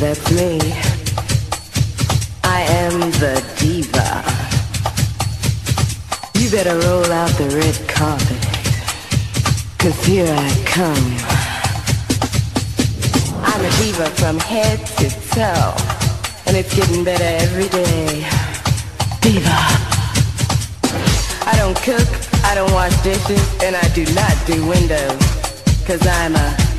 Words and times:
that's 0.00 0.30
me. 0.32 0.58
I 2.42 2.62
am 2.80 3.00
the 3.20 3.36
diva. 3.58 4.24
You 6.40 6.50
better 6.50 6.78
roll 6.88 7.04
out 7.12 7.28
the 7.36 7.48
red 7.54 7.76
carpet. 7.86 8.40
Cause 9.78 10.02
here 10.06 10.24
I 10.26 10.50
come. 10.64 11.06
I'm 13.44 13.60
a 13.60 13.70
diva 13.76 14.08
from 14.16 14.38
head 14.38 14.78
to 14.96 15.10
toe. 15.36 15.74
And 16.46 16.56
it's 16.56 16.74
getting 16.74 17.04
better 17.04 17.30
every 17.44 17.68
day. 17.68 18.26
Diva. 19.20 19.60
I 21.44 21.54
don't 21.58 21.76
cook, 21.76 22.08
I 22.46 22.54
don't 22.54 22.72
wash 22.72 22.96
dishes, 23.02 23.62
and 23.62 23.76
I 23.76 23.86
do 23.92 24.06
not 24.14 24.34
do 24.46 24.66
windows. 24.66 25.20
Cause 25.86 26.06
I'm 26.06 26.36
a 26.36 26.69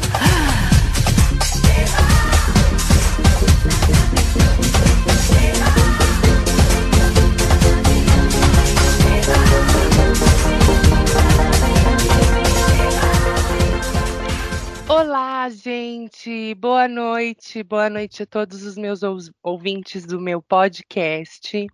gente! 15.63 16.55
Boa 16.55 16.87
noite, 16.87 17.61
boa 17.61 17.87
noite 17.87 18.23
a 18.23 18.25
todos 18.25 18.63
os 18.63 18.75
meus 18.75 19.01
ouvintes 19.43 20.07
do 20.07 20.19
meu 20.19 20.41
podcast. 20.41 21.67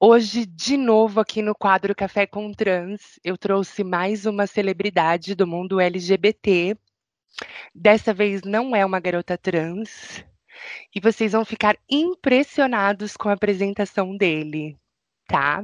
Hoje, 0.00 0.46
de 0.46 0.78
novo, 0.78 1.20
aqui 1.20 1.42
no 1.42 1.54
quadro 1.54 1.94
Café 1.94 2.26
com 2.26 2.50
Trans, 2.54 3.20
eu 3.22 3.36
trouxe 3.36 3.84
mais 3.84 4.24
uma 4.24 4.46
celebridade 4.46 5.34
do 5.34 5.46
mundo 5.46 5.78
LGBT. 5.78 6.74
Dessa 7.74 8.14
vez 8.14 8.40
não 8.42 8.74
é 8.74 8.82
uma 8.84 8.98
garota 8.98 9.36
trans. 9.36 10.24
E 10.94 11.00
vocês 11.00 11.32
vão 11.32 11.44
ficar 11.44 11.76
impressionados 11.90 13.14
com 13.14 13.28
a 13.28 13.32
apresentação 13.34 14.16
dele, 14.16 14.74
tá? 15.26 15.62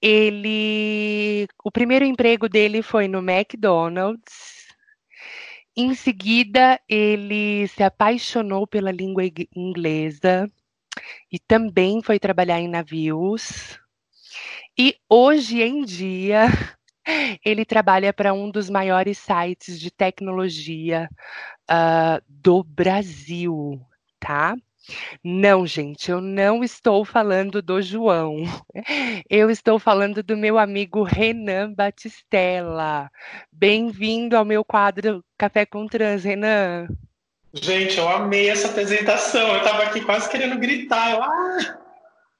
Ele. 0.00 1.48
O 1.64 1.72
primeiro 1.72 2.04
emprego 2.04 2.48
dele 2.48 2.80
foi 2.80 3.08
no 3.08 3.18
McDonald's. 3.18 4.55
Em 5.78 5.94
seguida, 5.94 6.80
ele 6.88 7.68
se 7.68 7.82
apaixonou 7.82 8.66
pela 8.66 8.90
língua 8.90 9.22
inglesa 9.54 10.50
e 11.30 11.38
também 11.38 12.02
foi 12.02 12.18
trabalhar 12.18 12.58
em 12.60 12.68
navios. 12.68 13.78
E 14.78 14.96
hoje 15.08 15.60
em 15.60 15.84
dia, 15.84 16.46
ele 17.44 17.64
trabalha 17.66 18.10
para 18.12 18.32
um 18.32 18.50
dos 18.50 18.70
maiores 18.70 19.18
sites 19.18 19.78
de 19.78 19.90
tecnologia 19.90 21.10
ah, 21.68 22.22
do 22.26 22.64
Brasil, 22.64 23.78
tá? 24.18 24.56
Não, 25.22 25.66
gente, 25.66 26.10
eu 26.10 26.20
não 26.20 26.62
estou 26.62 27.04
falando 27.04 27.60
do 27.60 27.82
João. 27.82 28.42
Eu 29.28 29.50
estou 29.50 29.78
falando 29.78 30.22
do 30.22 30.36
meu 30.36 30.58
amigo 30.58 31.02
Renan 31.02 31.72
Batistella. 31.72 33.10
Bem-vindo 33.50 34.36
ao 34.36 34.44
meu 34.44 34.64
quadro 34.64 35.24
Café 35.36 35.66
com 35.66 35.86
Trans, 35.86 36.24
Renan. 36.24 36.86
Gente, 37.52 37.98
eu 37.98 38.08
amei 38.08 38.48
essa 38.48 38.68
apresentação. 38.68 39.54
Eu 39.54 39.62
tava 39.62 39.82
aqui 39.84 40.00
quase 40.02 40.30
querendo 40.30 40.58
gritar. 40.58 41.12
Eu, 41.12 41.22
ah! 41.22 41.78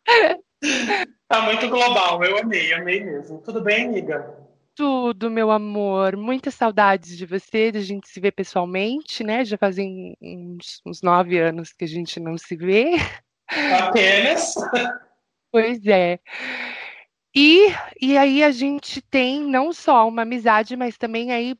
Tá 1.29 1.43
muito 1.43 1.69
global. 1.69 2.23
Eu 2.23 2.39
amei, 2.39 2.73
amei 2.73 3.03
mesmo. 3.03 3.43
Tudo 3.43 3.61
bem, 3.61 3.87
amiga? 3.87 4.46
Tudo, 4.77 5.31
meu 5.31 5.51
amor. 5.51 6.19
Muitas 6.19 6.55
saudades 6.55 7.17
de 7.17 7.25
você, 7.25 7.73
de 7.73 7.79
a 7.79 7.81
gente 7.81 8.07
se 8.07 8.21
ver 8.21 8.33
pessoalmente, 8.33 9.25
né? 9.25 9.43
Já 9.43 9.57
fazem 9.57 10.15
uns, 10.21 10.83
uns 10.85 11.01
nove 11.01 11.39
anos 11.39 11.73
que 11.73 11.87
a 11.87 11.89
gente 11.89 12.21
não 12.21 12.37
se 12.37 12.55
vê. 12.55 12.93
Apenas. 13.81 14.55
Pois 15.53 15.87
é. 15.87 16.19
E, 17.35 17.69
e 17.99 18.19
aí 18.19 18.43
a 18.43 18.51
gente 18.51 19.01
tem 19.01 19.41
não 19.41 19.73
só 19.73 20.07
uma 20.07 20.21
amizade, 20.21 20.77
mas 20.77 20.99
também 20.99 21.33
aí 21.33 21.57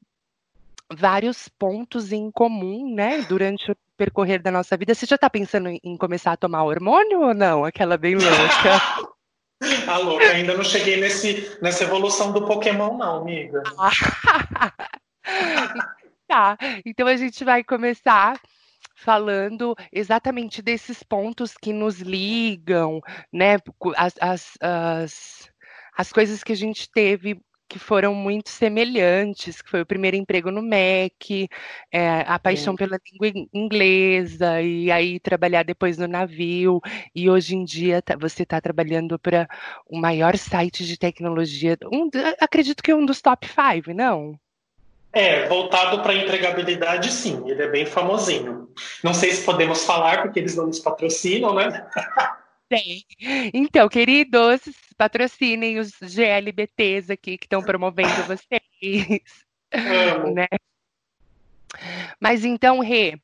vários 0.93 1.49
pontos 1.49 2.13
em 2.13 2.31
comum, 2.31 2.95
né? 2.95 3.23
Durante 3.23 3.73
o 3.73 3.77
percorrer 3.97 4.43
da 4.43 4.51
nossa 4.51 4.77
vida. 4.77 4.95
Você 4.95 5.07
já 5.07 5.17
tá 5.17 5.31
pensando 5.31 5.71
em 5.71 5.81
em 5.83 5.97
começar 5.97 6.33
a 6.33 6.37
tomar 6.37 6.65
hormônio 6.65 7.23
ou 7.23 7.33
não? 7.33 7.65
Aquela 7.65 7.97
bem 7.97 8.17
louca. 8.17 8.27
Ah, 9.87 9.99
louca, 9.99 10.25
ainda 10.25 10.55
não 10.55 10.65
cheguei 10.65 11.01
nesse, 11.01 11.59
nessa 11.63 11.85
evolução 11.85 12.33
do 12.33 12.47
Pokémon, 12.47 12.97
não, 12.97 13.17
amiga. 13.19 13.63
Tá, 16.29 16.57
então 16.85 17.07
a 17.07 17.17
gente 17.17 17.45
vai 17.45 17.63
começar 17.63 18.37
falando 18.97 19.77
exatamente 19.93 20.61
desses 20.61 21.01
pontos 21.01 21.55
que 21.55 21.73
nos 21.73 22.01
ligam, 22.01 23.01
né? 23.33 23.59
As, 23.97 24.15
as, 24.21 24.53
as, 24.61 25.51
as 25.97 26.13
coisas 26.13 26.43
que 26.43 26.53
a 26.53 26.57
gente 26.57 26.91
teve 26.91 27.41
que 27.69 27.79
foram 27.79 28.15
muito 28.15 28.49
semelhantes, 28.49 29.61
que 29.61 29.71
foi 29.71 29.81
o 29.81 29.87
primeiro 29.87 30.17
emprego 30.17 30.51
no 30.51 30.63
MEC, 30.63 31.49
é, 31.91 32.21
a 32.27 32.39
paixão 32.39 32.75
Sim. 32.75 32.77
pela 32.79 32.99
língua 33.13 33.29
in- 33.29 33.49
inglesa, 33.53 34.63
e 34.63 34.91
aí 34.91 35.19
trabalhar 35.21 35.65
depois 35.65 35.99
no 35.99 36.07
navio, 36.07 36.81
e 37.15 37.29
hoje 37.29 37.57
em 37.57 37.65
dia 37.65 38.01
tá- 38.01 38.17
você 38.19 38.45
está 38.45 38.61
trabalhando 38.61 39.19
para 39.19 39.49
o 39.87 39.99
maior 39.99 40.37
site 40.37 40.85
de 40.85 40.97
tecnologia, 40.99 41.77
um, 41.93 42.09
acredito 42.41 42.83
que 42.83 42.95
um 42.95 43.05
dos 43.05 43.21
top 43.21 43.47
five, 43.49 43.93
não? 43.93 44.39
É, 45.13 45.49
voltado 45.49 46.03
para 46.03 46.15
empregabilidade, 46.15 47.11
sim. 47.11 47.43
Ele 47.49 47.63
é 47.63 47.69
bem 47.71 47.87
famosinho. 47.87 48.69
Não 49.03 49.15
sei 49.15 49.31
se 49.31 49.45
podemos 49.45 49.83
falar, 49.85 50.21
porque 50.23 50.39
eles 50.39 50.55
não 50.55 50.67
nos 50.67 50.79
patrocinam, 50.79 51.55
né? 51.55 51.87
Tem. 52.69 53.05
Então, 53.55 53.89
queridos, 53.89 54.61
patrocinem 54.97 55.79
os 55.79 55.93
GLBTs 56.01 57.13
aqui 57.13 57.39
que 57.39 57.47
estão 57.47 57.63
promovendo 57.63 58.11
vocês, 58.25 59.23
Amo. 59.73 60.35
né? 60.35 60.47
Mas 62.21 62.45
então, 62.45 62.81
Rê, 62.81 63.19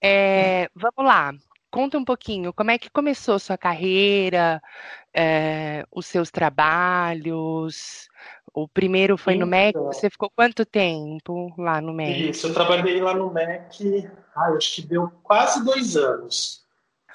é, 0.00 0.68
vamos 0.74 1.04
lá. 1.10 1.32
Conta 1.70 1.98
um 1.98 2.04
pouquinho, 2.04 2.54
como 2.54 2.70
é 2.70 2.78
que 2.78 2.88
começou 2.88 3.38
sua 3.38 3.58
carreira, 3.58 4.62
é, 5.12 5.84
os 5.92 6.06
seus 6.06 6.30
trabalhos? 6.30 8.08
O 8.54 8.66
primeiro 8.66 9.18
foi 9.18 9.34
no 9.36 9.46
MEC, 9.46 9.76
Então. 9.76 9.92
você 9.92 10.08
ficou 10.08 10.30
quanto 10.34 10.64
tempo 10.64 11.52
lá 11.58 11.80
no 11.82 11.92
MEC? 11.92 12.30
Isso, 12.30 12.46
eu 12.46 12.54
trabalhei 12.54 12.98
lá 13.02 13.12
no 13.12 13.30
MEC, 13.30 14.08
ah, 14.34 14.52
acho 14.56 14.76
que 14.76 14.82
deu 14.82 15.10
quase 15.22 15.62
dois 15.62 15.96
anos. 15.96 16.65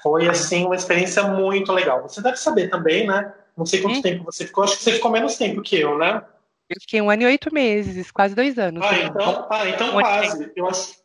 Foi, 0.02 0.28
assim, 0.28 0.66
uma 0.66 0.76
experiência 0.76 1.24
muito 1.24 1.72
legal. 1.72 2.02
Você 2.04 2.22
deve 2.22 2.38
saber 2.38 2.70
também, 2.70 3.06
né? 3.08 3.34
Não 3.56 3.66
sei 3.66 3.82
quanto 3.82 3.98
Hum. 3.98 4.02
tempo 4.02 4.24
você 4.24 4.46
ficou, 4.46 4.64
acho 4.64 4.78
que 4.78 4.84
você 4.84 4.94
ficou 4.94 5.12
menos 5.12 5.38
tempo 5.38 5.62
que 5.62 5.80
eu, 5.80 5.98
né? 5.98 6.24
Eu 6.70 6.80
fiquei 6.80 7.02
um 7.02 7.10
ano 7.10 7.24
e 7.24 7.26
oito 7.26 7.54
meses, 7.54 8.12
quase 8.12 8.34
dois 8.34 8.58
anos. 8.58 8.84
Ah, 8.84 8.92
né? 8.92 9.04
então, 9.04 9.48
ah, 9.50 9.70
então 9.70 9.90
Um 9.90 10.00
quase. 10.00 10.52
Eu 10.56 10.68
acho, 10.68 10.96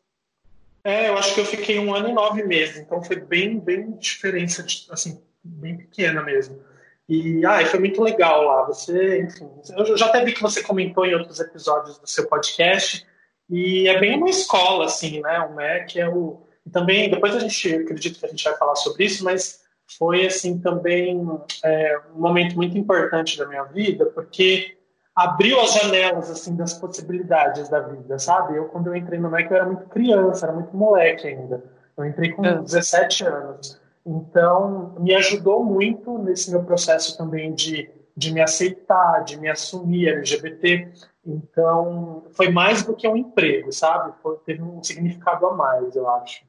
é, 0.85 1.09
eu 1.09 1.19
acho 1.19 1.35
que 1.35 1.41
eu 1.41 1.45
fiquei 1.45 1.79
um 1.81 1.93
ano 1.93 2.09
e 2.09 2.13
nove 2.13 2.45
meses, 2.45 2.77
então 2.77 3.03
foi 3.03 3.17
bem, 3.17 3.59
bem 3.59 3.91
diferença, 3.99 4.65
assim, 4.91 5.21
bem 5.43 5.77
pequena 5.77 6.23
mesmo. 6.23 6.61
E, 7.09 7.45
ah, 7.45 7.63
e 7.63 7.67
foi 7.67 7.81
muito 7.81 8.01
legal 8.03 8.43
lá. 8.45 8.63
Você, 8.67 9.23
enfim, 9.23 9.49
eu 9.77 9.97
já 9.97 10.07
até 10.07 10.25
vi 10.25 10.33
que 10.33 10.43
você 10.43 10.63
comentou 10.63 11.05
em 11.05 11.15
outros 11.15 11.41
episódios 11.41 11.99
do 11.99 12.07
seu 12.07 12.29
podcast, 12.29 13.05
e 13.51 13.89
é 13.89 13.99
bem 13.99 14.17
uma 14.17 14.31
escola, 14.31 14.87
assim, 14.87 15.21
né? 15.21 15.41
O 15.41 15.55
MEC 15.55 16.01
é 16.01 16.09
o. 16.09 16.46
E 16.67 16.71
também, 16.71 17.09
depois 17.09 17.35
a 17.35 17.39
gente, 17.39 17.75
acredito 17.75 18.19
que 18.19 18.27
a 18.27 18.29
gente 18.29 18.45
vai 18.45 18.57
falar 18.57 18.75
sobre 18.75 19.05
isso, 19.05 19.25
mas 19.25 19.65
foi, 19.99 20.27
assim, 20.27 20.59
também 20.59 21.25
é, 21.65 22.01
um 22.15 22.21
momento 22.21 22.57
muito 22.57 22.77
importante 22.77 23.39
da 23.39 23.47
minha 23.47 23.63
vida, 23.65 24.07
porque 24.07 24.77
abriu 25.15 25.59
as 25.61 25.73
janelas 25.73 26.31
assim 26.31 26.55
das 26.55 26.75
possibilidades 26.75 27.69
da 27.71 27.81
vida, 27.81 28.19
sabe? 28.19 28.57
Eu 28.59 28.67
quando 28.67 28.89
eu 28.89 28.97
entrei 28.97 29.19
no 29.19 29.31
MEC 29.31 29.51
eu 29.51 29.57
era 29.57 29.65
muito 29.65 29.87
criança, 29.87 30.45
era 30.45 30.53
muito 30.53 30.77
moleque 30.77 31.29
ainda. 31.29 31.65
Eu 31.97 32.05
entrei 32.05 32.33
com 32.33 32.45
Ah. 32.45 32.57
17 32.57 33.25
anos. 33.25 33.81
Então, 34.05 34.95
me 34.99 35.15
ajudou 35.15 35.65
muito 35.65 36.19
nesse 36.19 36.51
meu 36.51 36.63
processo 36.63 37.17
também 37.17 37.55
de, 37.55 37.91
de 38.17 38.33
me 38.33 38.41
aceitar, 38.41 39.25
de 39.25 39.41
me 39.41 39.49
assumir 39.49 40.09
LGBT. 40.09 40.93
Então, 41.25 42.25
foi 42.33 42.51
mais 42.51 42.83
do 42.83 42.95
que 42.95 43.09
um 43.09 43.17
emprego, 43.17 43.73
sabe? 43.73 44.13
Foi, 44.23 44.37
teve 44.45 44.63
um 44.63 44.83
significado 44.83 45.47
a 45.47 45.55
mais, 45.55 45.97
eu 45.97 46.09
acho. 46.09 46.45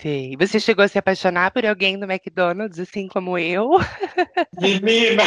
Sei. 0.00 0.36
Você 0.36 0.60
chegou 0.60 0.84
a 0.84 0.88
se 0.88 0.98
apaixonar 0.98 1.50
por 1.50 1.64
alguém 1.64 1.98
do 1.98 2.04
McDonald's, 2.04 2.78
assim 2.78 3.08
como 3.08 3.38
eu? 3.38 3.70
Menina, 4.60 5.22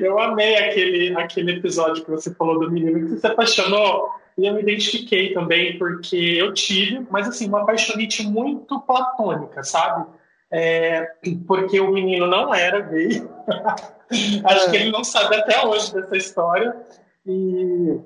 eu 0.00 0.18
amei 0.18 0.56
aquele, 0.56 1.16
aquele 1.16 1.52
episódio 1.52 2.04
que 2.04 2.10
você 2.10 2.34
falou 2.34 2.58
do 2.58 2.70
menino 2.70 3.08
que 3.08 3.20
se 3.20 3.26
apaixonou. 3.26 4.10
E 4.36 4.46
eu 4.46 4.54
me 4.54 4.62
identifiquei 4.62 5.32
também, 5.32 5.78
porque 5.78 6.16
eu 6.16 6.52
tive, 6.52 7.06
mas 7.10 7.28
assim, 7.28 7.46
uma 7.46 7.62
apaixonite 7.62 8.26
muito 8.26 8.80
platônica, 8.80 9.62
sabe? 9.62 10.06
É, 10.50 11.06
porque 11.46 11.78
o 11.78 11.92
menino 11.92 12.26
não 12.26 12.52
era 12.52 12.80
gay. 12.80 13.22
Acho 14.44 14.70
que 14.70 14.76
ele 14.76 14.90
não 14.90 15.04
sabe 15.04 15.36
até 15.36 15.64
hoje 15.64 15.94
dessa 15.94 16.16
história. 16.16 16.74
E 17.24 18.00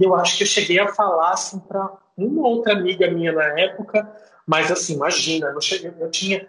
eu 0.00 0.14
acho 0.16 0.36
que 0.36 0.42
eu 0.42 0.48
cheguei 0.48 0.80
a 0.80 0.88
falar 0.88 1.30
assim 1.30 1.60
para 1.60 1.88
uma 2.16 2.48
outra 2.48 2.72
amiga 2.72 3.08
minha 3.08 3.30
na 3.30 3.44
época, 3.60 4.10
mas 4.48 4.72
assim, 4.72 4.94
imagina, 4.94 5.48
eu, 5.48 5.60
cheguei, 5.60 5.92
eu 6.00 6.10
tinha, 6.10 6.46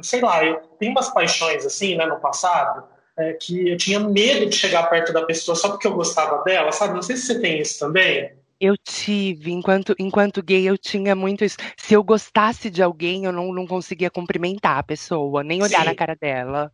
sei 0.00 0.20
lá, 0.20 0.44
eu 0.44 0.60
tenho 0.78 0.92
umas 0.92 1.12
paixões 1.12 1.66
assim, 1.66 1.96
né, 1.96 2.06
no 2.06 2.20
passado, 2.20 2.84
é, 3.18 3.32
que 3.32 3.68
eu 3.68 3.76
tinha 3.76 3.98
medo 3.98 4.48
de 4.48 4.54
chegar 4.54 4.88
perto 4.88 5.12
da 5.12 5.24
pessoa 5.24 5.56
só 5.56 5.70
porque 5.70 5.88
eu 5.88 5.94
gostava 5.94 6.44
dela, 6.44 6.70
sabe? 6.70 6.94
Não 6.94 7.02
sei 7.02 7.16
se 7.16 7.26
você 7.26 7.40
tem 7.40 7.60
isso 7.60 7.80
também. 7.80 8.32
Eu 8.60 8.76
tive, 8.76 9.50
enquanto, 9.50 9.96
enquanto 9.98 10.42
gay, 10.42 10.68
eu 10.68 10.78
tinha 10.78 11.16
muito 11.16 11.44
isso. 11.44 11.56
Se 11.76 11.92
eu 11.92 12.04
gostasse 12.04 12.70
de 12.70 12.82
alguém, 12.82 13.24
eu 13.24 13.32
não, 13.32 13.52
não 13.52 13.66
conseguia 13.66 14.10
cumprimentar 14.10 14.78
a 14.78 14.82
pessoa, 14.84 15.42
nem 15.42 15.60
olhar 15.60 15.80
Sim. 15.80 15.86
na 15.86 15.94
cara 15.94 16.14
dela. 16.14 16.70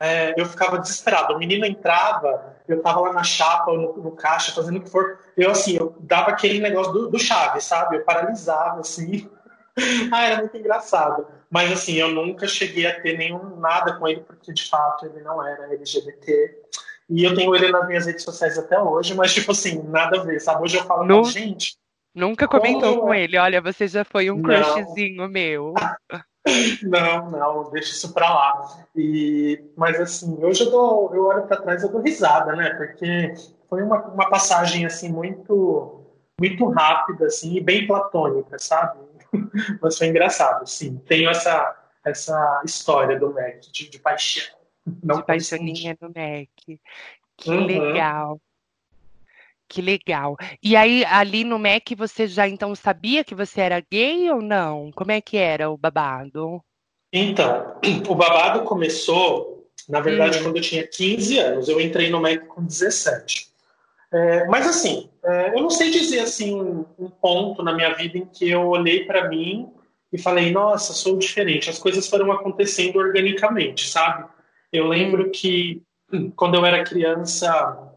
É, 0.00 0.32
eu 0.36 0.46
ficava 0.46 0.78
desesperado. 0.78 1.34
O 1.34 1.38
menino 1.38 1.64
entrava, 1.64 2.56
eu 2.68 2.80
tava 2.80 3.00
lá 3.00 3.12
na 3.12 3.24
chapa, 3.24 3.72
no, 3.72 3.96
no, 3.96 4.12
caixa, 4.12 4.52
fazendo 4.52 4.78
o 4.78 4.82
que 4.82 4.90
for. 4.90 5.18
Eu, 5.36 5.50
assim, 5.50 5.76
eu 5.76 5.96
dava 6.00 6.30
aquele 6.30 6.60
negócio 6.60 6.92
do, 6.92 7.10
do 7.10 7.18
chave, 7.18 7.60
sabe? 7.60 7.96
Eu 7.96 8.04
paralisava, 8.04 8.80
assim. 8.80 9.28
ah, 10.12 10.24
era 10.24 10.36
muito 10.38 10.56
engraçado. 10.56 11.26
Mas, 11.50 11.72
assim, 11.72 11.94
eu 11.94 12.08
nunca 12.08 12.46
cheguei 12.46 12.86
a 12.86 13.00
ter 13.00 13.16
nenhum 13.16 13.56
nada 13.56 13.98
com 13.98 14.06
ele, 14.06 14.20
porque, 14.20 14.52
de 14.52 14.68
fato, 14.68 15.06
ele 15.06 15.20
não 15.22 15.46
era 15.46 15.72
LGBT. 15.72 16.56
E 17.10 17.24
eu 17.24 17.34
tenho 17.34 17.54
ele 17.54 17.72
nas 17.72 17.86
minhas 17.86 18.06
redes 18.06 18.22
sociais 18.22 18.58
até 18.58 18.78
hoje, 18.78 19.14
mas, 19.14 19.32
tipo 19.32 19.52
assim, 19.52 19.82
nada 19.84 20.20
a 20.20 20.24
ver, 20.24 20.40
sabe? 20.40 20.62
Hoje 20.62 20.76
eu 20.76 20.84
falo, 20.84 21.06
no... 21.06 21.24
gente. 21.24 21.76
Nunca 22.14 22.48
comentou 22.48 22.96
como... 22.96 23.02
com 23.02 23.14
é? 23.14 23.22
ele, 23.22 23.38
olha, 23.38 23.60
você 23.60 23.86
já 23.86 24.04
foi 24.04 24.30
um 24.30 24.42
crushzinho 24.42 25.28
meu. 25.28 25.74
não, 26.82 27.30
não, 27.30 27.70
deixa 27.70 27.92
isso 27.92 28.12
pra 28.12 28.28
lá. 28.28 28.86
E, 28.96 29.62
mas 29.76 30.00
assim, 30.00 30.36
hoje 30.42 30.64
eu, 30.64 30.70
dou, 30.70 31.14
eu 31.14 31.24
olho 31.26 31.46
para 31.46 31.60
trás 31.60 31.82
e 31.82 31.88
dou 31.88 32.00
risada, 32.00 32.56
né? 32.56 32.70
Porque 32.70 33.34
foi 33.68 33.82
uma, 33.82 34.00
uma 34.08 34.28
passagem 34.28 34.84
assim 34.84 35.10
muito 35.12 36.04
muito 36.40 36.68
rápida 36.68 37.26
assim 37.26 37.56
e 37.56 37.60
bem 37.60 37.86
platônica, 37.86 38.56
sabe? 38.58 38.98
mas 39.80 39.98
foi 39.98 40.08
engraçado, 40.08 40.66
sim. 40.66 40.96
Tenho 41.06 41.30
essa 41.30 41.76
essa 42.04 42.62
história 42.64 43.18
do 43.18 43.32
Mac 43.32 43.60
de, 43.72 43.88
de 43.88 43.98
paixão. 43.98 44.56
Não 45.02 45.16
de 45.16 45.26
paixoninha 45.26 45.96
no 46.00 46.08
Mac. 46.08 46.80
Que 47.36 47.50
uhum. 47.50 47.66
legal. 47.66 48.40
Que 49.68 49.82
legal. 49.82 50.36
E 50.62 50.74
aí, 50.74 51.04
ali 51.04 51.44
no 51.44 51.58
Mac, 51.58 51.86
você 51.96 52.26
já 52.26 52.48
então 52.48 52.74
sabia 52.74 53.22
que 53.22 53.34
você 53.34 53.60
era 53.60 53.80
gay 53.80 54.30
ou 54.30 54.40
não? 54.40 54.90
Como 54.92 55.12
é 55.12 55.20
que 55.20 55.36
era 55.36 55.70
o 55.70 55.76
babado? 55.76 56.64
Então, 57.12 57.78
o 58.08 58.14
babado 58.14 58.64
começou, 58.64 59.70
na 59.86 60.00
verdade, 60.00 60.38
hum. 60.38 60.44
quando 60.44 60.56
eu 60.56 60.62
tinha 60.62 60.86
15 60.86 61.38
anos. 61.38 61.68
Eu 61.68 61.78
entrei 61.80 62.08
no 62.08 62.20
Mac 62.20 62.46
com 62.46 62.64
17. 62.64 63.47
É, 64.12 64.46
mas 64.46 64.66
assim, 64.66 65.10
é, 65.22 65.54
eu 65.54 65.62
não 65.62 65.70
sei 65.70 65.90
dizer 65.90 66.20
assim 66.20 66.58
um, 66.98 67.10
ponto 67.20 67.62
na 67.62 67.74
minha 67.74 67.92
vida 67.94 68.16
em 68.16 68.24
que 68.24 68.48
eu 68.48 68.66
olhei 68.66 69.04
para 69.04 69.28
mim 69.28 69.70
e 70.12 70.18
falei, 70.18 70.50
nossa, 70.50 70.92
sou 70.94 71.18
diferente. 71.18 71.68
As 71.68 71.78
coisas 71.78 72.08
foram 72.08 72.32
acontecendo 72.32 72.98
organicamente, 72.98 73.86
sabe? 73.86 74.26
Eu 74.72 74.86
lembro 74.86 75.30
que 75.30 75.82
quando 76.34 76.54
eu 76.54 76.64
era 76.64 76.84
criança, 76.84 77.92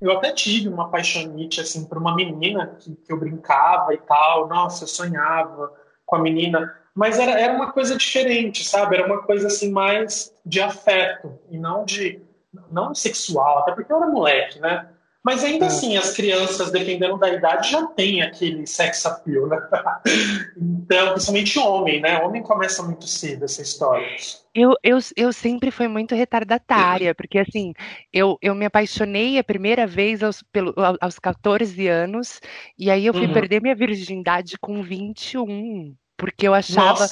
eu 0.00 0.12
até 0.12 0.32
tive 0.32 0.68
uma 0.68 0.88
paixonite 0.88 1.60
assim 1.60 1.84
por 1.84 1.98
uma 1.98 2.14
menina 2.14 2.74
que, 2.78 2.94
que 2.96 3.12
eu 3.12 3.18
brincava 3.18 3.92
e 3.92 3.98
tal. 3.98 4.48
Nossa, 4.48 4.84
eu 4.84 4.88
sonhava 4.88 5.72
com 6.06 6.16
a 6.16 6.20
menina, 6.20 6.74
mas 6.94 7.18
era, 7.18 7.38
era 7.38 7.52
uma 7.52 7.72
coisa 7.72 7.96
diferente, 7.96 8.64
sabe? 8.64 8.96
Era 8.96 9.06
uma 9.06 9.22
coisa 9.22 9.48
assim 9.48 9.70
mais 9.70 10.32
de 10.44 10.62
afeto 10.62 11.38
e 11.50 11.58
não 11.58 11.84
de 11.84 12.22
não 12.70 12.94
sexual, 12.94 13.58
até 13.58 13.72
porque 13.72 13.92
eu 13.92 13.98
era 13.98 14.06
moleque, 14.06 14.58
né? 14.58 14.88
Mas 15.26 15.42
ainda 15.42 15.64
é. 15.64 15.68
assim, 15.68 15.96
as 15.96 16.12
crianças, 16.14 16.70
dependendo 16.70 17.18
da 17.18 17.28
idade, 17.28 17.72
já 17.72 17.84
tem 17.84 18.22
aquele 18.22 18.64
sex 18.64 19.04
appeal, 19.04 19.48
né? 19.48 19.58
então, 20.56 21.14
principalmente 21.14 21.58
homem, 21.58 22.00
né? 22.00 22.22
Homem 22.22 22.44
começa 22.44 22.80
muito 22.84 23.08
cedo 23.08 23.44
essa 23.44 23.60
história. 23.60 24.06
Eu, 24.54 24.74
eu, 24.84 24.98
eu 25.16 25.32
sempre 25.32 25.72
fui 25.72 25.88
muito 25.88 26.14
retardatária, 26.14 27.12
porque 27.12 27.40
assim, 27.40 27.74
eu, 28.12 28.38
eu 28.40 28.54
me 28.54 28.66
apaixonei 28.66 29.36
a 29.36 29.42
primeira 29.42 29.84
vez 29.84 30.22
aos, 30.22 30.44
pelo, 30.44 30.72
aos 31.00 31.18
14 31.18 31.88
anos, 31.88 32.40
e 32.78 32.88
aí 32.88 33.04
eu 33.04 33.12
fui 33.12 33.26
uhum. 33.26 33.32
perder 33.32 33.60
minha 33.60 33.74
virgindade 33.74 34.56
com 34.60 34.80
21, 34.80 35.92
porque 36.16 36.46
eu 36.46 36.54
achava. 36.54 37.08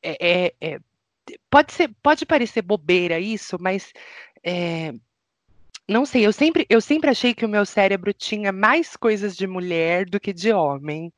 É, 0.00 0.44
é, 0.44 0.54
é, 0.60 0.78
pode, 1.50 1.72
ser, 1.72 1.90
pode 2.00 2.24
parecer 2.24 2.62
bobeira 2.62 3.18
isso, 3.18 3.56
mas 3.58 3.92
é, 4.44 4.94
não 5.92 6.04
sei, 6.06 6.26
eu 6.26 6.32
sempre, 6.32 6.66
eu 6.68 6.80
sempre 6.80 7.10
achei 7.10 7.34
que 7.34 7.44
o 7.44 7.48
meu 7.48 7.64
cérebro 7.66 8.12
tinha 8.12 8.52
mais 8.52 8.96
coisas 8.96 9.36
de 9.36 9.46
mulher 9.46 10.06
do 10.06 10.18
que 10.18 10.32
de 10.32 10.52
homem. 10.52 11.12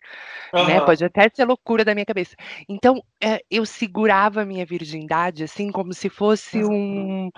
Uhum. 0.53 0.67
Né? 0.67 0.81
Pode 0.81 1.05
até 1.05 1.29
ser 1.33 1.45
loucura 1.45 1.85
da 1.85 1.95
minha 1.95 2.05
cabeça. 2.05 2.35
Então, 2.69 3.03
é, 3.23 3.41
eu 3.51 3.65
segurava 3.65 4.43
a 4.43 4.45
minha 4.45 4.67
virgindade, 4.67 5.45
assim, 5.45 5.71
como 5.71 5.93
se 5.93 6.09
fosse 6.09 6.65
um, 6.65 7.31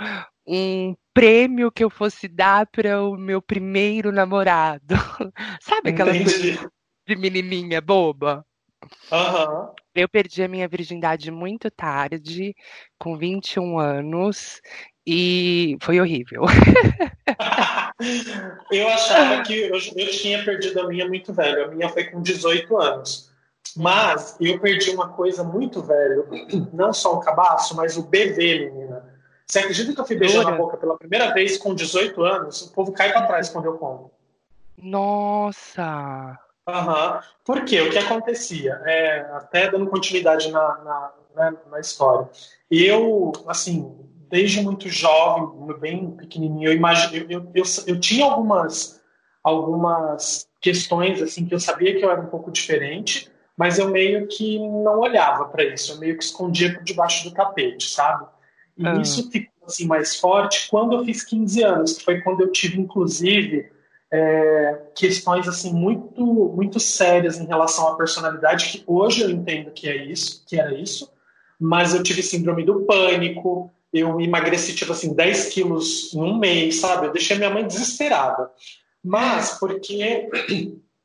um 0.47 0.94
prêmio 1.12 1.71
que 1.71 1.85
eu 1.85 1.91
fosse 1.91 2.29
dar 2.29 2.67
para 2.67 3.03
o 3.03 3.17
meu 3.17 3.43
primeiro 3.43 4.11
namorado. 4.12 4.94
Sabe 5.61 5.91
aquela 5.91 6.17
Entendi. 6.17 6.56
coisa 6.56 6.71
de 7.06 7.17
menininha 7.17 7.81
boba? 7.81 8.44
Uhum. 9.11 9.73
Eu 9.94 10.09
perdi 10.09 10.43
a 10.43 10.49
minha 10.49 10.69
virgindade 10.69 11.31
muito 11.31 11.71
tarde, 11.71 12.55
com 12.99 13.17
21 13.17 13.79
anos, 13.79 14.61
e 15.06 15.79
foi 15.81 16.00
horrível. 16.00 16.44
eu 18.70 18.88
achava 18.88 19.43
que 19.43 19.55
eu, 19.55 19.75
eu, 19.75 20.11
tinha 20.11 20.44
perdido 20.44 20.81
a 20.81 20.88
minha 20.88 21.06
muito 21.06 21.32
velho. 21.32 21.64
A 21.64 21.69
minha 21.69 21.88
foi 21.88 22.05
com 22.05 22.20
18 22.20 22.76
anos. 22.76 23.31
Mas 23.76 24.37
eu 24.41 24.58
perdi 24.58 24.91
uma 24.91 25.08
coisa 25.08 25.43
muito 25.43 25.82
velho. 25.82 26.26
Não 26.73 26.93
só 26.93 27.14
o 27.14 27.20
cabaço, 27.20 27.76
mas 27.76 27.97
o 27.97 28.03
BV, 28.03 28.70
menina. 28.70 29.05
Você 29.47 29.61
acredita 29.61 29.94
que 29.94 30.00
eu 30.00 30.06
fui 30.06 30.17
beijar 30.17 30.44
na 30.44 30.53
boca 30.53 30.76
pela 30.76 30.97
primeira 30.97 31.32
vez 31.32 31.56
com 31.56 31.75
18 31.75 32.23
anos? 32.23 32.62
O 32.62 32.73
povo 32.73 32.93
cai 32.93 33.12
para 33.12 33.26
trás 33.26 33.49
quando 33.49 33.67
eu 33.67 33.75
conto. 33.75 34.11
Nossa! 34.76 36.38
Uhum. 36.69 37.20
Por 37.44 37.64
quê? 37.64 37.81
O 37.81 37.91
que 37.91 37.99
acontecia? 37.99 38.81
É, 38.85 39.20
até 39.32 39.70
dando 39.70 39.88
continuidade 39.88 40.50
na, 40.50 40.79
na, 40.79 41.12
na, 41.35 41.50
né, 41.50 41.56
na 41.70 41.81
história. 41.81 42.29
Eu, 42.69 43.32
assim, 43.47 43.94
desde 44.28 44.61
muito 44.61 44.88
jovem, 44.88 45.78
bem 45.78 46.11
pequenininho, 46.11 46.69
eu, 46.69 46.75
imagine, 46.75 47.26
eu, 47.28 47.50
eu, 47.55 47.64
eu, 47.87 48.00
tinha 48.00 48.25
algumas, 48.25 49.00
algumas 49.43 50.49
questões 50.61 51.23
assim 51.23 51.46
que 51.46 51.55
eu 51.55 51.61
sabia 51.61 51.96
que 51.96 52.05
eu 52.05 52.11
era 52.11 52.20
um 52.20 52.26
pouco 52.26 52.50
diferente, 52.50 53.30
mas 53.56 53.78
eu 53.78 53.88
meio 53.88 54.26
que 54.26 54.59
não 54.59 55.00
olhava 55.00 55.47
para 55.47 55.64
isso, 55.64 55.92
eu 55.92 55.99
meio 55.99 56.16
que 56.18 56.25
escondia 56.25 56.75
por 56.75 56.83
debaixo 56.83 57.28
do 57.28 57.35
tapete, 57.35 57.88
sabe? 57.88 58.26
E 58.76 58.87
ah. 58.87 58.95
isso 59.00 59.30
ficou 59.30 59.66
assim 59.66 59.87
mais 59.87 60.16
forte 60.16 60.68
quando 60.68 60.95
eu 60.95 61.04
fiz 61.04 61.25
15 61.25 61.62
anos, 61.62 61.92
que 61.95 62.04
foi 62.04 62.21
quando 62.21 62.42
eu 62.42 62.52
tive 62.52 62.80
inclusive 62.80 63.71
é, 64.12 64.83
questões 64.95 65.49
assim 65.49 65.73
muito 65.73 66.23
muito 66.25 66.78
sérias 66.78 67.38
em 67.38 67.47
relação 67.47 67.88
à 67.88 67.97
personalidade 67.97 68.66
que 68.66 68.85
hoje 68.87 69.23
eu 69.23 69.30
entendo 69.30 69.71
que 69.71 69.88
é 69.88 70.04
isso, 70.04 70.45
que 70.47 70.61
era 70.61 70.75
isso, 70.75 71.11
mas 71.59 71.95
eu 71.95 72.02
tive 72.02 72.23
síndrome 72.23 72.64
do 72.64 72.83
pânico, 72.83 73.73
eu 73.93 74.21
emagreci, 74.21 74.75
tipo 74.75 74.93
assim, 74.93 75.14
10 75.14 75.47
quilos 75.47 76.12
em 76.14 76.23
um 76.23 76.38
mês, 76.38 76.81
sabe? 76.81 77.07
Eu 77.07 77.12
deixei 77.12 77.37
minha 77.37 77.50
mãe 77.50 77.66
desesperada. 77.66 78.50
Mas 79.02 79.59
porque 79.59 80.28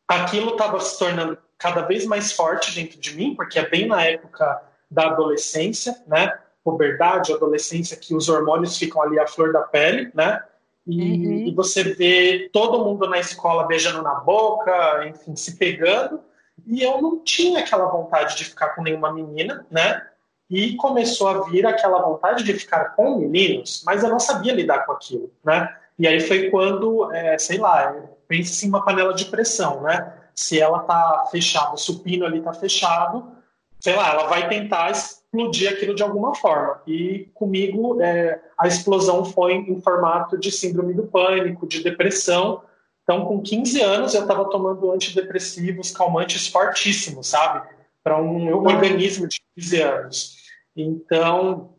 aquilo 0.07 0.51
estava 0.51 0.79
se 0.79 0.97
tornando 0.97 1.37
cada 1.57 1.81
vez 1.83 2.05
mais 2.05 2.31
forte 2.31 2.73
dentro 2.73 2.99
de 2.99 3.15
mim, 3.15 3.35
porque 3.35 3.59
é 3.59 3.69
bem 3.69 3.87
na 3.87 4.03
época 4.03 4.61
da 4.89 5.07
adolescência, 5.07 5.95
né? 6.07 6.37
Puberdade, 6.63 7.31
adolescência, 7.31 7.95
que 7.95 8.15
os 8.15 8.27
hormônios 8.27 8.77
ficam 8.77 9.01
ali 9.01 9.19
à 9.19 9.27
flor 9.27 9.53
da 9.53 9.61
pele, 9.61 10.11
né? 10.13 10.43
E, 10.85 10.99
uhum. 10.99 11.47
e 11.47 11.55
você 11.55 11.83
vê 11.83 12.49
todo 12.51 12.83
mundo 12.83 13.07
na 13.07 13.19
escola 13.19 13.67
beijando 13.67 14.01
na 14.01 14.15
boca, 14.15 15.07
enfim, 15.07 15.35
se 15.35 15.55
pegando. 15.57 16.19
E 16.65 16.81
eu 16.81 17.01
não 17.01 17.23
tinha 17.23 17.59
aquela 17.59 17.85
vontade 17.85 18.35
de 18.35 18.45
ficar 18.45 18.69
com 18.69 18.81
nenhuma 18.81 19.13
menina, 19.13 19.65
né? 19.69 20.05
E 20.51 20.75
começou 20.75 21.29
a 21.29 21.43
vir 21.49 21.65
aquela 21.65 22.01
vontade 22.01 22.43
de 22.43 22.53
ficar 22.53 22.93
com 22.93 23.17
meninos, 23.17 23.81
mas 23.85 24.03
eu 24.03 24.09
não 24.09 24.19
sabia 24.19 24.53
lidar 24.53 24.85
com 24.85 24.91
aquilo, 24.91 25.31
né? 25.45 25.73
E 25.97 26.05
aí 26.05 26.19
foi 26.19 26.49
quando, 26.49 27.09
é, 27.13 27.37
sei 27.37 27.57
lá, 27.57 27.95
pensa 28.27 28.51
assim 28.51 28.67
uma 28.67 28.83
panela 28.83 29.13
de 29.13 29.25
pressão, 29.25 29.81
né? 29.81 30.13
Se 30.35 30.59
ela 30.59 30.79
tá 30.79 31.25
fechada, 31.31 31.73
o 31.73 31.77
supino 31.77 32.25
ali 32.25 32.41
tá 32.41 32.51
fechado, 32.51 33.31
sei 33.79 33.95
lá, 33.95 34.11
ela 34.11 34.27
vai 34.27 34.49
tentar 34.49 34.91
explodir 34.91 35.71
aquilo 35.71 35.95
de 35.95 36.03
alguma 36.03 36.35
forma. 36.35 36.81
E 36.85 37.29
comigo 37.33 38.01
é, 38.01 38.41
a 38.57 38.67
explosão 38.67 39.23
foi 39.23 39.53
em 39.53 39.79
formato 39.79 40.37
de 40.37 40.51
síndrome 40.51 40.93
do 40.93 41.07
pânico, 41.07 41.65
de 41.65 41.81
depressão. 41.81 42.61
Então, 43.03 43.23
com 43.23 43.41
15 43.41 43.81
anos, 43.81 44.13
eu 44.13 44.23
estava 44.23 44.49
tomando 44.49 44.91
antidepressivos, 44.91 45.91
calmantes 45.91 46.49
fortíssimos, 46.49 47.27
sabe? 47.27 47.65
Para 48.03 48.21
um 48.21 48.53
organismo 48.53 49.29
de 49.29 49.39
15 49.55 49.81
anos. 49.81 50.40
Então, 50.75 51.71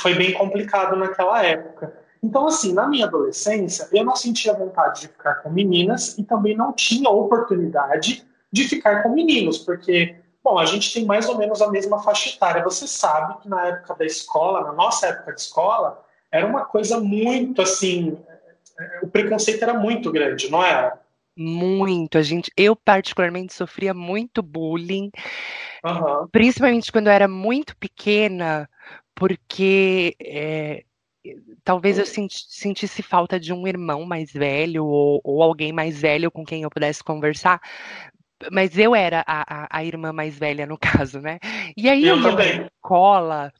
foi 0.00 0.14
bem 0.14 0.32
complicado 0.32 0.96
naquela 0.96 1.42
época. 1.44 2.00
Então, 2.22 2.46
assim, 2.46 2.72
na 2.72 2.86
minha 2.86 3.06
adolescência, 3.06 3.88
eu 3.92 4.04
não 4.04 4.14
sentia 4.14 4.54
vontade 4.54 5.02
de 5.02 5.08
ficar 5.08 5.36
com 5.36 5.50
meninas 5.50 6.16
e 6.16 6.22
também 6.22 6.56
não 6.56 6.72
tinha 6.72 7.10
oportunidade 7.10 8.24
de 8.50 8.68
ficar 8.68 9.02
com 9.02 9.08
meninos, 9.08 9.58
porque, 9.58 10.16
bom, 10.42 10.58
a 10.58 10.64
gente 10.64 10.92
tem 10.92 11.04
mais 11.04 11.28
ou 11.28 11.36
menos 11.36 11.60
a 11.60 11.70
mesma 11.70 12.02
faixa 12.02 12.30
etária. 12.30 12.62
Você 12.62 12.86
sabe 12.86 13.40
que 13.40 13.48
na 13.48 13.66
época 13.66 13.94
da 13.94 14.04
escola, 14.04 14.62
na 14.62 14.72
nossa 14.72 15.06
época 15.08 15.34
de 15.34 15.40
escola, 15.40 16.04
era 16.30 16.46
uma 16.46 16.64
coisa 16.64 17.00
muito 17.00 17.60
assim. 17.60 18.16
O 19.02 19.08
preconceito 19.08 19.62
era 19.62 19.74
muito 19.74 20.12
grande, 20.12 20.50
não 20.50 20.62
era? 20.62 21.01
Muito. 21.36 22.18
A 22.18 22.22
gente, 22.22 22.50
eu 22.56 22.76
particularmente 22.76 23.54
sofria 23.54 23.94
muito 23.94 24.42
bullying, 24.42 25.10
uhum. 25.84 26.28
principalmente 26.30 26.92
quando 26.92 27.06
eu 27.06 27.12
era 27.12 27.26
muito 27.26 27.76
pequena, 27.76 28.68
porque 29.14 30.14
é, 30.20 30.84
talvez 31.64 31.98
eu 31.98 32.06
senti, 32.06 32.44
sentisse 32.48 33.02
falta 33.02 33.38
de 33.40 33.52
um 33.52 33.66
irmão 33.66 34.04
mais 34.04 34.32
velho 34.32 34.84
ou, 34.84 35.20
ou, 35.24 35.42
alguém 35.42 35.72
mais 35.72 36.00
velho 36.00 36.30
com 36.30 36.44
quem 36.44 36.62
eu 36.62 36.70
pudesse 36.70 37.02
conversar. 37.02 37.60
Mas 38.50 38.76
eu 38.76 38.94
era 38.94 39.24
a, 39.26 39.64
a, 39.64 39.68
a 39.70 39.84
irmã 39.84 40.12
mais 40.12 40.36
velha, 40.36 40.66
no 40.66 40.76
caso, 41.06 41.20
né? 41.20 41.38
E 41.76 41.88
aí 41.88 42.06
eu, 42.06 42.16
eu 42.16 42.30
ia 42.30 42.32
na 42.32 42.66
escola 42.66 43.52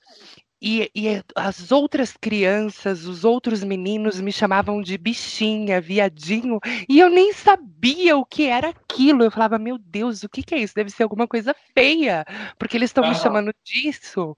e, 0.62 0.88
e, 0.94 1.20
as 1.34 1.72
outras 1.72 2.16
crianças, 2.16 3.04
os 3.04 3.24
outros 3.24 3.64
meninos 3.64 4.20
me 4.20 4.30
chamavam 4.30 4.80
de 4.80 4.96
bichinha, 4.96 5.80
viadinho, 5.80 6.60
e 6.88 7.00
eu 7.00 7.10
nem 7.10 7.32
sabia 7.32 8.16
o 8.16 8.24
que 8.24 8.46
era 8.46 8.68
aquilo. 8.68 9.24
Eu 9.24 9.30
falava, 9.32 9.58
meu 9.58 9.76
Deus, 9.76 10.22
o 10.22 10.28
que, 10.28 10.40
que 10.40 10.54
é 10.54 10.58
isso? 10.58 10.74
Deve 10.74 10.90
ser 10.90 11.02
alguma 11.02 11.26
coisa 11.26 11.52
feia, 11.74 12.24
porque 12.56 12.76
eles 12.76 12.90
estão 12.90 13.02
uhum. 13.02 13.10
me 13.10 13.16
chamando 13.16 13.52
disso. 13.64 14.36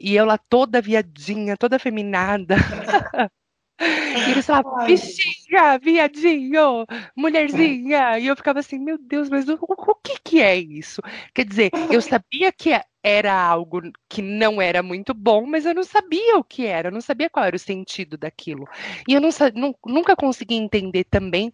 E 0.00 0.16
eu 0.16 0.24
lá 0.24 0.36
toda 0.36 0.80
viadinha, 0.80 1.56
toda 1.56 1.78
feminada. 1.78 2.56
E 3.80 4.30
eles 4.30 4.46
falavam, 4.46 4.86
bichinha, 4.86 5.76
viadinho, 5.78 6.86
mulherzinha. 7.16 8.16
E 8.18 8.28
eu 8.28 8.36
ficava 8.36 8.60
assim, 8.60 8.78
meu 8.78 8.96
Deus, 8.96 9.28
mas 9.28 9.48
o, 9.48 9.58
o, 9.60 9.94
que, 9.96 10.20
que 10.22 10.40
é 10.40 10.54
isso? 10.56 11.02
Quer 11.34 11.44
dizer, 11.44 11.70
eu 11.90 12.00
sabia 12.00 12.52
que 12.52 12.72
era 13.02 13.34
algo 13.34 13.82
que 14.08 14.22
não 14.22 14.60
era 14.60 14.82
muito 14.82 15.12
bom, 15.12 15.44
mas 15.46 15.66
eu 15.66 15.74
não 15.74 15.84
sabia 15.84 16.36
o 16.36 16.44
que 16.44 16.66
era, 16.66 16.88
eu 16.88 16.92
não 16.92 17.00
sabia 17.00 17.28
qual 17.28 17.44
era 17.44 17.56
o 17.56 17.58
sentido 17.58 18.16
daquilo. 18.16 18.66
E 19.08 19.14
eu 19.14 19.20
não, 19.20 19.30
nunca 19.84 20.14
consegui 20.14 20.54
entender 20.54 21.04
também 21.04 21.52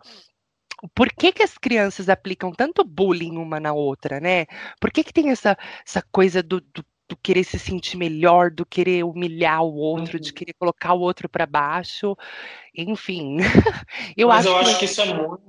por 0.94 1.08
que, 1.12 1.32
que 1.32 1.42
as 1.42 1.56
crianças 1.56 2.08
aplicam 2.08 2.52
tanto 2.52 2.84
bullying 2.84 3.36
uma 3.36 3.58
na 3.58 3.72
outra, 3.72 4.20
né? 4.20 4.46
Por 4.80 4.90
que, 4.92 5.02
que 5.02 5.12
tem 5.12 5.30
essa, 5.30 5.56
essa 5.86 6.02
coisa 6.12 6.42
do, 6.42 6.60
do 6.60 6.84
do 7.08 7.16
querer 7.16 7.42
se 7.42 7.58
sentir 7.58 7.96
melhor, 7.96 8.50
do 8.50 8.66
querer 8.66 9.02
humilhar 9.02 9.62
o 9.62 9.74
outro, 9.74 10.18
uhum. 10.18 10.20
de 10.20 10.30
querer 10.30 10.52
colocar 10.52 10.92
o 10.92 11.00
outro 11.00 11.26
para 11.26 11.46
baixo, 11.46 12.14
enfim. 12.76 13.38
eu 14.14 14.28
Mas 14.28 14.46
acho 14.46 14.48
eu 14.48 14.56
acho 14.58 14.78
que... 14.78 14.84
isso 14.84 15.00
é 15.00 15.14
muito, 15.14 15.42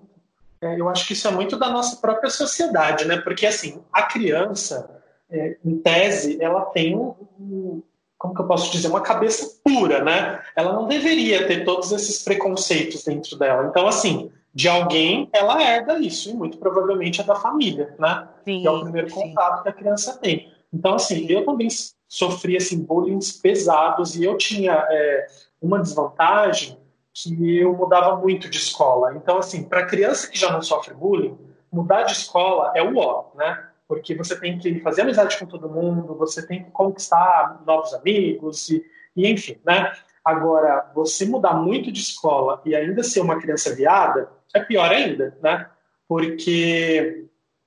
é, 0.62 0.80
eu 0.80 0.88
acho 0.88 1.06
que 1.06 1.14
isso 1.14 1.28
é 1.28 1.32
muito 1.32 1.58
da 1.58 1.70
nossa 1.70 1.98
própria 1.98 2.30
sociedade, 2.30 3.06
né? 3.06 3.18
Porque 3.18 3.46
assim, 3.46 3.84
a 3.92 4.04
criança, 4.04 4.99
é, 5.32 5.58
em 5.64 5.78
tese, 5.78 6.42
ela 6.42 6.66
tem 6.66 6.96
um, 6.96 7.16
um, 7.40 7.84
como 8.18 8.34
que 8.34 8.42
eu 8.42 8.48
posso 8.48 8.72
dizer, 8.72 8.88
uma 8.88 9.02
cabeça 9.02 9.60
pura, 9.64 10.04
né? 10.04 10.42
Ela 10.56 10.74
não 10.74 10.88
deveria 10.88 11.48
ter 11.48 11.64
todos 11.64 11.92
esses 11.92 12.24
preconceitos 12.24 13.04
dentro 13.04 13.38
dela. 13.38 13.68
Então, 13.70 13.88
assim, 13.88 14.32
de 14.54 14.68
alguém, 14.68 15.30
ela 15.32 15.62
herda 15.62 16.00
isso, 16.00 16.30
e 16.30 16.34
muito 16.34 16.58
provavelmente 16.58 17.22
é 17.22 17.24
da 17.24 17.36
família, 17.36 17.96
né? 17.98 18.28
Sim, 18.44 18.62
que 18.62 18.68
é 18.68 18.72
o 18.72 18.82
primeiro 18.82 19.10
contato 19.12 19.58
sim. 19.58 19.64
que 19.64 19.70
a 19.70 19.74
criança 19.74 20.18
tem. 20.18 20.52
Então, 20.74 20.96
assim, 20.96 21.26
eu 21.30 21.46
também 21.46 21.68
sofri 22.08 22.58
assim, 22.58 22.84
bullying 22.84 23.20
pesados 23.42 24.16
e 24.16 24.24
eu 24.24 24.38
tinha 24.38 24.86
é, 24.90 25.28
uma 25.62 25.80
desvantagem 25.80 26.78
que 27.14 27.58
eu 27.58 27.74
mudava 27.74 28.16
muito 28.18 28.50
de 28.50 28.58
escola. 28.58 29.14
Então, 29.16 29.38
assim, 29.38 29.64
para 29.64 29.86
criança 29.86 30.28
que 30.28 30.38
já 30.38 30.52
não 30.52 30.62
sofre 30.62 30.94
bullying, 30.94 31.38
mudar 31.72 32.04
de 32.04 32.14
escola 32.14 32.72
é 32.76 32.84
o 32.84 32.98
ó, 32.98 33.26
né? 33.36 33.69
Porque 33.90 34.14
você 34.14 34.40
tem 34.40 34.60
que 34.60 34.80
fazer 34.82 35.02
amizade 35.02 35.40
com 35.40 35.48
todo 35.48 35.68
mundo, 35.68 36.16
você 36.16 36.46
tem 36.46 36.64
que 36.64 36.70
conquistar 36.70 37.60
novos 37.66 37.92
amigos 37.92 38.70
e, 38.70 38.86
e 39.16 39.28
enfim, 39.28 39.58
né? 39.66 39.92
Agora, 40.24 40.92
você 40.94 41.26
mudar 41.26 41.56
muito 41.56 41.92
de 41.92 42.00
escola 42.00 42.62
e 42.64 42.76
ainda 42.76 43.02
ser 43.02 43.20
uma 43.22 43.42
criança 43.42 43.74
viada 43.74 44.30
é 44.54 44.60
pior 44.60 44.92
ainda, 44.92 45.36
né? 45.42 45.68
Porque 46.08 47.26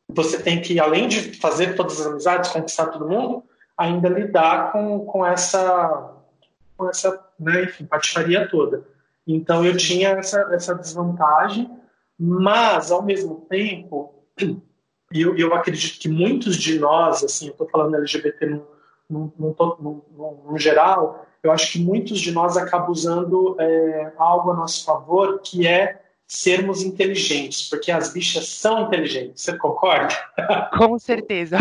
você 0.08 0.40
tem 0.40 0.62
que, 0.62 0.78
além 0.78 1.08
de 1.08 1.40
fazer 1.40 1.74
todas 1.74 2.00
as 2.00 2.06
amizades, 2.06 2.50
conquistar 2.50 2.86
todo 2.86 3.08
mundo, 3.08 3.42
ainda 3.76 4.08
lidar 4.08 4.70
com, 4.70 5.04
com 5.04 5.26
essa, 5.26 6.14
com 6.76 6.88
essa 6.88 7.20
né, 7.36 7.64
enfim, 7.64 7.84
patifaria 7.84 8.48
toda. 8.48 8.84
Então 9.26 9.66
eu 9.66 9.76
tinha 9.76 10.10
essa, 10.10 10.40
essa 10.52 10.72
desvantagem, 10.76 11.68
mas 12.16 12.92
ao 12.92 13.02
mesmo 13.02 13.44
tempo, 13.50 14.14
eu, 15.14 15.36
eu 15.36 15.54
acredito 15.54 16.00
que 16.00 16.08
muitos 16.08 16.56
de 16.56 16.78
nós, 16.78 17.22
assim, 17.22 17.46
eu 17.46 17.52
estou 17.52 17.68
falando 17.68 17.96
LGBT 17.96 18.60
no, 19.10 19.32
geral, 20.56 21.26
eu 21.42 21.50
acho 21.50 21.72
que 21.72 21.78
muitos 21.78 22.20
de 22.20 22.32
nós 22.32 22.56
acabam 22.56 22.90
usando 22.90 23.56
é, 23.60 24.12
algo 24.16 24.50
a 24.52 24.56
nosso 24.56 24.84
favor, 24.84 25.40
que 25.40 25.66
é 25.66 26.00
sermos 26.26 26.82
inteligentes, 26.82 27.68
porque 27.68 27.92
as 27.92 28.12
bichas 28.12 28.48
são 28.48 28.86
inteligentes. 28.86 29.42
Você 29.42 29.58
concorda? 29.58 30.14
Com 30.78 30.98
certeza. 30.98 31.58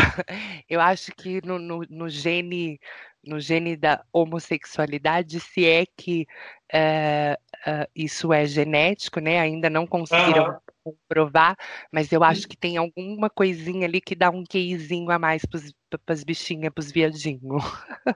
Eu 0.70 0.80
acho 0.80 1.12
que 1.12 1.46
no, 1.46 1.60
no, 1.60 1.84
no 1.90 2.10
gene 2.10 2.80
no 3.24 3.40
gene 3.40 3.76
da 3.76 4.04
homossexualidade, 4.12 5.40
se 5.40 5.66
é 5.66 5.86
que 5.86 6.26
uh, 6.74 7.34
uh, 7.70 7.88
isso 7.96 8.34
é 8.34 8.46
genético, 8.46 9.20
né? 9.20 9.40
Ainda 9.40 9.70
não 9.70 9.86
conseguiram 9.86 10.46
uhum. 10.46 10.58
Comprovar, 10.84 11.56
mas 11.92 12.12
eu 12.12 12.24
acho 12.24 12.48
que 12.48 12.58
tem 12.58 12.78
alguma 12.78 13.30
coisinha 13.30 13.88
ali 13.88 14.02
que 14.02 14.16
dá 14.16 14.30
um 14.30 14.44
queizinho 14.44 15.12
a 15.12 15.20
mais 15.20 15.44
para 15.46 15.60
as 16.08 16.24
bichinhas, 16.24 16.74
para 16.74 16.82
os 16.82 16.92
viadinhos. 16.92 17.64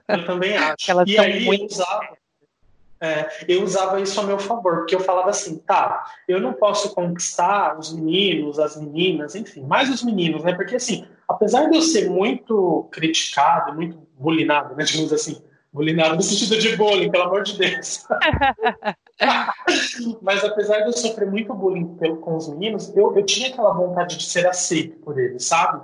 Eu 0.08 0.24
também 0.26 0.56
acho. 0.56 0.90
Elas 0.90 1.08
e 1.08 1.14
são 1.14 1.24
aí, 1.24 1.44
muito... 1.44 1.72
usava, 1.72 2.16
é, 3.00 3.28
eu 3.46 3.62
usava 3.62 4.00
isso 4.00 4.18
a 4.20 4.22
meu 4.22 4.38
favor, 4.38 4.78
porque 4.78 4.94
eu 4.94 5.00
falava 5.00 5.28
assim, 5.28 5.58
tá, 5.58 6.04
eu 6.26 6.40
não 6.40 6.54
posso 6.54 6.94
conquistar 6.94 7.78
os 7.78 7.92
meninos, 7.92 8.58
as 8.58 8.76
meninas, 8.76 9.34
enfim, 9.34 9.62
mais 9.62 9.90
os 9.90 10.02
meninos, 10.02 10.42
né? 10.42 10.54
Porque 10.54 10.76
assim, 10.76 11.06
apesar 11.28 11.68
de 11.68 11.76
eu 11.76 11.82
ser 11.82 12.08
muito 12.08 12.88
criticado, 12.90 13.74
muito 13.74 13.98
bulinado, 14.18 14.74
né? 14.74 14.84
Digamos 14.84 15.12
assim, 15.12 15.42
bulinado 15.76 16.16
no 16.16 16.22
sentido 16.22 16.58
de 16.58 16.74
bullying, 16.74 17.10
pelo 17.10 17.24
amor 17.24 17.42
de 17.42 17.58
Deus. 17.58 18.06
Mas 20.22 20.42
apesar 20.42 20.80
de 20.80 20.86
eu 20.86 20.92
sofrer 20.92 21.30
muito 21.30 21.52
bullying 21.52 21.98
com 22.22 22.36
os 22.36 22.48
meninos, 22.48 22.96
eu, 22.96 23.14
eu 23.14 23.24
tinha 23.24 23.48
aquela 23.48 23.74
vontade 23.74 24.16
de 24.16 24.24
ser 24.24 24.46
aceito 24.46 24.96
por 25.00 25.18
eles, 25.18 25.44
sabe? 25.44 25.82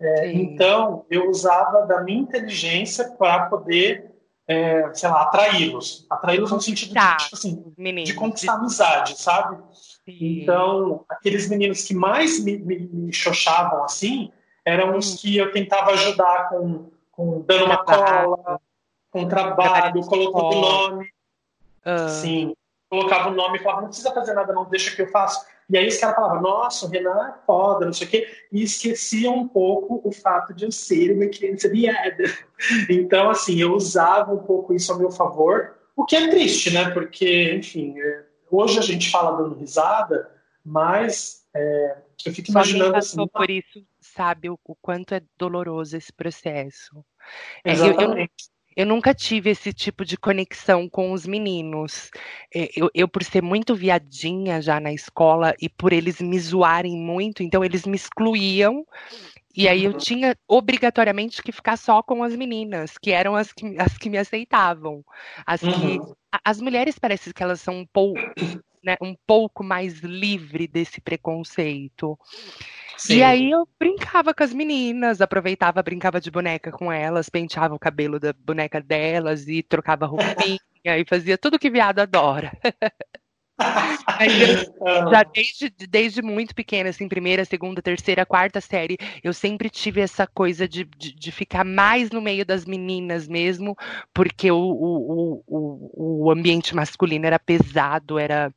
É, 0.00 0.32
então, 0.32 1.06
eu 1.08 1.30
usava 1.30 1.86
da 1.86 2.02
minha 2.02 2.20
inteligência 2.20 3.10
para 3.12 3.46
poder 3.46 4.08
é, 4.48 4.90
sei 4.94 5.10
lá, 5.10 5.22
atraí-los. 5.22 6.06
Atraí-los 6.08 6.50
no 6.50 6.60
sentido 6.60 6.94
de, 6.94 7.16
tipo 7.18 7.36
assim, 7.36 7.74
de 8.04 8.14
conquistar 8.14 8.54
amizade, 8.54 9.20
sabe? 9.20 9.58
Sim. 9.72 10.42
Então, 10.42 11.04
aqueles 11.08 11.50
meninos 11.50 11.84
que 11.84 11.94
mais 11.94 12.42
me, 12.42 12.56
me, 12.56 12.78
me 12.78 13.12
xoxavam 13.12 13.84
assim, 13.84 14.32
eram 14.64 14.96
os 14.96 15.20
que 15.20 15.36
eu 15.36 15.52
tentava 15.52 15.90
ajudar 15.90 16.48
com, 16.48 16.90
com 17.12 17.44
dando 17.46 17.66
uma 17.66 17.84
cola, 17.84 18.58
com 19.22 19.28
trabalho, 19.28 20.00
colocando 20.02 20.56
o 20.56 20.60
nome. 20.60 21.10
Uh. 21.86 22.08
Sim, 22.08 22.54
colocava 22.88 23.30
o 23.30 23.34
nome 23.34 23.58
e 23.58 23.62
falava, 23.62 23.82
não 23.82 23.88
precisa 23.88 24.12
fazer 24.12 24.32
nada, 24.34 24.52
não, 24.52 24.64
deixa 24.64 24.94
que 24.94 25.02
eu 25.02 25.10
faço. 25.10 25.44
E 25.68 25.76
aí 25.76 25.86
os 25.86 25.98
caras 25.98 26.16
falavam, 26.16 26.40
nossa, 26.40 26.86
o 26.86 26.88
Renan 26.88 27.28
é 27.28 27.44
foda, 27.44 27.84
não 27.84 27.92
sei 27.92 28.06
o 28.06 28.10
quê, 28.10 28.28
e 28.50 28.62
esqueciam 28.62 29.36
um 29.36 29.46
pouco 29.46 30.00
o 30.02 30.10
fato 30.10 30.54
de 30.54 30.64
eu 30.64 30.72
ser 30.72 31.12
uma 31.12 31.26
criança 31.26 31.68
viada. 31.68 32.24
Então, 32.90 33.30
assim, 33.30 33.60
eu 33.60 33.72
usava 33.72 34.34
um 34.34 34.38
pouco 34.38 34.74
isso 34.74 34.92
a 34.92 34.98
meu 34.98 35.12
favor, 35.12 35.76
o 35.94 36.04
que 36.04 36.16
é 36.16 36.28
triste, 36.28 36.72
né? 36.72 36.90
Porque, 36.90 37.54
enfim, 37.54 37.94
é, 37.96 38.24
hoje 38.50 38.80
a 38.80 38.82
gente 38.82 39.10
fala 39.12 39.40
dando 39.40 39.54
risada, 39.54 40.28
mas 40.64 41.46
é, 41.54 41.98
eu 42.26 42.32
fico 42.32 42.50
imaginando 42.50 42.92
Só 42.94 42.98
assim. 42.98 43.28
por 43.28 43.48
isso 43.48 43.84
sabe 44.00 44.50
o, 44.50 44.58
o, 44.64 44.74
quanto 44.74 45.14
é 45.14 45.22
doloroso 45.36 45.96
esse 45.96 46.12
processo. 46.12 47.04
Exatamente. 47.64 48.02
É, 48.02 48.14
eu, 48.14 48.24
eu, 48.24 48.28
eu 48.78 48.86
nunca 48.86 49.12
tive 49.12 49.50
esse 49.50 49.72
tipo 49.72 50.04
de 50.04 50.16
conexão 50.16 50.88
com 50.88 51.10
os 51.10 51.26
meninos. 51.26 52.12
É, 52.54 52.70
eu, 52.76 52.88
eu, 52.94 53.08
por 53.08 53.24
ser 53.24 53.42
muito 53.42 53.74
viadinha 53.74 54.62
já 54.62 54.78
na 54.78 54.92
escola 54.92 55.52
e 55.60 55.68
por 55.68 55.92
eles 55.92 56.20
me 56.20 56.38
zoarem 56.38 56.96
muito, 56.96 57.42
então 57.42 57.64
eles 57.64 57.84
me 57.84 57.96
excluíam. 57.96 58.86
E 59.56 59.66
aí 59.66 59.82
eu 59.82 59.90
uhum. 59.90 59.98
tinha 59.98 60.36
obrigatoriamente 60.46 61.42
que 61.42 61.50
ficar 61.50 61.76
só 61.76 62.00
com 62.04 62.22
as 62.22 62.36
meninas, 62.36 62.96
que 62.96 63.10
eram 63.10 63.34
as 63.34 63.52
que, 63.52 63.74
as 63.80 63.98
que 63.98 64.08
me 64.08 64.16
aceitavam. 64.16 65.04
As, 65.44 65.60
que, 65.60 65.66
uhum. 65.66 66.14
as 66.44 66.60
mulheres 66.60 67.00
parece 67.00 67.34
que 67.34 67.42
elas 67.42 67.60
são 67.60 67.80
um 67.80 67.86
pouco, 67.92 68.20
né, 68.80 68.96
um 69.02 69.16
pouco 69.26 69.64
mais 69.64 69.98
livre 69.98 70.68
desse 70.68 71.00
preconceito. 71.00 72.16
Sim. 72.98 73.18
E 73.18 73.22
aí 73.22 73.50
eu 73.50 73.66
brincava 73.78 74.34
com 74.34 74.42
as 74.42 74.52
meninas, 74.52 75.20
aproveitava, 75.20 75.80
brincava 75.82 76.20
de 76.20 76.32
boneca 76.32 76.72
com 76.72 76.92
elas, 76.92 77.28
penteava 77.28 77.74
o 77.74 77.78
cabelo 77.78 78.18
da 78.18 78.32
boneca 78.32 78.80
delas 78.80 79.46
e 79.46 79.62
trocava 79.62 80.04
roupinha. 80.04 80.58
e 80.84 81.04
fazia 81.08 81.38
tudo 81.38 81.58
que 81.58 81.70
viado 81.70 82.00
adora. 82.00 82.52
Eu, 83.58 84.86
ah. 84.86 85.10
já 85.10 85.22
desde, 85.24 85.68
desde 85.88 86.22
muito 86.22 86.54
pequena, 86.54 86.90
assim, 86.90 87.08
primeira, 87.08 87.44
segunda, 87.44 87.82
terceira, 87.82 88.24
quarta 88.24 88.60
série, 88.60 88.96
eu 89.22 89.32
sempre 89.32 89.68
tive 89.68 90.00
essa 90.00 90.26
coisa 90.26 90.68
de, 90.68 90.84
de, 90.84 91.12
de 91.12 91.32
ficar 91.32 91.64
mais 91.64 92.10
no 92.10 92.20
meio 92.20 92.46
das 92.46 92.64
meninas 92.64 93.26
mesmo, 93.26 93.76
porque 94.14 94.50
o, 94.50 94.56
o, 94.56 95.44
o, 95.46 96.24
o 96.26 96.30
ambiente 96.30 96.74
masculino 96.74 97.26
era 97.26 97.38
pesado, 97.38 98.18
era, 98.18 98.52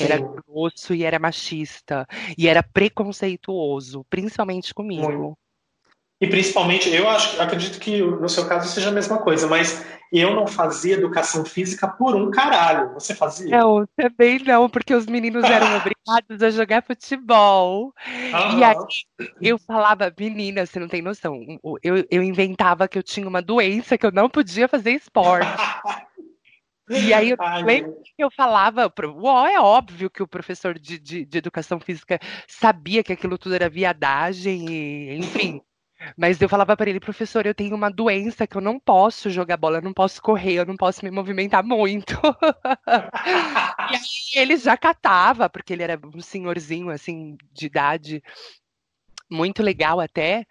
era 0.00 0.18
grosso 0.18 0.94
e 0.94 1.04
era 1.04 1.18
machista, 1.18 2.06
e 2.36 2.48
era 2.48 2.62
preconceituoso, 2.62 4.04
principalmente 4.08 4.72
comigo. 4.74 5.10
Muito. 5.10 5.38
E 6.20 6.26
principalmente, 6.26 6.88
eu 6.88 7.08
acho, 7.08 7.40
acredito 7.40 7.78
que 7.78 8.00
no 8.00 8.28
seu 8.28 8.46
caso 8.46 8.68
seja 8.68 8.88
a 8.88 8.92
mesma 8.92 9.18
coisa, 9.18 9.46
mas 9.46 9.84
eu 10.12 10.34
não 10.34 10.46
fazia 10.46 10.94
educação 10.94 11.44
física 11.44 11.88
por 11.88 12.14
um 12.14 12.30
caralho. 12.30 12.94
Você 12.94 13.14
fazia? 13.14 13.58
Não, 13.58 13.84
também 13.96 14.38
não, 14.44 14.70
porque 14.70 14.94
os 14.94 15.06
meninos 15.06 15.44
eram 15.44 15.66
obrigados 15.76 16.42
a 16.42 16.50
jogar 16.50 16.84
futebol. 16.84 17.92
Uhum. 18.06 18.58
E 18.58 18.64
aí 18.64 18.76
eu 19.42 19.58
falava, 19.58 20.12
menina, 20.16 20.64
você 20.64 20.78
não 20.78 20.88
tem 20.88 21.02
noção. 21.02 21.40
Eu, 21.82 22.06
eu 22.08 22.22
inventava 22.22 22.86
que 22.86 22.96
eu 22.96 23.02
tinha 23.02 23.28
uma 23.28 23.42
doença 23.42 23.98
que 23.98 24.06
eu 24.06 24.12
não 24.12 24.30
podia 24.30 24.68
fazer 24.68 24.92
esporte. 24.92 25.46
E 26.88 27.14
aí 27.14 27.30
eu 27.30 27.36
Ai, 27.40 27.62
lembro 27.62 27.96
que 28.02 28.22
eu 28.22 28.30
falava, 28.30 28.92
oh, 29.16 29.46
é 29.46 29.58
óbvio 29.58 30.10
que 30.10 30.22
o 30.22 30.28
professor 30.28 30.78
de, 30.78 30.98
de, 30.98 31.24
de, 31.24 31.38
educação 31.38 31.80
física 31.80 32.18
sabia 32.46 33.02
que 33.02 33.12
aquilo 33.12 33.38
tudo 33.38 33.54
era 33.54 33.70
viadagem, 33.70 34.68
e, 34.68 35.16
enfim. 35.16 35.62
Mas 36.16 36.40
eu 36.40 36.48
falava 36.48 36.76
para 36.76 36.90
ele, 36.90 37.00
professor, 37.00 37.46
eu 37.46 37.54
tenho 37.54 37.74
uma 37.74 37.90
doença 37.90 38.46
que 38.46 38.56
eu 38.56 38.60
não 38.60 38.78
posso 38.78 39.30
jogar 39.30 39.56
bola, 39.56 39.78
eu 39.78 39.82
não 39.82 39.94
posso 39.94 40.20
correr, 40.20 40.54
eu 40.54 40.66
não 40.66 40.76
posso 40.76 41.02
me 41.04 41.10
movimentar 41.10 41.64
muito. 41.64 42.14
e 43.90 43.96
aí 43.96 44.42
ele 44.42 44.56
já 44.56 44.76
catava, 44.76 45.48
porque 45.48 45.72
ele 45.72 45.82
era 45.82 45.98
um 46.14 46.20
senhorzinho, 46.20 46.90
assim, 46.90 47.36
de 47.52 47.66
idade 47.66 48.22
muito 49.30 49.62
legal 49.62 50.00
até. 50.00 50.46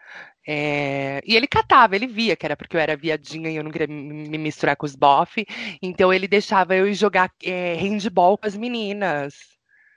É... 0.45 1.21
E 1.25 1.35
ele 1.35 1.47
catava, 1.47 1.95
ele 1.95 2.07
via 2.07 2.35
que 2.35 2.45
era 2.45 2.57
porque 2.57 2.75
eu 2.75 2.81
era 2.81 2.97
viadinha 2.97 3.49
e 3.49 3.55
eu 3.55 3.63
não 3.63 3.71
queria 3.71 3.87
me 3.87 4.37
misturar 4.37 4.75
com 4.75 4.85
os 4.85 4.95
bofe. 4.95 5.45
Então 5.81 6.13
ele 6.13 6.27
deixava 6.27 6.75
eu 6.75 6.87
ir 6.87 6.93
jogar 6.93 7.31
é, 7.43 7.75
handball 7.75 8.37
com 8.37 8.47
as 8.47 8.55
meninas. 8.55 9.35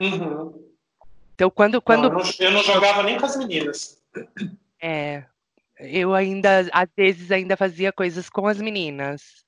Uhum. 0.00 0.52
Então 1.34 1.50
quando. 1.50 1.80
quando... 1.82 2.10
Não, 2.10 2.18
eu, 2.18 2.24
não, 2.24 2.32
eu 2.40 2.50
não 2.52 2.62
jogava 2.62 3.02
nem 3.02 3.18
com 3.18 3.26
as 3.26 3.36
meninas. 3.36 4.02
É, 4.80 5.24
eu 5.78 6.14
ainda, 6.14 6.66
às 6.72 6.88
vezes, 6.96 7.30
ainda 7.30 7.56
fazia 7.56 7.92
coisas 7.92 8.30
com 8.30 8.46
as 8.46 8.60
meninas. 8.60 9.44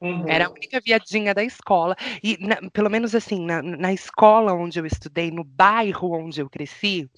Uhum. 0.00 0.26
Era 0.26 0.46
a 0.46 0.50
única 0.50 0.80
viadinha 0.80 1.34
da 1.34 1.44
escola. 1.44 1.94
E, 2.22 2.38
na, 2.40 2.56
pelo 2.70 2.88
menos 2.88 3.14
assim, 3.14 3.44
na, 3.44 3.62
na 3.62 3.92
escola 3.92 4.54
onde 4.54 4.80
eu 4.80 4.86
estudei, 4.86 5.30
no 5.30 5.44
bairro 5.44 6.12
onde 6.12 6.40
eu 6.40 6.48
cresci, 6.48 7.08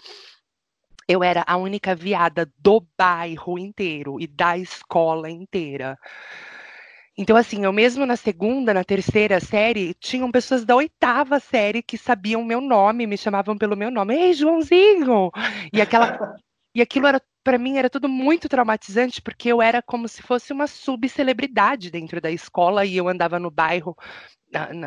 eu 1.09 1.23
era 1.23 1.45
a 1.47 1.57
única 1.57 1.95
viada 1.95 2.51
do 2.59 2.87
bairro 2.97 3.59
inteiro 3.59 4.21
e 4.21 4.27
da 4.27 4.57
escola 4.57 5.31
inteira. 5.31 5.99
Então, 7.17 7.37
assim, 7.37 7.65
eu 7.65 7.73
mesmo 7.73 8.07
na 8.07 8.17
segunda, 8.17 8.73
na 8.73 8.83
terceira 8.83 9.39
série, 9.39 9.95
tinham 9.95 10.31
pessoas 10.31 10.65
da 10.65 10.75
oitava 10.75 11.39
série 11.39 11.83
que 11.83 11.99
sabiam 11.99 12.43
meu 12.43 12.61
nome, 12.61 13.07
me 13.07 13.19
chamavam 13.19 13.57
pelo 13.57 13.77
meu 13.77 13.91
nome. 13.91 14.15
Ei, 14.15 14.33
Joãozinho! 14.33 15.31
E 15.73 15.81
aquela. 15.81 16.19
e 16.75 16.81
aquilo 16.81 17.07
era 17.07 17.21
para 17.45 17.59
mim 17.59 17.77
era 17.79 17.91
tudo 17.91 18.09
muito 18.09 18.49
traumatizante, 18.49 19.21
porque 19.21 19.49
eu 19.49 19.61
era 19.63 19.83
como 19.83 20.09
se 20.09 20.23
fosse 20.23 20.53
uma 20.53 20.67
subcelebridade 20.67 21.91
dentro 21.91 22.21
da 22.21 22.31
escola 22.31 22.85
e 22.85 22.97
eu 22.97 23.09
andava 23.09 23.39
no 23.39 23.51
bairro, 23.51 23.97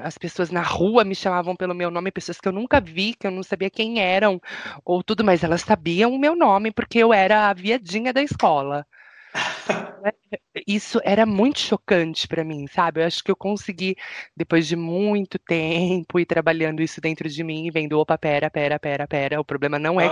as 0.04 0.18
pessoas 0.18 0.52
na 0.52 0.62
rua 0.62 1.04
me 1.04 1.16
chamavam 1.16 1.56
pelo 1.56 1.74
meu 1.74 1.90
nome, 1.92 2.12
pessoas 2.12 2.40
que 2.40 2.48
eu 2.48 2.52
nunca 2.54 2.80
vi, 2.80 3.16
que 3.16 3.28
eu 3.28 3.32
não 3.32 3.44
sabia 3.44 3.70
quem 3.70 4.00
eram, 4.00 4.40
ou 4.84 5.04
tudo, 5.04 5.24
mas 5.24 5.44
elas 5.44 5.62
sabiam 5.62 6.14
o 6.14 6.20
meu 6.20 6.36
nome 6.36 6.72
porque 6.72 7.00
eu 7.00 7.14
era 7.14 7.50
a 7.50 7.54
viadinha 7.54 8.14
da 8.14 8.22
escola. 8.22 8.86
Isso 10.68 11.00
era 11.04 11.26
muito 11.26 11.60
chocante 11.60 12.28
para 12.28 12.44
mim, 12.44 12.68
sabe? 12.68 13.02
Eu 13.02 13.08
acho 13.08 13.24
que 13.24 13.32
eu 13.32 13.36
consegui, 13.36 13.96
depois 14.36 14.68
de 14.68 14.76
muito 14.76 15.40
tempo 15.40 16.20
e 16.20 16.26
trabalhando 16.26 16.82
isso 16.82 17.02
dentro 17.02 17.30
de 17.30 17.44
mim, 17.44 17.70
vendo, 17.72 18.00
opa, 18.00 18.18
pera, 18.18 18.50
pera, 18.50 18.80
pera, 18.80 19.08
pera, 19.08 19.40
o 19.42 19.46
problema 19.46 19.80
não 19.80 20.00
é 20.00 20.10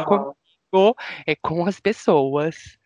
com 0.73 0.95
é 1.27 1.35
com 1.35 1.65
as 1.67 1.79
pessoas. 1.79 2.79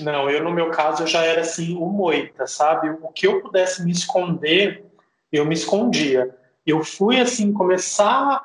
Não, 0.00 0.28
eu 0.28 0.42
no 0.42 0.50
meu 0.50 0.70
caso 0.70 1.04
eu 1.04 1.06
já 1.06 1.24
era 1.24 1.42
assim, 1.42 1.76
o 1.76 1.86
moita, 1.86 2.46
sabe? 2.46 2.90
O 2.90 3.08
que 3.08 3.28
eu 3.28 3.40
pudesse 3.40 3.84
me 3.84 3.92
esconder, 3.92 4.84
eu 5.30 5.46
me 5.46 5.54
escondia. 5.54 6.36
Eu 6.66 6.82
fui 6.82 7.20
assim 7.20 7.52
começar 7.52 8.44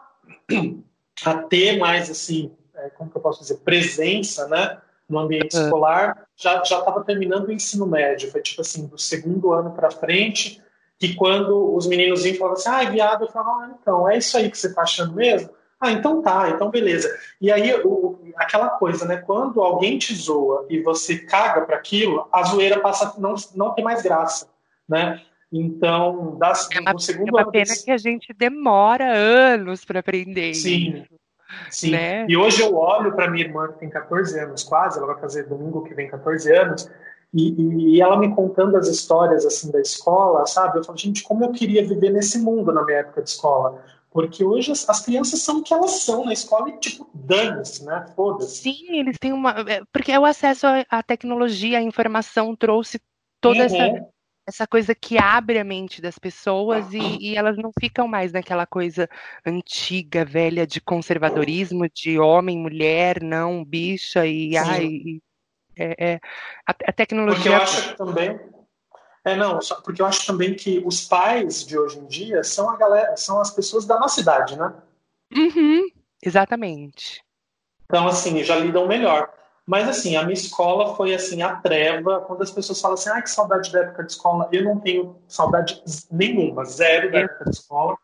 a 1.26 1.34
ter 1.44 1.80
mais 1.80 2.10
assim, 2.10 2.52
é, 2.76 2.90
como 2.90 3.10
que 3.10 3.18
eu 3.18 3.22
posso 3.22 3.42
dizer, 3.42 3.58
presença, 3.58 4.48
né, 4.48 4.78
no 5.10 5.18
ambiente 5.18 5.58
uhum. 5.58 5.64
escolar. 5.64 6.28
Já 6.36 6.64
já 6.64 6.80
estava 6.80 7.04
terminando 7.04 7.48
o 7.48 7.52
ensino 7.52 7.88
médio, 7.88 8.32
foi 8.32 8.42
tipo 8.42 8.62
assim 8.62 8.86
do 8.86 8.98
segundo 8.98 9.52
ano 9.54 9.72
para 9.72 9.90
frente, 9.90 10.62
que 11.00 11.16
quando 11.16 11.74
os 11.76 11.88
meninos 11.88 12.24
vinham 12.24 12.38
falavam 12.38 12.58
assim, 12.58 12.70
ah, 12.70 12.90
viado, 12.90 13.26
eu 13.26 13.32
falava, 13.32 13.66
ah, 13.66 13.76
então 13.82 14.08
é 14.08 14.18
isso 14.18 14.38
aí 14.38 14.52
que 14.52 14.58
você 14.58 14.68
está 14.68 14.84
achando 14.84 15.14
mesmo? 15.14 15.50
Ah, 15.82 15.92
então 15.92 16.22
tá, 16.22 16.52
então 16.52 16.70
beleza. 16.70 17.10
E 17.42 17.52
aí, 17.52 17.74
o, 17.84 18.20
aquela 18.36 18.70
coisa, 18.70 19.06
né? 19.06 19.18
Quando 19.18 19.62
alguém 19.62 19.98
te 19.98 20.16
zoa 20.16 20.66
e 20.70 20.82
você 20.82 21.20
caga 21.20 21.62
para 21.62 21.76
aquilo, 21.76 22.28
a 22.32 22.44
zoeira 22.44 22.80
passa 22.80 23.14
não, 23.18 23.36
não 23.56 23.74
tem 23.74 23.84
mais 23.84 24.02
graça, 24.02 24.48
né? 24.88 25.22
Então, 25.52 26.38
das, 26.38 26.70
é 26.72 26.80
uma, 26.80 26.98
segundo 26.98 27.38
é 27.38 27.44
uma 27.44 27.52
pena 27.52 27.66
desse... 27.66 27.84
que 27.84 27.92
a 27.92 27.98
gente 27.98 28.34
demora 28.34 29.12
anos 29.12 29.84
para 29.84 30.00
aprender. 30.00 30.54
Sim. 30.54 31.06
Sim. 31.70 31.92
Né? 31.92 32.26
E 32.30 32.38
hoje 32.38 32.62
eu 32.62 32.76
olho 32.76 33.14
para 33.14 33.30
minha 33.30 33.46
irmã, 33.46 33.68
que 33.68 33.80
tem 33.80 33.90
14 33.90 34.40
anos 34.40 34.64
quase, 34.64 34.98
ela 34.98 35.08
vai 35.08 35.20
fazer 35.20 35.44
domingo 35.48 35.84
que 35.84 35.94
vem 35.94 36.08
14 36.08 36.50
anos, 36.56 36.90
e, 37.34 37.96
e, 37.96 38.02
ela 38.02 38.18
me 38.18 38.34
contando 38.36 38.76
as 38.76 38.88
histórias 38.88 39.46
assim 39.46 39.72
da 39.72 39.80
escola, 39.80 40.46
sabe? 40.46 40.78
Eu 40.78 40.84
falo, 40.84 40.98
gente, 40.98 41.24
como 41.24 41.46
eu 41.46 41.52
queria 41.52 41.86
viver 41.86 42.10
nesse 42.10 42.38
mundo 42.40 42.74
na 42.74 42.84
minha 42.84 43.00
época 43.00 43.22
de 43.22 43.30
escola. 43.30 43.82
Porque 44.12 44.44
hoje 44.44 44.74
as, 44.74 44.88
as, 44.90 45.00
crianças 45.00 45.42
são 45.42 45.60
o 45.60 45.64
que 45.64 45.74
elas 45.74 45.92
são 45.92 46.26
na 46.26 46.34
escola 46.34 46.70
e, 46.70 46.78
tipo, 46.80 47.10
dane-se, 47.14 47.86
né? 47.86 48.06
Foda-se. 48.14 48.58
Sim, 48.58 49.00
eles 49.00 49.18
têm 49.18 49.32
uma. 49.32 49.52
É, 49.68 49.82
porque 49.92 50.12
é 50.12 50.20
o 50.20 50.26
acesso 50.26 50.68
à 50.90 51.02
tecnologia, 51.02 51.78
à 51.78 51.82
informação 51.82 52.54
trouxe 52.54 53.00
toda 53.40 53.60
uhum. 53.60 53.66
essa, 53.66 54.08
essa 54.46 54.68
coisa 54.68 54.94
que 54.94 55.18
abre 55.18 55.60
a 55.60 55.64
mente 55.64 56.02
das 56.02 56.20
pessoas 56.20 56.94
e, 56.94 57.00
e, 57.22 57.38
elas 57.38 57.58
não 57.58 57.72
ficam 57.80 58.06
mais 58.06 58.34
naquela 58.34 58.66
coisa 58.66 59.10
antiga, 59.46 60.26
velha, 60.26 60.68
de 60.68 60.82
conservadorismo, 60.82 61.88
de 61.90 62.20
homem, 62.20 62.58
mulher, 62.58 63.24
não, 63.24 63.64
bicha 63.64 64.28
e. 64.28 64.52
Sim. 64.52 64.58
Ai, 64.58 65.22
é, 65.78 66.12
é 66.12 66.20
a, 66.68 66.72
a, 66.72 66.92
tecnologia. 66.92 67.36
Porque 67.44 67.50
eu 67.50 67.56
acho 67.56 67.90
que 67.92 67.98
também 67.98 68.40
é, 69.24 69.36
não, 69.36 69.60
porque 69.84 70.02
eu 70.02 70.06
acho 70.06 70.26
também 70.26 70.56
que 70.56 70.82
os 70.86 71.08
pais 71.08 71.66
de 71.66 71.78
hoje 71.78 72.00
em 72.00 72.06
dia 72.06 72.44
são 72.44 72.70
a 72.70 72.76
galera, 72.76 73.16
são 73.18 73.40
as 73.40 73.52
pessoas 73.52 73.86
da 73.86 74.00
nossa 74.00 74.20
idade, 74.20 74.58
né? 74.58 74.74
Uhum, 75.36 75.88
exatamente. 76.22 77.24
Então, 77.86 78.08
assim, 78.08 78.44
já 78.44 78.56
lidam 78.58 78.88
melhor. 78.88 79.32
Mas, 79.66 79.88
assim, 79.88 80.16
a 80.16 80.24
minha 80.24 80.34
escola 80.34 80.96
foi, 80.96 81.14
assim, 81.14 81.42
a 81.42 81.56
treva. 81.58 82.22
Quando 82.22 82.42
as 82.42 82.52
pessoas 82.52 82.82
falam 82.82 82.96
assim, 82.96 83.10
ai, 83.10 83.22
que 83.22 83.30
saudade 83.30 83.72
da 83.72 83.82
época 83.82 84.04
de 84.04 84.12
escola, 84.12 84.50
eu 84.52 84.64
não 84.64 84.80
tenho 84.80 85.16
saudade 85.28 85.82
nenhuma, 86.10 86.66
zero 86.66 87.12
da 87.12 87.20
época 87.20 87.46
de 87.46 87.52
escola. 87.52 87.98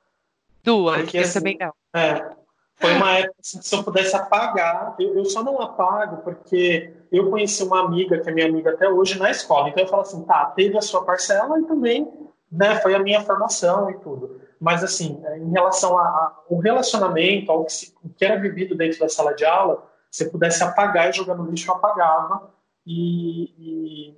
Duas, 0.64 1.02
porque, 1.02 1.18
eu 1.18 1.22
assim, 1.22 1.34
também 1.34 1.58
não. 1.60 1.74
É, 1.96 2.36
foi 2.76 2.94
uma 2.94 3.18
época 3.18 3.36
assim, 3.40 3.60
que 3.60 3.66
se 3.66 3.76
eu 3.76 3.84
pudesse 3.84 4.16
apagar, 4.16 4.96
eu, 5.00 5.18
eu, 5.18 5.26
só 5.26 5.44
não 5.44 5.60
apago 5.60 6.18
porque 6.18 6.94
eu 7.12 7.30
conheci 7.30 7.64
uma 7.64 7.82
amiga, 7.82 8.20
que 8.20 8.30
é 8.30 8.34
minha 8.34 8.48
amiga 8.48 8.72
até 8.72 8.90
hoje, 8.90 9.18
na 9.18 9.32
escola. 9.32 9.70
Então 9.70 9.84
eu 9.84 9.90
falo 9.90 10.02
assim, 10.02 10.24
tá, 10.24 10.46
teve 10.56 10.78
a 10.78 10.82
sua 10.82 11.04
parcela 11.04 11.60
e 11.60 11.64
também 11.64 12.12
né, 12.52 12.76
foi 12.80 12.96
a 12.96 13.00
minha 13.00 13.22
formação 13.22 13.90
e 13.90 13.98
tudo. 14.00 14.42
Mas 14.60 14.84
assim, 14.84 15.22
em 15.38 15.52
relação 15.52 15.98
ao 15.98 16.58
relacionamento, 16.60 17.52
ao 17.52 17.66
que, 17.66 17.74
se, 17.74 17.94
que, 18.18 18.26
era 18.26 18.40
vivido 18.40 18.76
dentro 18.76 19.00
da 19.00 19.10
sala 19.10 19.34
de 19.34 19.46
aula, 19.46 19.88
se 20.10 20.26
eu 20.26 20.32
pudesse 20.32 20.64
apagar 20.64 21.10
e 21.10 21.14
jogar 21.14 21.36
no 21.36 21.50
lixo, 21.50 21.70
eu 21.70 21.76
apagava 21.76 22.52
e, 22.86 23.54
e 23.60 24.18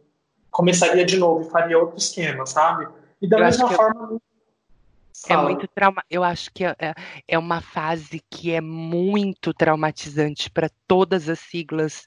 começaria 0.49 1.04
de 1.04 1.17
novo 1.17 1.41
e 1.41 1.52
faria 1.52 1.78
outro 1.78 1.97
esquema, 1.97 2.45
sabe? 2.45 2.88
E 3.21 3.28
da 3.28 3.38
eu 3.38 3.43
mesma 3.43 3.69
forma, 3.69 4.21
é 5.28 5.36
muito 5.36 5.67
trauma. 5.67 6.04
Eu 6.10 6.23
acho 6.23 6.49
que 6.54 6.63
é, 6.63 6.75
é, 6.80 6.93
é 7.28 7.38
uma 7.38 7.60
fase 7.60 8.21
que 8.30 8.54
é 8.54 8.62
muito 8.62 9.54
traumatizante 9.54 10.49
para 10.49 10.69
todas 10.88 11.28
as 11.28 11.39
siglas 11.39 12.06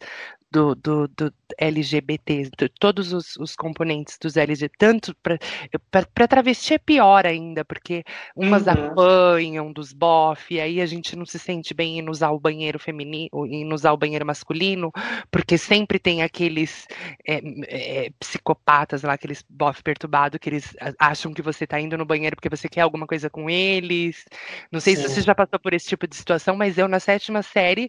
do, 0.53 0.75
do, 0.75 1.09
do 1.09 1.33
LGBT, 1.59 2.51
todos 2.79 3.13
os, 3.13 3.37
os, 3.37 3.57
componentes 3.57 4.19
dos 4.19 4.37
LGBT, 4.37 4.77
tanto 4.79 5.17
para 5.23 6.29
travesti 6.29 6.75
é 6.75 6.79
pior 6.79 7.27
ainda, 7.27 7.65
porque 7.65 8.05
umas 8.37 8.67
uhum. 8.67 8.73
apanham 8.73 9.73
dos 9.73 9.93
bof, 9.93 10.53
e 10.53 10.61
aí 10.61 10.81
a 10.81 10.87
gente 10.87 11.17
não 11.17 11.25
se 11.25 11.39
sente 11.39 11.73
bem 11.73 11.99
em 11.99 12.09
usar 12.09 12.31
o 12.31 12.39
banheiro 12.39 12.79
feminino, 12.79 13.31
em 13.47 13.73
usar 13.73 13.93
o 13.93 13.97
banheiro 13.97 14.27
masculino, 14.27 14.93
porque 15.31 15.57
sempre 15.57 15.99
tem 15.99 16.23
aqueles 16.23 16.87
é, 17.27 17.41
é, 17.69 18.11
psicopatas 18.21 19.03
lá, 19.03 19.15
aqueles 19.15 19.43
bof 19.49 19.83
perturbado 19.83 20.39
que 20.39 20.51
eles 20.51 20.77
acham 20.99 21.33
que 21.33 21.41
você 21.41 21.65
está 21.65 21.81
indo 21.81 21.97
no 21.97 22.05
banheiro 22.05 22.37
porque 22.37 22.51
você 22.51 22.69
quer 22.69 22.83
alguma 22.83 23.07
coisa 23.07 23.31
com 23.31 23.49
eles. 23.49 24.27
Não 24.71 24.81
sei 24.81 24.97
Sim. 24.97 25.03
se 25.03 25.09
você 25.09 25.21
já 25.23 25.35
passou 25.35 25.59
por 25.59 25.73
esse 25.73 25.89
tipo 25.89 26.07
de 26.07 26.15
situação, 26.15 26.57
mas 26.57 26.77
eu 26.77 26.89
na 26.89 27.01
sétima 27.01 27.43
série 27.43 27.89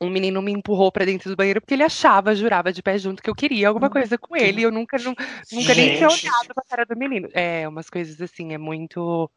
um 0.00 0.08
menino 0.08 0.40
me 0.40 0.52
empurrou 0.52 0.92
para 0.92 1.04
dentro 1.04 1.28
do 1.28 1.36
banheiro 1.36 1.60
porque 1.60 1.74
ele 1.74 1.82
achava, 1.82 2.34
jurava 2.34 2.72
de 2.72 2.82
pé 2.82 2.96
junto 2.98 3.22
que 3.22 3.28
eu 3.28 3.34
queria 3.34 3.68
alguma 3.68 3.90
coisa 3.90 4.16
com 4.16 4.36
ele. 4.36 4.60
E 4.60 4.64
eu 4.64 4.70
nunca, 4.70 4.96
nunca 4.98 5.74
nem 5.74 5.96
tinha 5.96 6.08
olhado 6.08 6.54
pra 6.54 6.64
cara 6.68 6.86
do 6.86 6.96
menino. 6.96 7.28
É, 7.32 7.66
umas 7.66 7.90
coisas 7.90 8.20
assim, 8.20 8.52
é 8.52 8.58
muito. 8.58 9.30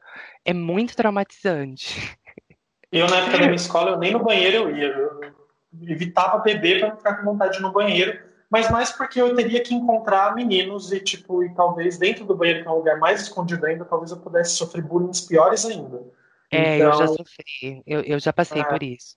É 0.45 0.53
muito 0.53 0.95
traumatizante. 0.95 2.17
Eu, 2.91 3.07
na 3.07 3.17
época 3.17 3.37
da 3.37 3.45
minha 3.45 3.55
escola, 3.55 3.91
eu 3.91 3.97
nem 3.97 4.11
no 4.11 4.23
banheiro 4.23 4.69
eu 4.69 4.75
ia. 4.75 4.87
Eu 4.87 5.33
evitava 5.83 6.37
beber 6.39 6.79
para 6.79 6.89
não 6.89 6.97
ficar 6.97 7.15
com 7.15 7.25
vontade 7.25 7.59
no 7.59 7.71
banheiro. 7.71 8.19
Mas 8.49 8.69
mais 8.69 8.91
porque 8.91 9.21
eu 9.21 9.33
teria 9.33 9.63
que 9.63 9.73
encontrar 9.73 10.35
meninos 10.35 10.91
e, 10.91 10.99
tipo, 10.99 11.41
e 11.41 11.53
talvez 11.55 11.97
dentro 11.97 12.25
do 12.25 12.35
banheiro, 12.35 12.61
que 12.61 12.67
é 12.67 12.71
um 12.71 12.75
lugar 12.75 12.99
mais 12.99 13.21
escondido 13.21 13.65
ainda, 13.65 13.85
talvez 13.85 14.11
eu 14.11 14.17
pudesse 14.17 14.57
sofrer 14.57 14.83
bullying 14.83 15.11
piores 15.25 15.65
ainda. 15.65 16.03
É, 16.51 16.75
então, 16.75 16.87
eu 16.87 16.97
já 16.97 17.03
então 17.05 17.15
sofri. 17.15 17.83
Eu, 17.87 18.01
eu 18.01 18.19
já 18.19 18.33
passei 18.33 18.61
é, 18.61 18.65
por 18.65 18.83
isso. 18.83 19.15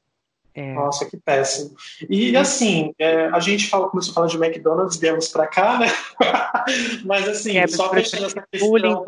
É. 0.55 0.73
Nossa, 0.73 1.05
que 1.05 1.17
péssimo. 1.17 1.75
E 2.09 2.37
assim, 2.37 2.95
é, 2.97 3.27
a 3.27 3.41
gente 3.41 3.69
fala, 3.69 3.89
começou 3.89 4.13
a 4.13 4.15
falar 4.15 4.27
de 4.29 4.37
McDonald's, 4.37 4.97
viemos 4.97 5.29
para 5.29 5.49
cá, 5.49 5.81
né? 5.81 5.89
mas 7.05 7.29
assim, 7.29 7.59
é, 7.59 7.67
só 7.67 7.91
fechando 7.91 8.27
essa 8.27 8.47
questão. 8.51 9.05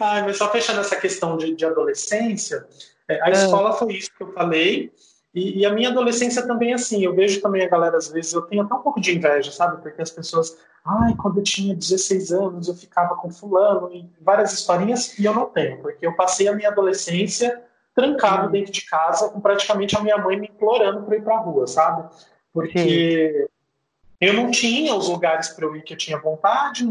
Ai, 0.00 0.22
mas 0.22 0.36
só 0.38 0.50
fechando 0.50 0.80
essa 0.80 0.96
questão 0.96 1.36
de, 1.36 1.54
de 1.54 1.64
adolescência, 1.64 2.66
é, 3.08 3.20
a 3.20 3.26
ah. 3.26 3.30
escola 3.30 3.72
foi 3.72 3.94
isso 3.94 4.10
que 4.16 4.22
eu 4.22 4.32
falei. 4.32 4.92
E, 5.32 5.60
e, 5.60 5.66
a 5.66 5.72
minha 5.72 5.90
adolescência 5.90 6.44
também, 6.44 6.74
assim, 6.74 7.04
eu 7.04 7.14
vejo 7.14 7.40
também 7.40 7.62
a 7.62 7.68
galera, 7.68 7.96
às 7.96 8.08
vezes, 8.08 8.32
eu 8.32 8.42
tenho 8.42 8.62
até 8.62 8.74
um 8.74 8.82
pouco 8.82 9.00
de 9.00 9.14
inveja, 9.14 9.52
sabe? 9.52 9.80
Porque 9.80 10.02
as 10.02 10.10
pessoas, 10.10 10.58
ai, 10.84 11.14
quando 11.14 11.38
eu 11.38 11.44
tinha 11.44 11.72
16 11.72 12.32
anos, 12.32 12.66
eu 12.66 12.74
ficava 12.74 13.14
com 13.14 13.30
fulano, 13.30 13.88
e 13.94 14.10
várias 14.20 14.52
historinhas, 14.52 15.16
e 15.16 15.24
eu 15.24 15.32
não 15.32 15.46
tenho, 15.46 15.80
porque 15.80 16.04
eu 16.04 16.16
passei 16.16 16.48
a 16.48 16.52
minha 16.52 16.68
adolescência 16.68 17.62
trancado 18.00 18.46
uhum. 18.46 18.52
dentro 18.52 18.72
de 18.72 18.84
casa, 18.86 19.28
com 19.28 19.40
praticamente 19.40 19.96
a 19.96 20.00
minha 20.00 20.18
mãe 20.18 20.38
me 20.38 20.48
implorando 20.48 21.02
para 21.02 21.16
ir 21.16 21.22
para 21.22 21.36
a 21.36 21.40
rua, 21.40 21.66
sabe? 21.66 22.08
Porque 22.52 23.48
Sim. 23.48 23.54
eu 24.20 24.34
não 24.34 24.50
tinha 24.50 24.94
os 24.94 25.08
lugares 25.08 25.48
para 25.48 25.66
eu 25.66 25.76
ir 25.76 25.82
que 25.82 25.92
eu 25.92 25.98
tinha 25.98 26.18
vontade, 26.18 26.86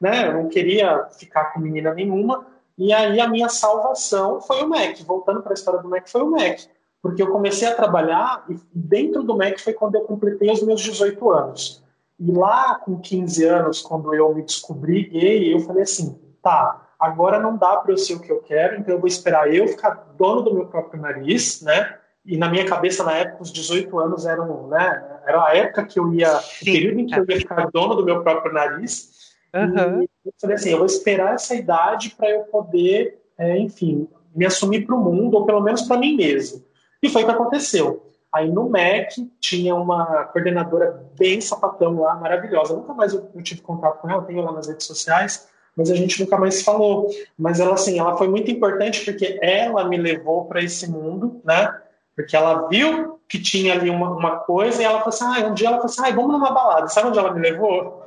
né? 0.00 0.28
Eu 0.28 0.34
não 0.34 0.48
queria 0.48 1.06
ficar 1.18 1.52
com 1.52 1.60
menina 1.60 1.92
nenhuma. 1.92 2.46
E 2.78 2.92
aí 2.92 3.20
a 3.20 3.28
minha 3.28 3.48
salvação 3.48 4.40
foi 4.40 4.62
o 4.62 4.68
MEC. 4.68 5.04
Voltando 5.04 5.42
para 5.42 5.52
a 5.52 5.54
história 5.54 5.80
do 5.80 5.88
MEC, 5.88 6.10
foi 6.10 6.22
o 6.22 6.30
MEC. 6.30 6.68
Porque 7.02 7.22
eu 7.22 7.30
comecei 7.30 7.68
a 7.68 7.74
trabalhar 7.74 8.44
e 8.48 8.56
dentro 8.72 9.22
do 9.22 9.36
MEC 9.36 9.60
foi 9.60 9.72
quando 9.72 9.96
eu 9.96 10.02
completei 10.02 10.50
os 10.50 10.62
meus 10.62 10.80
18 10.80 11.30
anos. 11.30 11.82
E 12.18 12.30
lá 12.30 12.76
com 12.76 12.98
15 12.98 13.44
anos, 13.44 13.82
quando 13.82 14.14
eu 14.14 14.32
me 14.34 14.42
descobri 14.42 15.04
gay, 15.04 15.52
eu 15.52 15.60
falei 15.60 15.82
assim, 15.82 16.18
tá, 16.40 16.88
agora 17.02 17.40
não 17.40 17.56
dá 17.56 17.76
para 17.78 17.92
eu 17.92 17.98
ser 17.98 18.14
o 18.14 18.20
que 18.20 18.30
eu 18.30 18.40
quero, 18.40 18.78
então 18.78 18.94
eu 18.94 19.00
vou 19.00 19.08
esperar 19.08 19.52
eu 19.52 19.66
ficar 19.66 20.12
dono 20.16 20.40
do 20.40 20.54
meu 20.54 20.66
próprio 20.66 21.02
nariz, 21.02 21.60
né? 21.60 21.96
E 22.24 22.36
na 22.36 22.48
minha 22.48 22.64
cabeça, 22.64 23.02
na 23.02 23.12
época, 23.14 23.42
os 23.42 23.52
18 23.52 23.98
anos 23.98 24.24
eram, 24.24 24.68
né? 24.68 25.04
Era 25.26 25.44
a 25.44 25.56
época 25.56 25.84
que 25.84 25.98
eu 25.98 26.14
ia, 26.14 26.28
Sim. 26.38 26.70
o 26.70 26.72
período 26.72 27.00
em 27.00 27.06
que 27.06 27.18
eu 27.18 27.26
ia 27.28 27.36
ficar 27.38 27.68
dono 27.72 27.96
do 27.96 28.04
meu 28.04 28.22
próprio 28.22 28.52
nariz. 28.52 29.32
Uhum. 29.52 30.02
E 30.02 30.28
eu 30.28 30.32
falei 30.40 30.54
assim, 30.54 30.70
eu 30.70 30.78
vou 30.78 30.86
esperar 30.86 31.34
essa 31.34 31.56
idade 31.56 32.14
para 32.16 32.30
eu 32.30 32.44
poder, 32.44 33.20
é, 33.36 33.58
enfim, 33.58 34.08
me 34.32 34.46
assumir 34.46 34.86
para 34.86 34.94
o 34.94 35.00
mundo, 35.00 35.34
ou 35.34 35.44
pelo 35.44 35.60
menos 35.60 35.82
para 35.82 35.98
mim 35.98 36.16
mesmo. 36.16 36.64
E 37.02 37.08
foi 37.08 37.22
o 37.22 37.26
que 37.26 37.32
aconteceu. 37.32 38.08
Aí 38.32 38.48
no 38.48 38.68
MEC 38.68 39.28
tinha 39.40 39.74
uma 39.74 40.24
coordenadora 40.26 41.04
bem 41.18 41.40
sapatão 41.40 42.00
lá, 42.00 42.14
maravilhosa. 42.14 42.76
Nunca 42.76 42.94
mais 42.94 43.12
eu, 43.12 43.28
eu 43.34 43.42
tive 43.42 43.60
contato 43.60 44.00
com 44.00 44.08
ela, 44.08 44.22
tenho 44.22 44.42
lá 44.42 44.52
nas 44.52 44.68
redes 44.68 44.86
sociais 44.86 45.50
mas 45.76 45.90
a 45.90 45.94
gente 45.94 46.20
nunca 46.20 46.36
mais 46.36 46.62
falou. 46.62 47.08
Mas 47.38 47.60
ela, 47.60 47.74
assim, 47.74 47.98
ela 47.98 48.16
foi 48.16 48.28
muito 48.28 48.50
importante 48.50 49.04
porque 49.04 49.38
ela 49.42 49.88
me 49.88 49.96
levou 49.96 50.44
para 50.44 50.62
esse 50.62 50.90
mundo, 50.90 51.40
né? 51.44 51.74
Porque 52.14 52.36
ela 52.36 52.68
viu 52.68 53.18
que 53.28 53.40
tinha 53.40 53.72
ali 53.72 53.88
uma, 53.88 54.10
uma 54.10 54.36
coisa 54.40 54.82
e 54.82 54.84
ela 54.84 54.98
falou 54.98 55.08
assim, 55.08 55.24
ah, 55.24 55.48
um 55.48 55.54
dia 55.54 55.68
ela 55.68 55.78
falou 55.78 55.90
assim, 55.90 56.02
ah, 56.04 56.14
vamos 56.14 56.32
numa 56.32 56.52
balada. 56.52 56.88
Sabe 56.88 57.08
onde 57.08 57.18
ela 57.18 57.32
me 57.32 57.40
levou? 57.40 58.04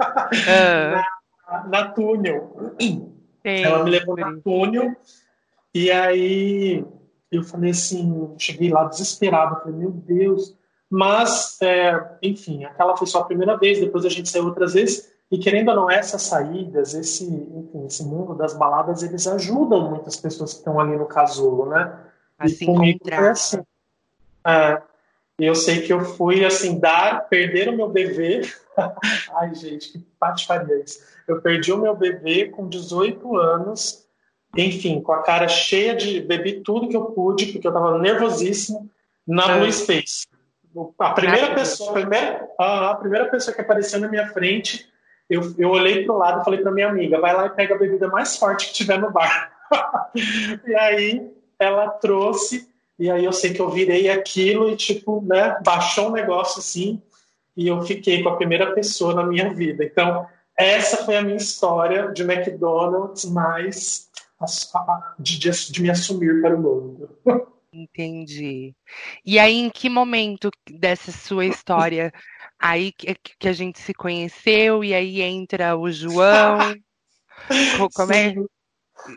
É. 0.47 1.01
na, 1.49 1.67
na 1.67 1.88
túnel. 1.89 2.73
ela 3.63 3.84
me 3.84 3.89
levou 3.89 4.15
na 4.15 4.36
túnel 4.43 4.95
e 5.73 5.91
aí 5.91 6.86
eu 7.32 7.43
falei 7.43 7.71
assim, 7.71 8.34
cheguei 8.38 8.69
lá 8.69 8.86
desesperado, 8.86 9.62
falei, 9.62 9.75
meu 9.75 9.91
Deus. 9.91 10.56
Mas, 10.89 11.58
é, 11.62 12.17
enfim, 12.21 12.63
aquela 12.63 12.95
foi 12.95 13.08
só 13.08 13.19
a 13.19 13.25
primeira 13.25 13.58
vez, 13.58 13.80
depois 13.80 14.06
a 14.06 14.10
gente 14.10 14.30
saiu 14.30 14.45
outras 14.45 14.73
vezes. 14.73 15.12
E 15.31 15.39
querendo 15.39 15.69
ou 15.69 15.75
não, 15.75 15.91
essas 15.91 16.21
saídas, 16.21 16.93
esse, 16.93 17.25
enfim, 17.25 17.85
esse 17.88 18.03
mundo 18.03 18.35
das 18.35 18.53
baladas, 18.53 19.01
eles 19.01 19.25
ajudam 19.25 19.89
muitas 19.89 20.15
pessoas 20.15 20.53
que 20.53 20.59
estão 20.59 20.79
ali 20.79 20.95
no 20.95 21.07
casulo, 21.07 21.69
né? 21.69 21.99
A 22.38 22.47
se 22.47 22.63
encontrar. 22.63 23.31
Assim, 23.31 23.61
é, 24.45 24.81
eu 25.39 25.55
sei 25.55 25.81
que 25.81 25.91
eu 25.91 26.05
fui, 26.05 26.45
assim, 26.45 26.79
dar, 26.79 27.27
perder 27.27 27.69
o 27.69 27.75
meu 27.75 27.89
bebê. 27.89 28.41
Ai, 29.35 29.55
gente, 29.55 29.93
que 29.93 29.99
patifaria 30.19 30.83
isso. 30.83 30.99
Eu 31.27 31.41
perdi 31.41 31.73
o 31.73 31.77
meu 31.77 31.95
bebê 31.95 32.49
com 32.49 32.69
18 32.69 33.35
anos, 33.35 34.05
enfim, 34.55 35.01
com 35.01 35.11
a 35.11 35.23
cara 35.23 35.47
cheia 35.47 35.95
de. 35.95 36.21
Bebi 36.21 36.61
tudo 36.61 36.88
que 36.88 36.95
eu 36.95 37.05
pude, 37.05 37.47
porque 37.47 37.65
eu 37.65 37.71
estava 37.71 37.97
nervosíssimo, 37.97 38.89
na 39.27 39.51
é. 39.51 39.59
Blue 39.59 39.71
Space. 39.71 40.27
A 40.99 41.11
primeira 41.11 41.55
pessoa, 41.55 41.89
a 41.89 41.93
primeira, 41.93 42.49
a 42.59 42.95
primeira 42.95 43.25
pessoa 43.29 43.55
que 43.55 43.61
apareceu 43.61 43.99
na 43.99 44.07
minha 44.07 44.27
frente 44.27 44.93
eu, 45.29 45.53
eu 45.57 45.69
olhei 45.69 46.05
para 46.05 46.13
o 46.13 46.17
lado 46.17 46.41
e 46.41 46.43
falei 46.43 46.61
para 46.61 46.71
minha 46.71 46.89
amiga, 46.89 47.19
vai 47.19 47.33
lá 47.33 47.47
e 47.47 47.51
pega 47.51 47.75
a 47.75 47.77
bebida 47.77 48.07
mais 48.07 48.38
forte 48.38 48.67
que 48.67 48.73
tiver 48.73 48.99
no 48.99 49.11
bar. 49.11 49.51
e 50.65 50.75
aí 50.75 51.31
ela 51.57 51.89
trouxe, 51.89 52.67
e 52.99 53.09
aí 53.09 53.25
eu 53.25 53.33
sei 53.33 53.53
que 53.53 53.61
eu 53.61 53.69
virei 53.69 54.09
aquilo 54.09 54.69
e, 54.69 54.75
tipo, 54.75 55.23
né, 55.25 55.57
baixou 55.63 56.09
um 56.09 56.13
negócio 56.13 56.59
assim, 56.59 57.01
e 57.57 57.67
eu 57.67 57.81
fiquei 57.81 58.21
com 58.21 58.29
a 58.29 58.35
primeira 58.35 58.73
pessoa 58.73 59.13
na 59.13 59.25
minha 59.25 59.53
vida. 59.53 59.83
Então, 59.83 60.27
essa 60.57 61.03
foi 61.05 61.17
a 61.17 61.21
minha 61.21 61.38
história 61.38 62.11
de 62.11 62.23
McDonald's, 62.23 63.25
mais 63.25 64.09
de, 65.17 65.39
de, 65.39 65.71
de 65.71 65.81
me 65.81 65.89
assumir 65.89 66.41
para 66.41 66.55
o 66.55 66.61
mundo. 66.61 67.09
Entendi. 67.73 68.73
E 69.25 69.38
aí, 69.38 69.57
em 69.57 69.69
que 69.69 69.89
momento 69.89 70.49
dessa 70.69 71.11
sua 71.11 71.45
história 71.45 72.13
Aí 72.65 72.91
que, 72.91 73.13
que 73.39 73.47
a 73.47 73.54
gente 73.54 73.80
se 73.80 73.93
conheceu 73.93 74.84
e 74.84 74.91
aí 74.91 75.21
entra 75.21 75.78
o 75.78 75.91
João. 75.91 76.58
Como 77.93 78.12
é? 78.12 78.34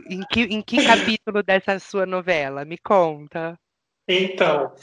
Em 0.06 0.20
que, 0.30 0.42
em 0.42 0.60
que 0.60 0.84
capítulo 0.84 1.42
dessa 1.42 1.78
sua 1.78 2.04
novela? 2.04 2.66
Me 2.66 2.76
conta. 2.76 3.58
Então, 4.06 4.74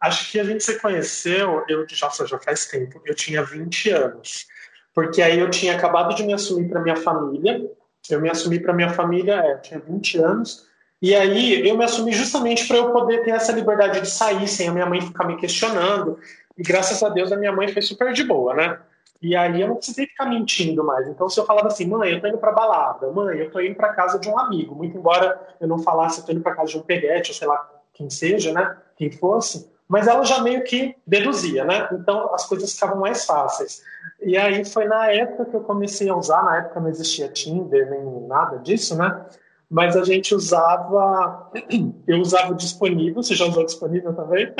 acho 0.00 0.32
que 0.32 0.40
a 0.40 0.44
gente 0.44 0.64
se 0.64 0.80
conheceu, 0.80 1.66
eu 1.68 1.86
já, 1.90 2.08
já 2.08 2.38
faz 2.38 2.64
tempo, 2.64 2.98
eu 3.04 3.14
tinha 3.14 3.42
20 3.42 3.90
anos. 3.90 4.46
Porque 4.94 5.20
aí 5.20 5.38
eu 5.38 5.50
tinha 5.50 5.76
acabado 5.76 6.14
de 6.14 6.22
me 6.22 6.32
assumir 6.32 6.70
para 6.70 6.80
minha 6.80 6.96
família. 6.96 7.60
Eu 8.08 8.22
me 8.22 8.30
assumi 8.30 8.58
para 8.58 8.72
minha 8.72 8.88
família, 8.88 9.34
é, 9.34 9.52
eu 9.52 9.60
tinha 9.60 9.80
20 9.80 10.18
anos. 10.18 10.66
E 11.02 11.14
aí 11.14 11.68
eu 11.68 11.76
me 11.76 11.84
assumi 11.84 12.12
justamente 12.12 12.66
para 12.66 12.78
eu 12.78 12.90
poder 12.90 13.22
ter 13.22 13.32
essa 13.32 13.52
liberdade 13.52 14.00
de 14.00 14.10
sair 14.10 14.48
sem 14.48 14.68
a 14.68 14.72
minha 14.72 14.86
mãe 14.86 15.02
ficar 15.02 15.26
me 15.26 15.36
questionando. 15.36 16.18
E 16.56 16.62
graças 16.62 17.02
a 17.02 17.08
Deus 17.08 17.32
a 17.32 17.36
minha 17.36 17.52
mãe 17.52 17.68
foi 17.68 17.82
super 17.82 18.12
de 18.12 18.24
boa, 18.24 18.54
né? 18.54 18.78
E 19.20 19.34
aí 19.34 19.60
eu 19.60 19.68
não 19.68 19.76
precisei 19.76 20.06
ficar 20.06 20.26
mentindo 20.26 20.84
mais. 20.84 21.08
Então 21.08 21.28
se 21.28 21.38
eu 21.40 21.46
falava 21.46 21.68
assim, 21.68 21.86
mãe, 21.86 22.12
eu 22.12 22.20
tô 22.20 22.26
indo 22.26 22.38
pra 22.38 22.52
balada, 22.52 23.10
mãe, 23.10 23.38
eu 23.38 23.50
tô 23.50 23.60
indo 23.60 23.74
pra 23.74 23.92
casa 23.92 24.18
de 24.18 24.28
um 24.28 24.38
amigo, 24.38 24.74
muito 24.74 24.96
embora 24.96 25.40
eu 25.60 25.66
não 25.66 25.78
falasse 25.78 26.20
eu 26.20 26.26
tô 26.26 26.32
indo 26.32 26.42
pra 26.42 26.54
casa 26.54 26.72
de 26.72 26.78
um 26.78 26.82
peguete, 26.82 27.30
ou 27.30 27.34
sei 27.36 27.48
lá 27.48 27.70
quem 27.92 28.10
seja, 28.10 28.52
né? 28.52 28.76
Quem 28.96 29.10
fosse, 29.10 29.70
mas 29.88 30.06
ela 30.06 30.24
já 30.24 30.40
meio 30.42 30.64
que 30.64 30.96
deduzia, 31.06 31.64
né? 31.64 31.88
Então 31.92 32.34
as 32.34 32.46
coisas 32.46 32.72
ficavam 32.72 32.98
mais 32.98 33.24
fáceis. 33.24 33.82
E 34.22 34.36
aí 34.36 34.64
foi 34.64 34.86
na 34.86 35.10
época 35.10 35.46
que 35.46 35.56
eu 35.56 35.60
comecei 35.60 36.08
a 36.08 36.16
usar, 36.16 36.42
na 36.42 36.58
época 36.58 36.80
não 36.80 36.88
existia 36.88 37.28
Tinder 37.28 37.90
nem 37.90 38.04
nada 38.26 38.58
disso, 38.58 38.96
né? 38.96 39.24
Mas 39.70 39.96
a 39.96 40.04
gente 40.04 40.34
usava. 40.34 41.50
Eu 42.06 42.18
usava 42.20 42.52
o 42.52 42.56
disponível. 42.56 43.22
Você 43.22 43.34
já 43.34 43.46
usou 43.46 43.64
disponível 43.64 44.14
também? 44.14 44.52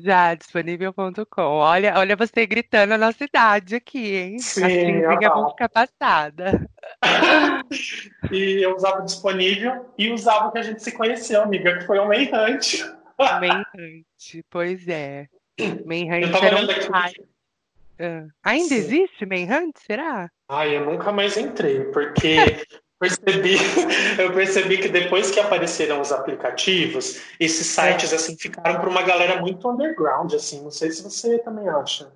Já, 0.00 0.34
disponível.com. 0.34 1.42
Olha, 1.42 1.98
olha 1.98 2.16
você 2.16 2.46
gritando 2.46 2.94
a 2.94 2.98
nossa 2.98 3.24
idade 3.24 3.74
aqui, 3.74 4.16
hein? 4.16 4.38
Sim, 4.38 4.64
assim, 4.64 5.08
fica 5.08 5.34
vão 5.34 5.50
ficar 5.50 5.68
passada. 5.68 6.66
e 8.32 8.64
eu 8.64 8.74
usava 8.74 9.02
o 9.02 9.04
disponível 9.04 9.92
e 9.98 10.10
usava 10.10 10.48
o 10.48 10.52
que 10.52 10.58
a 10.58 10.62
gente 10.62 10.82
se 10.82 10.92
conheceu, 10.92 11.42
amiga, 11.42 11.78
que 11.78 11.86
foi 11.86 11.98
o 11.98 12.08
Manhunt. 12.08 12.84
Manhunt, 13.18 14.44
pois 14.50 14.88
é. 14.88 15.26
Manhunt 15.84 16.42
era 16.42 16.56
um 16.56 16.66
site. 16.66 17.20
Uh, 18.00 18.28
ainda 18.42 18.68
Sim. 18.68 18.74
existe 18.74 19.26
Manhunt, 19.26 19.76
será? 19.86 20.30
Ah, 20.48 20.66
eu 20.66 20.86
nunca 20.86 21.12
mais 21.12 21.36
entrei, 21.36 21.84
porque 21.84 22.64
percebi, 23.02 23.56
eu 24.18 24.32
percebi 24.32 24.78
que 24.78 24.88
depois 24.88 25.30
que 25.30 25.40
apareceram 25.40 26.00
os 26.00 26.12
aplicativos, 26.12 27.20
esses 27.40 27.66
sites 27.66 28.12
assim 28.12 28.36
ficaram 28.38 28.80
para 28.80 28.88
uma 28.88 29.02
galera 29.02 29.40
muito 29.40 29.68
underground, 29.68 30.32
assim. 30.34 30.62
Não 30.62 30.70
sei 30.70 30.90
se 30.90 31.02
você 31.02 31.38
também 31.38 31.68
acha. 31.68 32.12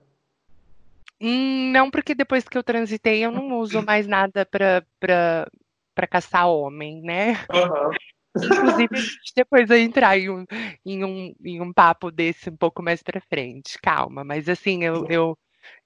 Hum, 1.21 1.73
não, 1.73 1.91
porque 1.91 2.15
depois 2.15 2.47
que 2.49 2.57
eu 2.57 2.63
transitei, 2.63 3.25
eu 3.25 3.33
não 3.33 3.59
uso 3.59 3.83
mais 3.83 4.07
nada 4.07 4.47
para 4.47 6.07
caçar 6.09 6.49
homem, 6.49 7.03
né? 7.03 7.33
Uhum. 7.53 7.91
Inclusive, 8.37 8.89
depois 9.35 9.71
eu 9.71 9.79
entrar 9.79 10.19
em 10.19 10.29
um, 10.29 10.45
em, 10.85 11.05
um, 11.05 11.35
em 11.43 11.61
um 11.61 11.73
papo 11.73 12.11
desse 12.11 12.51
um 12.51 12.57
pouco 12.57 12.83
mais 12.83 13.03
para 13.03 13.21
frente. 13.21 13.79
Calma, 13.81 14.23
mas 14.23 14.47
assim, 14.47 14.85
eu, 14.85 15.07
eu, 15.09 15.39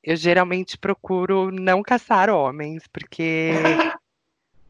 eu 0.03 0.17
geralmente 0.17 0.77
procuro 0.77 1.53
não 1.53 1.81
caçar 1.81 2.29
homens, 2.29 2.83
porque 2.89 3.53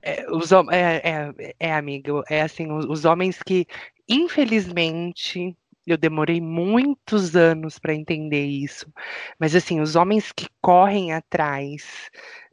é, 0.02 0.26
os, 0.30 0.52
é, 0.52 1.02
é, 1.04 1.54
é, 1.58 1.72
amigo, 1.72 2.22
é 2.28 2.42
assim, 2.42 2.70
os, 2.72 2.84
os 2.86 3.04
homens 3.04 3.42
que, 3.42 3.66
infelizmente, 4.08 5.56
eu 5.86 5.96
demorei 5.96 6.40
muitos 6.40 7.36
anos 7.36 7.78
para 7.78 7.94
entender 7.94 8.44
isso. 8.44 8.86
Mas 9.38 9.54
assim, 9.54 9.80
os 9.80 9.96
homens 9.96 10.32
que 10.32 10.46
correm 10.60 11.12
atrás 11.12 12.10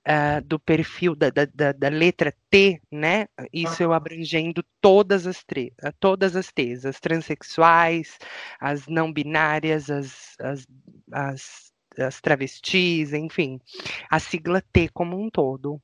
uh, 0.08 0.42
do 0.46 0.58
perfil 0.58 1.16
da, 1.16 1.30
da, 1.30 1.72
da, 1.74 1.90
letra 1.90 2.34
T, 2.50 2.82
né? 2.92 3.28
Isso 3.52 3.84
eu 3.84 3.94
abrangendo 3.94 4.64
todas 4.80 5.28
as, 5.28 5.44
ah, 5.84 5.92
todas 6.00 6.36
as 6.36 6.52
T's, 6.52 6.86
as 6.86 7.00
transexuais, 7.00 8.18
as 8.60 8.88
não 8.88 9.12
binárias, 9.12 9.90
as, 9.90 10.36
as, 10.40 10.68
as, 11.12 11.72
as 12.00 12.22
travestis, 12.22 13.14
enfim, 13.14 13.60
a 14.10 14.20
sigla 14.20 14.62
T 14.72 14.90
como 14.90 15.20
um 15.22 15.30
todo. 15.30 15.82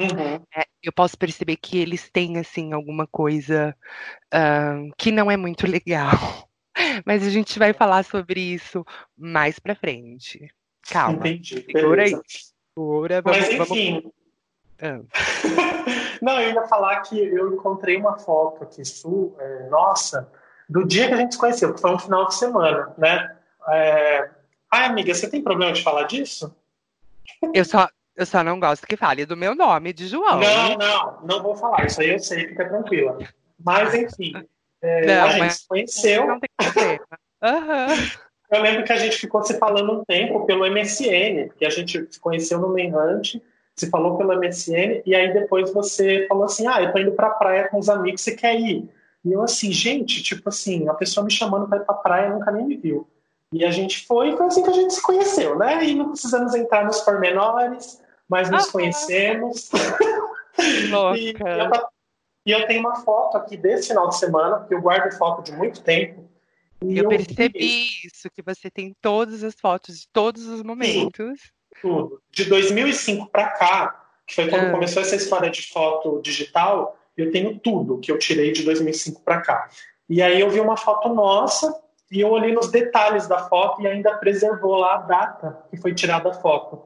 Uhum. 0.00 0.42
É, 0.56 0.64
eu 0.82 0.92
posso 0.92 1.18
perceber 1.18 1.56
que 1.56 1.78
eles 1.78 2.08
têm 2.08 2.38
assim 2.38 2.72
alguma 2.72 3.06
coisa 3.06 3.76
uh, 4.32 4.90
que 4.96 5.12
não 5.12 5.30
é 5.30 5.36
muito 5.36 5.66
legal. 5.66 6.48
Mas 7.04 7.26
a 7.26 7.30
gente 7.30 7.58
vai 7.58 7.74
falar 7.74 8.02
sobre 8.04 8.40
isso 8.40 8.84
mais 9.16 9.58
pra 9.58 9.74
frente. 9.74 10.50
Calma. 10.90 11.18
Entendi. 11.18 11.66
Segura 11.70 12.04
aí. 12.04 12.18
Segura, 12.74 13.20
vamos, 13.20 13.38
Mas 13.38 13.70
enfim. 13.70 14.00
Vamos... 14.00 14.12
Ah. 14.80 15.00
Não, 16.22 16.40
eu 16.40 16.52
ia 16.54 16.62
falar 16.64 17.00
que 17.00 17.18
eu 17.18 17.52
encontrei 17.52 17.96
uma 17.96 18.18
foto 18.18 18.62
aqui, 18.64 18.84
su, 18.84 19.34
é, 19.38 19.68
nossa, 19.68 20.30
do 20.68 20.86
dia 20.86 21.08
que 21.08 21.14
a 21.14 21.16
gente 21.16 21.34
se 21.34 21.40
conheceu, 21.40 21.74
que 21.74 21.80
foi 21.80 21.94
um 21.94 21.98
final 21.98 22.26
de 22.26 22.34
semana, 22.34 22.94
né? 22.96 23.36
É... 23.68 24.30
Ai, 24.70 24.86
amiga, 24.86 25.14
você 25.14 25.28
tem 25.28 25.42
problema 25.42 25.72
de 25.72 25.82
falar 25.82 26.04
disso? 26.04 26.54
Eu 27.54 27.64
só, 27.64 27.88
eu 28.16 28.26
só 28.26 28.44
não 28.44 28.60
gosto 28.60 28.86
que 28.86 28.96
fale 28.96 29.24
do 29.24 29.36
meu 29.36 29.54
nome, 29.54 29.92
de 29.92 30.06
João. 30.06 30.40
Não, 30.40 30.76
não, 30.76 31.18
não 31.22 31.42
vou 31.42 31.54
falar. 31.54 31.86
Isso 31.86 32.00
aí 32.00 32.10
eu 32.10 32.18
sei, 32.18 32.48
fica 32.48 32.68
tranquila. 32.68 33.18
Mas, 33.58 33.94
enfim, 33.94 34.32
é, 34.82 35.06
não, 35.06 35.24
a 35.24 35.30
gente 35.30 35.54
se 35.54 35.68
conheceu. 35.68 36.26
Não 36.26 36.40
tem 36.40 36.50
problema. 36.56 37.06
Uhum. 37.42 38.20
Eu 38.50 38.62
lembro 38.62 38.84
que 38.84 38.92
a 38.92 38.96
gente 38.96 39.16
ficou 39.16 39.42
se 39.42 39.58
falando 39.58 39.92
um 39.92 40.04
tempo 40.04 40.44
pelo 40.44 40.66
MSN, 40.66 41.48
porque 41.48 41.64
a 41.64 41.70
gente 41.70 42.06
se 42.10 42.20
conheceu 42.20 42.58
no 42.58 42.68
Manhunt, 42.68 43.36
se 43.76 43.88
falou 43.88 44.18
pelo 44.18 44.36
MSN, 44.36 45.02
e 45.06 45.14
aí 45.14 45.32
depois 45.32 45.72
você 45.72 46.26
falou 46.28 46.44
assim: 46.44 46.66
Ah, 46.66 46.82
eu 46.82 46.92
tô 46.92 46.98
indo 46.98 47.12
pra 47.12 47.30
praia 47.30 47.68
com 47.68 47.78
os 47.78 47.88
amigos, 47.88 48.22
você 48.22 48.34
quer 48.34 48.58
ir? 48.58 48.88
E 49.24 49.32
eu 49.32 49.42
assim, 49.42 49.70
gente, 49.70 50.22
tipo 50.22 50.48
assim, 50.48 50.88
a 50.88 50.94
pessoa 50.94 51.24
me 51.24 51.30
chamando 51.30 51.68
pra 51.68 51.78
ir 51.78 51.84
pra 51.84 51.94
praia 51.94 52.30
nunca 52.30 52.50
nem 52.50 52.66
me 52.66 52.76
viu. 52.76 53.06
E 53.52 53.64
a 53.64 53.70
gente 53.70 54.06
foi, 54.06 54.36
foi 54.36 54.46
assim 54.46 54.62
que 54.62 54.70
a 54.70 54.74
gente 54.74 54.94
se 54.94 55.02
conheceu, 55.02 55.58
né? 55.58 55.84
E 55.84 55.94
não 55.94 56.10
precisamos 56.10 56.54
entrar 56.54 56.84
nos 56.84 57.00
pormenores, 57.00 58.00
mas 58.28 58.48
nos 58.48 58.68
ah, 58.68 58.72
conhecemos. 58.72 59.70
e, 60.58 61.32
eu, 61.34 61.70
e 62.46 62.50
eu 62.52 62.66
tenho 62.66 62.80
uma 62.80 62.96
foto 63.02 63.36
aqui 63.36 63.56
desse 63.56 63.88
final 63.88 64.08
de 64.08 64.18
semana, 64.18 64.64
que 64.66 64.74
eu 64.74 64.80
guardo 64.80 65.16
foto 65.18 65.42
de 65.42 65.52
muito 65.52 65.82
tempo. 65.82 66.30
Eu, 66.80 67.02
eu, 67.04 67.08
percebi 67.08 67.88
isso, 68.06 68.30
que 68.30 68.40
você 68.40 68.70
tem 68.70 68.94
todas 69.02 69.42
as 69.42 69.54
fotos 69.54 70.00
de 70.00 70.08
todos 70.12 70.46
os 70.46 70.62
momentos. 70.62 71.40
Tudo. 71.82 72.08
tudo. 72.08 72.22
De 72.30 72.44
2005 72.44 73.30
para 73.30 73.48
cá, 73.48 74.06
que 74.26 74.34
foi 74.34 74.48
quando 74.48 74.68
ah. 74.68 74.70
começou 74.70 75.02
essa 75.02 75.16
história 75.16 75.50
de 75.50 75.62
foto 75.62 76.20
digital, 76.22 76.96
eu 77.16 77.32
tenho 77.32 77.58
tudo 77.58 77.98
que 77.98 78.12
eu 78.12 78.18
tirei 78.18 78.52
de 78.52 78.62
2005 78.62 79.22
para 79.22 79.40
cá. 79.40 79.68
E 80.08 80.22
aí 80.22 80.40
eu 80.40 80.48
vi 80.48 80.60
uma 80.60 80.76
foto 80.76 81.12
nossa 81.12 81.76
e 82.10 82.20
eu 82.20 82.28
olhei 82.28 82.52
nos 82.52 82.70
detalhes 82.70 83.26
da 83.28 83.38
foto 83.48 83.80
e 83.82 83.86
ainda 83.86 84.16
preservou 84.16 84.76
lá 84.76 84.94
a 84.94 84.98
data 85.02 85.64
que 85.70 85.76
foi 85.76 85.94
tirada 85.94 86.30
a 86.30 86.34
foto. 86.34 86.82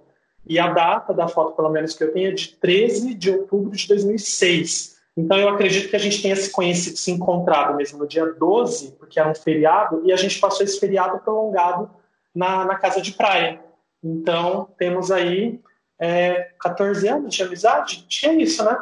E 0.46 0.58
a 0.58 0.68
data 0.68 1.14
da 1.14 1.26
foto, 1.26 1.56
pelo 1.56 1.70
menos 1.70 1.94
que 1.94 2.04
eu 2.04 2.12
tenho, 2.12 2.28
é 2.28 2.34
de 2.34 2.48
13 2.48 3.14
de 3.14 3.30
outubro 3.30 3.74
de 3.74 3.88
2006. 3.88 4.98
Então 5.16 5.38
eu 5.38 5.48
acredito 5.48 5.88
que 5.88 5.96
a 5.96 6.00
gente 6.00 6.20
tenha 6.20 6.36
se 6.36 6.50
conhecido, 6.50 6.98
se 6.98 7.10
encontrado 7.10 7.74
mesmo 7.76 8.00
no 8.00 8.06
dia 8.06 8.26
12, 8.26 8.92
porque 8.98 9.18
era 9.18 9.30
um 9.30 9.34
feriado, 9.34 10.02
e 10.04 10.12
a 10.12 10.16
gente 10.16 10.38
passou 10.38 10.64
esse 10.64 10.78
feriado 10.78 11.18
prolongado 11.20 11.90
na, 12.34 12.64
na 12.64 12.74
casa 12.76 13.00
de 13.00 13.12
praia. 13.12 13.60
Então 14.02 14.68
temos 14.76 15.10
aí 15.10 15.60
é, 15.98 16.50
14 16.60 17.08
anos 17.08 17.34
de 17.34 17.42
amizade? 17.42 18.06
Tinha 18.08 18.34
isso, 18.34 18.62
né? 18.62 18.76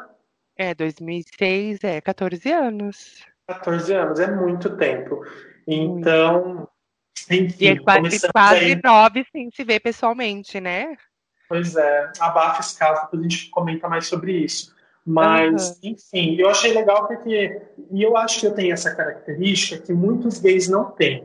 É, 0.57 0.75
2006, 0.75 1.85
é 1.85 2.01
14 2.01 2.51
anos. 2.51 3.25
14 3.47 3.95
anos, 3.95 4.19
é 4.19 4.31
muito 4.31 4.77
tempo. 4.77 5.25
Então, 5.67 6.69
enfim. 7.31 7.65
E 7.65 7.69
é 7.69 7.79
quase, 7.79 8.29
quase 8.29 8.81
nove 8.83 9.27
sem 9.31 9.51
se 9.51 9.65
ver 9.65 9.81
pessoalmente, 9.81 10.61
né? 10.61 10.97
Pois 11.49 11.77
é, 11.77 12.13
abafa 12.19 12.61
esse 12.61 12.79
caso, 12.79 13.03
depois 13.03 13.21
a 13.21 13.29
gente 13.29 13.51
comenta 13.51 13.89
mais 13.89 14.07
sobre 14.07 14.33
isso. 14.33 14.75
Mas, 15.05 15.71
uhum. 15.71 15.91
enfim, 15.91 16.37
eu 16.39 16.49
achei 16.49 16.73
legal 16.73 17.07
porque. 17.07 17.61
E 17.91 18.03
eu 18.03 18.17
acho 18.17 18.41
que 18.41 18.47
eu 18.47 18.55
tenho 18.55 18.73
essa 18.73 18.95
característica 18.95 19.83
que 19.83 19.93
muitos 19.93 20.39
gays 20.39 20.69
não 20.69 20.91
têm. 20.93 21.25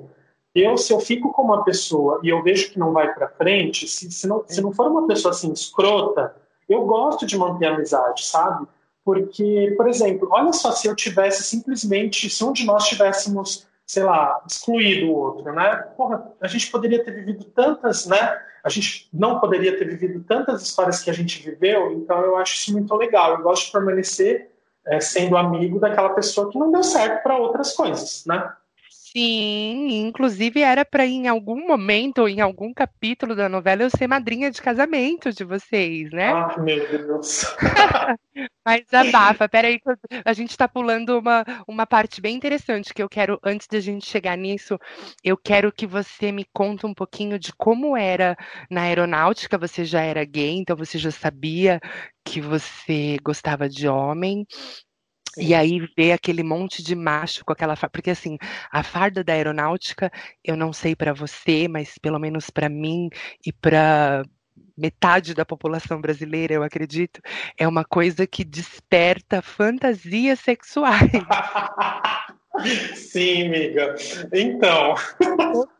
Eu, 0.53 0.75
se 0.75 0.91
eu 0.91 0.99
fico 0.99 1.31
com 1.31 1.43
uma 1.43 1.63
pessoa 1.63 2.19
e 2.23 2.29
eu 2.29 2.41
vejo 2.41 2.71
que 2.71 2.79
não 2.79 2.91
vai 2.91 3.13
para 3.13 3.29
frente, 3.29 3.87
se, 3.87 4.11
se, 4.11 4.27
não, 4.27 4.43
se 4.47 4.59
não 4.59 4.71
for 4.71 4.89
uma 4.89 5.05
pessoa 5.05 5.31
assim 5.31 5.53
escrota, 5.53 6.35
eu 6.67 6.83
gosto 6.85 7.27
de 7.27 7.37
manter 7.37 7.67
a 7.67 7.75
amizade, 7.75 8.25
sabe? 8.25 8.65
Porque, 9.05 9.73
por 9.77 9.87
exemplo, 9.87 10.27
olha 10.31 10.51
só 10.51 10.71
se 10.71 10.87
eu 10.87 10.95
tivesse 10.95 11.43
simplesmente, 11.43 12.27
se 12.29 12.43
um 12.43 12.51
de 12.51 12.65
nós 12.65 12.87
tivéssemos 12.87 13.66
sei 13.87 14.03
lá, 14.03 14.43
excluído 14.45 15.07
o 15.07 15.15
outro, 15.15 15.53
né? 15.53 15.75
Porra, 15.95 16.29
a 16.41 16.47
gente 16.47 16.69
poderia 16.69 17.03
ter 17.03 17.11
vivido 17.11 17.45
tantas, 17.45 18.05
né? 18.05 18.37
A 18.61 18.67
gente 18.67 19.07
não 19.13 19.39
poderia 19.39 19.77
ter 19.77 19.85
vivido 19.85 20.21
tantas 20.25 20.61
histórias 20.61 21.01
que 21.01 21.09
a 21.09 21.13
gente 21.13 21.41
viveu, 21.41 21.93
então 21.93 22.19
eu 22.19 22.35
acho 22.35 22.55
isso 22.55 22.73
muito 22.73 22.93
legal. 22.95 23.35
Eu 23.35 23.43
gosto 23.43 23.67
de 23.67 23.71
permanecer 23.71 24.51
é, 24.85 24.99
sendo 24.99 25.37
amigo 25.37 25.79
daquela 25.79 26.09
pessoa 26.09 26.51
que 26.51 26.59
não 26.59 26.69
deu 26.69 26.83
certo 26.83 27.23
para 27.23 27.37
outras 27.37 27.73
coisas, 27.73 28.25
né? 28.25 28.51
Sim, 29.11 30.05
inclusive 30.07 30.61
era 30.61 30.83
para 30.83 31.05
em 31.05 31.27
algum 31.27 31.65
momento 31.65 32.19
ou 32.19 32.29
em 32.29 32.41
algum 32.41 32.73
capítulo 32.73 33.35
da 33.35 33.47
novela 33.47 33.83
eu 33.83 33.89
ser 33.89 34.07
madrinha 34.07 34.51
de 34.51 34.61
casamento 34.61 35.31
de 35.31 35.43
vocês, 35.43 36.11
né? 36.11 36.31
Ah, 36.31 36.59
meu 36.59 36.87
Deus. 36.89 37.45
Mas 38.65 38.83
abafa, 38.93 39.47
peraí, 39.47 39.79
a 40.25 40.33
gente 40.33 40.51
está 40.51 40.67
pulando 40.67 41.17
uma, 41.17 41.43
uma 41.67 41.87
parte 41.87 42.19
bem 42.19 42.35
interessante 42.35 42.93
que 42.93 43.01
eu 43.01 43.07
quero, 43.09 43.39
antes 43.43 43.65
de 43.67 43.77
a 43.77 43.79
gente 43.79 44.05
chegar 44.05 44.37
nisso, 44.37 44.77
eu 45.23 45.37
quero 45.37 45.71
que 45.71 45.87
você 45.87 46.31
me 46.31 46.45
conte 46.53 46.85
um 46.85 46.93
pouquinho 46.93 47.39
de 47.39 47.53
como 47.53 47.95
era 47.95 48.35
na 48.69 48.81
aeronáutica, 48.81 49.57
você 49.57 49.85
já 49.85 50.01
era 50.01 50.23
gay, 50.25 50.57
então 50.57 50.75
você 50.75 50.97
já 50.97 51.11
sabia 51.11 51.79
que 52.25 52.41
você 52.41 53.17
gostava 53.23 53.69
de 53.69 53.87
homem, 53.87 54.45
e 55.37 55.53
aí 55.53 55.79
ver 55.95 56.11
aquele 56.11 56.43
monte 56.43 56.83
de 56.83 56.95
macho 56.95 57.43
com 57.45 57.53
aquela 57.53 57.75
farda, 57.75 57.91
porque 57.91 58.09
assim, 58.09 58.37
a 58.71 58.83
farda 58.83 59.23
da 59.23 59.33
aeronáutica, 59.33 60.11
eu 60.43 60.55
não 60.55 60.73
sei 60.73 60.95
para 60.95 61.13
você, 61.13 61.67
mas 61.67 61.97
pelo 61.97 62.19
menos 62.19 62.49
para 62.49 62.69
mim 62.69 63.09
e 63.45 63.51
para 63.51 64.23
metade 64.77 65.33
da 65.33 65.45
população 65.45 65.99
brasileira, 65.99 66.53
eu 66.53 66.63
acredito, 66.63 67.19
é 67.57 67.67
uma 67.67 67.83
coisa 67.83 68.27
que 68.27 68.43
desperta 68.43 69.41
fantasias 69.41 70.39
sexuais. 70.39 71.11
Sim, 72.95 73.47
amiga. 73.47 73.95
Então. 74.33 74.95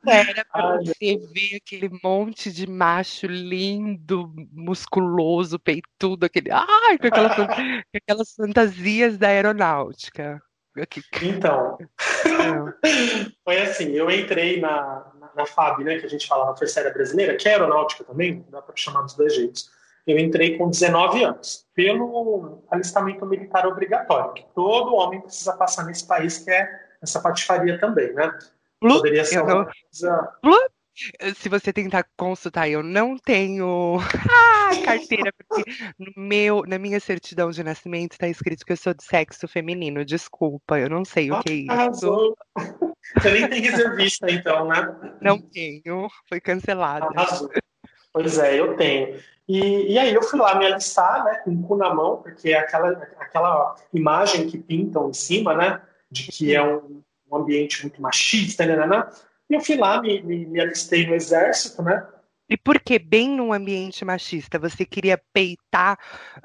Era 0.08 0.46
pra 0.46 0.78
você 0.78 1.18
ver 1.34 1.58
aquele 1.58 1.90
monte 2.04 2.52
de 2.52 2.68
macho 2.68 3.28
lindo, 3.28 4.34
musculoso, 4.52 5.60
peitudo, 5.60 6.26
aquele. 6.26 6.52
Ai, 6.52 6.98
com 6.98 7.08
aquelas, 7.08 7.36
com 7.36 7.98
aquelas 7.98 8.32
fantasias 8.34 9.18
da 9.18 9.28
aeronáutica. 9.28 10.42
Então. 11.24 11.78
Foi 13.44 13.62
assim, 13.62 13.94
eu 13.94 14.12
entrei 14.12 14.60
na, 14.60 15.12
na, 15.20 15.32
na 15.36 15.46
FAB, 15.46 15.84
né, 15.84 15.98
que 15.98 16.06
a 16.06 16.10
gente 16.10 16.28
fala 16.28 16.46
na 16.46 16.56
Força 16.56 16.80
Aérea 16.80 16.94
Brasileira, 16.94 17.36
que 17.36 17.50
é 17.50 17.54
aeronáutica 17.54 18.04
também, 18.04 18.46
dá 18.50 18.62
para 18.62 18.76
chamar 18.76 19.02
dos 19.02 19.16
dois 19.16 19.34
jeitos. 19.34 19.77
Eu 20.08 20.18
entrei 20.18 20.58
com 20.58 20.70
19 20.70 21.26
anos, 21.26 21.68
pelo 21.76 22.64
alistamento 22.72 23.26
militar 23.26 23.68
obrigatório, 23.68 24.34
que 24.34 24.46
todo 24.56 24.96
homem 24.96 25.20
precisa 25.20 25.52
passar 25.58 25.86
nesse 25.86 26.08
país, 26.08 26.38
que 26.38 26.50
é 26.50 26.66
essa 27.02 27.22
patifaria 27.22 27.78
também, 27.78 28.14
né? 28.14 28.34
Blu, 28.82 28.96
Poderia 28.96 29.26
ser 29.26 29.42
uma 29.44 29.66
coisa... 29.66 30.34
se 31.36 31.50
você 31.50 31.74
tentar 31.74 32.06
consultar, 32.16 32.70
eu 32.70 32.82
não 32.82 33.18
tenho 33.18 33.98
ah, 34.32 34.86
carteira, 34.86 35.34
porque 35.38 35.70
no 36.00 36.14
meu, 36.16 36.64
na 36.66 36.80
minha 36.80 37.02
certidão 37.02 37.52
de 37.52 37.62
nascimento 37.62 38.14
está 38.14 38.30
escrito 38.30 38.66
que 38.66 38.72
eu 38.72 38.78
sou 38.78 38.94
de 38.94 39.04
sexo 39.04 39.46
feminino. 39.46 40.06
Desculpa, 40.06 40.80
eu 40.80 40.90
não 40.90 41.04
sei 41.04 41.32
o 41.32 41.42
que 41.42 41.52
é 41.52 41.90
isso. 41.90 42.34
Você 43.18 43.32
nem 43.32 43.50
tem 43.50 43.62
reservista, 43.62 44.30
então, 44.30 44.68
né? 44.68 45.16
Não 45.22 45.40
tenho, 45.40 46.08
foi 46.28 46.40
cancelado. 46.40 47.08
Pois 48.18 48.40
é, 48.40 48.60
eu 48.60 48.76
tenho. 48.76 49.20
E, 49.48 49.94
e 49.94 50.00
aí 50.00 50.12
eu 50.12 50.24
fui 50.24 50.40
lá 50.40 50.58
me 50.58 50.66
alistar, 50.66 51.24
né, 51.24 51.36
com 51.44 51.52
o 51.52 51.64
cu 51.64 51.76
na 51.76 51.94
mão, 51.94 52.18
porque 52.18 52.50
é 52.50 52.58
aquela, 52.58 52.90
aquela 53.20 53.76
imagem 53.94 54.50
que 54.50 54.58
pintam 54.58 55.10
em 55.10 55.14
cima, 55.14 55.54
né, 55.54 55.80
de 56.10 56.24
que 56.32 56.56
é 56.56 56.64
um, 56.64 57.04
um 57.32 57.38
ambiente 57.38 57.84
muito 57.84 58.02
machista, 58.02 58.66
né, 58.66 58.76
né, 58.76 58.88
né, 58.88 59.08
E 59.48 59.54
eu 59.54 59.62
fui 59.62 59.78
lá, 59.78 60.02
me, 60.02 60.20
me, 60.24 60.48
me 60.48 60.60
alistei 60.60 61.06
no 61.06 61.14
exército, 61.14 61.84
né, 61.84 62.08
e 62.50 62.56
por 62.56 62.80
que 62.80 62.98
bem 62.98 63.30
num 63.30 63.52
ambiente 63.52 64.06
machista? 64.06 64.58
Você 64.58 64.86
queria 64.86 65.22
peitar, 65.34 66.00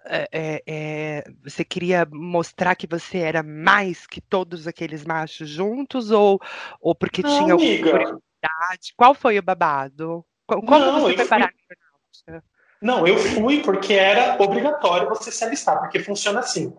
é, 0.04 0.60
é, 0.66 1.24
você 1.44 1.64
queria 1.64 2.04
mostrar 2.10 2.74
que 2.74 2.88
você 2.88 3.18
era 3.18 3.40
mais 3.40 4.04
que 4.04 4.20
todos 4.20 4.66
aqueles 4.66 5.04
machos 5.04 5.48
juntos, 5.48 6.10
ou, 6.10 6.40
ou 6.80 6.92
porque 6.92 7.22
Não, 7.22 7.38
tinha 7.38 7.52
alguma 7.52 7.78
curiosidade? 7.78 8.92
Qual 8.96 9.14
foi 9.14 9.38
o 9.38 9.42
babado? 9.42 10.26
Como 10.60 10.78
Não, 10.78 11.00
você 11.00 11.16
foi 11.16 11.26
parar 11.26 11.52
Não, 12.80 13.06
eu 13.06 13.16
fui 13.16 13.62
porque 13.62 13.94
era 13.94 14.36
obrigatório 14.42 15.08
você 15.08 15.30
se 15.30 15.44
alistar, 15.44 15.80
porque 15.80 16.00
funciona 16.00 16.40
assim. 16.40 16.72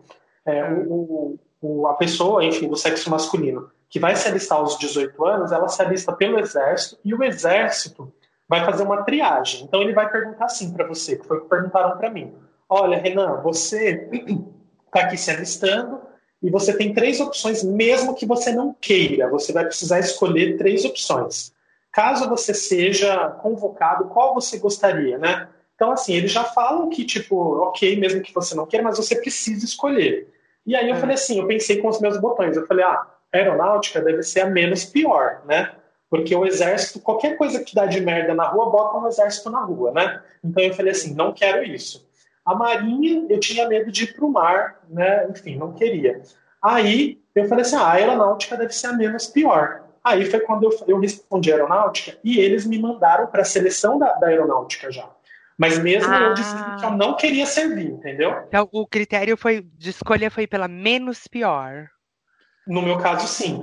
É, 0.46 0.64
o, 0.88 1.40
o, 1.62 1.88
a 1.88 1.94
pessoa, 1.96 2.44
enfim, 2.44 2.68
do 2.68 2.76
sexo 2.76 3.10
masculino, 3.10 3.72
que 3.90 4.00
vai 4.00 4.16
se 4.16 4.28
alistar 4.28 4.58
aos 4.58 4.78
18 4.78 5.26
anos, 5.26 5.52
ela 5.52 5.68
se 5.70 5.82
alista 5.82 6.12
pelo 6.12 6.40
exército, 6.40 6.98
e 7.06 7.14
o 7.14 7.24
exército 7.24 8.12
vai 8.48 8.66
fazer 8.66 8.84
uma 8.84 9.04
triagem. 9.04 9.64
Então 9.64 9.82
ele 9.82 9.94
vai 9.94 10.10
perguntar 10.10 10.46
assim 10.46 10.74
para 10.74 10.88
você, 10.88 11.16
que 11.16 11.26
foi 11.26 11.38
o 11.38 11.42
que 11.42 11.50
perguntaram 11.50 11.98
para 11.98 12.10
mim. 12.10 12.34
Olha, 12.68 12.98
Renan, 12.98 13.42
você 13.42 14.10
está 14.86 15.02
aqui 15.08 15.18
se 15.18 15.32
alistando 15.32 16.02
e 16.42 16.50
você 16.50 16.76
tem 16.76 16.94
três 16.94 17.20
opções, 17.20 17.64
mesmo 17.64 18.16
que 18.16 18.26
você 18.26 18.52
não 18.52 18.74
queira. 18.74 19.30
Você 19.30 19.54
vai 19.54 19.66
precisar 19.66 20.00
escolher 20.00 20.58
três 20.58 20.84
opções. 20.84 21.54
Caso 21.94 22.28
você 22.28 22.56
seja 22.56 23.30
convocado, 23.30 24.06
qual 24.06 24.34
você 24.34 24.58
gostaria, 24.58 25.16
né? 25.20 25.48
Então, 25.76 25.92
assim, 25.92 26.16
eles 26.16 26.32
já 26.32 26.44
falam 26.44 26.90
que, 26.90 27.06
tipo, 27.06 27.36
ok, 27.60 27.96
mesmo 28.00 28.22
que 28.22 28.34
você 28.34 28.56
não 28.56 28.66
queira, 28.66 28.84
mas 28.84 28.98
você 28.98 29.16
precisa 29.16 29.64
escolher. 29.64 30.28
E 30.66 30.76
aí 30.76 30.90
eu 30.90 30.96
é. 30.96 31.00
falei 31.00 31.14
assim, 31.14 31.40
eu 31.40 31.46
pensei 31.46 31.80
com 31.80 31.88
os 31.88 32.02
meus 32.02 32.18
botões. 32.18 32.58
Eu 32.58 32.66
falei, 32.66 32.84
ah, 32.84 33.06
aeronáutica 33.32 34.02
deve 34.02 34.24
ser 34.24 34.42
a 34.42 34.50
menos 34.50 34.86
pior, 34.86 35.44
né? 35.46 35.72
Porque 36.10 36.36
o 36.36 36.46
exército, 36.46 37.00
qualquer 37.00 37.38
coisa 37.38 37.64
que 37.64 37.76
dá 37.76 37.86
de 37.86 38.02
merda 38.02 38.34
na 38.34 38.48
rua, 38.48 38.72
bota 38.72 38.98
um 38.98 39.08
exército 39.08 39.52
na 39.52 39.62
rua, 39.62 39.92
né? 39.92 40.22
Então 40.44 40.64
eu 40.64 40.74
falei 40.74 40.94
assim, 40.94 41.14
não 41.14 41.32
quero 41.32 41.64
isso. 41.64 42.08
A 42.44 42.56
marinha, 42.56 43.28
eu 43.30 43.40
tinha 43.40 43.68
medo 43.68 43.92
de 43.92 44.06
ir 44.06 44.16
para 44.16 44.26
o 44.26 44.32
mar, 44.32 44.80
né? 44.90 45.28
Enfim, 45.30 45.58
não 45.58 45.74
queria. 45.74 46.24
Aí 46.60 47.20
eu 47.36 47.48
falei 47.48 47.64
assim, 47.64 47.76
ah, 47.76 47.84
a 47.84 47.92
aeronáutica 47.94 48.58
deve 48.58 48.74
ser 48.74 48.88
a 48.88 48.94
menos 48.94 49.28
pior. 49.28 49.83
Aí 50.04 50.26
foi 50.26 50.42
quando 50.42 50.64
eu, 50.64 50.72
eu 50.88 51.00
respondi 51.00 51.52
aeronáutica 51.52 52.18
e 52.24 52.40
eles 52.40 52.66
me 52.66 52.78
mandaram 52.78 53.28
para 53.28 53.42
a 53.42 53.46
seleção 53.46 53.98
da, 53.98 54.14
da, 54.14 54.28
aeronáutica 54.28 54.92
já. 54.92 55.10
Mas 55.58 55.80
mesmo 55.80 56.12
ah. 56.12 56.20
eu 56.20 56.34
disse 56.34 56.54
que 56.80 56.86
eu 56.86 56.92
não 56.92 57.16
queria 57.16 57.46
servir, 57.46 57.88
entendeu? 57.88 58.36
Então 58.48 58.68
o 58.72 58.86
critério 58.86 59.38
foi 59.38 59.62
de 59.62 59.92
escolha 59.92 60.30
foi 60.30 60.46
pela 60.46 60.68
menos 60.68 61.28
pior. 61.28 61.88
No 62.66 62.82
meu 62.82 62.98
caso, 62.98 63.28
sim. 63.28 63.62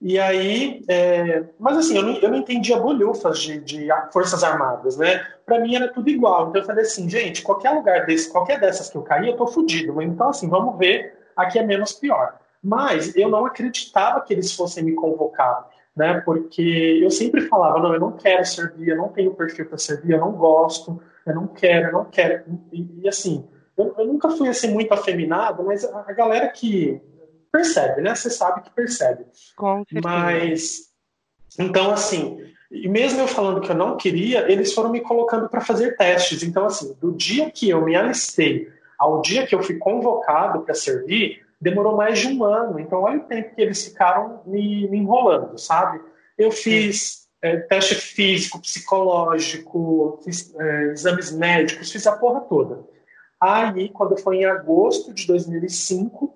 E 0.00 0.18
aí, 0.18 0.82
é... 0.88 1.44
mas 1.58 1.78
assim, 1.78 1.96
eu 1.96 2.02
não, 2.02 2.16
eu 2.16 2.30
não 2.30 2.38
entendia 2.38 2.78
bolhufas 2.78 3.38
de, 3.38 3.58
de 3.60 3.88
Forças 4.12 4.44
Armadas, 4.44 4.96
né? 4.96 5.26
Para 5.46 5.60
mim 5.60 5.74
era 5.74 5.88
tudo 5.92 6.08
igual. 6.10 6.48
Então 6.48 6.60
eu 6.60 6.66
falei 6.66 6.84
assim, 6.84 7.08
gente, 7.08 7.42
qualquer 7.42 7.70
lugar 7.70 8.04
desse, 8.04 8.30
qualquer 8.30 8.60
dessas 8.60 8.90
que 8.90 8.96
eu 8.96 9.02
caí, 9.02 9.28
eu 9.28 9.36
tô 9.36 9.46
fudido. 9.46 10.00
Então, 10.02 10.28
assim, 10.28 10.48
vamos 10.48 10.78
ver, 10.78 11.16
aqui 11.36 11.58
é 11.58 11.62
menos 11.62 11.92
pior. 11.92 12.38
Mas 12.62 13.16
eu 13.16 13.28
não 13.28 13.46
acreditava 13.46 14.20
que 14.20 14.32
eles 14.32 14.52
fossem 14.52 14.84
me 14.84 14.94
convocar, 14.94 15.68
né? 15.96 16.20
Porque 16.24 17.00
eu 17.02 17.10
sempre 17.10 17.42
falava, 17.42 17.78
não, 17.78 17.94
eu 17.94 18.00
não 18.00 18.12
quero 18.12 18.44
servir, 18.44 18.88
eu 18.88 18.96
não 18.96 19.08
tenho 19.08 19.34
perfil 19.34 19.66
para 19.66 19.78
servir, 19.78 20.12
eu 20.12 20.20
não 20.20 20.32
gosto, 20.32 21.00
eu 21.26 21.34
não 21.34 21.46
quero, 21.46 21.88
eu 21.88 21.92
não 21.92 22.04
quero. 22.06 22.44
E, 22.72 23.02
e 23.02 23.08
assim, 23.08 23.44
eu, 23.76 23.94
eu, 23.98 24.06
nunca 24.06 24.30
fui 24.30 24.48
assim 24.48 24.72
muito 24.72 24.92
afeminado, 24.92 25.62
mas 25.64 25.84
a, 25.84 26.04
a 26.06 26.12
galera 26.12 26.48
que 26.48 27.00
percebe, 27.50 28.00
né? 28.00 28.14
Você 28.14 28.30
sabe 28.30 28.62
que 28.62 28.70
percebe. 28.70 29.24
Com 29.56 29.84
Mas, 30.02 30.90
então, 31.58 31.90
assim, 31.92 32.42
e 32.70 32.88
mesmo 32.88 33.20
eu 33.20 33.28
falando 33.28 33.60
que 33.60 33.70
eu 33.70 33.76
não 33.76 33.96
queria, 33.96 34.50
eles 34.50 34.72
foram 34.72 34.90
me 34.90 35.02
colocando 35.02 35.48
para 35.48 35.60
fazer 35.60 35.96
testes. 35.96 36.42
Então, 36.42 36.64
assim, 36.64 36.96
do 37.00 37.12
dia 37.12 37.50
que 37.50 37.68
eu 37.68 37.84
me 37.84 37.94
alistei 37.94 38.72
ao 38.98 39.20
dia 39.20 39.46
que 39.46 39.54
eu 39.54 39.62
fui 39.62 39.76
convocado 39.78 40.60
para 40.60 40.74
servir, 40.74 41.42
demorou 41.62 41.96
mais 41.96 42.18
de 42.18 42.28
um 42.28 42.44
ano. 42.44 42.80
Então, 42.80 43.02
olha 43.02 43.18
o 43.18 43.24
tempo 43.24 43.54
que 43.54 43.62
eles 43.62 43.84
ficaram 43.84 44.42
me, 44.44 44.88
me 44.88 44.98
enrolando, 44.98 45.56
sabe? 45.56 46.00
Eu 46.36 46.50
fiz 46.50 47.28
é, 47.40 47.56
teste 47.56 47.94
físico, 47.94 48.60
psicológico, 48.60 50.20
fiz 50.24 50.52
é, 50.58 50.82
exames 50.90 51.30
médicos, 51.30 51.92
fiz 51.92 52.04
a 52.06 52.16
porra 52.16 52.40
toda. 52.40 52.80
Aí, 53.40 53.88
quando 53.90 54.18
foi 54.18 54.38
em 54.38 54.44
agosto 54.44 55.14
de 55.14 55.24
2005, 55.26 56.34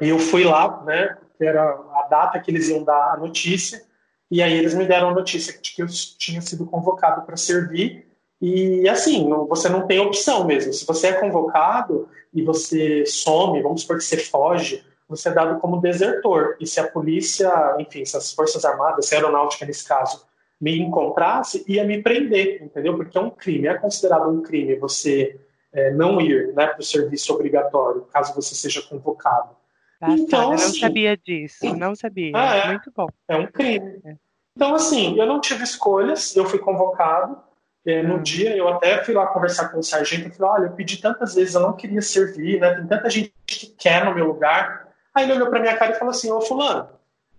eu 0.00 0.18
fui 0.18 0.44
lá, 0.44 0.82
né, 0.84 1.16
que 1.36 1.44
era 1.44 1.62
a 1.62 2.06
data 2.08 2.38
que 2.38 2.50
eles 2.50 2.68
iam 2.68 2.84
dar 2.84 3.14
a 3.14 3.16
notícia, 3.16 3.82
e 4.30 4.40
aí 4.40 4.52
eles 4.52 4.74
me 4.74 4.86
deram 4.86 5.10
a 5.10 5.14
notícia 5.14 5.52
de 5.52 5.74
que 5.74 5.82
eu 5.82 5.86
tinha 5.86 6.40
sido 6.40 6.64
convocado 6.66 7.22
para 7.22 7.36
servir. 7.36 8.03
E 8.46 8.86
assim, 8.90 9.26
você 9.48 9.70
não 9.70 9.86
tem 9.86 9.98
opção 9.98 10.44
mesmo. 10.44 10.70
Se 10.70 10.84
você 10.84 11.06
é 11.06 11.12
convocado 11.14 12.06
e 12.30 12.42
você 12.42 13.06
some, 13.06 13.62
vamos 13.62 13.80
supor 13.80 13.96
que 13.96 14.04
você 14.04 14.18
foge, 14.18 14.84
você 15.08 15.30
é 15.30 15.32
dado 15.32 15.58
como 15.60 15.80
desertor. 15.80 16.54
E 16.60 16.66
se 16.66 16.78
a 16.78 16.86
polícia, 16.86 17.50
enfim, 17.78 18.04
se 18.04 18.14
as 18.14 18.34
Forças 18.34 18.62
Armadas, 18.62 19.06
se 19.06 19.14
a 19.14 19.18
aeronáutica 19.18 19.64
nesse 19.64 19.88
caso, 19.88 20.26
me 20.60 20.78
encontrasse, 20.78 21.64
ia 21.66 21.84
me 21.84 22.02
prender, 22.02 22.62
entendeu? 22.62 22.94
Porque 22.98 23.16
é 23.16 23.20
um 23.22 23.30
crime, 23.30 23.66
é 23.66 23.78
considerado 23.78 24.28
um 24.28 24.42
crime 24.42 24.76
você 24.76 25.40
é, 25.72 25.90
não 25.92 26.20
ir 26.20 26.52
né, 26.52 26.66
para 26.66 26.80
o 26.80 26.84
serviço 26.84 27.32
obrigatório, 27.32 28.02
caso 28.12 28.34
você 28.34 28.54
seja 28.54 28.82
convocado. 28.82 29.56
Então, 30.02 30.42
eu 30.42 30.48
não 30.48 30.54
assim, 30.54 30.80
sabia 30.80 31.16
disso, 31.16 31.74
não 31.74 31.96
sabia. 31.96 32.32
Ah, 32.34 32.56
é, 32.56 32.68
Muito 32.68 32.92
bom. 32.94 33.06
É 33.26 33.36
um 33.38 33.46
crime. 33.46 34.02
É. 34.04 34.16
Então, 34.54 34.74
assim, 34.74 35.18
eu 35.18 35.24
não 35.24 35.40
tive 35.40 35.64
escolhas, 35.64 36.36
eu 36.36 36.44
fui 36.44 36.58
convocado. 36.58 37.38
É, 37.86 38.02
no 38.02 38.22
dia, 38.22 38.56
eu 38.56 38.66
até 38.68 39.04
fui 39.04 39.12
lá 39.12 39.26
conversar 39.26 39.68
com 39.68 39.78
o 39.78 39.82
sargento 39.82 40.28
e 40.28 40.32
falei: 40.32 40.52
olha, 40.52 40.66
eu 40.70 40.72
pedi 40.72 40.96
tantas 40.96 41.34
vezes, 41.34 41.54
eu 41.54 41.60
não 41.60 41.74
queria 41.74 42.00
servir, 42.00 42.58
né? 42.58 42.74
Tem 42.74 42.86
tanta 42.86 43.10
gente 43.10 43.34
que 43.46 43.66
quer 43.66 44.04
no 44.04 44.14
meu 44.14 44.26
lugar. 44.26 44.88
Aí 45.14 45.24
ele 45.24 45.34
olhou 45.34 45.50
para 45.50 45.60
minha 45.60 45.76
cara 45.76 45.92
e 45.92 45.98
falou 45.98 46.10
assim: 46.10 46.30
Ô, 46.30 46.40
Fulano, 46.40 46.88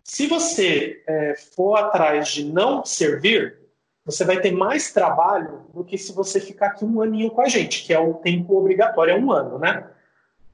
se 0.03 0.27
você 0.27 1.03
é, 1.08 1.34
for 1.55 1.75
atrás 1.77 2.27
de 2.27 2.45
não 2.45 2.86
servir, 2.86 3.58
você 4.05 4.23
vai 4.23 4.39
ter 4.39 4.51
mais 4.51 4.93
trabalho 4.93 5.65
do 5.73 5.84
que 5.84 5.97
se 5.97 6.13
você 6.13 6.39
ficar 6.39 6.67
aqui 6.67 6.86
um 6.86 7.01
aninho 7.01 7.31
com 7.31 7.41
a 7.41 7.47
gente, 7.47 7.84
que 7.84 7.91
é 7.91 7.99
o 7.99 8.13
tempo 8.13 8.55
obrigatório, 8.55 9.13
é 9.13 9.17
um 9.17 9.31
ano, 9.31 9.58
né? 9.58 9.84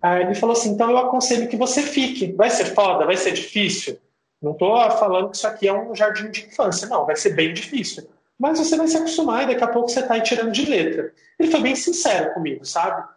Aí 0.02 0.22
ele 0.22 0.36
falou 0.36 0.54
assim: 0.54 0.70
então 0.70 0.90
eu 0.90 0.98
aconselho 0.98 1.50
que 1.50 1.58
você 1.58 1.84
fique. 1.84 2.32
Vai 2.32 2.50
ser 2.50 2.66
foda, 2.66 3.06
vai 3.06 3.18
ser 3.18 3.32
difícil. 3.32 4.00
Não 4.42 4.54
estou 4.54 4.76
falando 4.92 5.30
que 5.30 5.36
isso 5.36 5.48
aqui 5.48 5.68
é 5.68 5.74
um 5.74 5.94
jardim 5.94 6.32
de 6.32 6.46
infância, 6.46 6.88
não, 6.88 7.06
vai 7.06 7.16
ser 7.16 7.36
bem 7.36 7.54
difícil. 7.54 8.10
Mas 8.42 8.58
você 8.58 8.76
vai 8.76 8.88
se 8.88 8.98
acostumar 8.98 9.44
e 9.44 9.48
daqui 9.54 9.64
a 9.64 9.68
pouco 9.68 9.88
você 9.88 10.00
está 10.00 10.16
aí 10.16 10.22
tirando 10.22 10.52
de 10.52 10.66
letra. 10.66 11.14
Ele 11.38 11.52
foi 11.52 11.62
bem 11.62 11.76
sincero 11.76 12.34
comigo, 12.34 12.66
sabe? 12.66 13.08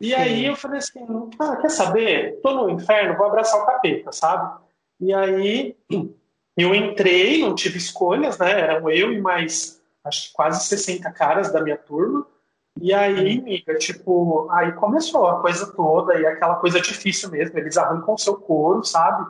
E 0.00 0.10
Sim. 0.10 0.14
aí 0.14 0.46
eu 0.46 0.54
falei 0.54 0.78
assim: 0.78 1.04
ah, 1.36 1.56
quer 1.56 1.68
saber? 1.68 2.38
Tô 2.40 2.54
no 2.54 2.70
inferno, 2.70 3.16
vou 3.16 3.26
abraçar 3.26 3.60
o 3.60 3.66
capeta, 3.66 4.12
sabe? 4.12 4.56
E 5.00 5.12
aí 5.12 5.76
eu 6.56 6.72
entrei, 6.72 7.40
não 7.40 7.56
tive 7.56 7.76
escolhas, 7.76 8.38
né? 8.38 8.52
Eram 8.52 8.88
eu 8.88 9.12
e 9.12 9.20
mais 9.20 9.82
acho 10.04 10.28
que 10.28 10.34
quase 10.34 10.68
60 10.68 11.10
caras 11.10 11.52
da 11.52 11.60
minha 11.60 11.76
turma. 11.76 12.24
E 12.80 12.94
aí, 12.94 13.40
amiga, 13.40 13.74
tipo, 13.74 14.48
aí 14.52 14.70
começou 14.74 15.26
a 15.26 15.40
coisa 15.40 15.66
toda 15.74 16.20
e 16.20 16.24
aquela 16.24 16.54
coisa 16.54 16.80
difícil 16.80 17.28
mesmo. 17.30 17.58
Eles 17.58 17.76
arrancam 17.76 18.14
o 18.14 18.18
seu 18.18 18.36
couro, 18.36 18.84
sabe? 18.84 19.28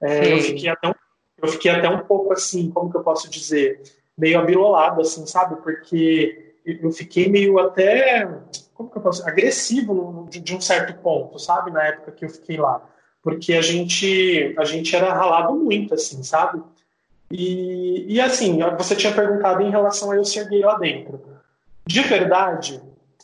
É, 0.00 0.32
eu, 0.32 0.40
fiquei 0.40 0.68
até 0.68 0.88
um, 0.88 0.94
eu 1.40 1.48
fiquei 1.48 1.70
até 1.70 1.88
um 1.88 2.00
pouco 2.00 2.32
assim, 2.32 2.68
como 2.68 2.90
que 2.90 2.96
eu 2.96 3.04
posso 3.04 3.30
dizer? 3.30 3.80
Meio 4.18 4.40
abirolado, 4.40 5.00
assim, 5.00 5.24
sabe? 5.26 5.56
Porque 5.62 6.54
eu 6.66 6.90
fiquei 6.90 7.28
meio 7.28 7.58
até, 7.58 8.28
como 8.74 8.90
que 8.90 8.98
eu 8.98 9.02
posso 9.02 9.26
agressivo 9.26 10.26
de, 10.28 10.40
de 10.40 10.54
um 10.54 10.60
certo 10.60 11.00
ponto, 11.00 11.38
sabe? 11.38 11.70
Na 11.70 11.84
época 11.84 12.12
que 12.12 12.24
eu 12.24 12.28
fiquei 12.28 12.56
lá. 12.56 12.82
Porque 13.22 13.54
a 13.54 13.62
gente, 13.62 14.54
a 14.58 14.64
gente 14.64 14.94
era 14.94 15.12
ralado 15.12 15.54
muito, 15.54 15.94
assim, 15.94 16.22
sabe? 16.22 16.62
E, 17.30 18.06
e 18.14 18.20
assim, 18.20 18.58
você 18.76 18.96
tinha 18.96 19.14
perguntado 19.14 19.62
em 19.62 19.70
relação 19.70 20.10
a 20.10 20.16
eu 20.16 20.24
ser 20.24 20.48
gay 20.48 20.60
lá 20.60 20.78
dentro. 20.78 21.20
De 21.86 22.00
verdade, 22.02 22.82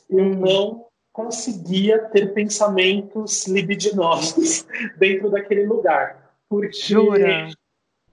eu 0.08 0.24
não 0.24 0.86
conseguia 1.12 1.98
ter 1.98 2.32
pensamentos 2.32 3.46
libidinosos 3.46 4.66
dentro 4.98 5.30
daquele 5.30 5.66
lugar. 5.66 6.32
Porque 6.48 6.76
Jura? 6.76 7.48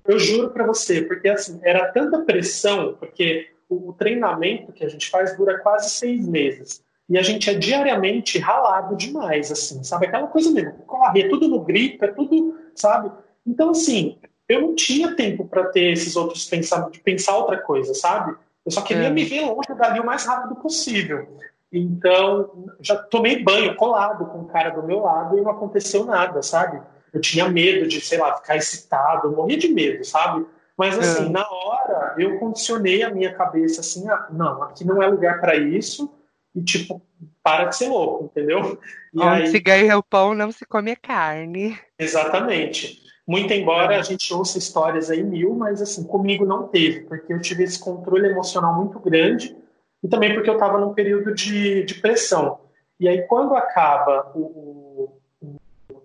Eu 0.05 0.19
juro 0.19 0.49
para 0.49 0.65
você, 0.65 1.01
porque 1.01 1.29
assim, 1.29 1.59
era 1.63 1.91
tanta 1.91 2.19
pressão, 2.19 2.95
porque 2.99 3.49
o 3.69 3.93
treinamento 3.93 4.73
que 4.73 4.83
a 4.83 4.89
gente 4.89 5.09
faz 5.09 5.35
dura 5.37 5.59
quase 5.59 5.91
seis 5.91 6.27
meses. 6.27 6.83
E 7.09 7.17
a 7.17 7.21
gente 7.21 7.49
é 7.49 7.53
diariamente 7.53 8.39
ralado 8.39 8.95
demais, 8.95 9.51
assim, 9.51 9.83
sabe? 9.83 10.07
Aquela 10.07 10.27
coisa 10.27 10.49
mesmo, 10.51 10.79
corre, 10.85 11.23
é 11.23 11.29
tudo 11.29 11.47
no 11.47 11.59
grito, 11.59 12.03
é 12.05 12.07
tudo, 12.07 12.57
sabe? 12.75 13.11
Então, 13.45 13.71
assim, 13.71 14.17
eu 14.47 14.61
não 14.61 14.75
tinha 14.75 15.15
tempo 15.15 15.45
para 15.45 15.65
ter 15.65 15.91
esses 15.91 16.15
outros 16.15 16.45
pensamentos, 16.45 16.93
de 16.93 16.99
pensar 16.99 17.37
outra 17.37 17.57
coisa, 17.57 17.93
sabe? 17.93 18.35
Eu 18.65 18.71
só 18.71 18.81
queria 18.81 19.07
é. 19.07 19.09
me 19.09 19.23
ver 19.23 19.41
longe 19.41 19.73
dali 19.77 19.99
o 19.99 20.05
mais 20.05 20.25
rápido 20.25 20.55
possível. 20.55 21.27
Então, 21.71 22.65
já 22.81 22.95
tomei 22.95 23.41
banho 23.43 23.75
colado 23.75 24.25
com 24.25 24.39
o 24.39 24.47
cara 24.47 24.69
do 24.69 24.83
meu 24.83 24.99
lado 24.99 25.37
e 25.37 25.41
não 25.41 25.51
aconteceu 25.51 26.05
nada, 26.05 26.41
sabe? 26.41 26.81
Eu 27.13 27.19
tinha 27.19 27.49
medo 27.49 27.87
de, 27.87 27.99
sei 27.99 28.17
lá, 28.17 28.35
ficar 28.37 28.55
excitado, 28.55 29.27
eu 29.27 29.35
morria 29.35 29.57
de 29.57 29.67
medo, 29.67 30.03
sabe? 30.03 30.45
Mas 30.77 30.97
assim, 30.97 31.25
é. 31.25 31.29
na 31.29 31.47
hora, 31.49 32.15
eu 32.17 32.39
condicionei 32.39 33.03
a 33.03 33.09
minha 33.09 33.33
cabeça 33.33 33.81
assim, 33.81 34.09
ah, 34.09 34.27
não, 34.31 34.63
aqui 34.63 34.85
não 34.85 35.01
é 35.01 35.07
lugar 35.07 35.39
para 35.39 35.55
isso, 35.55 36.11
e 36.55 36.63
tipo, 36.63 37.01
para 37.43 37.65
de 37.65 37.75
ser 37.75 37.89
louco, 37.89 38.25
entendeu? 38.25 38.79
E 39.13 39.19
Onde 39.19 39.43
aí... 39.43 39.47
se 39.47 39.59
ganha 39.59 39.97
o 39.97 40.03
pão, 40.03 40.33
não 40.33 40.51
se 40.51 40.65
come 40.65 40.91
a 40.91 40.95
carne. 40.95 41.77
Exatamente. 41.99 43.01
Muito 43.27 43.53
embora 43.53 43.99
a 43.99 44.01
gente 44.01 44.33
ouça 44.33 44.57
histórias 44.57 45.11
aí 45.11 45.23
mil, 45.23 45.53
mas 45.53 45.81
assim, 45.81 46.03
comigo 46.03 46.45
não 46.45 46.67
teve, 46.67 47.01
porque 47.01 47.31
eu 47.31 47.39
tive 47.39 47.63
esse 47.63 47.79
controle 47.79 48.27
emocional 48.27 48.73
muito 48.75 48.99
grande 48.99 49.55
e 50.03 50.07
também 50.07 50.33
porque 50.33 50.49
eu 50.49 50.55
estava 50.55 50.79
num 50.79 50.93
período 50.93 51.33
de, 51.33 51.83
de 51.83 51.95
pressão. 51.95 52.59
E 52.99 53.07
aí, 53.07 53.21
quando 53.27 53.55
acaba 53.55 54.31
o 54.35 55.20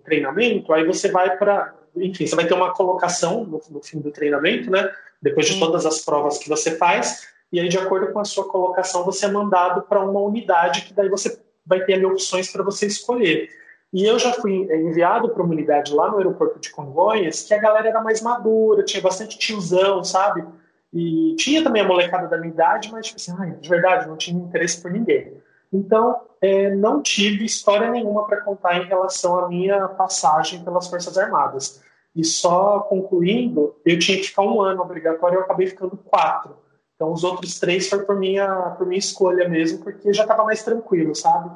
treinamento, 0.07 0.73
aí 0.73 0.85
você 0.85 1.11
vai 1.11 1.37
para. 1.37 1.75
Enfim, 1.95 2.25
você 2.25 2.35
vai 2.35 2.47
ter 2.47 2.53
uma 2.53 2.73
colocação 2.73 3.43
no, 3.43 3.61
no, 3.69 3.83
fim 3.83 3.99
do 3.99 4.09
treinamento, 4.09 4.71
né? 4.71 4.89
Depois 5.21 5.45
de 5.45 5.59
todas 5.59 5.85
as 5.85 5.99
provas 6.05 6.37
que 6.37 6.47
você 6.47 6.77
faz, 6.77 7.27
e 7.51 7.59
aí, 7.59 7.67
de 7.67 7.77
acordo 7.77 8.13
com 8.13 8.19
a 8.19 8.25
sua 8.25 8.47
colocação, 8.47 9.03
você 9.03 9.25
é 9.25 9.29
mandado 9.29 9.81
para 9.81 9.99
uma 9.99 10.21
unidade 10.21 10.83
que 10.83 10.93
daí 10.93 11.09
você 11.09 11.39
vai 11.65 11.81
ter 11.81 11.95
ali 11.95 12.05
opções 12.05 12.49
para 12.49 12.63
você 12.63 12.85
escolher. 12.85 13.49
E 13.91 14.05
eu 14.05 14.17
já 14.17 14.31
fui 14.33 14.67
enviado 14.71 15.29
para 15.29 15.43
uma 15.43 15.53
unidade 15.53 15.93
lá 15.93 16.09
no 16.09 16.17
aeroporto 16.17 16.59
de 16.59 16.69
Congonhas, 16.69 17.43
que 17.43 17.53
a 17.53 17.57
galera 17.57 17.89
era 17.89 18.01
mais 18.01 18.21
madura, 18.21 18.83
tinha 18.83 19.01
bastante 19.01 19.37
tiozão, 19.37 20.03
sabe? 20.03 20.45
E 20.93 21.35
tinha 21.37 21.63
também 21.63 21.81
a 21.81 21.87
molecada 21.87 22.27
da 22.27 22.37
minha 22.37 22.53
idade, 22.53 22.89
mas, 22.91 23.07
tipo 23.07 23.17
assim, 23.17 23.33
ai, 23.37 23.51
de 23.51 23.67
verdade, 23.67 24.07
não 24.07 24.15
tinha 24.15 24.39
interesse 24.39 24.81
por 24.81 24.91
ninguém. 24.91 25.33
Então, 25.71 26.21
é, 26.41 26.73
não 26.75 27.01
tive 27.01 27.45
história 27.45 27.89
nenhuma 27.89 28.25
para 28.25 28.41
contar 28.41 28.81
em 28.81 28.87
relação 28.87 29.39
à 29.39 29.47
minha 29.47 29.87
passagem 29.89 30.63
pelas 30.63 30.87
Forças 30.87 31.17
Armadas. 31.17 31.81
E 32.15 32.23
só 32.23 32.79
concluindo, 32.79 33.75
eu 33.85 33.99
tinha 33.99 34.17
que 34.17 34.23
ficar 34.23 34.43
um 34.43 34.61
ano 34.61 34.81
obrigatório 34.81 35.37
eu 35.37 35.41
acabei 35.41 35.67
ficando 35.67 35.97
quatro. 35.97 36.55
Então, 36.95 37.11
os 37.11 37.23
outros 37.23 37.59
três 37.59 37.87
foi 37.87 38.03
por 38.03 38.17
minha, 38.17 38.71
por 38.77 38.87
minha 38.87 38.97
escolha 38.97 39.47
mesmo, 39.47 39.83
porque 39.83 40.11
já 40.11 40.23
estava 40.23 40.43
mais 40.43 40.63
tranquilo, 40.63 41.13
sabe? 41.13 41.51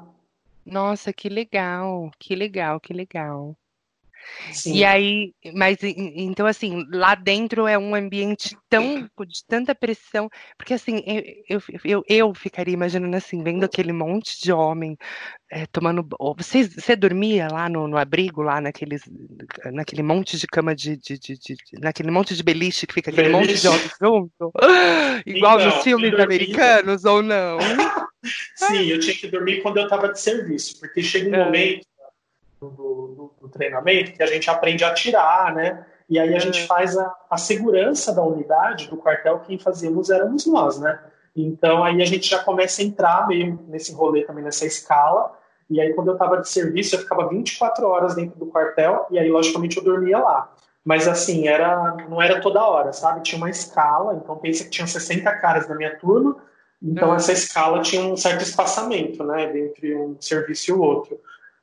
Nossa, 0.63 1.11
que 1.11 1.27
legal, 1.27 2.11
que 2.19 2.35
legal, 2.35 2.79
que 2.79 2.93
legal. 2.93 3.55
Sim. 4.51 4.75
E 4.75 4.83
aí, 4.83 5.33
mas 5.53 5.77
então 5.81 6.45
assim, 6.45 6.85
lá 6.91 7.15
dentro 7.15 7.67
é 7.67 7.77
um 7.77 7.95
ambiente 7.95 8.55
tão 8.69 9.07
de 9.27 9.45
tanta 9.47 9.73
pressão, 9.75 10.29
porque 10.57 10.73
assim, 10.73 11.03
eu, 11.47 11.61
eu, 11.83 12.03
eu 12.07 12.33
ficaria 12.33 12.73
imaginando 12.73 13.15
assim, 13.15 13.43
vendo 13.43 13.63
aquele 13.63 13.93
monte 13.93 14.41
de 14.41 14.51
homem 14.51 14.97
é, 15.51 15.65
tomando. 15.65 16.07
Você, 16.37 16.63
você 16.63 16.95
dormia 16.95 17.47
lá 17.51 17.67
no, 17.67 17.87
no, 17.87 17.97
abrigo, 17.97 18.41
lá 18.41 18.61
naqueles, 18.61 19.01
naquele 19.65 20.01
monte 20.01 20.37
de 20.37 20.47
cama 20.47 20.73
de, 20.73 20.95
de, 20.95 21.19
de, 21.19 21.37
de 21.37 21.57
naquele 21.79 22.09
monte 22.09 22.35
de 22.35 22.41
beliche 22.41 22.87
que 22.87 22.93
fica 22.93 23.11
aquele 23.11 23.29
beliche. 23.29 23.51
monte 23.51 23.61
de 23.61 23.67
homem 23.67 23.91
junto? 24.01 24.51
Igual 25.25 25.59
então, 25.59 25.75
nos 25.75 25.83
filmes 25.83 26.13
americanos, 26.17 27.03
ou 27.05 27.21
não? 27.21 27.59
Sim, 28.55 28.85
eu 28.85 28.99
tinha 28.99 29.15
que 29.15 29.27
dormir 29.27 29.61
quando 29.61 29.77
eu 29.77 29.83
estava 29.83 30.07
de 30.07 30.19
serviço, 30.19 30.79
porque 30.79 31.01
chega 31.01 31.29
um 31.29 31.35
é. 31.35 31.45
momento 31.45 31.90
do, 32.69 33.33
do, 33.41 33.49
treinamento 33.49 34.13
que 34.13 34.21
a 34.21 34.27
gente 34.27 34.49
aprende 34.49 34.83
a 34.83 34.89
atirar, 34.89 35.53
né? 35.53 35.85
E 36.07 36.19
aí 36.19 36.35
a 36.35 36.39
gente 36.39 36.67
faz 36.67 36.97
a, 36.97 37.15
a 37.29 37.37
segurança 37.37 38.13
da 38.13 38.21
unidade, 38.21 38.89
do 38.89 38.97
quartel, 38.97 39.39
quem 39.39 39.57
fazíamos 39.57 40.09
éramos 40.09 40.45
nós, 40.45 40.79
né? 40.79 40.99
Então 41.35 41.83
aí 41.83 42.01
a 42.01 42.05
gente 42.05 42.29
já 42.29 42.39
começa 42.43 42.81
a 42.81 42.85
entrar 42.85 43.27
meio 43.27 43.59
nesse 43.67 43.93
rolê 43.93 44.23
também, 44.23 44.43
nessa 44.43 44.65
escala. 44.65 45.33
E 45.69 45.79
aí 45.79 45.93
quando 45.93 46.09
eu 46.09 46.13
estava 46.13 46.37
de 46.37 46.49
serviço, 46.49 46.95
eu 46.95 46.99
ficava 46.99 47.29
24 47.29 47.87
horas 47.87 48.13
dentro 48.13 48.37
do 48.37 48.45
quartel 48.45 49.07
e 49.09 49.17
aí 49.17 49.29
logicamente 49.29 49.77
eu 49.77 49.83
dormia 49.83 50.19
lá. 50.19 50.53
Mas 50.83 51.07
assim, 51.07 51.47
era 51.47 51.95
não 52.09 52.21
era 52.21 52.41
toda 52.41 52.63
hora, 52.63 52.91
sabe? 52.91 53.21
Tinha 53.21 53.37
uma 53.37 53.49
escala, 53.49 54.15
então 54.15 54.37
pensa 54.37 54.63
que 54.65 54.69
tinha 54.69 54.85
60 54.85 55.31
caras 55.37 55.67
na 55.67 55.75
minha 55.75 55.95
turma, 55.97 56.35
então 56.81 57.09
uhum. 57.09 57.15
essa 57.15 57.31
escala 57.31 57.81
tinha 57.81 58.01
um 58.01 58.17
certo 58.17 58.41
espaçamento, 58.41 59.23
né, 59.23 59.57
entre 59.57 59.95
um 59.95 60.17
serviço 60.19 60.71
e 60.71 60.73
o 60.73 60.81
outro. 60.81 61.19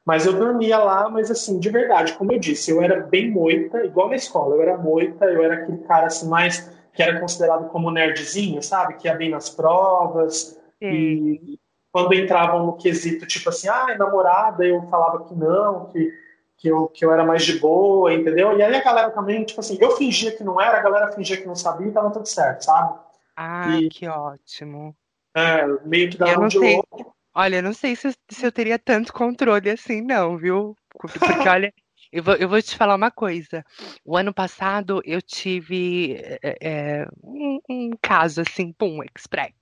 Mas 0.09 0.25
eu 0.25 0.33
dormia 0.33 0.79
lá, 0.79 1.11
mas 1.11 1.31
assim, 1.31 1.59
de 1.59 1.69
verdade, 1.69 2.15
como 2.15 2.33
eu 2.33 2.39
disse, 2.39 2.71
eu 2.71 2.81
era 2.81 2.99
bem 2.99 3.31
moita, 3.31 3.85
igual 3.85 4.09
na 4.09 4.17
escola, 4.17 4.55
eu 4.55 4.63
era 4.63 4.79
moita, 4.79 5.27
eu 5.27 5.45
era 5.45 5.57
aquele 5.57 5.77
cara 5.83 6.07
assim 6.07 6.27
mais 6.27 6.75
que 6.95 7.03
era 7.03 7.21
considerado 7.21 7.69
como 7.69 7.91
nerdzinho, 7.91 8.63
sabe? 8.63 8.95
Que 8.95 9.07
ia 9.07 9.15
bem 9.15 9.29
nas 9.29 9.51
provas. 9.51 10.59
Sim. 10.83 10.91
E 10.91 11.61
quando 11.93 12.15
entravam 12.15 12.65
no 12.65 12.79
quesito, 12.79 13.27
tipo 13.27 13.51
assim, 13.51 13.69
ah, 13.69 13.95
namorada, 13.99 14.65
eu 14.65 14.81
falava 14.85 15.25
que 15.25 15.35
não, 15.35 15.85
que, 15.89 16.11
que, 16.57 16.69
eu, 16.69 16.87
que 16.87 17.05
eu 17.05 17.13
era 17.13 17.27
mais 17.27 17.45
de 17.45 17.59
boa, 17.59 18.11
entendeu? 18.11 18.57
E 18.57 18.63
aí 18.63 18.75
a 18.75 18.83
galera 18.83 19.11
também, 19.11 19.45
tipo 19.45 19.61
assim, 19.61 19.77
eu 19.79 19.91
fingia 19.91 20.35
que 20.35 20.43
não 20.43 20.59
era, 20.59 20.79
a 20.79 20.83
galera 20.83 21.13
fingia 21.13 21.37
que 21.37 21.47
não 21.47 21.55
sabia 21.55 21.87
e 21.87 21.93
tava 21.93 22.11
tudo 22.11 22.27
certo, 22.27 22.63
sabe? 22.63 22.99
Ah, 23.37 23.79
e, 23.79 23.91
que 23.91 24.09
ótimo. 24.09 24.97
É, 25.37 25.67
meio 25.85 26.09
que 26.09 26.17
dava 26.17 26.41
um 26.41 26.49
de 26.49 26.59
louco. 26.59 27.15
Olha, 27.39 27.63
não 27.63 27.73
sei 27.73 27.95
se, 27.95 28.13
se 28.29 28.45
eu 28.45 28.51
teria 28.51 28.81
tanto 28.81 29.13
controle 29.13 29.71
assim, 29.71 30.01
não, 30.01 30.37
viu? 30.37 30.77
Porque, 30.91 31.19
olha, 31.49 31.73
eu 32.11 32.21
vou, 32.21 32.35
eu 32.35 32.49
vou 32.49 32.61
te 32.61 32.77
falar 32.77 32.97
uma 32.97 33.13
coisa. 33.13 33.65
O 34.05 34.17
ano 34.17 34.35
passado 34.35 35.01
eu 35.05 35.23
tive 35.23 36.21
é, 36.43 37.07
um, 37.23 37.61
um, 37.71 37.91
caso 38.03 38.41
assim, 38.41 38.73
pum, 38.73 38.99
express, 39.15 39.53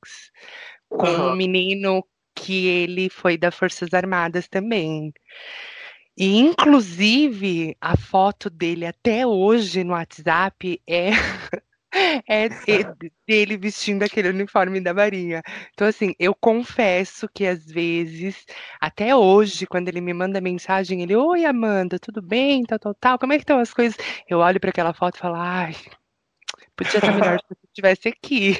com 0.88 1.06
uhum. 1.06 1.32
um 1.32 1.36
menino 1.36 2.02
que 2.34 2.66
ele 2.66 3.10
foi 3.10 3.36
das 3.36 3.54
Forças 3.54 3.92
Armadas 3.92 4.48
também. 4.48 5.12
E, 6.16 6.38
inclusive, 6.38 7.76
a 7.78 7.94
foto 7.94 8.48
dele 8.48 8.86
até 8.86 9.26
hoje 9.26 9.84
no 9.84 9.92
WhatsApp 9.92 10.80
é 10.86 11.10
é 12.28 12.48
dele 13.26 13.56
vestindo 13.56 14.02
aquele 14.02 14.28
uniforme 14.28 14.80
da 14.80 14.92
Marinha. 14.92 15.42
Então, 15.72 15.86
assim, 15.86 16.14
eu 16.18 16.34
confesso 16.34 17.28
que 17.32 17.46
às 17.46 17.64
vezes, 17.66 18.44
até 18.80 19.14
hoje, 19.14 19.66
quando 19.66 19.88
ele 19.88 20.00
me 20.00 20.12
manda 20.12 20.40
mensagem, 20.40 21.02
ele, 21.02 21.16
oi 21.16 21.44
Amanda, 21.44 21.98
tudo 21.98 22.20
bem? 22.20 22.64
Tal, 22.64 22.78
tal, 22.78 22.94
tal, 22.94 23.18
como 23.18 23.32
é 23.32 23.36
que 23.36 23.42
estão 23.42 23.58
as 23.58 23.72
coisas? 23.72 23.96
Eu 24.28 24.38
olho 24.38 24.60
para 24.60 24.70
aquela 24.70 24.92
foto 24.92 25.16
e 25.16 25.20
falo, 25.20 25.36
ai, 25.36 25.74
podia 26.76 26.98
estar 26.98 27.12
melhor 27.12 27.40
se 27.40 27.48
você 27.48 27.66
estivesse 27.66 28.08
aqui. 28.08 28.54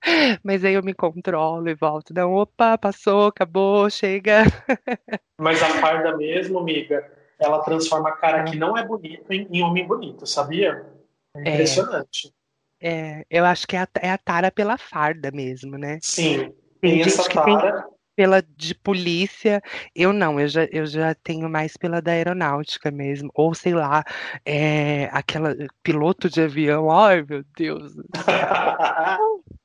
Mas 0.42 0.64
aí 0.64 0.74
eu 0.74 0.82
me 0.82 0.94
controlo 0.94 1.68
e 1.68 1.74
volto. 1.74 2.14
Não, 2.14 2.32
opa, 2.34 2.78
passou, 2.78 3.26
acabou, 3.26 3.90
chega. 3.90 4.44
Mas 5.38 5.62
a 5.62 5.68
farda 5.80 6.16
mesmo, 6.16 6.58
amiga, 6.58 7.10
ela 7.38 7.62
transforma 7.62 8.08
a 8.08 8.16
cara 8.16 8.44
que 8.44 8.56
não 8.56 8.76
é 8.76 8.84
bonito 8.84 9.30
em, 9.32 9.46
em 9.50 9.62
homem 9.62 9.86
bonito, 9.86 10.26
sabia? 10.26 10.86
É, 11.34 11.40
é. 11.40 11.52
impressionante. 11.52 12.28
É. 12.28 12.37
É, 12.80 13.24
eu 13.28 13.44
acho 13.44 13.66
que 13.66 13.76
é 13.76 13.80
a, 13.80 13.88
é 14.00 14.10
a 14.10 14.18
tara 14.18 14.50
pela 14.50 14.78
farda 14.78 15.30
mesmo, 15.30 15.76
né? 15.76 15.98
Sim, 16.02 16.52
tem, 16.80 16.92
tem 16.98 17.02
essa 17.02 17.28
tara. 17.30 17.82
Tem 17.82 17.98
pela 18.18 18.42
de 18.42 18.74
polícia, 18.74 19.62
eu 19.94 20.12
não, 20.12 20.40
eu 20.40 20.48
já, 20.48 20.64
eu 20.72 20.84
já 20.84 21.14
tenho 21.14 21.48
mais 21.48 21.76
pela 21.76 22.02
da 22.02 22.10
aeronáutica 22.10 22.90
mesmo, 22.90 23.30
ou 23.32 23.54
sei 23.54 23.72
lá, 23.72 24.02
é, 24.44 25.04
aquela 25.12 25.54
piloto 25.84 26.28
de 26.28 26.40
avião, 26.42 26.90
ai 26.90 27.22
meu 27.22 27.44
Deus. 27.56 27.92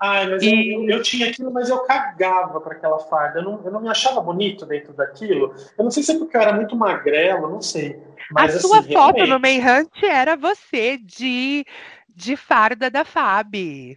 Ai, 0.00 0.26
mas 0.28 0.42
e... 0.42 0.72
eu, 0.72 0.88
eu, 0.88 1.02
tinha 1.02 1.28
aquilo, 1.28 1.52
mas 1.52 1.68
eu 1.68 1.78
cagava 1.84 2.60
para 2.60 2.74
aquela 2.74 2.98
farda. 2.98 3.38
Eu 3.38 3.44
não, 3.44 3.64
eu 3.64 3.70
não 3.70 3.80
me 3.80 3.88
achava 3.88 4.20
bonito 4.20 4.66
dentro 4.66 4.92
daquilo. 4.92 5.54
Eu 5.78 5.84
não 5.84 5.90
sei 5.90 6.02
se 6.02 6.12
é 6.12 6.18
porque 6.18 6.36
eu 6.36 6.40
era 6.40 6.52
muito 6.52 6.74
magrelo, 6.74 7.48
não 7.48 7.62
sei. 7.62 7.96
Mas, 8.30 8.56
a 8.56 8.60
sua 8.60 8.80
assim, 8.80 8.92
foto 8.92 9.16
realmente... 9.16 9.30
no 9.30 9.38
Manhunt 9.38 10.02
era 10.02 10.36
você 10.36 10.98
de, 10.98 11.64
de 12.08 12.36
farda 12.36 12.90
da 12.90 13.04
FAB. 13.04 13.96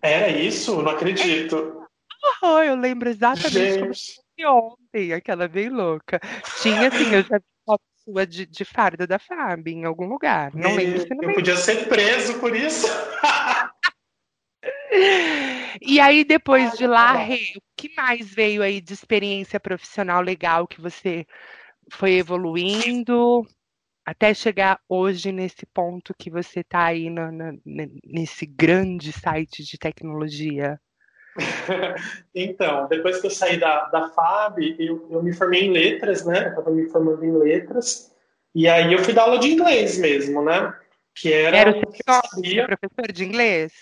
Era 0.00 0.28
isso? 0.28 0.80
Não 0.80 0.92
acredito. 0.92 1.82
Oh, 2.40 2.58
eu 2.58 2.76
lembro 2.76 3.08
exatamente 3.08 3.80
como 4.40 4.68
ontem, 4.70 5.12
aquela 5.12 5.48
bem 5.48 5.68
louca. 5.68 6.20
Tinha 6.60 6.88
assim, 6.88 7.12
eu 7.12 7.22
já 7.22 7.38
vi 7.38 7.44
foto 7.66 7.82
sua 8.04 8.26
de, 8.26 8.46
de 8.46 8.64
farda 8.64 9.06
da 9.06 9.18
FAB 9.18 9.68
em 9.68 9.84
algum 9.84 10.06
lugar. 10.06 10.54
Não 10.54 10.74
lembro 10.74 11.00
se 11.00 11.14
não 11.14 11.22
Eu 11.30 11.34
podia 11.34 11.56
ser 11.56 11.88
preso 11.88 12.38
por 12.38 12.54
isso. 12.54 12.86
E 15.80 15.98
aí, 15.98 16.24
depois 16.24 16.72
de 16.72 16.86
lá, 16.86 17.14
Rê, 17.14 17.54
o 17.56 17.62
que 17.76 17.94
mais 17.96 18.32
veio 18.32 18.62
aí 18.62 18.80
de 18.80 18.92
experiência 18.92 19.58
profissional 19.58 20.20
legal 20.20 20.66
que 20.66 20.80
você 20.80 21.26
foi 21.90 22.12
evoluindo? 22.12 23.46
até 24.04 24.34
chegar 24.34 24.80
hoje 24.88 25.30
nesse 25.30 25.64
ponto 25.66 26.14
que 26.18 26.30
você 26.30 26.60
está 26.60 26.86
aí 26.86 27.08
nesse 28.04 28.44
grande 28.46 29.12
site 29.12 29.62
de 29.62 29.78
tecnologia? 29.78 30.78
então, 32.34 32.86
depois 32.88 33.20
que 33.20 33.26
eu 33.26 33.30
saí 33.30 33.58
da, 33.58 33.86
da 33.86 34.10
FAB, 34.10 34.76
eu, 34.78 35.08
eu 35.10 35.22
me 35.22 35.32
formei 35.32 35.62
em 35.62 35.70
letras, 35.70 36.26
né? 36.26 36.46
Eu 36.46 36.48
estava 36.50 36.70
me 36.70 36.88
formando 36.90 37.24
em 37.24 37.32
letras. 37.32 38.12
E 38.54 38.68
aí 38.68 38.92
eu 38.92 38.98
fui 38.98 39.14
dar 39.14 39.22
aula 39.22 39.38
de 39.38 39.48
inglês 39.48 39.98
mesmo, 39.98 40.44
né? 40.44 40.74
Que 41.14 41.32
era, 41.32 41.56
era 41.56 41.70
o 41.70 41.90
que 41.90 42.02
sabia. 42.04 42.66
professor 42.66 43.12
de 43.12 43.24
inglês? 43.24 43.72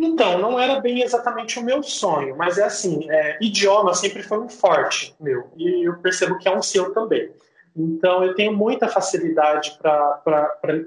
Então, 0.00 0.38
não 0.38 0.60
era 0.60 0.80
bem 0.80 1.02
exatamente 1.02 1.58
o 1.58 1.64
meu 1.64 1.82
sonho, 1.82 2.36
mas 2.36 2.56
é 2.56 2.64
assim, 2.64 3.10
é, 3.10 3.36
idioma 3.40 3.94
sempre 3.94 4.22
foi 4.22 4.38
um 4.38 4.48
forte 4.48 5.14
meu, 5.18 5.48
e 5.56 5.88
eu 5.88 5.96
percebo 5.98 6.38
que 6.38 6.48
é 6.48 6.56
um 6.56 6.62
seu 6.62 6.94
também. 6.94 7.32
Então, 7.76 8.24
eu 8.24 8.34
tenho 8.34 8.56
muita 8.56 8.88
facilidade 8.88 9.76
para 9.80 10.22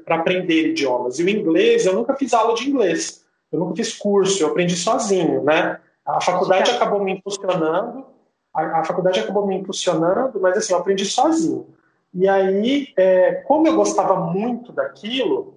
aprender 0.08 0.70
idiomas. 0.70 1.20
E 1.20 1.24
o 1.24 1.30
inglês, 1.30 1.86
eu 1.86 1.94
nunca 1.94 2.16
fiz 2.16 2.34
aula 2.34 2.54
de 2.54 2.70
inglês, 2.70 3.26
eu 3.52 3.60
nunca 3.60 3.76
fiz 3.76 3.94
curso, 3.94 4.42
eu 4.42 4.50
aprendi 4.50 4.76
sozinho, 4.76 5.44
né? 5.44 5.80
A 6.06 6.22
faculdade 6.22 6.72
acabou 6.72 7.04
me 7.04 7.14
impulsionando, 7.14 8.06
a, 8.54 8.80
a 8.80 8.84
faculdade 8.84 9.20
acabou 9.20 9.46
me 9.46 9.56
impulsionando, 9.56 10.40
mas 10.40 10.58
assim, 10.58 10.74
eu 10.74 10.80
aprendi 10.80 11.06
sozinho. 11.06 11.68
E 12.14 12.28
aí, 12.28 12.94
é, 12.98 13.36
como 13.48 13.68
eu 13.68 13.76
gostava 13.76 14.16
muito 14.16 14.74
daquilo, 14.74 15.54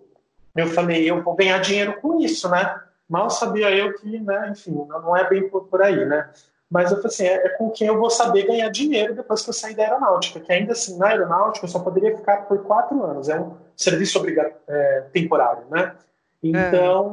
eu 0.55 0.69
falei, 0.69 1.11
eu 1.11 1.23
vou 1.23 1.35
ganhar 1.35 1.59
dinheiro 1.59 2.01
com 2.01 2.21
isso, 2.21 2.49
né? 2.49 2.81
Mal 3.09 3.29
sabia 3.31 3.71
eu 3.71 3.95
que, 3.95 4.19
né, 4.21 4.51
enfim, 4.51 4.73
não 4.89 5.17
é 5.17 5.29
bem 5.29 5.49
por, 5.49 5.65
por 5.67 5.83
aí, 5.83 6.05
né? 6.07 6.31
Mas 6.71 6.91
eu 6.91 6.97
falei 6.97 7.11
assim, 7.11 7.25
é, 7.25 7.35
é, 7.35 7.49
com 7.51 7.71
quem 7.71 7.87
eu 7.87 7.99
vou 7.99 8.11
saber 8.11 8.47
ganhar 8.47 8.69
dinheiro 8.69 9.15
depois 9.15 9.43
que 9.43 9.51
eu 9.51 9.55
sair 9.55 9.77
da 9.77 9.85
aeronáutica, 9.85 10.41
que 10.41 10.53
ainda 10.53 10.73
assim, 10.73 10.99
na 10.99 11.09
aeronáutica 11.09 11.67
eu 11.67 11.71
só 11.71 11.79
poderia 11.79 12.17
ficar 12.17 12.49
por 12.49 12.59
quatro 12.65 13.01
anos, 13.05 13.29
é 13.29 13.39
um 13.39 13.57
serviço 13.77 14.19
obrigatório, 14.19 14.57
é, 14.67 15.05
temporário, 15.13 15.65
né? 15.71 15.95
Então, 16.43 17.13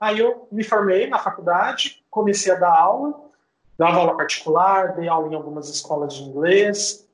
é. 0.00 0.06
aí 0.06 0.18
eu 0.18 0.46
me 0.50 0.64
formei 0.64 1.08
na 1.08 1.18
faculdade, 1.18 2.02
comecei 2.08 2.52
a 2.52 2.56
dar 2.56 2.74
aula, 2.74 3.14
dava 3.76 3.98
aula 3.98 4.16
particular, 4.16 4.94
dei 4.94 5.08
aula 5.08 5.28
em 5.28 5.34
algumas 5.34 5.68
escolas 5.68 6.14
de 6.14 6.22
inglês, 6.22 7.06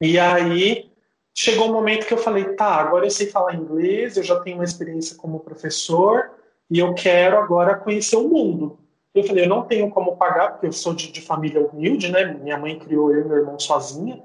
e 0.00 0.18
aí 0.18 0.90
chegou 1.34 1.68
um 1.68 1.72
momento 1.72 2.06
que 2.06 2.14
eu 2.14 2.18
falei, 2.18 2.54
tá, 2.54 2.74
agora 2.76 3.06
eu 3.06 3.10
sei 3.10 3.28
falar 3.28 3.54
inglês, 3.54 4.16
eu 4.16 4.22
já 4.22 4.40
tenho 4.40 4.56
uma 4.56 4.64
experiência 4.64 5.16
como 5.16 5.38
professor 5.38 6.30
e 6.70 6.78
eu 6.78 6.94
quero 6.94 7.38
agora 7.38 7.76
conhecer 7.76 8.16
o 8.16 8.28
mundo. 8.28 8.78
Eu 9.14 9.24
falei, 9.24 9.44
eu 9.44 9.48
não 9.48 9.62
tenho 9.62 9.90
como 9.90 10.16
pagar, 10.16 10.52
porque 10.52 10.66
eu 10.66 10.72
sou 10.72 10.94
de, 10.94 11.10
de 11.10 11.20
família 11.20 11.60
humilde, 11.60 12.10
né? 12.10 12.24
Minha 12.24 12.58
mãe 12.58 12.78
criou 12.78 13.12
eu 13.12 13.22
e 13.22 13.24
meu 13.24 13.38
irmão 13.38 13.58
sozinha, 13.58 14.22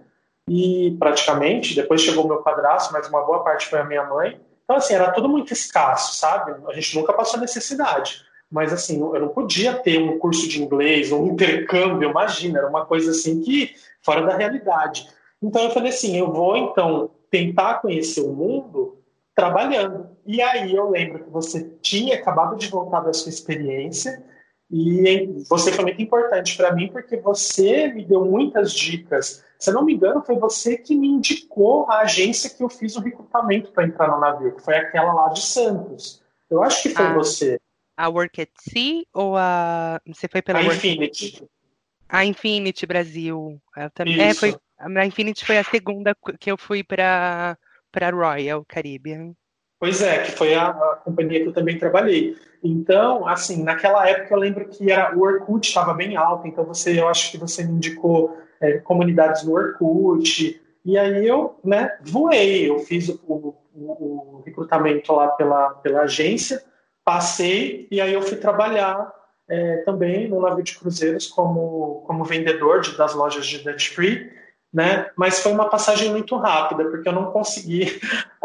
e 0.48 0.96
praticamente, 1.00 1.74
depois 1.74 2.02
chegou 2.02 2.28
meu 2.28 2.42
padrasto, 2.42 2.92
mas 2.92 3.08
uma 3.08 3.22
boa 3.24 3.44
parte 3.44 3.68
foi 3.68 3.80
a 3.80 3.86
minha 3.86 4.04
mãe. 4.04 4.40
Então, 4.64 4.76
assim, 4.76 4.94
era 4.94 5.12
tudo 5.12 5.30
muito 5.30 5.54
escasso, 5.54 6.16
sabe? 6.16 6.54
A 6.68 6.74
gente 6.74 6.96
nunca 6.98 7.14
passou 7.14 7.40
necessidade. 7.40 8.22
Mas, 8.52 8.72
assim, 8.72 9.00
eu 9.00 9.20
não 9.20 9.30
podia 9.30 9.74
ter 9.74 10.00
um 10.00 10.20
curso 10.20 10.48
de 10.48 10.62
inglês, 10.62 11.12
um 11.12 11.28
intercâmbio, 11.28 12.10
imagina, 12.10 12.60
era 12.60 12.68
uma 12.68 12.86
coisa 12.86 13.12
assim 13.12 13.42
que 13.42 13.74
fora 14.02 14.22
da 14.22 14.36
realidade. 14.36 15.08
Então 15.42 15.64
eu 15.64 15.72
falei 15.72 15.90
assim, 15.90 16.18
eu 16.18 16.32
vou 16.32 16.56
então 16.56 17.10
tentar 17.30 17.76
conhecer 17.76 18.22
o 18.22 18.32
mundo 18.32 18.98
trabalhando. 19.34 20.13
E 20.26 20.42
aí 20.42 20.74
eu 20.74 20.90
lembro 20.90 21.24
que 21.24 21.30
você 21.30 21.70
tinha 21.82 22.16
acabado 22.16 22.56
de 22.56 22.70
voltar 22.70 23.02
da 23.02 23.14
sua 23.14 23.30
experiência 23.30 24.24
e 24.72 25.44
você 25.50 25.72
foi 25.72 25.86
muito 25.86 26.02
importante 26.02 26.58
para 26.58 26.74
mim 26.74 26.90
porque 26.92 27.18
você 27.18 27.88
me 27.94 28.06
deu 28.06 28.26
muitas 28.26 28.74
dicas. 28.74 29.44
Se 29.60 29.70
eu 29.70 29.76
não 29.76 29.86
me 29.86 29.94
engano, 29.94 30.24
foi 30.24 30.36
você 30.36 30.78
que 30.78 30.96
me 30.96 31.08
indicou 31.08 31.90
a 31.90 32.00
agência 32.00 32.50
que 32.50 32.64
eu 32.64 32.70
fiz 32.70 32.96
o 32.96 33.02
recrutamento 33.02 33.72
para 33.72 33.86
entrar 33.86 34.08
no 34.10 34.20
navio, 34.20 34.56
que 34.56 34.64
foi 34.64 34.76
aquela 34.76 35.14
lá 35.14 35.30
de 35.30 35.42
Santos. 35.42 36.24
Eu 36.50 36.64
acho 36.64 36.82
que 36.82 36.90
foi 36.90 37.06
ah, 37.06 37.14
você. 37.14 37.60
A 37.96 38.10
Work 38.10 38.42
at 38.42 38.50
Sea 38.60 39.04
ou 39.14 39.38
a. 39.38 40.02
Você 40.08 40.28
foi 40.28 40.42
pela 40.42 40.60
a 40.60 40.64
Infinity? 40.64 41.48
A 42.10 42.26
Infinity 42.26 42.86
Brasil. 42.86 43.62
Eu 43.78 43.90
também. 43.92 44.20
É, 44.20 44.34
foi, 44.34 44.56
a 44.78 45.06
Infinity 45.06 45.46
foi 45.46 45.58
a 45.58 45.64
segunda 45.64 46.16
que 46.40 46.52
eu 46.52 46.58
fui 46.58 46.84
para 46.84 47.58
para 47.92 48.10
Royal 48.10 48.66
Caribbean. 48.66 49.34
Pois 49.84 50.02
é, 50.02 50.20
que 50.20 50.32
foi 50.32 50.56
a, 50.56 50.70
a, 50.70 50.96
companhia 51.04 51.42
que 51.42 51.48
eu 51.50 51.52
também 51.52 51.78
trabalhei. 51.78 52.38
Então, 52.64 53.28
assim, 53.28 53.62
naquela 53.62 54.08
época 54.08 54.34
eu 54.34 54.40
lembro 54.40 54.66
que 54.70 54.90
era, 54.90 55.14
o 55.14 55.20
Orkut 55.20 55.68
estava 55.68 55.94
bem 55.94 56.16
alto, 56.16 56.48
então 56.48 56.64
você, 56.64 56.98
eu 56.98 57.10
acho 57.10 57.30
que 57.30 57.38
você 57.38 57.66
me 57.66 57.74
indicou 57.74 58.38
é, 58.62 58.78
comunidades 58.78 59.44
no 59.44 59.52
Orkut, 59.52 60.62
e 60.86 60.98
aí 60.98 61.28
eu, 61.28 61.60
né, 61.66 61.98
voei, 62.02 62.70
eu 62.70 62.80
fiz 62.80 63.10
o, 63.10 63.20
o, 63.28 63.56
o, 63.76 64.44
recrutamento 64.46 65.12
lá 65.12 65.28
pela, 65.28 65.72
pela 65.72 66.04
agência, 66.04 66.64
passei, 67.04 67.86
e 67.92 68.00
aí 68.00 68.14
eu 68.14 68.22
fui 68.22 68.38
trabalhar 68.38 69.14
é, 69.50 69.78
também 69.80 70.30
no 70.30 70.40
navio 70.40 70.64
de 70.64 70.80
cruzeiros 70.80 71.28
como, 71.28 72.06
como 72.08 72.24
vendedor 72.24 72.80
de, 72.80 72.96
das 72.96 73.14
lojas 73.14 73.46
de 73.46 73.62
Dutch 73.62 73.90
Free, 73.90 74.32
né? 74.74 75.08
Mas 75.18 75.40
foi 75.40 75.52
uma 75.52 75.70
passagem 75.70 76.10
muito 76.10 76.38
rápida, 76.38 76.86
porque 76.86 77.10
eu 77.10 77.14
não 77.14 77.34
consegui 77.34 78.00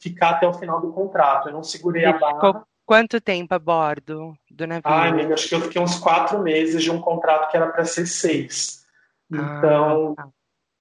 ficar 0.00 0.30
até 0.30 0.48
o 0.48 0.54
final 0.54 0.80
do 0.80 0.92
contrato. 0.92 1.48
Eu 1.48 1.52
não 1.52 1.62
segurei 1.62 2.04
a 2.04 2.18
barra. 2.18 2.64
Quanto 2.86 3.20
tempo 3.20 3.54
a 3.54 3.58
bordo 3.58 4.34
do 4.50 4.66
navio? 4.66 4.82
Ai, 4.84 5.10
amiga, 5.10 5.34
acho 5.34 5.48
que 5.48 5.54
eu 5.54 5.60
fiquei 5.60 5.80
uns 5.80 5.96
quatro 6.00 6.40
meses 6.40 6.82
de 6.82 6.90
um 6.90 7.00
contrato 7.00 7.48
que 7.48 7.56
era 7.56 7.68
para 7.68 7.84
ser 7.84 8.06
seis. 8.06 8.84
Então, 9.30 10.16
ah, 10.18 10.22
tá. 10.22 10.28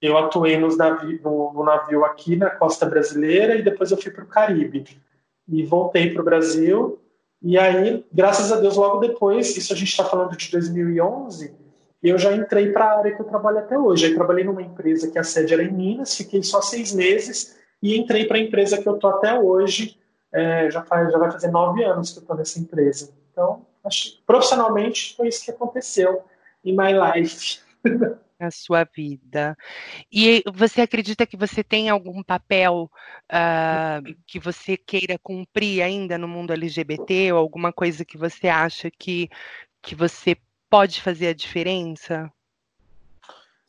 eu 0.01 0.17
atuei 0.17 0.57
nos 0.57 0.75
navi 0.75 1.21
no, 1.23 1.53
no, 1.53 1.63
navio 1.63 2.03
aqui 2.03 2.35
na 2.35 2.49
costa 2.49 2.87
brasileira 2.87 3.53
e 3.55 3.61
depois 3.61 3.91
eu 3.91 4.01
fui 4.01 4.11
para 4.11 4.23
o 4.23 4.27
Caribe. 4.27 4.99
E 5.47 5.63
voltei 5.63 6.11
para 6.11 6.21
o 6.21 6.25
Brasil. 6.25 6.99
E 7.43 7.59
aí, 7.59 8.03
graças 8.11 8.51
a 8.51 8.59
Deus, 8.59 8.75
logo 8.75 8.97
depois, 8.99 9.55
isso 9.55 9.71
a 9.71 9.75
gente 9.75 9.89
está 9.89 10.03
falando 10.03 10.35
de 10.35 10.51
2011, 10.51 11.55
e 12.01 12.09
eu 12.09 12.17
já 12.17 12.33
entrei 12.33 12.71
para 12.71 12.85
a 12.85 12.97
área 12.97 13.15
que 13.15 13.21
eu 13.21 13.25
trabalho 13.25 13.59
até 13.59 13.77
hoje. 13.77 14.07
Eu 14.07 14.15
trabalhei 14.15 14.43
numa 14.43 14.61
empresa 14.61 15.11
que 15.11 15.19
a 15.19 15.23
sede 15.23 15.53
era 15.53 15.63
em 15.63 15.71
Minas, 15.71 16.15
fiquei 16.15 16.41
só 16.41 16.61
seis 16.61 16.91
meses 16.91 17.58
e 17.81 17.97
entrei 17.97 18.25
para 18.25 18.37
a 18.37 18.41
empresa 18.41 18.81
que 18.81 18.87
eu 18.87 18.95
estou 18.95 19.09
até 19.11 19.39
hoje. 19.39 19.97
É, 20.31 20.69
já, 20.69 20.83
faz, 20.83 21.11
já 21.11 21.17
vai 21.17 21.31
fazer 21.31 21.49
nove 21.49 21.83
anos 21.83 22.11
que 22.11 22.19
eu 22.19 22.21
estou 22.21 22.35
nessa 22.35 22.59
empresa. 22.59 23.11
Então, 23.31 23.65
acho, 23.83 24.21
profissionalmente, 24.27 25.15
foi 25.15 25.27
isso 25.27 25.43
que 25.43 25.51
aconteceu 25.51 26.23
em 26.63 26.75
my 26.75 26.93
life. 26.93 27.59
Na 28.39 28.51
sua 28.51 28.85
vida. 28.85 29.57
E 30.09 30.41
você 30.53 30.81
acredita 30.81 31.25
que 31.25 31.35
você 31.35 31.61
tem 31.61 31.89
algum 31.89 32.23
papel 32.23 32.89
uh, 33.29 34.15
que 34.25 34.39
você 34.39 34.77
queira 34.77 35.19
cumprir 35.19 35.81
ainda 35.81 36.17
no 36.17 36.27
mundo 36.27 36.53
LGBT, 36.53 37.33
ou 37.33 37.39
alguma 37.39 37.73
coisa 37.73 38.05
que 38.05 38.17
você 38.17 38.47
acha 38.47 38.89
que, 38.89 39.27
que 39.81 39.93
você 39.93 40.37
pode 40.69 41.01
fazer 41.01 41.27
a 41.27 41.33
diferença? 41.33 42.31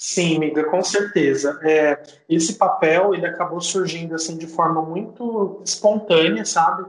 Sim, 0.02 0.38
amiga, 0.38 0.64
com 0.64 0.82
certeza. 0.82 1.60
É, 1.62 2.02
esse 2.26 2.54
papel 2.54 3.12
ele 3.12 3.26
acabou 3.26 3.60
surgindo 3.60 4.14
assim 4.14 4.38
de 4.38 4.46
forma 4.46 4.80
muito 4.80 5.60
espontânea, 5.62 6.42
sabe? 6.42 6.88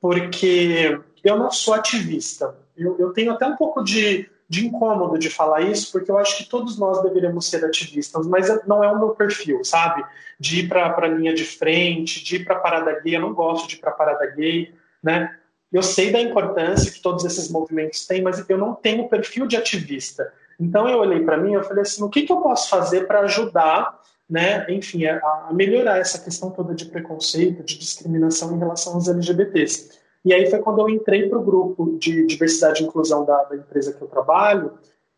Porque 0.00 0.96
eu 1.24 1.36
não 1.36 1.50
sou 1.50 1.74
ativista. 1.74 2.56
Eu, 2.76 2.96
eu 3.00 3.12
tenho 3.12 3.32
até 3.32 3.44
um 3.44 3.56
pouco 3.56 3.82
de, 3.82 4.30
de 4.48 4.64
incômodo 4.64 5.18
de 5.18 5.28
falar 5.28 5.62
isso, 5.62 5.90
porque 5.90 6.08
eu 6.08 6.16
acho 6.16 6.38
que 6.38 6.48
todos 6.48 6.78
nós 6.78 7.02
deveríamos 7.02 7.48
ser 7.48 7.64
ativistas, 7.64 8.28
mas 8.28 8.46
não 8.64 8.84
é 8.84 8.92
o 8.92 8.98
meu 8.98 9.10
perfil, 9.10 9.64
sabe? 9.64 10.04
De 10.38 10.60
ir 10.60 10.68
para 10.68 10.96
a 10.96 11.08
linha 11.08 11.34
de 11.34 11.44
frente, 11.44 12.22
de 12.22 12.36
ir 12.36 12.44
para 12.44 12.54
a 12.54 12.60
parada 12.60 13.00
gay. 13.00 13.16
Eu 13.16 13.22
não 13.22 13.34
gosto 13.34 13.66
de 13.66 13.74
ir 13.74 13.78
para 13.80 13.90
a 13.90 13.94
parada 13.94 14.24
gay, 14.36 14.72
né? 15.02 15.36
Eu 15.72 15.82
sei 15.82 16.12
da 16.12 16.20
importância 16.20 16.92
que 16.92 17.02
todos 17.02 17.24
esses 17.24 17.50
movimentos 17.50 18.06
têm, 18.06 18.22
mas 18.22 18.48
eu 18.48 18.56
não 18.56 18.72
tenho 18.72 19.08
perfil 19.08 19.48
de 19.48 19.56
ativista. 19.56 20.32
Então 20.62 20.88
eu 20.88 20.98
olhei 20.98 21.24
para 21.24 21.36
mim 21.36 21.54
e 21.54 21.62
falei 21.64 21.82
assim, 21.82 22.04
o 22.04 22.08
que, 22.08 22.22
que 22.22 22.32
eu 22.32 22.40
posso 22.40 22.70
fazer 22.70 23.08
para 23.08 23.20
ajudar, 23.20 23.98
né, 24.30 24.64
enfim, 24.70 25.04
a, 25.06 25.16
a, 25.16 25.52
melhorar 25.52 25.98
essa 25.98 26.18
questão 26.20 26.50
toda 26.50 26.72
de 26.72 26.86
preconceito, 26.86 27.64
de 27.64 27.76
discriminação 27.76 28.54
em 28.54 28.58
relação 28.58 28.94
aos 28.94 29.08
LGBTs. 29.08 29.98
E 30.24 30.32
aí 30.32 30.48
foi 30.48 30.60
quando 30.60 30.80
eu 30.80 30.88
entrei 30.88 31.28
para 31.28 31.36
o 31.36 31.42
grupo 31.42 31.98
de 31.98 32.24
diversidade 32.26 32.80
e 32.80 32.86
inclusão 32.86 33.24
da, 33.24 33.42
da 33.42 33.56
empresa 33.56 33.92
que 33.92 34.00
eu 34.00 34.06
trabalho 34.06 34.74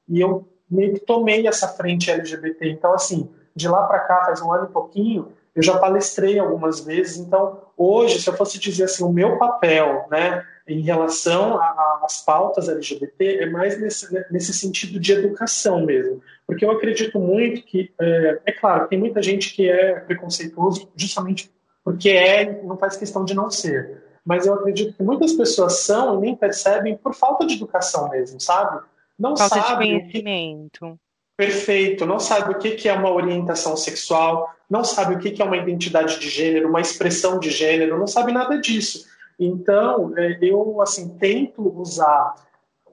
e 0.08 0.18
eu 0.18 0.48
meio 0.70 0.94
que 0.94 1.00
tomei 1.00 1.46
essa 1.46 1.68
frente 1.68 2.10
LGBT. 2.10 2.70
Então, 2.70 2.94
assim, 2.94 3.30
de 3.54 3.68
lá 3.68 3.82
para 3.82 4.00
cá, 4.00 4.24
faz 4.24 4.40
um 4.40 4.50
ano 4.50 4.64
e 4.64 4.72
pouquinho, 4.72 5.28
eu 5.54 5.62
já 5.62 5.78
palestrei 5.78 6.38
algumas 6.38 6.80
vezes, 6.80 7.18
então 7.18 7.60
hoje, 7.76 8.20
se 8.20 8.28
eu 8.28 8.34
fosse 8.34 8.58
dizer 8.58 8.84
assim, 8.84 9.04
o 9.04 9.12
meu 9.12 9.38
papel, 9.38 10.06
né, 10.10 10.42
em 10.66 10.80
relação 10.80 11.60
às 12.02 12.24
pautas 12.24 12.68
LGBT 12.68 13.42
é 13.42 13.46
mais 13.46 13.80
nesse, 13.80 14.26
nesse 14.30 14.52
sentido 14.52 14.98
de 14.98 15.12
educação 15.12 15.84
mesmo, 15.84 16.22
porque 16.46 16.64
eu 16.64 16.70
acredito 16.70 17.18
muito 17.18 17.62
que, 17.62 17.92
é, 18.00 18.40
é 18.46 18.52
claro, 18.52 18.88
tem 18.88 18.98
muita 18.98 19.22
gente 19.22 19.54
que 19.54 19.68
é 19.68 20.00
preconceituoso 20.00 20.90
justamente 20.96 21.52
porque 21.84 22.08
é 22.08 22.62
não 22.62 22.78
faz 22.78 22.96
questão 22.96 23.24
de 23.24 23.34
não 23.34 23.50
ser, 23.50 24.02
mas 24.24 24.46
eu 24.46 24.54
acredito 24.54 24.96
que 24.96 25.02
muitas 25.02 25.34
pessoas 25.34 25.80
são 25.80 26.16
e 26.16 26.20
nem 26.22 26.34
percebem 26.34 26.96
por 26.96 27.14
falta 27.14 27.46
de 27.46 27.54
educação 27.54 28.08
mesmo, 28.08 28.40
sabe? 28.40 28.82
Não 29.18 29.36
falta 29.36 29.60
de 29.60 29.76
conhecimento. 29.76 30.98
Perfeito, 31.36 32.06
não 32.06 32.18
sabe 32.18 32.52
o 32.52 32.58
que 32.58 32.88
é 32.88 32.92
uma 32.92 33.12
orientação 33.12 33.76
sexual, 33.76 34.48
não 34.70 34.84
sabe 34.84 35.16
o 35.16 35.18
que 35.18 35.42
é 35.42 35.44
uma 35.44 35.56
identidade 35.56 36.18
de 36.18 36.30
gênero, 36.30 36.68
uma 36.68 36.80
expressão 36.80 37.38
de 37.38 37.50
gênero, 37.50 37.98
não 37.98 38.06
sabe 38.06 38.32
nada 38.32 38.58
disso. 38.58 39.04
Então, 39.38 40.16
é, 40.16 40.38
eu 40.40 40.80
assim 40.80 41.16
tento 41.18 41.62
usar 41.78 42.34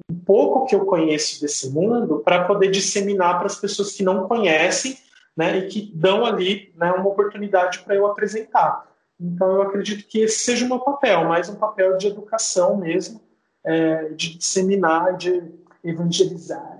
um 0.09 0.19
pouco 0.19 0.65
que 0.65 0.75
eu 0.75 0.85
conheço 0.85 1.39
desse 1.41 1.69
mundo 1.69 2.19
para 2.19 2.45
poder 2.45 2.69
disseminar 2.71 3.37
para 3.37 3.47
as 3.47 3.55
pessoas 3.55 3.91
que 3.91 4.03
não 4.03 4.27
conhecem, 4.27 4.97
né, 5.35 5.57
e 5.57 5.67
que 5.67 5.91
dão 5.95 6.25
ali 6.25 6.73
né, 6.75 6.91
uma 6.91 7.07
oportunidade 7.07 7.79
para 7.79 7.95
eu 7.95 8.05
apresentar. 8.05 8.85
Então, 9.19 9.51
eu 9.51 9.61
acredito 9.61 10.07
que 10.07 10.21
esse 10.21 10.39
seja 10.39 10.65
o 10.65 10.67
meu 10.67 10.79
papel, 10.79 11.25
mais 11.25 11.47
um 11.47 11.55
papel 11.55 11.97
de 11.97 12.07
educação 12.07 12.77
mesmo, 12.77 13.21
é, 13.63 14.09
de 14.09 14.37
disseminar, 14.37 15.15
de 15.15 15.41
evangelizar 15.83 16.79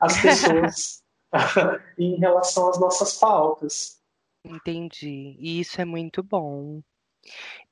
as 0.00 0.20
pessoas 0.20 1.02
em 1.98 2.16
relação 2.16 2.68
às 2.68 2.80
nossas 2.80 3.18
pautas. 3.18 4.00
Entendi. 4.44 5.36
E 5.38 5.60
isso 5.60 5.80
é 5.80 5.84
muito 5.84 6.22
bom. 6.22 6.82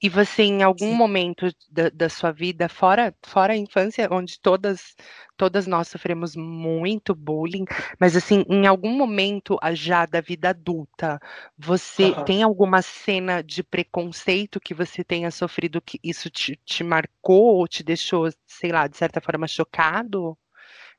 E 0.02 0.08
você, 0.08 0.42
em 0.42 0.62
algum 0.64 0.90
Sim. 0.90 0.94
momento 0.94 1.46
da, 1.70 1.88
da, 1.88 2.08
sua 2.08 2.32
vida, 2.32 2.68
fora, 2.68 3.14
fora 3.22 3.52
a 3.52 3.56
infância, 3.56 4.08
onde 4.10 4.40
todas, 4.40 4.96
todas 5.36 5.66
nós 5.66 5.86
sofremos 5.86 6.34
muito 6.34 7.14
bullying, 7.14 7.64
mas 8.00 8.16
assim, 8.16 8.44
em 8.48 8.66
algum 8.66 8.90
momento 8.90 9.56
já 9.74 10.04
da 10.04 10.20
vida 10.20 10.50
adulta, 10.50 11.20
você 11.56 12.10
uhum. 12.10 12.24
tem 12.24 12.42
alguma 12.42 12.82
cena 12.82 13.42
de 13.42 13.62
preconceito 13.62 14.60
que 14.60 14.74
você 14.74 15.04
tenha 15.04 15.30
sofrido 15.30 15.80
que 15.80 16.00
isso 16.02 16.28
te, 16.28 16.58
te 16.64 16.82
marcou 16.82 17.56
ou 17.56 17.68
te 17.68 17.84
deixou, 17.84 18.28
sei 18.44 18.72
lá, 18.72 18.88
de 18.88 18.96
certa 18.96 19.20
forma 19.20 19.46
chocado 19.46 20.36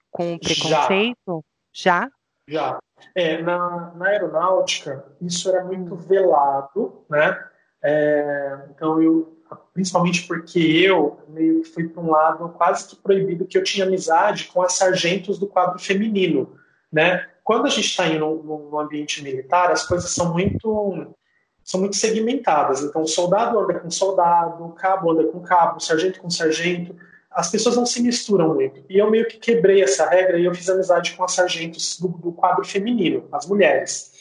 com 0.09 0.33
o 0.33 0.39
preconceito? 0.39 1.43
Já? 1.73 2.03
Já. 2.03 2.09
Já. 2.47 2.79
É, 3.15 3.41
na, 3.41 3.91
na 3.95 4.07
aeronáutica, 4.07 5.05
isso 5.21 5.49
era 5.49 5.63
muito 5.63 5.93
hum. 5.93 5.97
velado, 5.97 7.05
né? 7.09 7.49
É, 7.83 8.59
então 8.73 9.01
eu, 9.01 9.37
principalmente 9.73 10.25
porque 10.25 10.59
eu 10.59 11.19
meio 11.27 11.61
que 11.61 11.69
fui 11.69 11.89
para 11.89 12.01
um 12.01 12.09
lado 12.09 12.49
quase 12.49 12.87
que 12.87 12.95
proibido 12.95 13.45
que 13.45 13.57
eu 13.57 13.63
tinha 13.63 13.85
amizade 13.85 14.45
com 14.45 14.61
as 14.61 14.73
sargentos 14.73 15.37
do 15.37 15.47
quadro 15.47 15.77
feminino, 15.77 16.55
né? 16.91 17.27
Quando 17.43 17.65
a 17.65 17.69
gente 17.69 17.87
está 17.87 18.07
indo 18.07 18.25
no, 18.25 18.79
ambiente 18.79 19.21
militar, 19.21 19.69
as 19.69 19.85
coisas 19.85 20.09
são 20.11 20.31
muito 20.31 21.13
são 21.61 21.79
muito 21.79 21.95
segmentadas. 21.95 22.81
Então, 22.81 23.03
o 23.03 23.07
soldado 23.07 23.57
anda 23.59 23.79
com 23.79 23.89
soldado, 23.89 24.65
o 24.65 24.71
cabo 24.71 25.11
anda 25.11 25.25
com 25.25 25.39
cabo, 25.41 25.77
o 25.77 25.79
sargento 25.79 26.19
com 26.19 26.29
sargento. 26.29 26.95
As 27.31 27.49
pessoas 27.49 27.75
não 27.75 27.85
se 27.85 28.01
misturam 28.01 28.53
muito. 28.53 28.83
E 28.89 28.97
eu 28.97 29.09
meio 29.09 29.27
que 29.27 29.37
quebrei 29.37 29.81
essa 29.81 30.07
regra 30.09 30.37
e 30.37 30.45
eu 30.45 30.53
fiz 30.53 30.69
amizade 30.69 31.13
com 31.13 31.23
as 31.23 31.31
sargentos 31.31 31.99
do, 31.99 32.09
do 32.09 32.31
quadro 32.33 32.65
feminino, 32.65 33.27
as 33.31 33.45
mulheres. 33.45 34.11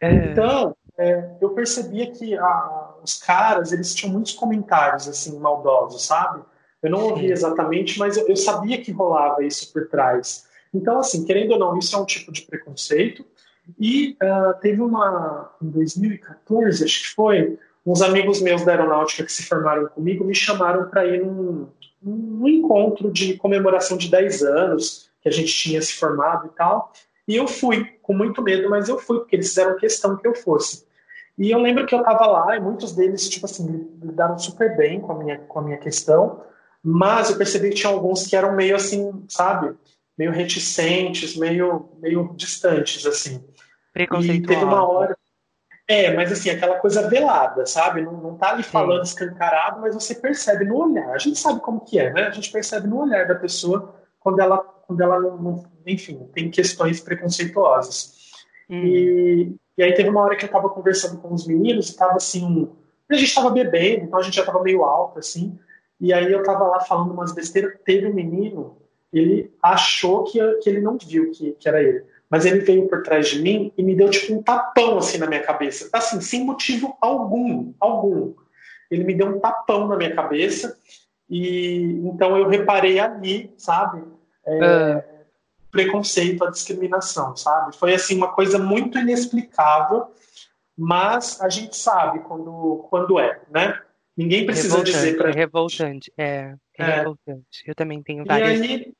É. 0.00 0.12
Então, 0.12 0.74
é, 1.00 1.30
eu 1.40 1.48
percebia 1.50 2.10
que 2.10 2.36
a, 2.36 2.90
os 3.02 3.14
caras, 3.14 3.72
eles 3.72 3.94
tinham 3.94 4.12
muitos 4.12 4.32
comentários, 4.32 5.08
assim, 5.08 5.38
maldosos, 5.38 6.04
sabe? 6.04 6.42
Eu 6.82 6.90
não 6.90 7.08
ouvia 7.08 7.32
exatamente, 7.32 7.98
mas 7.98 8.18
eu, 8.18 8.28
eu, 8.28 8.36
sabia 8.36 8.78
que 8.82 8.92
rolava 8.92 9.42
isso 9.42 9.72
por 9.72 9.88
trás. 9.88 10.46
Então, 10.74 10.98
assim, 10.98 11.24
querendo 11.24 11.52
ou 11.52 11.58
não, 11.58 11.78
isso 11.78 11.96
é 11.96 11.98
um 11.98 12.04
tipo 12.04 12.30
de 12.30 12.42
preconceito. 12.42 13.24
E 13.78 14.14
uh, 14.22 14.60
teve 14.60 14.82
uma, 14.82 15.50
em 15.62 15.70
2014, 15.70 16.84
acho 16.84 17.00
que 17.00 17.14
foi, 17.14 17.58
uns 17.86 18.02
amigos 18.02 18.42
meus 18.42 18.62
da 18.62 18.72
aeronáutica 18.72 19.24
que 19.24 19.32
se 19.32 19.44
formaram 19.44 19.88
comigo 19.88 20.22
me 20.22 20.34
chamaram 20.34 20.90
para 20.90 21.06
ir 21.06 21.24
num, 21.24 21.66
num 22.02 22.46
encontro 22.46 23.10
de 23.10 23.38
comemoração 23.38 23.96
de 23.96 24.10
10 24.10 24.42
anos, 24.42 25.10
que 25.22 25.30
a 25.30 25.32
gente 25.32 25.54
tinha 25.54 25.80
se 25.80 25.94
formado 25.94 26.46
e 26.46 26.50
tal. 26.50 26.92
E 27.26 27.36
eu 27.36 27.48
fui, 27.48 27.84
com 28.02 28.12
muito 28.12 28.42
medo, 28.42 28.68
mas 28.68 28.90
eu 28.90 28.98
fui, 28.98 29.20
porque 29.20 29.36
eles 29.36 29.48
fizeram 29.48 29.78
questão 29.78 30.14
que 30.16 30.28
eu 30.28 30.34
fosse. 30.34 30.89
E 31.40 31.50
eu 31.50 31.58
lembro 31.58 31.86
que 31.86 31.94
eu 31.94 32.00
estava 32.00 32.26
lá 32.26 32.54
e 32.54 32.60
muitos 32.60 32.92
deles, 32.92 33.26
tipo 33.26 33.46
assim, 33.46 33.88
lidaram 34.02 34.38
super 34.38 34.76
bem 34.76 35.00
com 35.00 35.12
a 35.12 35.14
minha, 35.14 35.38
com 35.38 35.58
a 35.58 35.62
minha 35.62 35.78
questão, 35.78 36.44
mas 36.84 37.30
eu 37.30 37.38
percebi 37.38 37.70
que 37.70 37.76
tinha 37.76 37.90
alguns 37.90 38.26
que 38.26 38.36
eram 38.36 38.54
meio 38.54 38.76
assim, 38.76 39.24
sabe? 39.26 39.74
Meio 40.18 40.32
reticentes, 40.32 41.34
meio, 41.38 41.88
meio 41.98 42.34
distantes, 42.36 43.06
assim. 43.06 43.42
E 44.44 44.46
teve 44.48 44.64
uma 44.64 44.86
hora. 44.86 45.16
É, 45.88 46.14
mas 46.14 46.30
assim, 46.30 46.50
aquela 46.50 46.78
coisa 46.78 47.08
velada, 47.08 47.64
sabe? 47.64 48.02
Não, 48.02 48.12
não 48.12 48.36
tá 48.36 48.50
ali 48.50 48.62
falando 48.62 49.06
Sim. 49.06 49.14
escancarado, 49.14 49.80
mas 49.80 49.94
você 49.94 50.14
percebe 50.14 50.66
no 50.66 50.76
olhar. 50.76 51.08
A 51.08 51.18
gente 51.18 51.38
sabe 51.38 51.60
como 51.60 51.80
que 51.80 51.98
é, 51.98 52.12
né? 52.12 52.26
A 52.26 52.30
gente 52.32 52.52
percebe 52.52 52.86
no 52.86 53.00
olhar 53.00 53.26
da 53.26 53.34
pessoa 53.34 53.94
quando 54.18 54.40
ela, 54.40 54.58
quando 54.58 55.00
ela 55.00 55.18
não, 55.18 55.38
não 55.38 55.64
enfim, 55.86 56.28
tem 56.34 56.50
questões 56.50 57.00
preconceituosas. 57.00 58.19
Hum. 58.70 58.84
E, 58.84 59.56
e 59.76 59.82
aí 59.82 59.92
teve 59.94 60.08
uma 60.08 60.20
hora 60.22 60.36
que 60.36 60.44
eu 60.44 60.46
estava 60.46 60.68
conversando 60.68 61.18
com 61.18 61.34
os 61.34 61.46
meninos 61.46 61.88
e 61.88 61.90
estava 61.90 62.14
assim, 62.14 62.68
a 63.10 63.14
gente 63.14 63.28
estava 63.28 63.50
bebendo, 63.50 64.04
então 64.04 64.18
a 64.18 64.22
gente 64.22 64.36
já 64.36 64.42
estava 64.42 64.62
meio 64.62 64.84
alto 64.84 65.18
assim. 65.18 65.58
E 66.00 66.12
aí 66.12 66.32
eu 66.32 66.40
estava 66.40 66.64
lá 66.64 66.80
falando 66.80 67.12
umas 67.12 67.32
besteiras, 67.32 67.74
teve 67.84 68.06
um 68.06 68.14
menino, 68.14 68.78
ele 69.12 69.52
achou 69.60 70.24
que, 70.24 70.38
que 70.58 70.70
ele 70.70 70.80
não 70.80 70.96
viu 70.96 71.32
que, 71.32 71.52
que 71.52 71.68
era 71.68 71.82
ele. 71.82 72.04
Mas 72.30 72.46
ele 72.46 72.60
veio 72.60 72.88
por 72.88 73.02
trás 73.02 73.28
de 73.28 73.42
mim 73.42 73.72
e 73.76 73.82
me 73.82 73.96
deu 73.96 74.08
tipo 74.08 74.34
um 74.34 74.42
tapão 74.42 74.98
assim 74.98 75.18
na 75.18 75.26
minha 75.26 75.42
cabeça. 75.42 75.90
Assim, 75.92 76.20
sem 76.20 76.44
motivo 76.44 76.96
algum, 77.00 77.74
algum. 77.80 78.34
Ele 78.88 79.02
me 79.02 79.14
deu 79.14 79.26
um 79.26 79.40
tapão 79.40 79.88
na 79.88 79.96
minha 79.96 80.14
cabeça 80.14 80.78
e 81.28 82.00
então 82.04 82.36
eu 82.36 82.48
reparei 82.48 83.00
ali, 83.00 83.52
sabe? 83.56 84.02
É, 84.46 85.04
uh 85.16 85.19
preconceito, 85.70 86.44
a 86.44 86.50
discriminação, 86.50 87.36
sabe? 87.36 87.76
Foi 87.76 87.94
assim 87.94 88.16
uma 88.16 88.32
coisa 88.32 88.58
muito 88.58 88.98
inexplicável, 88.98 90.12
mas 90.76 91.40
a 91.40 91.48
gente 91.48 91.76
sabe 91.76 92.20
quando 92.20 92.86
quando 92.90 93.18
é, 93.18 93.40
né? 93.50 93.80
Ninguém 94.16 94.44
precisa 94.44 94.76
revoltante, 94.76 94.96
dizer 94.96 95.16
para 95.16 95.30
é 95.30 95.32
revoltante, 95.32 96.12
é, 96.18 96.54
é, 96.78 96.82
é, 96.82 96.96
revoltante. 96.96 97.62
Eu 97.64 97.74
também 97.74 98.02
tenho 98.02 98.24
várias. 98.24 98.60
E 98.60 98.62
aí, 98.62 98.92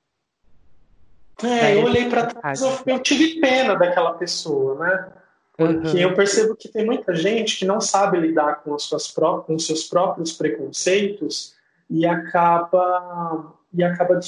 é, 1.43 1.77
eu 1.77 1.85
olhei 1.85 2.09
para 2.09 2.27
trás, 2.27 2.61
eu, 2.61 2.71
eu, 2.87 2.99
tive 3.01 3.41
pena 3.41 3.75
daquela 3.75 4.15
pessoa, 4.15 4.79
né? 4.79 5.13
Porque 5.57 5.89
uhum. 5.89 5.99
eu 5.99 6.15
percebo 6.15 6.57
que 6.57 6.69
tem 6.69 6.87
muita 6.87 7.15
gente 7.15 7.59
que 7.59 7.65
não 7.67 7.81
sabe 7.81 8.19
lidar 8.19 8.63
com, 8.63 8.75
as 8.75 8.85
suas 8.85 9.09
pró 9.09 9.41
com 9.41 9.55
os 9.55 9.67
seus 9.67 9.85
próprios 9.85 10.33
preconceitos 10.33 11.55
e 11.89 12.07
acaba 12.07 13.53
e 13.73 13.85
acaba, 13.85 14.19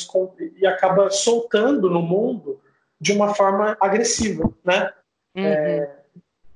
e 0.56 0.66
acaba 0.66 1.10
soltando 1.10 1.90
no 1.90 2.02
mundo 2.02 2.60
de 3.00 3.12
uma 3.12 3.34
forma 3.34 3.76
agressiva, 3.80 4.52
né? 4.64 4.90
Uhum. 5.34 5.44
É, 5.44 5.90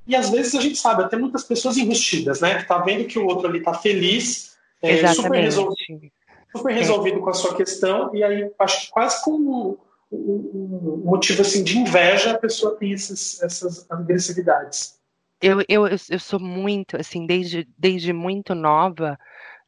e 0.07 0.14
às 0.14 0.30
vezes 0.30 0.55
a 0.55 0.61
gente 0.61 0.78
sabe, 0.78 1.03
até 1.03 1.16
muitas 1.16 1.43
pessoas 1.43 1.76
enrustidas, 1.76 2.41
né? 2.41 2.59
Que 2.59 2.68
tá 2.68 2.78
vendo 2.78 3.07
que 3.07 3.18
o 3.18 3.26
outro 3.26 3.49
ali 3.49 3.61
tá 3.61 3.74
feliz, 3.74 4.57
é, 4.80 5.07
super 5.09 5.41
resolvido, 5.41 6.11
super 6.55 6.72
resolvido 6.72 7.20
com 7.20 7.30
a 7.30 7.34
sua 7.34 7.57
questão, 7.57 8.14
e 8.14 8.22
aí 8.22 8.51
acho 8.59 8.87
que 8.87 8.93
quase 8.93 9.22
como 9.24 9.78
um, 10.11 10.51
um, 10.55 11.03
motivo 11.05 11.43
assim 11.43 11.64
de 11.64 11.78
inveja 11.78 12.32
a 12.32 12.39
pessoa 12.39 12.76
tem 12.76 12.93
esses, 12.93 13.43
essas 13.43 13.91
agressividades. 13.91 14.97
Eu, 15.43 15.62
eu, 15.68 15.87
eu 15.87 16.18
sou 16.18 16.41
muito, 16.41 16.97
assim, 16.97 17.26
desde, 17.26 17.68
desde 17.76 18.12
muito 18.12 18.55
nova, 18.55 19.18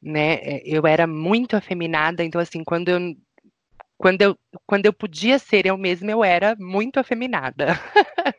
né? 0.03 0.35
É, 0.35 0.63
eu 0.65 0.87
era 0.87 1.07
muito 1.07 1.57
afeminada, 1.57 2.25
então 2.25 2.41
assim, 2.41 2.65
quando 2.65 2.89
eu 2.89 2.99
quando 3.99 4.23
eu, 4.23 4.39
quando 4.65 4.87
eu 4.87 4.93
podia 4.93 5.41
ser 5.41 5.67
eu 5.67 5.77
mesma, 5.77 6.13
eu 6.13 6.23
era 6.23 6.55
muito 6.59 7.01
afeminada. 7.01 7.79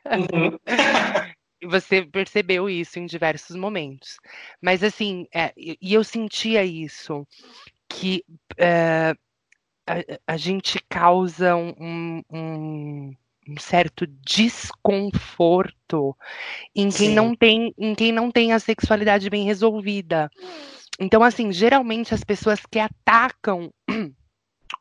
Uhum. 0.05 0.57
Você 1.69 2.05
percebeu 2.05 2.69
isso 2.69 2.97
em 2.97 3.05
diversos 3.05 3.57
momentos. 3.57 4.15
Mas 4.61 4.81
assim, 4.81 5.27
é, 5.35 5.51
e 5.57 5.93
eu 5.93 6.01
sentia 6.05 6.63
isso, 6.63 7.27
que 7.89 8.23
é, 8.57 9.13
a, 9.85 10.33
a, 10.33 10.37
gente 10.37 10.79
causa 10.87 11.57
um, 11.57 12.23
um, 12.31 13.13
um 13.45 13.57
certo 13.59 14.07
desconforto 14.07 16.15
em 16.73 16.89
quem 16.89 17.09
Sim. 17.09 17.15
não 17.15 17.35
tem 17.35 17.73
em 17.77 17.95
quem 17.95 18.13
não 18.13 18.31
tem 18.31 18.53
a 18.53 18.59
sexualidade 18.59 19.29
bem 19.29 19.43
resolvida. 19.43 20.31
Então, 20.99 21.23
assim, 21.23 21.51
geralmente 21.51 22.13
as 22.13 22.23
pessoas 22.23 22.59
que 22.69 22.79
atacam 22.79 23.71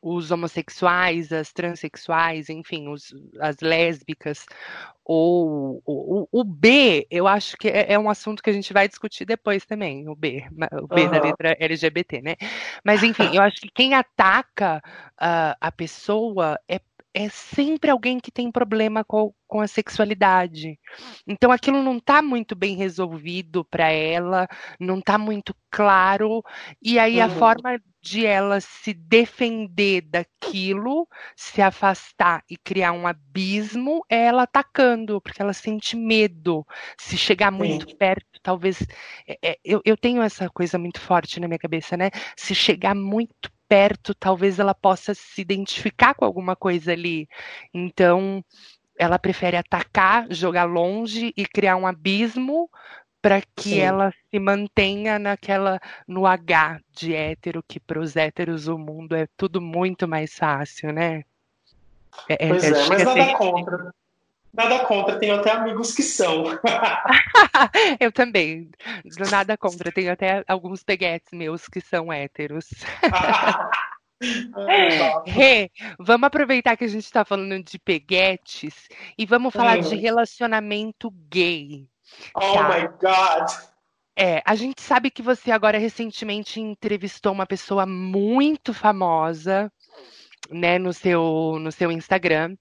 os 0.03 0.31
homossexuais, 0.31 1.33
as 1.33 1.53
transexuais, 1.53 2.49
enfim, 2.49 2.89
os, 2.89 3.15
as 3.41 3.57
lésbicas, 3.61 4.45
ou 5.05 5.83
o, 5.87 6.29
o, 6.31 6.45
B, 6.45 7.07
eu 7.11 7.27
acho 7.27 7.57
que 7.57 7.69
é, 7.69 7.93
é, 7.93 7.99
um 7.99 8.11
assunto 8.11 8.43
que 8.43 8.51
a 8.51 8.53
gente 8.53 8.73
vai 8.73 8.87
discutir 8.87 9.25
depois 9.25 9.65
também, 9.65 10.09
o 10.09 10.15
B, 10.15 10.45
o 10.83 10.87
B 10.87 11.03
uhum. 11.05 11.11
da 11.11 11.21
letra 11.21 11.57
LGBT, 11.59 12.21
né? 12.21 12.37
Mas, 12.85 13.03
enfim, 13.03 13.35
eu 13.35 13.43
acho 13.43 13.61
que 13.61 13.71
quem 13.75 13.95
ataca 13.95 14.83
uh, 15.15 15.57
a 15.61 15.73
pessoa 15.73 16.59
é, 16.69 16.81
é 17.19 17.29
sempre 17.31 17.91
alguém 17.91 18.21
que 18.21 18.31
tem 18.31 18.49
problema 18.49 19.03
com, 19.03 19.35
com 19.49 19.61
a 19.61 19.67
sexualidade. 19.67 20.79
Então 21.27 21.51
aquilo 21.51 21.83
não 21.83 21.97
está 21.97 22.23
muito 22.23 22.55
bem 22.55 22.77
resolvido 22.77 23.65
para 23.65 23.91
ela, 23.91 24.47
não 24.79 25.01
está 25.01 25.19
muito 25.19 25.53
claro, 25.69 26.45
e 26.81 26.97
aí 26.97 27.19
uhum. 27.19 27.25
a 27.25 27.29
forma 27.29 27.83
de 28.01 28.25
ela 28.25 28.61
se 28.61 28.95
defender 28.95 30.03
daquilo, 30.03 31.09
se 31.35 31.61
afastar 31.61 32.45
e 32.49 32.57
criar 32.57 32.93
um 32.93 33.05
abismo, 33.05 34.05
é 34.09 34.27
ela 34.27 34.45
atacando, 34.45 35.21
porque 35.21 35.43
ela 35.43 35.53
sente 35.53 35.97
medo. 35.97 36.65
Se 36.97 37.19
chegar 37.19 37.51
muito 37.51 37.91
Sim. 37.91 37.97
perto, 37.97 38.39
talvez. 38.45 38.87
É, 39.27 39.39
é, 39.43 39.59
eu, 39.65 39.83
eu 39.85 39.97
tenho 39.97 40.23
essa 40.23 40.49
coisa 40.49 40.79
muito 40.79 41.01
forte 41.01 41.41
na 41.41 41.49
minha 41.49 41.59
cabeça, 41.59 41.97
né? 41.97 42.11
Se 42.37 42.55
chegar 42.55 42.95
muito 42.95 43.51
perto, 43.69 44.15
talvez 44.15 44.59
ela 44.59 44.75
possa 44.75 45.15
se 45.15 45.41
identificar 45.41 46.15
com 46.15 46.25
alguma 46.25 46.57
coisa 46.57 46.93
ali. 46.93 47.29
Então, 47.73 48.45
ela 48.99 49.19
prefere 49.19 49.57
atacar, 49.57 50.27
jogar 50.31 50.65
longe 50.65 51.33
e 51.37 51.47
criar 51.47 51.77
um 51.77 51.87
abismo 51.87 52.71
para 53.21 53.41
que 53.41 53.71
Sim. 53.71 53.81
ela 53.81 54.13
se 54.31 54.39
mantenha 54.39 55.19
naquela 55.19 55.81
no 56.07 56.27
H 56.27 56.81
de 56.93 57.15
hétero, 57.15 57.63
que 57.67 57.81
para 57.81 58.01
os 58.01 58.17
héteros 58.17 58.69
o 58.69 58.79
mundo 58.79 59.15
é 59.15 59.27
tudo 59.37 59.61
muito 59.61 60.07
mais 60.07 60.35
fácil, 60.35 60.93
né? 60.93 61.25
É, 62.29 62.47
é 62.47 62.49
pois 62.49 62.65
é, 62.65 62.89
mas 62.89 63.05
nada 63.05 63.25
ser... 63.25 63.37
contra. 63.37 63.95
Nada 64.53 64.85
contra, 64.87 65.19
tenho 65.19 65.37
até 65.37 65.53
amigos 65.53 65.95
que 65.95 66.03
são. 66.03 66.45
eu 68.01 68.11
também. 68.11 68.71
Nada 69.31 69.57
contra, 69.57 69.93
tenho 69.93 70.13
até 70.13 70.45
alguns 70.49 70.83
peguetes 70.83 71.33
meus 71.33 71.69
que 71.69 71.81
são 71.81 72.13
héteros. 72.13 72.69
Rê, 75.27 75.71
vamos 75.99 76.27
aproveitar 76.27 76.77
que 76.77 76.85
a 76.85 76.89
gente 76.89 77.05
está 77.05 77.25
falando 77.25 77.63
de 77.63 77.79
peguetes 77.79 78.89
e 79.17 79.25
vamos 79.25 79.53
falar 79.53 79.79
hum. 79.79 79.83
de 79.83 79.95
relacionamento 79.95 81.11
gay. 81.31 81.87
Oh 82.35 82.41
tá? 82.41 82.69
my 82.69 82.89
God! 83.01 83.49
É, 84.17 84.43
a 84.45 84.57
gente 84.57 84.83
sabe 84.83 85.13
que 85.13 85.23
você 85.23 85.53
agora 85.53 85.79
recentemente 85.79 86.61
entrevistou 86.61 87.33
uma 87.33 87.47
pessoa 87.47 87.87
muito 87.87 88.75
famosa 88.75 89.71
né, 90.51 90.79
no 90.79 90.93
seu, 90.93 91.59
no 91.61 91.71
seu 91.73 91.91
Instagram. 91.91 92.57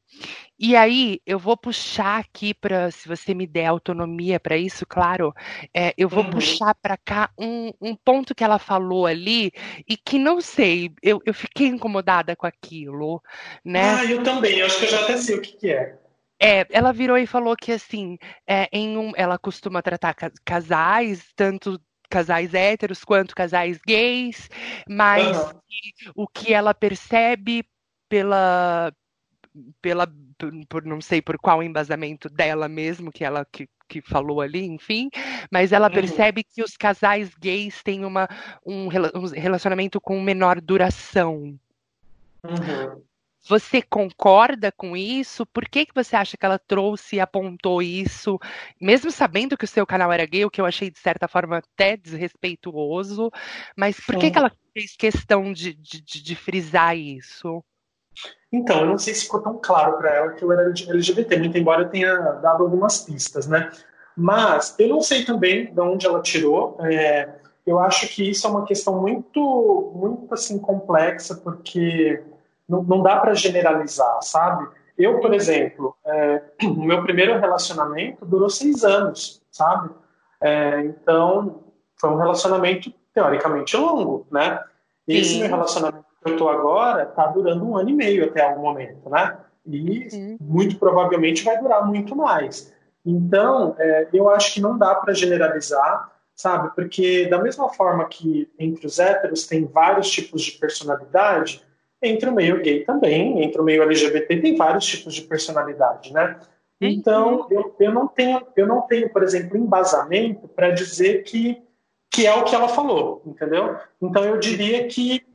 E 0.59 0.75
aí 0.75 1.19
eu 1.25 1.37
vou 1.37 1.55
puxar 1.55 2.19
aqui 2.19 2.53
para, 2.53 2.89
se 2.89 3.07
você 3.07 3.33
me 3.33 3.45
der 3.45 3.67
autonomia 3.67 4.39
para 4.39 4.57
isso, 4.57 4.85
claro, 4.87 5.33
é, 5.73 5.93
eu 5.97 6.09
vou 6.09 6.23
uhum. 6.23 6.31
puxar 6.31 6.73
para 6.75 6.97
cá 6.97 7.29
um, 7.37 7.71
um 7.79 7.95
ponto 7.95 8.33
que 8.33 8.43
ela 8.43 8.57
falou 8.57 9.05
ali 9.05 9.51
e 9.87 9.95
que 9.95 10.17
não 10.17 10.41
sei, 10.41 10.91
eu, 11.01 11.21
eu 11.25 11.33
fiquei 11.33 11.67
incomodada 11.67 12.35
com 12.35 12.47
aquilo, 12.47 13.21
né? 13.63 13.95
Ah, 13.99 14.05
eu 14.05 14.23
também. 14.23 14.59
Eu 14.59 14.65
acho 14.65 14.79
que 14.79 14.85
eu 14.85 14.89
já 14.89 15.03
até 15.03 15.17
sei 15.17 15.35
o 15.35 15.41
que, 15.41 15.57
que 15.57 15.71
é. 15.71 15.97
É, 16.39 16.67
ela 16.69 16.93
virou 16.93 17.17
e 17.17 17.25
falou 17.25 17.55
que 17.55 17.71
assim, 17.71 18.17
é, 18.47 18.67
em 18.71 18.95
um, 18.97 19.11
ela 19.15 19.39
costuma 19.39 19.81
tratar 19.81 20.15
casais, 20.45 21.25
tanto 21.35 21.81
casais 22.09 22.53
héteros 22.53 23.03
quanto 23.03 23.35
casais 23.35 23.79
gays, 23.85 24.49
mas 24.87 25.37
uhum. 25.37 25.61
o 26.15 26.27
que 26.27 26.53
ela 26.53 26.73
percebe 26.73 27.65
pela 28.09 28.91
pela 29.81 30.07
por 30.69 30.85
não 30.85 31.01
sei 31.01 31.21
por 31.21 31.37
qual 31.37 31.63
embasamento 31.63 32.29
dela 32.29 32.67
mesmo 32.67 33.11
que 33.11 33.23
ela 33.23 33.45
que, 33.45 33.67
que 33.87 34.01
falou 34.01 34.41
ali, 34.41 34.65
enfim, 34.65 35.09
mas 35.51 35.71
ela 35.71 35.87
uhum. 35.87 35.93
percebe 35.93 36.43
que 36.43 36.61
os 36.61 36.77
casais 36.77 37.33
gays 37.35 37.81
têm 37.81 38.05
uma, 38.05 38.27
um, 38.65 38.87
relacionamento 38.87 39.99
com 39.99 40.21
menor 40.21 40.61
duração. 40.61 41.57
Uhum. 42.43 43.01
Você 43.47 43.81
concorda 43.81 44.73
com 44.73 44.95
isso? 44.95 45.45
Por 45.45 45.69
que, 45.69 45.85
que 45.85 45.95
você 45.95 46.17
acha 46.17 46.35
que 46.35 46.45
ela 46.45 46.59
trouxe 46.59 47.15
e 47.15 47.19
apontou 47.21 47.81
isso, 47.81 48.37
mesmo 48.79 49.09
sabendo 49.09 49.57
que 49.57 49.63
o 49.63 49.67
seu 49.67 49.87
canal 49.87 50.11
era 50.11 50.25
gay, 50.25 50.43
o 50.43 50.51
que 50.51 50.59
eu 50.59 50.65
achei 50.65 50.91
de 50.91 50.99
certa 50.99 51.29
forma 51.29 51.59
até 51.59 51.95
desrespeituoso, 51.95 53.31
mas 53.75 53.99
por 54.01 54.17
que, 54.17 54.29
que 54.29 54.37
ela 54.37 54.51
fez 54.73 54.97
questão 54.97 55.53
de, 55.53 55.73
de, 55.73 56.01
de 56.01 56.35
frisar 56.35 56.97
isso? 56.97 57.63
Então, 58.51 58.81
eu 58.81 58.85
não 58.87 58.97
sei 58.97 59.13
se 59.13 59.23
ficou 59.23 59.41
tão 59.41 59.59
claro 59.61 59.97
para 59.97 60.09
ela 60.09 60.31
que 60.31 60.43
eu 60.43 60.51
era 60.51 60.69
LGBT, 60.69 61.37
muito 61.37 61.57
embora 61.57 61.83
eu 61.83 61.89
tenha 61.89 62.15
dado 62.15 62.63
algumas 62.63 63.01
pistas, 63.01 63.45
né? 63.47 63.71
Mas 64.15 64.73
eu 64.79 64.87
não 64.87 65.01
sei 65.01 65.25
também 65.25 65.73
de 65.73 65.79
onde 65.79 66.05
ela 66.05 66.21
tirou. 66.21 66.77
É, 66.81 67.29
eu 67.65 67.77
acho 67.77 68.07
que 68.07 68.29
isso 68.29 68.47
é 68.47 68.49
uma 68.49 68.65
questão 68.65 68.99
muito, 69.01 69.91
muito 69.93 70.33
assim 70.33 70.57
complexa, 70.57 71.35
porque 71.35 72.23
não, 72.67 72.81
não 72.83 73.03
dá 73.03 73.17
para 73.17 73.33
generalizar, 73.33 74.21
sabe? 74.21 74.67
Eu, 74.97 75.19
por 75.19 75.33
exemplo, 75.33 75.95
é, 76.05 76.41
o 76.63 76.83
meu 76.83 77.03
primeiro 77.03 77.39
relacionamento 77.39 78.25
durou 78.25 78.49
seis 78.49 78.83
anos, 78.83 79.41
sabe? 79.51 79.89
É, 80.41 80.81
então, 80.81 81.63
foi 81.97 82.09
um 82.09 82.17
relacionamento 82.17 82.93
teoricamente 83.13 83.75
longo, 83.75 84.25
né? 84.31 84.63
Esse 85.07 85.39
meu 85.39 85.47
relacionamento 85.47 86.06
eu 86.27 86.33
estou 86.33 86.49
agora 86.49 87.03
está 87.03 87.27
durando 87.27 87.65
um 87.65 87.77
ano 87.77 87.89
e 87.89 87.93
meio 87.93 88.25
até 88.25 88.41
algum 88.41 88.61
momento, 88.61 89.09
né? 89.09 89.37
E 89.65 90.09
Sim. 90.09 90.37
muito 90.39 90.77
provavelmente 90.77 91.43
vai 91.43 91.59
durar 91.59 91.85
muito 91.85 92.15
mais. 92.15 92.73
Então, 93.05 93.75
é, 93.79 94.07
eu 94.13 94.29
acho 94.29 94.53
que 94.53 94.61
não 94.61 94.77
dá 94.77 94.95
para 94.95 95.13
generalizar, 95.13 96.11
sabe? 96.35 96.73
Porque 96.75 97.25
da 97.27 97.41
mesma 97.41 97.69
forma 97.69 98.05
que 98.05 98.49
entre 98.59 98.85
os 98.85 98.99
héteros 98.99 99.47
tem 99.47 99.65
vários 99.65 100.09
tipos 100.09 100.41
de 100.41 100.53
personalidade, 100.53 101.61
entre 102.01 102.29
o 102.29 102.33
meio 102.33 102.61
gay 102.61 102.83
também, 102.83 103.43
entre 103.43 103.59
o 103.59 103.63
meio 103.63 103.83
LGBT 103.83 104.37
tem 104.41 104.55
vários 104.55 104.85
tipos 104.85 105.13
de 105.13 105.21
personalidade, 105.21 106.13
né? 106.13 106.39
Então, 106.79 107.47
eu, 107.49 107.75
eu, 107.79 107.91
não 107.91 108.07
tenho, 108.07 108.45
eu 108.55 108.67
não 108.67 108.81
tenho, 108.81 109.09
por 109.09 109.23
exemplo, 109.23 109.57
embasamento 109.57 110.47
para 110.47 110.69
dizer 110.69 111.23
que, 111.23 111.59
que 112.11 112.27
é 112.27 112.33
o 112.35 112.43
que 112.43 112.53
ela 112.53 112.67
falou, 112.67 113.23
entendeu? 113.25 113.75
Então, 114.01 114.23
eu 114.23 114.37
diria 114.37 114.87
que 114.87 115.25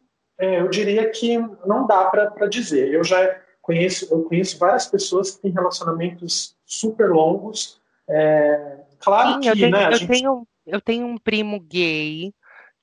é, 0.42 0.60
eu 0.60 0.68
diria 0.68 1.08
que 1.08 1.38
não 1.64 1.86
dá 1.86 2.06
para 2.06 2.48
dizer. 2.48 2.92
Eu 2.92 3.04
já 3.04 3.40
conheço, 3.60 4.12
eu 4.12 4.24
conheço 4.24 4.58
várias 4.58 4.86
pessoas 4.86 5.30
que 5.30 5.42
têm 5.42 5.52
relacionamentos 5.52 6.56
super 6.66 7.10
longos. 7.10 7.80
É, 8.08 8.80
claro 8.98 9.34
Sim, 9.34 9.40
que, 9.40 9.48
eu 9.48 9.54
tenho, 9.54 9.70
né? 9.70 9.86
Eu, 9.86 9.92
gente... 9.92 10.08
tenho, 10.08 10.48
eu 10.66 10.80
tenho 10.80 11.06
um 11.06 11.16
primo 11.16 11.60
gay 11.60 12.34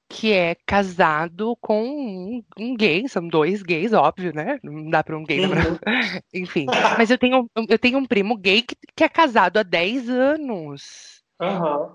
que 0.07 0.31
é 0.31 0.55
casado 0.65 1.53
com 1.59 1.83
um, 1.83 2.43
um, 2.57 2.77
gay, 2.77 3.09
são 3.09 3.27
dois 3.27 3.61
gays, 3.61 3.91
óbvio, 3.91 4.33
né? 4.33 4.57
Não 4.63 4.89
dá 4.89 5.03
para 5.03 5.17
um 5.17 5.25
gay. 5.25 5.41
Uhum. 5.45 5.51
Enfim. 6.33 6.65
Mas 6.97 7.09
eu 7.09 7.17
tenho, 7.17 7.45
eu 7.67 7.77
tenho 7.77 7.97
um 7.97 8.05
primo 8.05 8.37
gay 8.37 8.61
que, 8.61 8.75
que 8.95 9.03
é 9.03 9.09
casado 9.09 9.57
há 9.57 9.63
10 9.63 10.09
anos. 10.09 11.21
Uhum. 11.41 11.91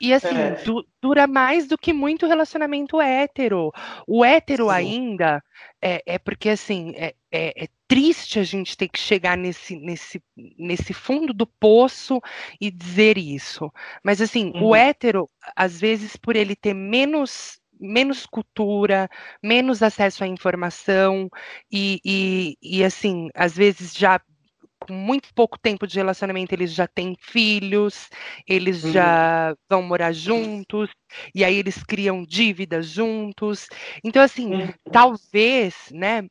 E 0.00 0.14
assim, 0.14 0.36
é. 0.36 0.52
du 0.64 0.84
dura 1.02 1.26
mais 1.26 1.66
do 1.66 1.76
que 1.76 1.92
muito 1.92 2.26
relacionamento 2.26 3.00
hétero. 3.00 3.70
O 4.06 4.24
hétero 4.24 4.66
Sim. 4.66 4.72
ainda 4.72 5.42
é, 5.80 6.02
é, 6.06 6.18
porque 6.18 6.48
assim 6.48 6.92
é, 6.96 7.14
é, 7.30 7.64
é, 7.64 7.68
triste 7.86 8.38
a 8.38 8.42
gente 8.42 8.76
ter 8.76 8.88
que 8.88 8.98
chegar 8.98 9.36
nesse, 9.36 9.76
nesse, 9.76 10.22
nesse 10.58 10.92
fundo 10.92 11.32
do 11.34 11.46
poço 11.46 12.20
e 12.60 12.70
dizer 12.70 13.18
isso. 13.18 13.70
Mas 14.02 14.20
assim, 14.20 14.52
uhum. 14.54 14.68
o 14.68 14.74
hétero, 14.74 15.28
às 15.54 15.80
vezes, 15.80 16.16
por 16.16 16.36
ele 16.36 16.56
ter 16.56 16.74
menos 16.74 17.60
menos 17.82 18.26
cultura, 18.26 19.08
menos 19.42 19.82
acesso 19.82 20.22
à 20.22 20.26
informação 20.26 21.30
e, 21.72 21.98
e, 22.04 22.58
e, 22.62 22.84
assim, 22.84 23.30
às 23.34 23.56
vezes 23.56 23.94
já 23.94 24.20
com 24.80 24.92
muito 24.92 25.32
pouco 25.34 25.58
tempo 25.58 25.86
de 25.86 25.96
relacionamento, 25.96 26.54
eles 26.54 26.72
já 26.72 26.86
têm 26.86 27.16
filhos, 27.20 28.08
eles 28.46 28.84
uhum. 28.84 28.92
já 28.92 29.54
vão 29.68 29.82
morar 29.82 30.12
juntos, 30.12 30.90
e 31.34 31.44
aí 31.44 31.56
eles 31.56 31.82
criam 31.82 32.24
dívidas 32.24 32.86
juntos. 32.86 33.66
Então, 34.02 34.22
assim, 34.22 34.54
uhum. 34.54 34.72
talvez, 34.90 35.74
né? 35.92 36.26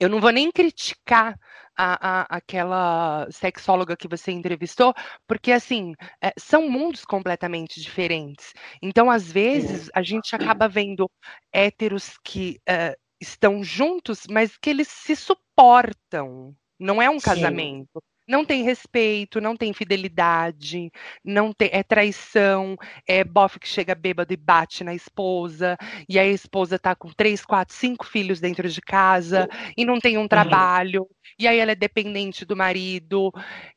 Eu 0.00 0.08
não 0.08 0.20
vou 0.20 0.32
nem 0.32 0.50
criticar 0.50 1.38
a, 1.76 2.22
a, 2.22 2.36
aquela 2.36 3.28
sexóloga 3.30 3.96
que 3.96 4.08
você 4.08 4.32
entrevistou, 4.32 4.92
porque 5.28 5.52
assim 5.52 5.94
é, 6.20 6.32
são 6.38 6.68
mundos 6.68 7.04
completamente 7.04 7.80
diferentes. 7.80 8.52
Então, 8.82 9.10
às 9.10 9.30
vezes, 9.30 9.88
a 9.94 10.02
gente 10.02 10.34
acaba 10.34 10.68
vendo 10.68 11.08
héteros 11.52 12.18
que 12.24 12.60
é, 12.68 12.96
estão 13.20 13.62
juntos, 13.62 14.24
mas 14.28 14.56
que 14.56 14.70
eles 14.70 14.88
se 14.88 15.14
suportam, 15.14 16.54
não 16.82 17.00
é 17.00 17.08
um 17.08 17.18
Sim. 17.18 17.26
casamento. 17.26 18.02
Não 18.28 18.44
tem 18.44 18.62
respeito, 18.62 19.40
não 19.40 19.56
tem 19.56 19.72
fidelidade, 19.72 20.92
não 21.24 21.52
tem 21.52 21.68
é 21.72 21.82
traição, 21.82 22.76
é 23.06 23.24
bofe 23.24 23.58
que 23.58 23.66
chega 23.68 23.96
bêbado 23.96 24.32
e 24.32 24.36
bate 24.36 24.84
na 24.84 24.94
esposa, 24.94 25.76
e 26.08 26.18
a 26.18 26.24
esposa 26.24 26.78
tá 26.78 26.94
com 26.94 27.10
três, 27.10 27.44
quatro, 27.44 27.74
cinco 27.74 28.06
filhos 28.06 28.38
dentro 28.40 28.68
de 28.68 28.80
casa 28.80 29.48
e 29.76 29.84
não 29.84 29.98
tem 29.98 30.16
um 30.16 30.22
uhum. 30.22 30.28
trabalho, 30.28 31.08
e 31.36 31.48
aí 31.48 31.58
ela 31.58 31.72
é 31.72 31.74
dependente 31.74 32.44
do 32.44 32.56
marido 32.56 33.32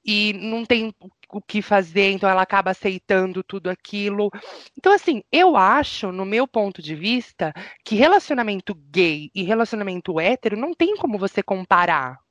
e 0.06 0.34
não 0.34 0.64
tem 0.64 0.94
o 1.34 1.42
que 1.42 1.62
fazer, 1.62 2.12
então 2.12 2.30
ela 2.30 2.44
acaba 2.44 2.70
aceitando 2.70 3.44
tudo 3.44 3.68
aquilo. 3.68 4.30
Então, 4.78 4.94
assim, 4.94 5.24
eu 5.32 5.58
acho, 5.58 6.12
no 6.12 6.24
meu 6.24 6.48
ponto 6.48 6.84
de 6.84 6.94
vista, 6.94 7.52
que 7.84 7.96
relacionamento 7.96 8.76
gay 8.76 9.32
e 9.34 9.42
relacionamento 9.42 10.20
hétero 10.20 10.56
não 10.56 10.72
tem 10.74 10.96
como 10.96 11.18
você 11.18 11.42
comparar 11.42 12.25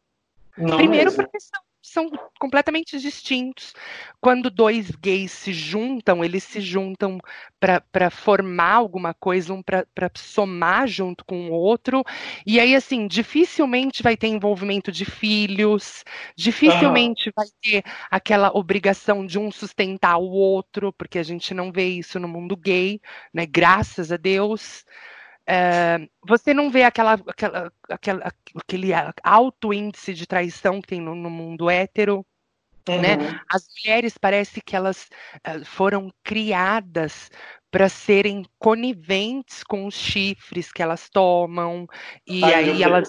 Não 0.57 0.77
Primeiro 0.77 1.11
mesmo. 1.11 1.23
porque 1.23 1.41
são 1.41 1.61
são 1.85 2.11
completamente 2.41 2.99
distintos. 2.99 3.75
Quando 4.21 4.51
dois 4.51 4.91
gays 4.91 5.31
se 5.33 5.53
juntam, 5.53 6.25
eles 6.25 6.43
se 6.43 6.61
juntam 6.61 7.19
para 7.61 8.11
formar 8.11 8.75
alguma 8.75 9.13
coisa, 9.13 9.53
um 9.53 9.63
para 9.63 10.11
somar 10.17 10.89
junto 10.89 11.25
com 11.25 11.51
o 11.51 11.53
outro. 11.53 12.03
E 12.47 12.59
aí, 12.59 12.75
assim, 12.75 13.07
dificilmente 13.07 14.03
vai 14.03 14.17
ter 14.17 14.29
envolvimento 14.29 14.91
de 14.91 15.05
filhos, 15.05 16.05
dificilmente 16.37 17.31
vai 17.37 17.47
ter 17.63 17.83
aquela 18.11 18.51
obrigação 18.57 19.27
de 19.27 19.39
um 19.39 19.51
sustentar 19.53 20.17
o 20.17 20.31
outro, 20.31 20.93
porque 20.93 21.19
a 21.19 21.23
gente 21.23 21.53
não 21.53 21.71
vê 21.71 21.87
isso 21.87 22.19
no 22.19 22.29
mundo 22.29 22.57
gay, 22.57 23.01
né? 23.33 23.45
Graças 23.47 24.11
a 24.11 24.17
Deus. 24.17 24.85
É, 25.47 26.09
você 26.27 26.55
não 26.55 26.71
vê 26.71 26.85
aquela, 26.85 27.15
aquela, 27.27 27.73
aquela, 27.89 28.33
aquele 28.57 28.91
alto 29.23 29.73
índice 29.73 30.15
de 30.15 30.27
traição 30.27 30.81
que 30.81 30.89
tem 30.89 31.01
no, 31.01 31.15
no 31.15 31.31
mundo 31.31 31.69
hétero. 31.69 32.25
Né? 32.89 32.95
Uhum. 32.97 33.03
Né? 33.03 33.41
As 33.51 33.67
mulheres 33.79 34.19
parece 34.19 34.61
que 34.61 34.77
elas 34.77 35.09
uh, 35.47 35.65
foram 35.65 36.13
criadas 36.23 37.31
para 37.71 37.89
serem 37.89 38.45
coniventes 38.59 39.65
com 39.65 39.87
os 39.87 39.95
chifres 39.95 40.71
que 40.71 40.83
elas 40.83 41.09
tomam 41.09 41.89
e 42.27 42.45
Ai, 42.45 42.55
aí 42.55 42.83
elas 42.83 43.09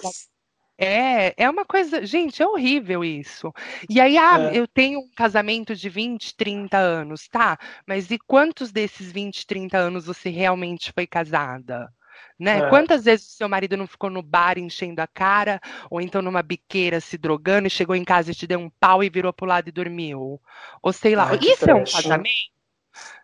é, 0.78 1.32
é 1.42 1.48
uma 1.48 1.64
coisa, 1.64 2.04
gente, 2.04 2.42
é 2.42 2.46
horrível 2.46 3.02
isso. 3.02 3.50
E 3.88 3.98
aí, 3.98 4.18
ah, 4.18 4.50
é. 4.52 4.58
eu 4.58 4.68
tenho 4.68 5.00
um 5.00 5.10
casamento 5.16 5.74
de 5.74 5.88
20, 5.88 6.36
30 6.36 6.76
anos, 6.76 7.28
tá? 7.28 7.58
Mas 7.86 8.10
e 8.10 8.18
quantos 8.18 8.70
desses 8.70 9.10
20, 9.10 9.46
30 9.46 9.78
anos 9.78 10.04
você 10.04 10.28
realmente 10.28 10.92
foi 10.92 11.06
casada? 11.06 11.90
Né? 12.38 12.58
É. 12.58 12.68
Quantas 12.68 13.04
vezes 13.04 13.28
o 13.28 13.36
seu 13.36 13.48
marido 13.48 13.76
não 13.76 13.86
ficou 13.86 14.10
no 14.10 14.22
bar 14.22 14.58
enchendo 14.58 15.00
a 15.00 15.06
cara, 15.06 15.60
ou 15.90 16.00
então 16.00 16.20
numa 16.20 16.42
biqueira 16.42 17.00
se 17.00 17.16
drogando 17.16 17.66
e 17.66 17.70
chegou 17.70 17.96
em 17.96 18.04
casa 18.04 18.30
e 18.30 18.34
te 18.34 18.46
deu 18.46 18.58
um 18.58 18.70
pau 18.70 19.02
e 19.02 19.08
virou 19.08 19.32
pro 19.32 19.46
lado 19.46 19.68
e 19.68 19.72
dormiu? 19.72 20.40
Ou 20.82 20.92
sei 20.92 21.16
lá, 21.16 21.30
Ai, 21.30 21.38
isso 21.40 21.68
é 21.68 21.74
um 21.74 21.84
casamento? 21.84 22.56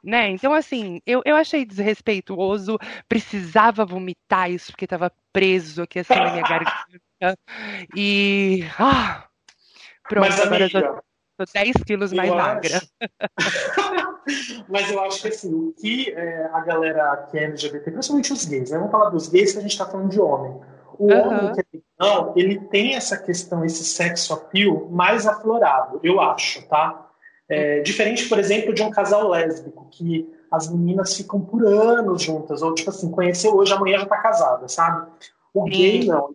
Né? 0.03 0.31
Então, 0.31 0.53
assim, 0.53 1.01
eu, 1.07 1.23
eu 1.25 1.37
achei 1.37 1.65
desrespeituoso, 1.65 2.79
precisava 3.09 3.85
vomitar 3.85 4.51
isso 4.51 4.73
porque 4.73 4.85
estava 4.85 5.13
preso 5.33 5.83
aqui 5.83 6.01
assim 6.01 6.15
na 6.15 6.31
minha 6.33 6.43
garganta. 6.45 7.39
E. 7.97 8.65
Ah, 8.79 9.27
pronto, 10.09 10.29
Mas, 10.29 10.41
agora 10.41 10.65
amiga, 10.65 10.79
eu 10.79 10.95
tô, 10.95 11.03
tô 11.37 11.45
10 11.53 11.76
quilos 11.87 12.12
mais 12.12 12.30
magra. 12.30 12.80
Mas 14.68 14.91
eu 14.91 15.01
acho 15.03 15.22
que 15.22 15.28
assim, 15.28 15.53
o 15.53 15.72
que 15.72 16.11
é, 16.11 16.45
a 16.53 16.61
galera 16.61 17.28
que 17.30 17.39
é 17.39 17.45
LGBT, 17.45 17.91
principalmente 17.91 18.33
os 18.33 18.45
gays, 18.45 18.70
né? 18.70 18.78
Vamos 18.78 18.93
falar 18.93 19.11
dos 19.11 19.28
gays 19.28 19.53
que 19.53 19.59
a 19.59 19.62
gente 19.62 19.72
está 19.72 19.87
falando 19.87 20.11
de 20.11 20.20
homem. 20.20 20.61
O 20.99 21.07
uhum. 21.07 21.20
homem 21.20 21.53
que 21.55 21.61
é 21.61 21.80
não, 21.99 22.33
ele 22.37 22.59
tem 22.59 22.95
essa 22.95 23.16
questão, 23.16 23.64
esse 23.64 23.85
sexo 23.85 24.35
appeal 24.35 24.89
mais 24.91 25.26
aflorado, 25.26 26.01
eu 26.03 26.20
acho, 26.20 26.66
tá? 26.68 27.09
É, 27.49 27.80
diferente, 27.80 28.28
por 28.28 28.39
exemplo, 28.39 28.74
de 28.74 28.83
um 28.83 28.91
casal 28.91 29.28
lésbico, 29.28 29.87
que 29.91 30.28
as 30.51 30.68
meninas 30.68 31.16
ficam 31.16 31.41
por 31.41 31.64
anos 31.64 32.22
juntas, 32.22 32.62
ou 32.62 32.74
tipo 32.74 32.91
assim, 32.91 33.11
conheceu 33.11 33.55
hoje, 33.55 33.72
amanhã 33.72 33.99
já 33.99 34.07
tá 34.07 34.18
casada, 34.18 34.68
sabe? 34.68 35.07
O 35.55 35.64
gay 35.64 36.05
não. 36.05 36.35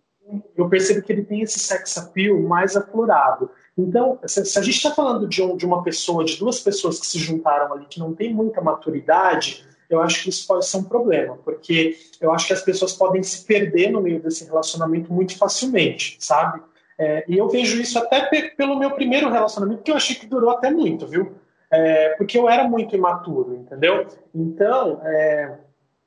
Eu 0.55 0.69
percebo 0.69 1.01
que 1.01 1.11
ele 1.11 1.23
tem 1.23 1.41
esse 1.41 1.59
sex 1.59 1.97
appeal 1.97 2.39
mais 2.41 2.75
aflorado. 2.75 3.49
Então, 3.77 4.17
se, 4.25 4.57
a 4.57 4.61
gente 4.61 4.75
está 4.75 4.91
falando 4.91 5.27
de, 5.27 5.41
um, 5.41 5.55
de, 5.55 5.65
uma 5.65 5.83
pessoa, 5.83 6.25
de 6.25 6.37
duas 6.37 6.59
pessoas 6.59 6.99
que 6.99 7.05
se 7.05 7.19
juntaram 7.19 7.71
ali, 7.73 7.85
que 7.85 7.99
não 7.99 8.13
tem 8.13 8.33
muita 8.33 8.59
maturidade, 8.59 9.63
eu 9.89 10.01
acho 10.01 10.23
que 10.23 10.29
isso 10.29 10.47
pode 10.47 10.65
ser 10.65 10.77
um 10.77 10.83
problema, 10.83 11.37
porque 11.45 11.95
eu 12.19 12.33
acho 12.33 12.47
que 12.47 12.53
as 12.53 12.61
pessoas 12.61 12.93
podem 12.93 13.21
se 13.21 13.45
perder 13.45 13.91
no 13.91 14.01
meio 14.01 14.19
desse 14.19 14.45
relacionamento 14.45 15.13
muito 15.13 15.37
facilmente, 15.37 16.17
sabe? 16.19 16.61
É, 16.97 17.23
e 17.27 17.37
eu 17.37 17.47
vejo 17.47 17.79
isso 17.79 17.99
até 17.99 18.21
pelo 18.57 18.79
meu 18.79 18.91
primeiro 18.91 19.29
relacionamento, 19.29 19.83
que 19.83 19.91
eu 19.91 19.95
achei 19.95 20.15
que 20.15 20.25
durou 20.25 20.49
até 20.49 20.71
muito, 20.71 21.05
viu? 21.05 21.35
É, 21.69 22.15
porque 22.17 22.37
eu 22.37 22.49
era 22.49 22.67
muito 22.67 22.95
imaturo, 22.95 23.55
entendeu? 23.55 24.07
Então, 24.33 24.99
é, 25.03 25.57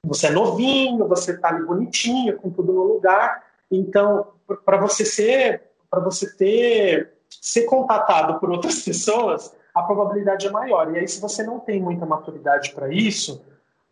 você 0.05 0.27
é 0.27 0.31
novinho, 0.31 1.07
você 1.07 1.39
tá 1.39 1.49
ali 1.49 1.65
bonitinho, 1.65 2.37
com 2.37 2.51
tudo 2.51 2.73
no 2.73 2.83
lugar. 2.83 3.45
Então, 3.71 4.33
para 4.65 4.79
você 4.79 5.05
ser, 5.05 5.63
para 5.89 6.01
você 6.01 6.35
ter 6.37 7.13
ser 7.41 7.63
contatado 7.65 8.41
por 8.41 8.51
outras 8.51 8.81
pessoas, 8.85 9.55
a 9.75 9.83
probabilidade 9.83 10.47
é 10.47 10.51
maior. 10.51 10.93
E 10.95 10.99
aí, 10.99 11.09
se 11.09 11.21
você 11.21 11.43
não 11.43 11.61
tem 11.61 11.81
muita 11.81 12.05
maturidade 12.07 12.73
para 12.73 12.93
isso, 12.93 13.43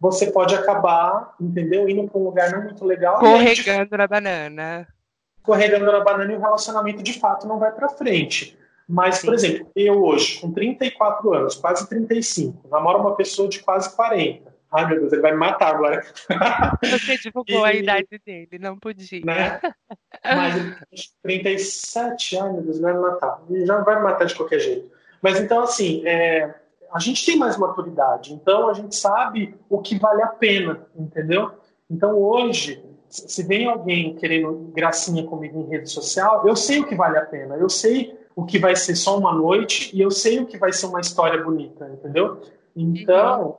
você 0.01 0.31
pode 0.31 0.55
acabar, 0.55 1.35
entendeu? 1.41 1.89
Indo 1.89 2.09
para 2.09 2.21
um 2.21 2.25
lugar 2.25 2.51
não 2.53 2.65
muito 2.65 2.85
legal. 2.85 3.19
Corregando 3.19 3.97
na 3.97 4.07
banana. 4.07 4.89
Corregando 5.43 5.87
na 5.87 6.01
banana 6.01 6.33
e 6.33 6.37
o 6.37 6.41
relacionamento 6.41 7.03
de 7.03 7.19
fato 7.19 7.47
não 7.47 7.59
vai 7.59 7.73
para 7.73 7.89
frente. 7.89 8.57
Mas, 8.89 9.17
Sim. 9.17 9.27
por 9.27 9.35
exemplo, 9.35 9.71
eu 9.77 10.03
hoje, 10.03 10.41
com 10.41 10.51
34 10.51 11.35
anos, 11.35 11.57
quase 11.57 11.89
35, 11.89 12.69
namoro 12.69 13.01
uma 13.01 13.15
pessoa 13.15 13.49
de 13.49 13.61
quase 13.61 13.95
40. 13.95 14.55
Ai, 14.71 14.87
meu 14.87 15.01
Deus, 15.01 15.13
ele 15.13 15.23
vai 15.23 15.33
me 15.33 15.39
matar 15.39 15.75
agora. 15.75 16.05
Você 16.83 17.17
divulgou 17.19 17.61
e, 17.67 17.71
a 17.71 17.75
idade 17.75 18.21
dele, 18.25 18.59
não 18.59 18.77
podia. 18.79 19.21
Né? 19.25 19.61
Mas 20.25 21.15
37, 21.23 22.39
ai 22.39 22.53
meu 22.53 22.63
Deus, 22.63 22.77
ele 22.77 22.85
vai 22.85 22.95
me 22.95 23.01
matar. 23.01 23.43
Ele 23.49 23.67
já 23.67 23.79
vai 23.79 23.97
me 23.97 24.03
matar 24.03 24.27
de 24.27 24.35
qualquer 24.35 24.61
jeito. 24.61 24.91
Mas 25.23 25.41
então, 25.41 25.63
assim, 25.63 26.07
é, 26.07 26.55
a 26.93 26.99
gente 26.99 27.25
tem 27.25 27.37
mais 27.37 27.57
maturidade, 27.57 28.33
então 28.33 28.69
a 28.69 28.75
gente 28.75 28.95
sabe 28.95 29.55
o 29.69 29.81
que 29.81 29.99
vale 29.99 30.23
a 30.23 30.29
pena, 30.29 30.87
entendeu? 30.97 31.51
Então 31.91 32.19
hoje, 32.19 32.83
se 33.09 33.43
vem 33.43 33.67
alguém 33.67 34.15
querendo 34.15 34.71
gracinha 34.75 35.25
comigo 35.25 35.61
em 35.61 35.71
rede 35.71 35.91
social, 35.91 36.47
eu 36.47 36.55
sei 36.55 36.81
o 36.81 36.87
que 36.87 36.95
vale 36.95 37.19
a 37.19 37.25
pena, 37.25 37.57
eu 37.57 37.69
sei 37.69 38.19
o 38.37 38.45
que 38.45 38.59
vai 38.59 38.77
ser 38.77 38.95
só 38.95 39.19
uma 39.19 39.35
noite 39.35 39.91
e 39.97 40.01
eu 40.01 40.11
sei 40.11 40.39
o 40.39 40.47
que 40.47 40.59
vai 40.59 40.73
ser 40.73 40.87
uma 40.87 41.01
história 41.01 41.43
bonita, 41.43 41.91
entendeu? 41.93 42.41
Então, 42.77 43.59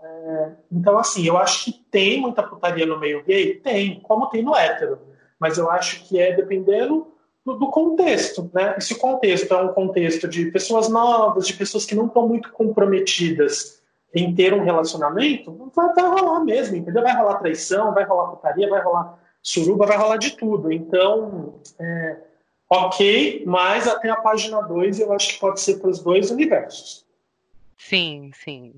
então, 0.71 0.97
assim, 0.97 1.25
eu 1.25 1.37
acho 1.37 1.65
que 1.65 1.73
tem 1.91 2.21
muita 2.21 2.43
putaria 2.43 2.85
no 2.85 2.99
meio 2.99 3.23
gay? 3.23 3.55
Tem, 3.55 3.99
como 4.01 4.27
tem 4.27 4.43
no 4.43 4.55
hétero. 4.55 4.99
Mas 5.39 5.57
eu 5.57 5.69
acho 5.71 6.03
que 6.05 6.19
é 6.19 6.35
dependendo 6.35 7.07
do, 7.45 7.55
do 7.55 7.67
contexto, 7.69 8.49
né? 8.53 8.75
E 8.77 8.81
se 8.81 8.93
o 8.93 8.99
contexto 8.99 9.53
é 9.53 9.57
um 9.57 9.73
contexto 9.73 10.27
de 10.27 10.51
pessoas 10.51 10.89
novas, 10.89 11.47
de 11.47 11.53
pessoas 11.53 11.85
que 11.85 11.95
não 11.95 12.07
estão 12.07 12.27
muito 12.27 12.51
comprometidas 12.51 13.81
em 14.13 14.33
ter 14.33 14.53
um 14.53 14.63
relacionamento, 14.63 15.71
vai, 15.75 15.93
vai 15.93 16.05
rolar 16.05 16.43
mesmo, 16.43 16.75
entendeu? 16.75 17.03
Vai 17.03 17.15
rolar 17.15 17.39
traição, 17.39 17.93
vai 17.93 18.03
rolar 18.03 18.31
putaria, 18.31 18.69
vai 18.69 18.81
rolar 18.81 19.19
suruba, 19.41 19.85
vai 19.85 19.97
rolar 19.97 20.17
de 20.17 20.31
tudo. 20.31 20.71
Então, 20.71 21.55
é, 21.79 22.17
ok, 22.69 23.43
mas 23.45 23.87
até 23.87 24.09
a 24.09 24.15
página 24.15 24.61
2 24.61 24.99
eu 24.99 25.13
acho 25.13 25.33
que 25.33 25.39
pode 25.39 25.61
ser 25.61 25.79
para 25.79 25.89
os 25.89 25.99
dois 25.99 26.31
universos. 26.31 27.05
Sim, 27.77 28.31
sim. 28.33 28.73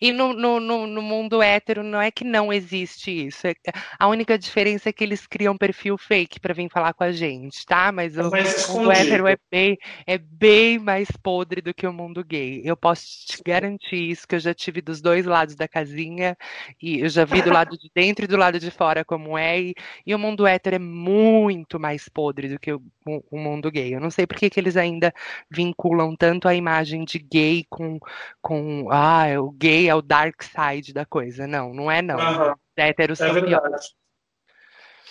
E 0.00 0.12
no, 0.12 0.32
no, 0.32 0.60
no, 0.60 0.86
no, 0.86 1.02
mundo 1.02 1.42
hétero 1.42 1.82
não 1.82 2.00
é 2.00 2.10
que 2.10 2.24
não 2.24 2.52
existe 2.52 3.26
isso. 3.26 3.46
É, 3.46 3.54
a 3.98 4.08
única 4.08 4.38
diferença 4.38 4.88
é 4.88 4.92
que 4.92 5.02
eles 5.02 5.26
criam 5.26 5.56
perfil 5.56 5.96
fake 5.96 6.40
para 6.40 6.54
vir 6.54 6.68
falar 6.70 6.92
com 6.92 7.04
a 7.04 7.12
gente, 7.12 7.64
tá? 7.64 7.90
Mas 7.90 8.16
o 8.16 8.24
mundo 8.72 8.92
hétero 8.92 9.26
é 9.26 9.36
bem, 9.50 9.78
é 10.06 10.18
bem 10.18 10.78
mais 10.78 11.08
podre 11.22 11.60
do 11.60 11.72
que 11.74 11.86
o 11.86 11.92
mundo 11.92 12.24
gay. 12.24 12.62
Eu 12.64 12.76
posso 12.76 13.04
te 13.26 13.42
garantir 13.44 14.10
isso, 14.10 14.26
que 14.26 14.34
eu 14.34 14.40
já 14.40 14.54
tive 14.54 14.80
dos 14.80 15.00
dois 15.00 15.24
lados 15.24 15.54
da 15.54 15.68
casinha, 15.68 16.36
e 16.82 17.00
eu 17.00 17.08
já 17.08 17.24
vi 17.24 17.42
do 17.42 17.52
lado 17.52 17.76
de 17.76 17.90
dentro 17.94 18.24
e 18.24 18.28
do 18.28 18.36
lado 18.36 18.58
de 18.58 18.70
fora 18.70 19.04
como 19.04 19.36
é, 19.38 19.60
e, 19.60 19.74
e 20.06 20.14
o 20.14 20.18
mundo 20.18 20.46
hétero 20.46 20.76
é 20.76 20.78
muito 20.78 21.78
mais 21.80 22.08
podre 22.08 22.48
do 22.48 22.58
que 22.58 22.72
o, 22.72 22.82
o, 23.06 23.22
o 23.30 23.38
mundo 23.38 23.70
gay. 23.70 23.94
Eu 23.94 24.00
não 24.00 24.10
sei 24.10 24.26
por 24.26 24.36
que, 24.36 24.50
que 24.50 24.58
eles 24.58 24.76
ainda 24.76 25.12
vinculam 25.50 26.14
tanto 26.16 26.48
a 26.48 26.54
imagem 26.54 27.04
de 27.04 27.18
gay 27.18 27.64
com, 27.68 27.98
com 28.40 28.88
ah, 28.90 29.26
o 29.40 29.50
gay 29.52 29.88
é 29.88 29.94
o 29.94 30.02
dark 30.02 30.42
side 30.42 30.92
da 30.92 31.04
coisa. 31.04 31.46
Não, 31.46 31.72
não 31.72 31.90
é 31.90 32.02
não. 32.02 32.16
Uhum. 32.18 32.54
É 32.76 32.88
É 32.90 33.32
verdade. 33.32 33.86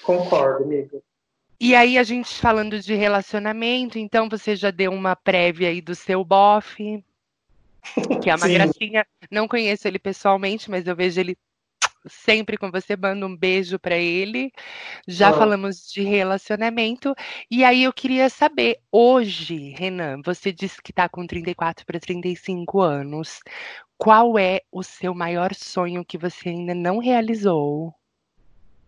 Concordo, 0.03 0.63
amigo. 0.63 1.03
E 1.59 1.73
aí, 1.73 1.97
a 1.97 2.03
gente 2.03 2.35
falando 2.35 2.79
de 2.79 2.93
relacionamento, 2.95 3.97
então 3.97 4.27
você 4.27 4.55
já 4.55 4.71
deu 4.71 4.91
uma 4.91 5.15
prévia 5.15 5.69
aí 5.69 5.81
do 5.81 5.95
seu 5.95 6.23
bofe, 6.23 7.03
que 8.21 8.29
é 8.29 8.35
uma 8.35 8.47
Sim. 8.47 8.53
gracinha. 8.53 9.07
Não 9.31 9.47
conheço 9.47 9.87
ele 9.87 9.97
pessoalmente, 9.97 10.69
mas 10.69 10.85
eu 10.85 10.95
vejo 10.95 11.19
ele 11.19 11.37
sempre 12.07 12.57
com 12.57 12.71
você, 12.71 12.95
mando 12.95 13.25
um 13.25 13.35
beijo 13.35 13.79
para 13.79 13.95
ele. 13.95 14.51
Já 15.07 15.33
falamos 15.33 15.87
de 15.91 16.01
relacionamento. 16.03 17.13
E 17.49 17.63
aí 17.63 17.83
eu 17.83 17.93
queria 17.93 18.29
saber, 18.29 18.79
hoje, 18.91 19.73
Renan, 19.77 20.21
você 20.23 20.51
disse 20.51 20.81
que 20.81 20.91
está 20.91 21.07
com 21.09 21.25
34 21.25 21.85
para 21.85 21.99
35 21.99 22.81
anos. 22.81 23.39
Qual 23.97 24.37
é 24.37 24.61
o 24.71 24.83
seu 24.83 25.13
maior 25.13 25.53
sonho 25.53 26.05
que 26.05 26.17
você 26.17 26.49
ainda 26.49 26.75
não 26.75 26.99
realizou? 26.99 27.93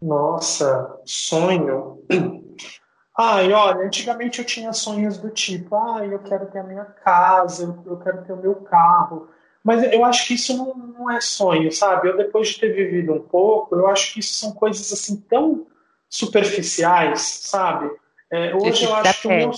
Nossa, 0.02 1.00
sonho. 1.06 2.04
Ai, 3.20 3.52
olha, 3.52 3.86
antigamente 3.86 4.40
eu 4.40 4.46
tinha 4.46 4.72
sonhos 4.72 5.18
do 5.18 5.32
tipo, 5.32 5.76
ah, 5.76 6.06
eu 6.06 6.20
quero 6.20 6.46
ter 6.52 6.60
a 6.60 6.64
minha 6.64 6.86
casa, 6.86 7.82
eu 7.84 7.98
quero 7.98 8.24
ter 8.24 8.34
o 8.34 8.38
meu 8.38 8.56
carro. 8.58 9.28
Mas 9.68 9.84
eu 9.92 10.06
acho 10.06 10.26
que 10.26 10.36
isso 10.36 10.56
não, 10.56 10.74
não 10.74 11.12
é 11.12 11.20
sonho, 11.20 11.70
sabe? 11.74 12.08
Eu, 12.08 12.16
depois 12.16 12.48
de 12.48 12.58
ter 12.62 12.70
vivido 12.70 13.14
um 13.14 13.20
pouco, 13.20 13.76
eu 13.76 13.86
acho 13.90 14.14
que 14.14 14.22
isso 14.22 14.36
são 14.36 14.54
coisas 14.54 14.94
assim 14.94 15.18
tão 15.18 15.68
superficiais, 16.08 17.20
sabe? 17.44 17.92
É, 18.32 18.56
hoje 18.56 18.86
eu 18.86 18.96
acho 18.96 19.22
que 19.22 19.28
o 19.28 19.30
meu, 19.30 19.52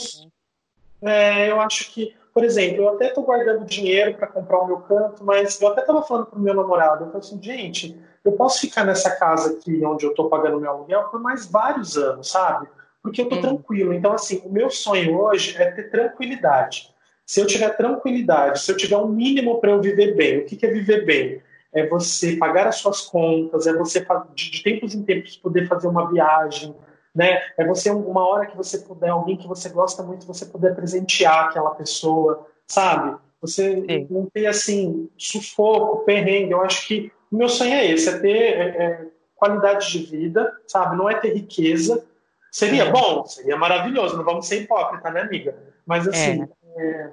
É, 1.04 1.52
eu 1.52 1.62
acho 1.62 1.92
que, 1.92 2.16
por 2.34 2.44
exemplo, 2.44 2.86
eu 2.86 2.90
até 2.90 3.10
estou 3.10 3.24
guardando 3.24 3.68
dinheiro 3.68 4.16
para 4.16 4.26
comprar 4.26 4.58
o 4.62 4.66
meu 4.66 4.78
canto, 4.78 5.24
mas 5.24 5.62
eu 5.62 5.68
até 5.68 5.82
estava 5.82 6.02
falando 6.02 6.26
para 6.26 6.40
o 6.40 6.42
meu 6.42 6.56
namorado, 6.56 7.04
eu 7.04 7.12
falei 7.12 7.20
assim, 7.20 7.40
gente, 7.40 7.96
eu 8.26 8.32
posso 8.32 8.62
ficar 8.62 8.86
nessa 8.86 9.12
casa 9.12 9.52
aqui 9.52 9.86
onde 9.86 10.08
eu 10.08 10.10
estou 10.10 10.28
pagando 10.28 10.60
meu 10.60 10.72
aluguel 10.72 11.04
por 11.04 11.20
mais 11.20 11.46
vários 11.46 11.96
anos, 11.98 12.32
sabe? 12.32 12.68
Porque 13.04 13.22
eu 13.22 13.26
estou 13.26 13.38
hum. 13.38 13.44
tranquilo. 13.44 13.94
Então, 13.94 14.12
assim, 14.12 14.42
o 14.44 14.50
meu 14.50 14.72
sonho 14.72 15.20
hoje 15.20 15.56
é 15.56 15.70
ter 15.70 15.92
tranquilidade. 15.92 16.92
Se 17.30 17.40
eu 17.40 17.46
tiver 17.46 17.70
tranquilidade, 17.78 18.60
se 18.60 18.72
eu 18.72 18.76
tiver 18.76 18.98
um 18.98 19.08
mínimo 19.08 19.62
para 19.62 19.70
eu 19.70 19.80
viver 19.80 20.16
bem, 20.16 20.40
o 20.40 20.46
que, 20.46 20.56
que 20.56 20.66
é 20.66 20.72
viver 20.72 21.06
bem? 21.06 21.40
É 21.72 21.86
você 21.86 22.38
pagar 22.38 22.66
as 22.66 22.78
suas 22.78 23.02
contas, 23.02 23.68
é 23.68 23.74
você 23.74 24.04
de, 24.34 24.64
tempos 24.64 24.96
em 24.96 25.04
tempos 25.04 25.38
poder 25.38 25.68
fazer 25.68 25.88
uma 25.88 26.10
viagem, 26.10 26.76
né? 27.14 27.40
É 27.56 27.64
você 27.64 27.92
uma 27.92 28.28
hora 28.28 28.48
que 28.48 28.58
você 28.58 28.80
puder, 28.80 29.10
alguém 29.10 29.38
que 29.38 29.48
você 29.48 29.70
gosta 29.70 30.02
muito, 30.02 30.26
você 30.26 30.44
puder 30.44 30.74
presentear 30.74 31.46
aquela 31.46 31.70
pessoa, 31.76 32.48
sabe? 32.68 33.16
Você 33.42 33.76
Sim. 33.76 34.08
não 34.10 34.26
ter 34.26 34.48
assim 34.48 35.08
sufoco, 35.16 36.04
perrengue. 36.06 36.54
Eu 36.54 36.64
acho 36.64 36.88
que 36.88 37.12
o 37.32 37.38
meu 37.38 37.48
sonho 37.48 37.76
é 37.76 37.92
esse, 37.92 38.10
é 38.10 38.18
ter 38.18 38.38
é, 38.38 38.64
é, 38.64 39.08
qualidade 39.36 39.92
de 39.92 40.00
vida, 40.00 40.52
sabe? 40.66 40.98
Não 40.98 41.08
é 41.08 41.14
ter 41.14 41.36
riqueza. 41.36 42.04
Seria 42.52 42.90
bom, 42.90 43.24
seria 43.26 43.56
maravilhoso. 43.56 44.18
Não 44.18 44.24
vamos 44.24 44.48
ser 44.48 44.64
hipócrita, 44.64 45.12
né, 45.12 45.22
amiga? 45.22 45.56
Mas 45.86 46.08
assim, 46.08 46.42
é. 46.42 46.59
É. 46.80 47.12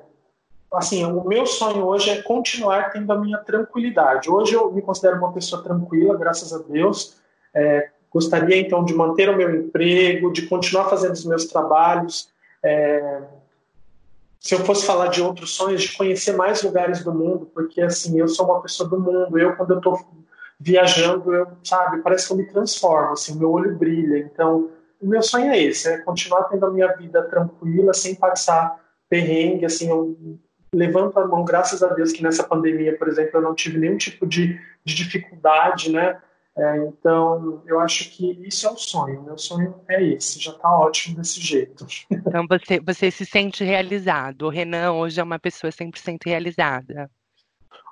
assim, 0.75 1.05
o 1.05 1.25
meu 1.25 1.47
sonho 1.47 1.85
hoje 1.85 2.11
é 2.11 2.23
continuar 2.23 2.91
tendo 2.91 3.13
a 3.13 3.19
minha 3.19 3.39
tranquilidade. 3.39 4.31
Hoje 4.31 4.55
eu 4.55 4.73
me 4.73 4.83
considero 4.83 5.17
uma 5.17 5.33
pessoa 5.33 5.63
tranquila, 5.63 6.17
graças 6.17 6.53
a 6.53 6.59
Deus. 6.59 7.17
É, 7.55 7.91
Gostaria 8.17 8.57
então 8.57 8.83
de 8.83 8.95
manter 8.95 9.29
o 9.29 9.37
meu 9.37 9.55
emprego, 9.55 10.33
de 10.33 10.47
continuar 10.47 10.89
fazendo 10.89 11.13
os 11.13 11.27
meus 11.27 11.45
trabalhos. 11.45 12.31
É... 12.63 13.21
Se 14.41 14.55
eu 14.55 14.61
fosse 14.61 14.87
falar 14.87 15.09
de 15.09 15.21
outros 15.21 15.55
sonhos, 15.55 15.83
de 15.83 15.95
conhecer 15.95 16.35
mais 16.35 16.63
lugares 16.63 17.05
do 17.05 17.13
mundo, 17.13 17.51
porque 17.53 17.83
assim, 17.83 18.19
eu 18.19 18.27
sou 18.27 18.47
uma 18.47 18.63
pessoa 18.63 18.89
do 18.89 18.99
mundo. 18.99 19.39
Eu, 19.39 19.55
quando 19.55 19.73
eu 19.73 19.77
estou 19.77 20.01
viajando, 20.59 21.35
eu, 21.35 21.47
sabe, 21.63 22.01
parece 22.01 22.27
que 22.27 22.33
eu 22.33 22.39
me 22.39 22.47
transformo, 22.47 23.13
assim, 23.13 23.39
meu 23.39 23.53
olho 23.53 23.77
brilha. 23.77 24.19
Então, 24.19 24.71
o 24.99 25.07
meu 25.07 25.23
sonho 25.23 25.51
é 25.51 25.61
esse, 25.61 25.87
é 25.87 25.99
continuar 25.99 26.45
tendo 26.45 26.65
a 26.65 26.71
minha 26.71 26.89
vida 26.97 27.23
tranquila, 27.25 27.93
sem 27.93 28.15
passar 28.15 28.83
perrengue, 29.09 29.65
assim, 29.65 29.89
eu 29.89 30.17
levanto 30.73 31.19
a 31.19 31.27
mão, 31.27 31.45
graças 31.45 31.83
a 31.83 31.89
Deus 31.89 32.13
que 32.13 32.23
nessa 32.23 32.45
pandemia, 32.45 32.97
por 32.97 33.09
exemplo, 33.09 33.39
eu 33.39 33.43
não 33.43 33.55
tive 33.55 33.79
nenhum 33.79 33.97
tipo 33.97 34.27
de, 34.27 34.61
de 34.85 34.95
dificuldade, 34.95 35.91
né? 35.91 36.21
É, 36.59 36.79
então, 36.87 37.63
eu 37.67 37.79
acho 37.81 38.11
que 38.11 38.33
isso 38.47 38.67
é 38.67 38.71
o 38.71 38.77
sonho. 38.77 39.23
Meu 39.23 39.37
sonho 39.37 39.75
é 39.89 40.03
esse, 40.03 40.41
já 40.41 40.53
está 40.53 40.71
ótimo 40.71 41.17
desse 41.17 41.41
jeito. 41.41 41.87
Então, 42.29 42.45
você, 42.49 42.81
você 42.81 43.11
se 43.11 43.25
sente 43.25 43.63
realizado. 43.63 44.43
O 44.43 44.49
Renan 44.49 44.93
hoje 44.93 45.21
é 45.21 45.23
uma 45.23 45.39
pessoa 45.39 45.71
100% 45.71 46.19
realizada. 46.27 47.09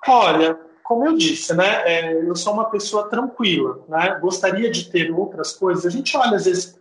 Olha, 0.06 0.58
como 0.82 1.06
eu 1.06 1.16
disse, 1.16 1.54
né, 1.54 1.82
é, 1.86 2.22
eu 2.22 2.34
sou 2.34 2.52
uma 2.52 2.68
pessoa 2.68 3.08
tranquila, 3.08 3.82
né? 3.88 4.18
Gostaria 4.20 4.70
de 4.70 4.90
ter 4.90 5.10
outras 5.10 5.52
coisas. 5.52 5.86
A 5.86 5.90
gente 5.90 6.16
olha, 6.16 6.36
às 6.36 6.44
vezes, 6.44 6.78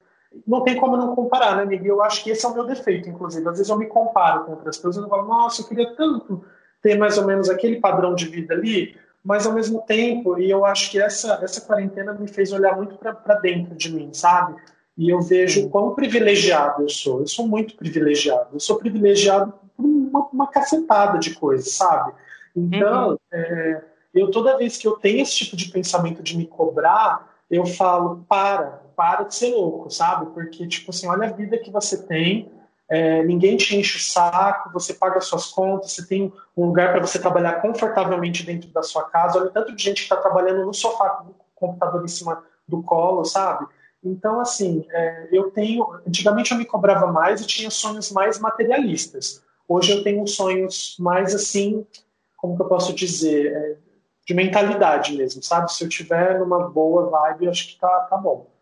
não 0.48 0.64
tem 0.64 0.76
como 0.76 0.98
não 0.98 1.16
comparar, 1.16 1.58
né, 1.58 1.66
Miguel? 1.66 1.96
Eu 1.96 2.04
acho 2.04 2.24
que 2.24 2.30
esse 2.30 2.46
é 2.46 2.50
o 2.50 2.54
meu 2.54 2.66
defeito, 2.66 3.10
inclusive. 3.10 3.48
Às 3.48 3.58
vezes 3.58 3.70
eu 3.70 3.78
me 3.78 3.86
comparo 3.86 4.46
com 4.46 4.52
outras 4.54 4.78
pessoas 4.78 5.06
e 5.06 5.10
falo, 5.10 5.28
nossa, 5.28 5.62
eu 5.62 5.68
queria 5.68 5.96
tanto 5.96 6.44
ter 6.82 6.98
mais 6.98 7.18
ou 7.18 7.26
menos 7.26 7.50
aquele 7.50 7.80
padrão 7.80 8.16
de 8.16 8.28
vida 8.28 8.54
ali 8.54 8.96
mas 9.24 9.46
ao 9.46 9.54
mesmo 9.54 9.82
tempo, 9.82 10.38
e 10.38 10.50
eu 10.50 10.66
acho 10.66 10.92
que 10.92 11.02
essa, 11.02 11.40
essa 11.42 11.62
quarentena 11.62 12.14
me 12.14 12.28
fez 12.28 12.52
olhar 12.52 12.76
muito 12.76 12.96
para 12.96 13.36
dentro 13.36 13.74
de 13.74 13.92
mim, 13.94 14.10
sabe? 14.14 14.56
E 14.98 15.10
eu 15.10 15.22
vejo 15.22 15.70
quão 15.70 15.96
privilegiado 15.96 16.84
eu 16.84 16.90
sou. 16.90 17.22
Eu 17.22 17.28
sou 17.28 17.48
muito 17.48 17.76
privilegiado. 17.78 18.50
Eu 18.54 18.60
sou 18.60 18.78
privilegiado 18.78 19.54
por 19.78 19.86
uma, 19.86 20.28
uma 20.28 20.48
cacetada 20.48 21.18
de 21.18 21.34
coisas, 21.34 21.72
sabe? 21.74 22.12
Então, 22.56 23.12
uhum. 23.12 23.18
é, 23.32 23.82
eu 24.14 24.30
toda 24.30 24.58
vez 24.58 24.78
que 24.78 24.88
eu 24.88 24.92
tenho 24.98 25.22
esse 25.22 25.38
tipo 25.38 25.56
de 25.56 25.72
pensamento 25.72 26.22
de 26.22 26.38
me 26.38 26.46
cobrar, 26.46 27.34
eu 27.50 27.66
falo, 27.66 28.26
para, 28.28 28.83
para 28.96 29.24
de 29.24 29.36
ser 29.36 29.54
louco, 29.54 29.90
sabe? 29.90 30.32
Porque, 30.34 30.68
tipo 30.68 30.92
assim, 30.92 31.08
olha 31.08 31.28
a 31.28 31.32
vida 31.32 31.58
que 31.58 31.72
você 31.72 32.06
tem, 32.06 32.52
é, 32.90 33.24
ninguém 33.24 33.58
te 33.58 33.76
enche 33.76 33.98
o 33.98 34.02
saco, 34.02 34.72
você 34.72 34.94
paga 34.94 35.20
suas 35.22 35.48
contas, 35.48 35.94
você 35.94 36.06
tem 36.06 36.32
um 36.56 36.66
lugar 36.66 36.92
para 36.92 37.02
você 37.02 37.20
trabalhar 37.20 37.62
confortavelmente 37.62 38.46
dentro 38.46 38.70
da 38.70 38.84
sua 38.84 39.04
casa. 39.04 39.40
Olha 39.40 39.50
tanto 39.50 39.76
de 39.76 39.84
gente 39.84 39.98
que 39.98 40.04
está 40.04 40.18
trabalhando 40.18 40.66
no 40.66 40.74
sofá 40.74 41.10
com 41.10 41.30
o 41.30 41.36
computador 41.56 42.04
em 42.04 42.08
cima 42.08 42.44
do 42.68 42.84
colo, 42.84 43.26
sabe? 43.26 43.66
Então, 44.04 44.40
assim, 44.40 44.86
é, 44.92 45.30
eu 45.32 45.50
tenho. 45.50 45.86
Antigamente 46.06 46.52
eu 46.52 46.58
me 46.58 46.66
cobrava 46.66 47.12
mais 47.12 47.42
e 47.42 47.48
tinha 47.48 47.70
sonhos 47.70 48.12
mais 48.12 48.38
materialistas. 48.38 49.42
Hoje 49.68 49.92
eu 49.92 50.04
tenho 50.04 50.28
sonhos 50.28 50.98
mais 51.00 51.34
assim, 51.34 51.88
como 52.36 52.56
que 52.56 52.62
eu 52.62 52.68
posso 52.68 52.94
dizer? 52.94 53.54
É, 53.56 53.78
de 54.26 54.34
mentalidade 54.34 55.16
mesmo, 55.16 55.44
sabe? 55.44 55.72
Se 55.72 55.84
eu 55.84 55.90
tiver 55.90 56.40
numa 56.40 56.70
boa 56.70 57.10
vibe, 57.10 57.50
acho 57.50 57.68
que 57.68 57.80
tá, 57.80 58.08
tá 58.10 58.18
bom. 58.18 58.53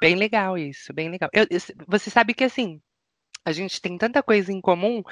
Bem 0.00 0.14
legal 0.14 0.56
isso, 0.56 0.92
bem 0.92 1.08
legal. 1.08 1.28
Eu, 1.32 1.46
você 1.86 2.10
sabe 2.10 2.32
que 2.32 2.44
assim, 2.44 2.80
a 3.44 3.52
gente 3.52 3.80
tem 3.80 3.96
tanta 3.98 4.22
coisa 4.22 4.52
em 4.52 4.60
comum 4.60 5.02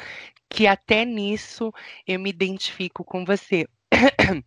que 0.49 0.67
até 0.67 1.05
nisso 1.05 1.73
eu 2.07 2.21
me 2.21 2.31
identifico 2.31 3.05
com 3.05 3.25
você. 3.25 3.67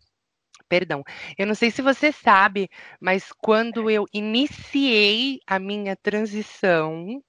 Perdão. 0.68 1.02
Eu 1.36 1.46
não 1.46 1.54
sei 1.54 1.70
se 1.70 1.82
você 1.82 2.12
sabe, 2.12 2.70
mas 3.00 3.32
quando 3.32 3.90
eu 3.90 4.06
iniciei 4.12 5.40
a 5.46 5.58
minha 5.58 5.96
transição, 5.96 7.20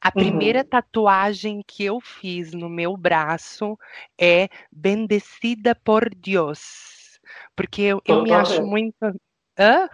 a 0.00 0.12
primeira 0.12 0.60
uhum. 0.60 0.68
tatuagem 0.68 1.62
que 1.66 1.84
eu 1.84 2.00
fiz 2.00 2.52
no 2.52 2.68
meu 2.68 2.96
braço 2.96 3.76
é 4.16 4.48
Bendecida 4.70 5.74
por 5.74 6.08
Deus. 6.14 7.18
Porque 7.56 7.82
eu, 7.82 8.00
eu 8.04 8.22
me 8.22 8.32
acho 8.32 8.64
muito. 8.64 8.96
Hã? 9.58 9.90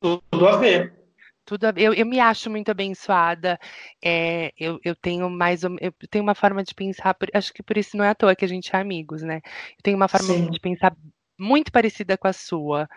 Tudo 0.00 0.46
a 0.46 0.56
ver 0.56 1.03
tudo 1.44 1.66
eu, 1.76 1.94
eu 1.94 2.06
me 2.06 2.20
acho 2.20 2.50
muito 2.50 2.70
abençoada. 2.70 3.58
É, 4.04 4.52
eu, 4.58 4.78
eu 4.84 4.94
tenho 4.96 5.28
mais 5.30 5.62
eu 5.64 5.92
tenho 6.10 6.24
uma 6.24 6.34
forma 6.34 6.62
de 6.62 6.74
pensar, 6.74 7.16
acho 7.34 7.52
que 7.52 7.62
por 7.62 7.76
isso 7.76 7.96
não 7.96 8.04
é 8.04 8.10
à 8.10 8.14
toa 8.14 8.34
que 8.36 8.44
a 8.44 8.48
gente 8.48 8.74
é 8.74 8.78
amigos, 8.78 9.22
né? 9.22 9.40
Eu 9.44 9.82
tenho 9.82 9.96
uma 9.96 10.08
forma 10.08 10.34
Sim. 10.34 10.50
de 10.50 10.60
pensar 10.60 10.94
muito 11.38 11.72
parecida 11.72 12.16
com 12.16 12.28
a 12.28 12.32
sua. 12.32 12.88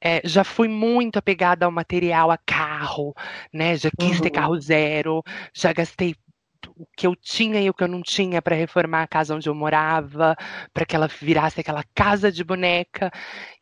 É, 0.00 0.20
já 0.24 0.44
fui 0.44 0.68
muito 0.68 1.18
apegada 1.18 1.66
ao 1.66 1.72
material, 1.72 2.30
a 2.30 2.38
carro, 2.38 3.14
né? 3.52 3.76
Já 3.76 3.90
quis 3.98 4.16
uhum. 4.16 4.22
ter 4.22 4.30
carro 4.30 4.60
zero, 4.60 5.22
já 5.54 5.72
gastei 5.72 6.14
o 6.76 6.86
que 6.96 7.06
eu 7.06 7.14
tinha 7.16 7.60
e 7.60 7.70
o 7.70 7.74
que 7.74 7.82
eu 7.82 7.88
não 7.88 8.02
tinha 8.02 8.42
para 8.42 8.54
reformar 8.56 9.02
a 9.02 9.06
casa 9.06 9.34
onde 9.34 9.48
eu 9.48 9.54
morava, 9.54 10.36
para 10.72 10.84
que 10.84 10.94
ela 10.94 11.08
virasse 11.08 11.60
aquela 11.60 11.84
casa 11.94 12.30
de 12.30 12.44
boneca. 12.44 13.10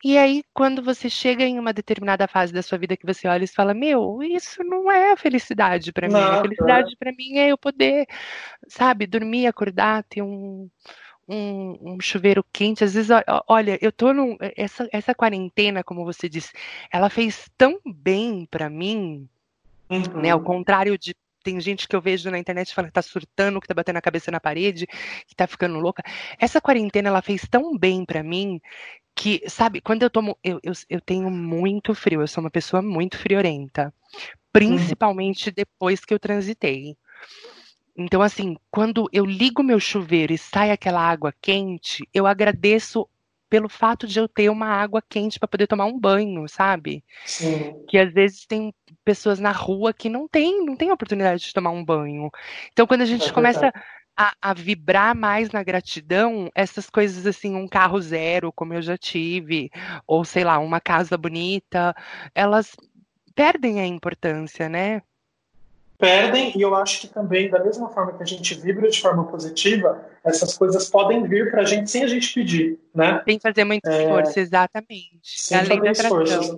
E 0.03 0.17
aí, 0.17 0.43
quando 0.53 0.81
você 0.81 1.09
chega 1.09 1.43
em 1.43 1.59
uma 1.59 1.73
determinada 1.73 2.27
fase 2.27 2.53
da 2.53 2.61
sua 2.61 2.77
vida 2.77 2.97
que 2.97 3.05
você 3.05 3.27
olha 3.27 3.43
e 3.43 3.47
fala: 3.47 3.73
Meu, 3.73 4.21
isso 4.23 4.63
não 4.63 4.91
é 4.91 5.13
a 5.13 5.17
felicidade 5.17 5.91
para 5.91 6.07
mim. 6.07 6.15
A 6.15 6.41
felicidade 6.41 6.95
para 6.97 7.11
mim 7.11 7.37
é 7.37 7.51
eu 7.51 7.57
poder, 7.57 8.05
sabe, 8.67 9.07
dormir, 9.07 9.47
acordar, 9.47 10.03
ter 10.03 10.21
um. 10.21 10.69
Um, 11.27 11.93
um, 11.93 11.99
chuveiro 11.99 12.45
quente. 12.53 12.83
Às 12.83 12.93
vezes, 12.93 13.09
olha, 13.47 13.79
eu 13.81 13.91
tô 13.91 14.13
num. 14.13 14.37
Essa, 14.55 14.87
essa 14.91 15.15
quarentena, 15.15 15.83
como 15.83 16.05
você 16.05 16.29
disse, 16.29 16.51
ela 16.91 17.09
fez 17.09 17.49
tão 17.57 17.79
bem 17.83 18.45
para 18.45 18.69
mim, 18.69 19.27
uhum. 19.89 20.21
né? 20.21 20.29
Ao 20.29 20.39
contrário 20.39 20.95
de 20.99 21.15
tem 21.45 21.61
gente 21.61 21.87
que 21.87 21.95
eu 21.95 22.01
vejo 22.01 22.31
na 22.31 22.39
internet 22.39 22.73
falando 22.73 22.89
que 22.89 22.95
tá 22.95 23.03
surtando, 23.03 23.61
que 23.61 23.67
tá 23.67 23.73
batendo 23.75 23.97
a 23.97 24.01
cabeça 24.01 24.31
na 24.31 24.39
parede, 24.39 24.87
que 25.27 25.35
tá 25.35 25.45
ficando 25.45 25.79
louca. 25.79 26.01
Essa 26.39 26.59
quarentena, 26.59 27.09
ela 27.09 27.21
fez 27.21 27.43
tão 27.47 27.77
bem 27.77 28.03
para 28.03 28.23
mim 28.23 28.59
que, 29.13 29.43
sabe, 29.47 29.79
quando 29.79 30.01
eu 30.01 30.09
tomo. 30.09 30.35
Eu, 30.43 30.59
eu, 30.63 30.73
eu, 30.89 30.99
tenho 30.99 31.29
muito 31.29 31.93
frio, 31.93 32.21
eu 32.21 32.27
sou 32.27 32.43
uma 32.43 32.49
pessoa 32.49 32.81
muito 32.81 33.15
friorenta. 33.19 33.93
Principalmente 34.51 35.49
uhum. 35.49 35.53
depois 35.55 36.03
que 36.03 36.15
eu 36.15 36.19
transitei. 36.19 36.97
Então, 37.95 38.23
assim, 38.23 38.57
quando 38.71 39.07
eu 39.13 39.23
ligo 39.23 39.61
meu 39.61 39.79
chuveiro 39.79 40.33
e 40.33 40.37
sai 40.37 40.71
aquela 40.71 40.99
água 40.99 41.31
quente, 41.39 42.09
eu 42.11 42.25
agradeço 42.25 43.07
pelo 43.49 43.69
fato 43.69 44.07
de 44.07 44.19
eu 44.19 44.27
ter 44.27 44.49
uma 44.49 44.67
água 44.67 45.01
quente 45.07 45.39
para 45.39 45.47
poder 45.47 45.67
tomar 45.67 45.85
um 45.85 45.99
banho, 45.99 46.47
sabe? 46.47 47.03
Sim. 47.25 47.85
Que 47.87 47.97
às 47.97 48.11
vezes 48.13 48.45
tem 48.45 48.73
pessoas 49.03 49.39
na 49.39 49.51
rua 49.51 49.93
que 49.93 50.09
não 50.09 50.27
tem, 50.27 50.65
não 50.65 50.75
tem 50.75 50.91
oportunidade 50.91 51.43
de 51.43 51.53
tomar 51.53 51.71
um 51.71 51.83
banho. 51.83 52.29
Então, 52.71 52.87
quando 52.87 53.01
a 53.01 53.05
gente 53.05 53.29
é 53.29 53.31
começa 53.31 53.71
a, 54.17 54.33
a, 54.41 54.53
vibrar 54.53 55.15
mais 55.15 55.51
na 55.51 55.63
gratidão, 55.63 56.49
essas 56.55 56.89
coisas 56.89 57.25
assim, 57.27 57.55
um 57.55 57.67
carro 57.67 57.99
zero, 58.01 58.51
como 58.51 58.73
eu 58.73 58.81
já 58.81 58.97
tive, 58.97 59.69
ou 60.07 60.23
sei 60.23 60.43
lá, 60.43 60.57
uma 60.59 60.79
casa 60.79 61.17
bonita, 61.17 61.93
elas 62.33 62.75
perdem 63.35 63.81
a 63.81 63.85
importância, 63.85 64.69
né? 64.69 65.01
Perdem, 65.97 66.57
e 66.57 66.61
eu 66.61 66.75
acho 66.75 67.01
que 67.01 67.07
também, 67.07 67.49
da 67.49 67.63
mesma 67.63 67.89
forma 67.89 68.13
que 68.13 68.23
a 68.23 68.25
gente 68.25 68.53
vibra 68.55 68.89
de 68.89 69.01
forma 69.01 69.25
positiva, 69.25 70.03
essas 70.23 70.57
coisas 70.57 70.89
podem 70.89 71.23
vir 71.23 71.51
para 71.51 71.61
a 71.61 71.65
gente 71.65 71.89
sem 71.89 72.03
a 72.03 72.07
gente 72.07 72.33
pedir, 72.33 72.79
né? 72.93 73.21
Sem 73.25 73.39
fazer 73.39 73.63
muito 73.63 73.87
é... 73.87 74.03
esforço, 74.03 74.39
exatamente. 74.39 75.19
Sem 75.23 75.57
Além 75.57 75.77
fazer 75.77 75.91
esforço. 75.91 76.57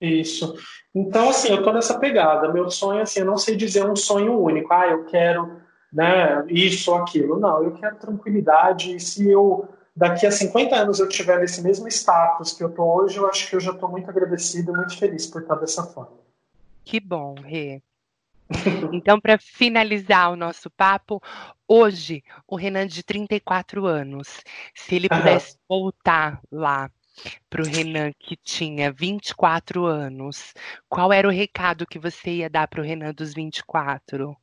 Isso. 0.00 0.54
Então, 0.94 1.28
assim, 1.30 1.50
eu 1.50 1.62
tô 1.62 1.72
nessa 1.72 1.98
pegada. 1.98 2.52
Meu 2.52 2.70
sonho, 2.70 3.02
assim, 3.02 3.20
eu 3.20 3.26
não 3.26 3.38
sei 3.38 3.56
dizer 3.56 3.88
um 3.88 3.96
sonho 3.96 4.38
único. 4.38 4.72
Ah, 4.72 4.86
eu 4.86 5.04
quero 5.06 5.60
né, 5.92 6.44
isso 6.48 6.90
ou 6.90 6.98
aquilo. 6.98 7.38
Não, 7.38 7.62
eu 7.62 7.72
quero 7.72 7.96
tranquilidade. 7.96 8.94
E 8.94 9.00
se 9.00 9.30
eu, 9.30 9.68
daqui 9.94 10.26
a 10.26 10.30
50 10.30 10.74
anos, 10.74 10.98
eu 10.98 11.08
tiver 11.08 11.38
nesse 11.38 11.62
mesmo 11.62 11.88
status 11.88 12.52
que 12.52 12.62
eu 12.62 12.70
tô 12.70 12.82
hoje, 12.82 13.16
eu 13.16 13.26
acho 13.28 13.48
que 13.48 13.56
eu 13.56 13.60
já 13.60 13.70
estou 13.70 13.88
muito 13.88 14.10
agradecido 14.10 14.72
e 14.72 14.76
muito 14.76 14.98
feliz 14.98 15.26
por 15.26 15.42
estar 15.42 15.54
dessa 15.54 15.84
forma. 15.84 16.18
Que 16.84 17.00
bom, 17.00 17.34
Rê. 17.34 17.80
Então, 18.92 19.20
para 19.20 19.38
finalizar 19.38 20.30
o 20.30 20.36
nosso 20.36 20.70
papo, 20.70 21.20
hoje, 21.66 22.22
o 22.46 22.56
Renan 22.56 22.86
de 22.86 23.02
34 23.02 23.86
anos, 23.86 24.42
se 24.74 24.94
ele 24.94 25.08
pudesse 25.08 25.56
uhum. 25.68 25.80
voltar 25.80 26.40
lá 26.50 26.90
para 27.48 27.62
o 27.62 27.66
Renan 27.66 28.12
que 28.18 28.36
tinha 28.36 28.92
24 28.92 29.84
anos, 29.86 30.52
qual 30.88 31.12
era 31.12 31.28
o 31.28 31.30
recado 31.30 31.86
que 31.86 31.98
você 31.98 32.30
ia 32.30 32.50
dar 32.50 32.68
para 32.68 32.80
o 32.80 32.84
Renan 32.84 33.12
dos 33.12 33.32
24? 33.32 34.36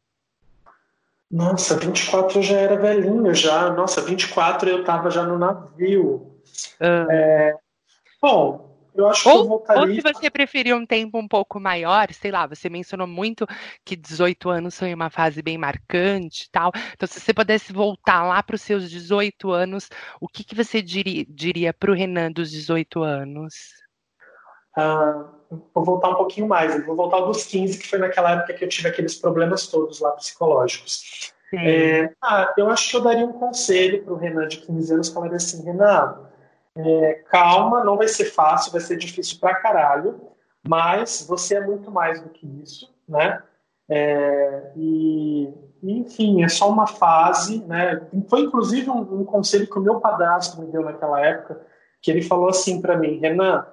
Nossa, 1.29 1.77
24 1.77 2.39
eu 2.39 2.43
já 2.43 2.57
era 2.57 2.75
velhinho 2.75 3.33
já. 3.33 3.69
Nossa, 3.71 4.01
24 4.01 4.69
eu 4.69 4.81
estava 4.81 5.09
já 5.09 5.23
no 5.23 5.37
navio. 5.37 6.41
Ah. 6.79 7.07
É... 7.09 7.55
Bom, 8.21 8.70
eu 8.93 9.07
acho 9.07 9.29
ou, 9.29 9.35
que 9.35 9.41
eu 9.41 9.47
voltaria. 9.47 9.81
Ou 9.81 9.87
se 9.89 10.01
você 10.01 10.29
preferir 10.29 10.75
um 10.75 10.85
tempo 10.85 11.17
um 11.17 11.27
pouco 11.27 11.59
maior, 11.59 12.11
sei 12.13 12.31
lá, 12.31 12.45
você 12.45 12.69
mencionou 12.69 13.07
muito 13.07 13.45
que 13.85 13.95
18 13.95 14.49
anos 14.49 14.77
foi 14.77 14.93
uma 14.93 15.09
fase 15.09 15.41
bem 15.41 15.57
marcante 15.57 16.49
tal. 16.51 16.71
Então, 16.93 17.07
se 17.07 17.19
você 17.19 17.33
pudesse 17.33 17.71
voltar 17.71 18.23
lá 18.23 18.43
para 18.43 18.55
os 18.55 18.61
seus 18.61 18.89
18 18.89 19.51
anos, 19.51 19.89
o 20.19 20.27
que, 20.27 20.43
que 20.43 20.55
você 20.55 20.81
diria, 20.81 21.25
diria 21.27 21.73
para 21.73 21.91
o 21.91 21.95
Renan 21.95 22.31
dos 22.31 22.51
18 22.51 23.01
anos? 23.01 23.53
Ah, 24.75 25.29
vou 25.73 25.83
voltar 25.83 26.09
um 26.09 26.15
pouquinho 26.15 26.47
mais, 26.47 26.75
eu 26.75 26.85
vou 26.85 26.95
voltar 26.95 27.19
dos 27.21 27.45
15, 27.45 27.77
que 27.77 27.87
foi 27.87 27.99
naquela 27.99 28.31
época 28.31 28.53
que 28.53 28.63
eu 28.63 28.69
tive 28.69 28.87
aqueles 28.87 29.15
problemas 29.15 29.67
todos 29.67 29.99
lá 29.99 30.11
psicológicos. 30.11 31.33
É, 31.53 32.13
ah, 32.23 32.53
eu 32.57 32.69
acho 32.69 32.89
que 32.89 32.95
eu 32.95 33.01
daria 33.01 33.25
um 33.25 33.33
conselho 33.33 34.03
para 34.03 34.13
o 34.13 34.17
Renan 34.17 34.47
de 34.47 34.57
15 34.57 34.93
anos, 34.93 35.09
falaria 35.09 35.35
assim, 35.35 35.61
Renan, 35.63 36.30
é, 36.75 37.13
calma, 37.29 37.83
não 37.83 37.97
vai 37.97 38.07
ser 38.07 38.25
fácil, 38.25 38.71
vai 38.71 38.81
ser 38.81 38.97
difícil 38.97 39.39
pra 39.39 39.55
caralho, 39.55 40.21
mas 40.67 41.25
você 41.27 41.55
é 41.55 41.65
muito 41.65 41.91
mais 41.91 42.21
do 42.21 42.29
que 42.29 42.47
isso, 42.61 42.89
né? 43.07 43.41
É, 43.89 44.71
e, 44.77 45.49
enfim, 45.83 46.43
é 46.43 46.47
só 46.47 46.69
uma 46.69 46.87
fase, 46.87 47.61
né? 47.65 48.01
Foi 48.29 48.41
inclusive 48.41 48.89
um, 48.89 49.21
um, 49.21 49.25
conselho 49.25 49.67
que 49.67 49.77
o 49.77 49.81
meu 49.81 49.99
padrasto 49.99 50.61
me 50.61 50.67
deu 50.67 50.81
naquela 50.81 51.19
época, 51.19 51.61
que 52.01 52.09
ele 52.09 52.21
falou 52.21 52.49
assim 52.49 52.81
para 52.81 52.97
mim, 52.97 53.19
Renan, 53.19 53.65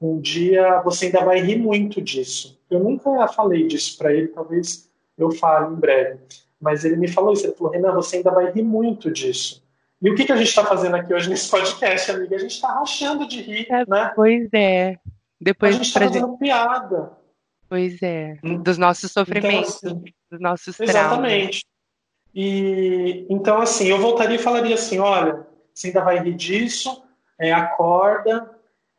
um 0.00 0.20
dia 0.20 0.80
você 0.82 1.06
ainda 1.06 1.24
vai 1.24 1.40
rir 1.40 1.56
muito 1.56 2.02
disso. 2.02 2.60
Eu 2.68 2.80
nunca 2.80 3.26
falei 3.28 3.66
disso 3.66 3.96
para 3.96 4.12
ele, 4.12 4.28
talvez 4.28 4.90
eu 5.16 5.30
fale 5.30 5.72
em 5.72 5.76
breve, 5.76 6.20
mas 6.60 6.84
ele 6.84 6.96
me 6.96 7.08
falou 7.08 7.32
isso, 7.32 7.46
ele 7.46 7.54
falou, 7.54 7.72
Renan, 7.72 7.94
você 7.94 8.16
ainda 8.16 8.30
vai 8.30 8.50
rir 8.50 8.62
muito 8.62 9.10
disso. 9.10 9.61
E 10.02 10.10
o 10.10 10.16
que, 10.16 10.24
que 10.24 10.32
a 10.32 10.36
gente 10.36 10.48
está 10.48 10.64
fazendo 10.64 10.96
aqui 10.96 11.14
hoje 11.14 11.30
nesse 11.30 11.48
podcast, 11.48 12.10
amiga? 12.10 12.34
A 12.34 12.38
gente 12.40 12.50
está 12.50 12.72
rachando 12.72 13.26
de 13.28 13.40
rir, 13.40 13.66
é, 13.70 13.84
né? 13.86 14.12
Pois 14.16 14.48
é. 14.52 14.96
Depois 15.40 15.74
a 15.74 15.78
gente 15.78 15.86
está 15.86 16.00
fazendo 16.00 16.36
piada. 16.36 17.12
Pois 17.68 18.02
é. 18.02 18.36
Hum. 18.42 18.60
Dos 18.60 18.76
nossos 18.76 19.10
então, 19.10 19.24
sofrimentos, 19.24 19.76
então, 19.76 19.92
assim, 19.92 20.04
dos 20.30 20.40
nossos 20.40 20.76
traumas. 20.76 20.94
Exatamente. 20.96 21.66
E 22.34 23.26
então, 23.30 23.60
assim, 23.60 23.86
eu 23.86 23.98
voltaria 23.98 24.36
e 24.36 24.42
falaria 24.42 24.74
assim: 24.74 24.98
olha, 24.98 25.46
você 25.72 25.86
ainda 25.88 26.00
vai 26.00 26.18
rir 26.18 26.34
disso, 26.34 27.04
é, 27.38 27.52
acorda, 27.52 28.50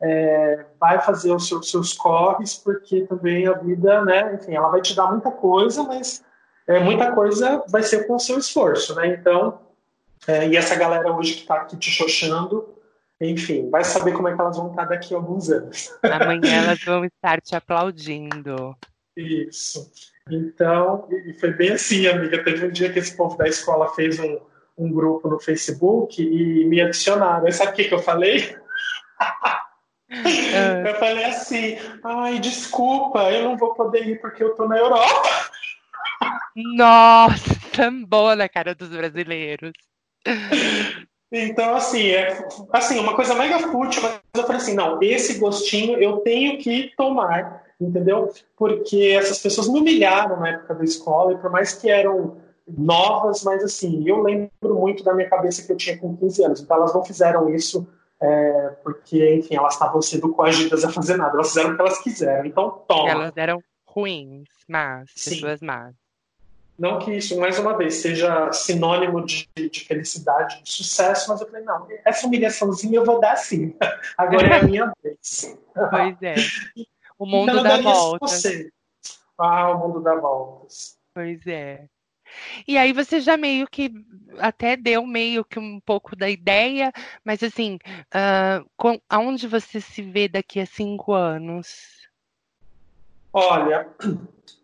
é, 0.01 0.65
vai 0.79 1.01
fazer 1.01 1.33
os 1.33 1.47
seus, 1.47 1.69
seus 1.69 1.93
corres, 1.93 2.55
porque 2.55 3.01
também 3.01 3.45
a 3.45 3.53
vida, 3.53 4.03
né, 4.05 4.35
enfim, 4.35 4.55
ela 4.55 4.69
vai 4.69 4.81
te 4.81 4.95
dar 4.95 5.11
muita 5.11 5.31
coisa, 5.31 5.83
mas 5.83 6.23
é, 6.67 6.79
muita 6.79 7.11
coisa 7.11 7.63
vai 7.67 7.83
ser 7.83 8.07
com 8.07 8.15
o 8.15 8.19
seu 8.19 8.37
esforço, 8.37 8.95
né? 8.95 9.07
Então, 9.07 9.59
é, 10.27 10.47
e 10.47 10.57
essa 10.57 10.75
galera 10.75 11.11
hoje 11.11 11.33
que 11.33 11.41
está 11.41 11.55
aqui 11.55 11.77
te 11.77 11.91
xoxando, 11.91 12.73
enfim, 13.19 13.69
vai 13.69 13.83
saber 13.83 14.13
como 14.13 14.27
é 14.27 14.35
que 14.35 14.41
elas 14.41 14.57
vão 14.57 14.69
estar 14.69 14.85
daqui 14.85 15.13
a 15.13 15.17
alguns 15.17 15.49
anos. 15.49 15.93
Amanhã 16.03 16.63
elas 16.63 16.83
vão 16.83 17.05
estar 17.05 17.41
te 17.41 17.55
aplaudindo. 17.55 18.75
Isso. 19.15 19.91
Então, 20.29 21.07
e 21.11 21.33
foi 21.33 21.51
bem 21.51 21.71
assim, 21.71 22.07
amiga. 22.07 22.43
Teve 22.43 22.65
um 22.65 22.71
dia 22.71 22.91
que 22.91 22.99
esse 22.99 23.15
povo 23.15 23.37
da 23.37 23.47
escola 23.47 23.93
fez 23.93 24.19
um, 24.19 24.39
um 24.77 24.91
grupo 24.91 25.29
no 25.29 25.39
Facebook 25.39 26.21
e 26.21 26.65
me 26.65 26.81
adicionaram. 26.81 27.47
E 27.47 27.51
sabe 27.51 27.71
o 27.71 27.75
que, 27.75 27.85
que 27.85 27.93
eu 27.93 27.99
falei? 27.99 28.57
É. 30.09 30.83
Eu 30.89 30.95
falei 30.99 31.25
assim, 31.25 31.75
ai, 32.03 32.37
desculpa, 32.37 33.31
eu 33.31 33.45
não 33.45 33.57
vou 33.57 33.73
poder 33.73 34.07
ir 34.07 34.21
porque 34.21 34.43
eu 34.43 34.53
tô 34.53 34.67
na 34.67 34.77
Europa. 34.77 35.49
Nossa, 36.55 37.89
boa 38.05 38.35
na 38.35 38.47
cara 38.47 38.75
dos 38.75 38.89
brasileiros. 38.89 39.73
Então, 41.35 41.75
assim, 41.75 42.09
é 42.09 42.47
assim, 42.71 42.99
uma 42.99 43.15
coisa 43.15 43.33
mega 43.33 43.57
fútil, 43.57 44.03
mas 44.03 44.19
eu 44.35 44.43
falei 44.43 44.61
assim, 44.61 44.75
não, 44.75 45.01
esse 45.01 45.39
gostinho 45.39 45.97
eu 45.97 46.17
tenho 46.17 46.59
que 46.59 46.91
tomar, 46.95 47.63
entendeu? 47.81 48.31
Porque 48.55 49.17
essas 49.17 49.39
pessoas 49.39 49.67
me 49.67 49.79
humilharam 49.79 50.39
na 50.39 50.49
época 50.49 50.75
da 50.75 50.83
escola, 50.83 51.33
e 51.33 51.37
por 51.39 51.49
mais 51.49 51.73
que 51.73 51.89
eram 51.89 52.37
novas, 52.67 53.43
mas 53.43 53.63
assim, 53.63 54.07
eu 54.07 54.21
lembro 54.21 54.75
muito 54.75 55.03
da 55.03 55.15
minha 55.15 55.27
cabeça 55.27 55.65
que 55.65 55.71
eu 55.71 55.77
tinha 55.77 55.97
com 55.97 56.15
15 56.15 56.45
anos, 56.45 56.61
então 56.61 56.77
elas 56.77 56.93
não 56.93 57.03
fizeram 57.03 57.49
isso 57.49 57.87
é, 58.21 58.69
porque, 58.83 59.35
enfim, 59.35 59.55
elas 59.55 59.73
estavam 59.73 60.01
sendo 60.03 60.31
coagidas 60.33 60.85
a 60.85 60.91
fazer 60.91 61.17
nada, 61.17 61.33
elas 61.33 61.49
fizeram 61.49 61.71
o 61.71 61.75
que 61.75 61.81
elas 61.81 61.99
quiseram, 61.99 62.45
então 62.45 62.83
toma. 62.87 63.09
Elas 63.09 63.35
eram 63.35 63.59
ruins, 63.85 64.47
mas 64.67 65.11
pessoas 65.13 65.61
más. 65.61 66.02
Não 66.77 66.97
que 66.99 67.11
isso, 67.11 67.39
mais 67.39 67.59
uma 67.59 67.77
vez, 67.77 67.95
seja 67.95 68.51
sinônimo 68.51 69.23
de, 69.25 69.47
de, 69.55 69.85
felicidade, 69.85 70.63
de 70.63 70.71
sucesso, 70.71 71.29
mas 71.29 71.39
eu 71.39 71.47
falei, 71.47 71.63
não, 71.63 71.87
essa 72.03 72.25
humilhaçãozinha 72.25 72.95
eu 72.95 73.05
vou 73.05 73.19
dar 73.19 73.35
sim. 73.35 73.75
Agora 74.17 74.47
é 74.47 74.59
a 74.59 74.63
minha 74.63 74.93
vez. 75.03 75.55
Pois 75.73 76.21
é. 76.21 76.35
O 77.17 77.25
mundo 77.25 77.51
então, 77.51 77.63
dá 77.63 77.81
voltas. 77.81 78.43
Ah, 79.39 79.71
o 79.71 79.79
mundo 79.79 80.01
dá 80.01 80.13
voltas. 80.15 80.97
Pois 81.15 81.45
é. 81.47 81.87
E 82.67 82.77
aí 82.77 82.93
você 82.93 83.19
já 83.19 83.37
meio 83.37 83.67
que 83.67 83.91
até 84.39 84.75
deu 84.75 85.05
meio 85.05 85.43
que 85.43 85.59
um 85.59 85.79
pouco 85.79 86.15
da 86.15 86.29
ideia, 86.29 86.91
mas 87.23 87.41
assim, 87.43 87.79
uh, 88.13 88.69
com, 88.77 88.99
aonde 89.09 89.47
você 89.47 89.79
se 89.81 90.01
vê 90.01 90.27
daqui 90.27 90.59
a 90.59 90.65
cinco 90.65 91.13
anos? 91.13 92.07
Olha, 93.31 93.87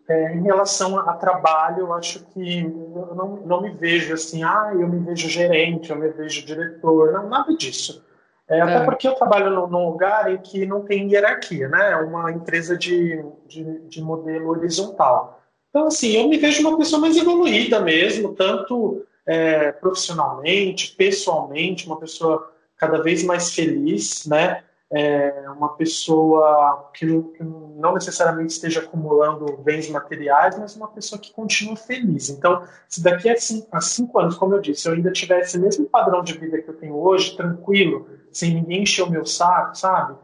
é, 0.10 0.34
em 0.34 0.42
relação 0.42 0.98
a, 0.98 1.12
a, 1.12 1.14
trabalho, 1.14 1.82
eu 1.82 1.94
acho 1.94 2.26
que 2.34 2.62
eu 2.62 3.14
não, 3.16 3.36
não 3.46 3.62
me 3.62 3.70
vejo 3.70 4.12
assim, 4.12 4.44
ah, 4.44 4.72
eu 4.74 4.88
me 4.88 5.00
vejo 5.06 5.30
gerente, 5.30 5.92
eu 5.92 5.96
me 5.96 6.10
vejo 6.10 6.44
diretor, 6.44 7.14
não, 7.14 7.30
nada 7.30 7.56
disso. 7.56 8.04
É, 8.48 8.60
até 8.60 8.78
é. 8.78 8.84
porque 8.84 9.08
eu 9.08 9.14
trabalho 9.14 9.52
num, 9.52 9.68
num, 9.68 9.90
lugar 9.92 10.34
em 10.34 10.40
que 10.40 10.66
não 10.66 10.82
tem 10.82 11.12
hierarquia, 11.12 11.68
né? 11.68 11.92
É 11.92 11.96
uma 11.98 12.32
empresa 12.32 12.76
de, 12.76 13.24
de, 13.48 13.64
de, 13.82 14.02
modelo 14.02 14.50
horizontal. 14.50 15.40
Então, 15.70 15.86
assim, 15.86 16.14
eu 16.14 16.28
me 16.28 16.40
vejo 16.40 16.68
uma 16.68 16.76
pessoa 16.76 17.00
mais 17.00 17.16
evoluída 17.16 17.80
mesmo, 17.80 18.34
tanto 18.34 19.06
é, 19.28 19.72
profissionalmente, 19.74 20.96
pessoalmente, 20.96 21.86
uma 21.86 22.00
pessoa 22.00 22.52
cada 22.76 23.04
vez 23.04 23.24
mais 23.24 23.54
feliz, 23.54 24.26
né? 24.26 24.64
É, 24.92 25.46
uma 25.52 25.70
pessoa 25.76 26.90
que 26.94 27.06
não, 27.06 27.22
que 27.24 27.44
necessariamente 27.94 28.54
esteja 28.54 28.80
acumulando 28.80 29.58
bens 29.58 29.88
materiais, 29.90 30.58
mas 30.58 30.76
uma 30.76 30.88
pessoa 30.88 31.22
que 31.22 31.32
continua 31.32 31.76
feliz. 31.76 32.30
Então, 32.30 32.64
se 32.88 33.04
daqui 33.04 33.30
a 33.30 33.38
cinco, 33.38 33.68
a 33.72 33.82
cinco 33.82 34.20
anos, 34.20 34.36
como 34.36 34.56
eu 34.56 34.62
disse, 34.62 34.88
eu 34.88 34.94
ainda 34.94 35.12
tivesse 35.12 35.58
o 35.58 35.62
mesmo 35.62 35.86
padrão 35.86 36.24
de 36.24 36.38
vida 36.38 36.60
que 36.62 36.70
eu 36.70 36.74
tenho 36.74 36.96
hoje, 36.96 37.38
tranquilo, 37.38 38.08
sem 38.32 38.54
ninguém 38.56 38.82
encher 38.84 39.04
o 39.04 39.12
meu 39.12 39.26
saco, 39.26 39.78
sabe? 39.78 40.16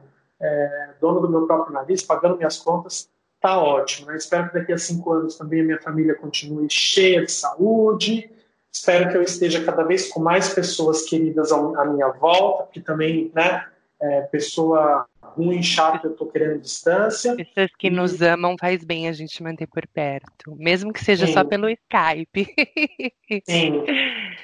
É, 0.41 0.89
dono 0.99 1.21
do 1.21 1.29
meu 1.29 1.45
próprio 1.45 1.73
nariz, 1.73 2.01
pagando 2.01 2.37
minhas 2.37 2.57
contas, 2.57 3.07
tá 3.39 3.61
ótimo. 3.61 4.07
Né? 4.07 4.17
Espero 4.17 4.47
que 4.49 4.55
daqui 4.55 4.73
a 4.73 4.77
cinco 4.77 5.13
anos 5.13 5.37
também 5.37 5.61
a 5.61 5.63
minha 5.63 5.81
família 5.81 6.15
continue 6.15 6.67
cheia 6.69 7.23
de 7.23 7.31
saúde. 7.31 8.31
Espero 8.71 9.09
que 9.09 9.15
eu 9.15 9.21
esteja 9.21 9.63
cada 9.63 9.83
vez 9.83 10.09
com 10.09 10.19
mais 10.19 10.49
pessoas 10.49 11.03
queridas 11.03 11.51
à 11.51 11.85
minha 11.85 12.09
volta, 12.09 12.63
porque 12.63 12.81
também, 12.81 13.31
né? 13.33 13.65
É, 14.05 14.21
pessoa 14.21 15.07
ruim, 15.35 15.61
chata, 15.61 16.07
eu 16.07 16.11
estou 16.11 16.27
querendo 16.27 16.61
distância. 16.61 17.35
Pessoas 17.35 17.71
que 17.77 17.87
e... 17.87 17.89
nos 17.89 18.21
amam 18.21 18.55
faz 18.59 18.83
bem 18.83 19.07
a 19.07 19.11
gente 19.11 19.41
manter 19.43 19.67
por 19.67 19.85
perto, 19.87 20.55
mesmo 20.55 20.93
que 20.93 21.03
seja 21.03 21.27
Sim. 21.27 21.33
só 21.33 21.43
pelo 21.43 21.69
Skype. 21.69 22.53
Sim, 23.43 23.83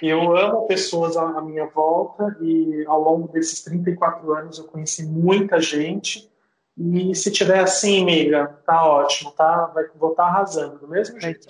eu 0.02 0.36
amo 0.36 0.68
pessoas 0.68 1.16
à 1.16 1.42
minha 1.42 1.66
volta 1.68 2.36
e 2.42 2.84
ao 2.88 3.02
longo 3.02 3.28
desses 3.30 3.64
34 3.64 4.34
anos 4.34 4.58
eu 4.58 4.66
conheci 4.66 5.06
muita 5.06 5.60
gente. 5.62 6.30
E 6.78 7.14
se 7.14 7.30
tiver 7.30 7.60
assim, 7.60 8.02
amiga, 8.02 8.48
tá 8.66 8.84
ótimo, 8.86 9.32
tá? 9.32 9.68
Vai, 9.68 9.86
vou 9.96 10.12
estar 10.12 10.24
tá 10.24 10.30
arrasando, 10.30 10.80
do 10.80 10.88
mesmo 10.88 11.20
jeito. 11.20 11.46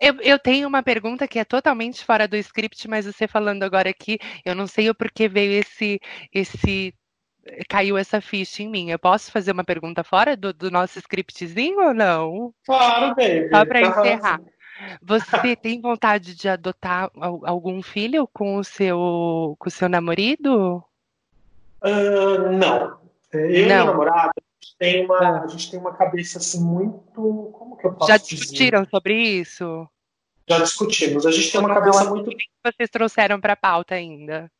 Eu, 0.00 0.14
eu 0.22 0.38
tenho 0.38 0.66
uma 0.66 0.82
pergunta 0.82 1.28
que 1.28 1.38
é 1.38 1.44
totalmente 1.44 2.02
fora 2.04 2.26
do 2.26 2.36
script, 2.36 2.88
mas 2.88 3.04
você 3.04 3.28
falando 3.28 3.62
agora 3.62 3.90
aqui, 3.90 4.18
eu 4.44 4.54
não 4.54 4.66
sei 4.66 4.88
o 4.88 4.94
porquê 4.94 5.28
veio 5.28 5.60
esse, 5.60 6.00
esse 6.32 6.94
caiu 7.68 7.96
essa 7.96 8.20
ficha 8.20 8.62
em 8.62 8.68
mim. 8.68 8.90
Eu 8.90 8.98
posso 8.98 9.30
fazer 9.30 9.52
uma 9.52 9.64
pergunta 9.64 10.02
fora 10.02 10.36
do, 10.36 10.52
do 10.52 10.70
nosso 10.70 10.98
scriptzinho 10.98 11.80
ou 11.80 11.94
não? 11.94 12.54
Claro, 12.64 13.14
baby. 13.14 13.48
Só 13.50 13.64
para 13.64 13.80
tá 13.80 14.00
encerrar. 14.00 14.40
Você 15.02 15.56
tem 15.56 15.80
vontade 15.80 16.34
de 16.34 16.48
adotar 16.48 17.10
algum 17.42 17.82
filho 17.82 18.28
com 18.32 18.56
o 18.56 18.64
seu, 18.64 19.56
com 19.58 19.68
o 19.68 19.70
seu 19.70 19.88
namorado? 19.88 20.84
Uh, 21.82 22.52
não. 22.52 22.98
Eu 23.32 23.68
não. 23.68 23.84
e 23.84 23.84
namorado, 23.86 24.32
a 24.36 24.64
gente, 24.64 24.76
tem 24.78 25.04
uma, 25.04 25.18
ah. 25.18 25.42
a 25.42 25.46
gente 25.48 25.70
tem 25.70 25.80
uma 25.80 25.94
cabeça 25.94 26.38
assim 26.38 26.62
muito. 26.62 27.50
Como 27.52 27.76
que 27.76 27.86
eu 27.86 27.92
posso 27.94 28.10
Já 28.10 28.16
discutiram 28.16 28.80
dizer? 28.80 28.90
sobre 28.90 29.14
isso? 29.14 29.88
Já 30.48 30.58
discutimos. 30.58 31.26
A 31.26 31.30
gente 31.30 31.50
tem 31.50 31.60
uma 31.60 31.74
cabeça 31.74 32.04
muito. 32.04 32.30
O 32.30 32.36
que 32.36 32.46
vocês 32.64 32.88
trouxeram 32.90 33.40
para 33.40 33.54
a 33.54 33.56
pauta 33.56 33.94
ainda? 33.94 34.50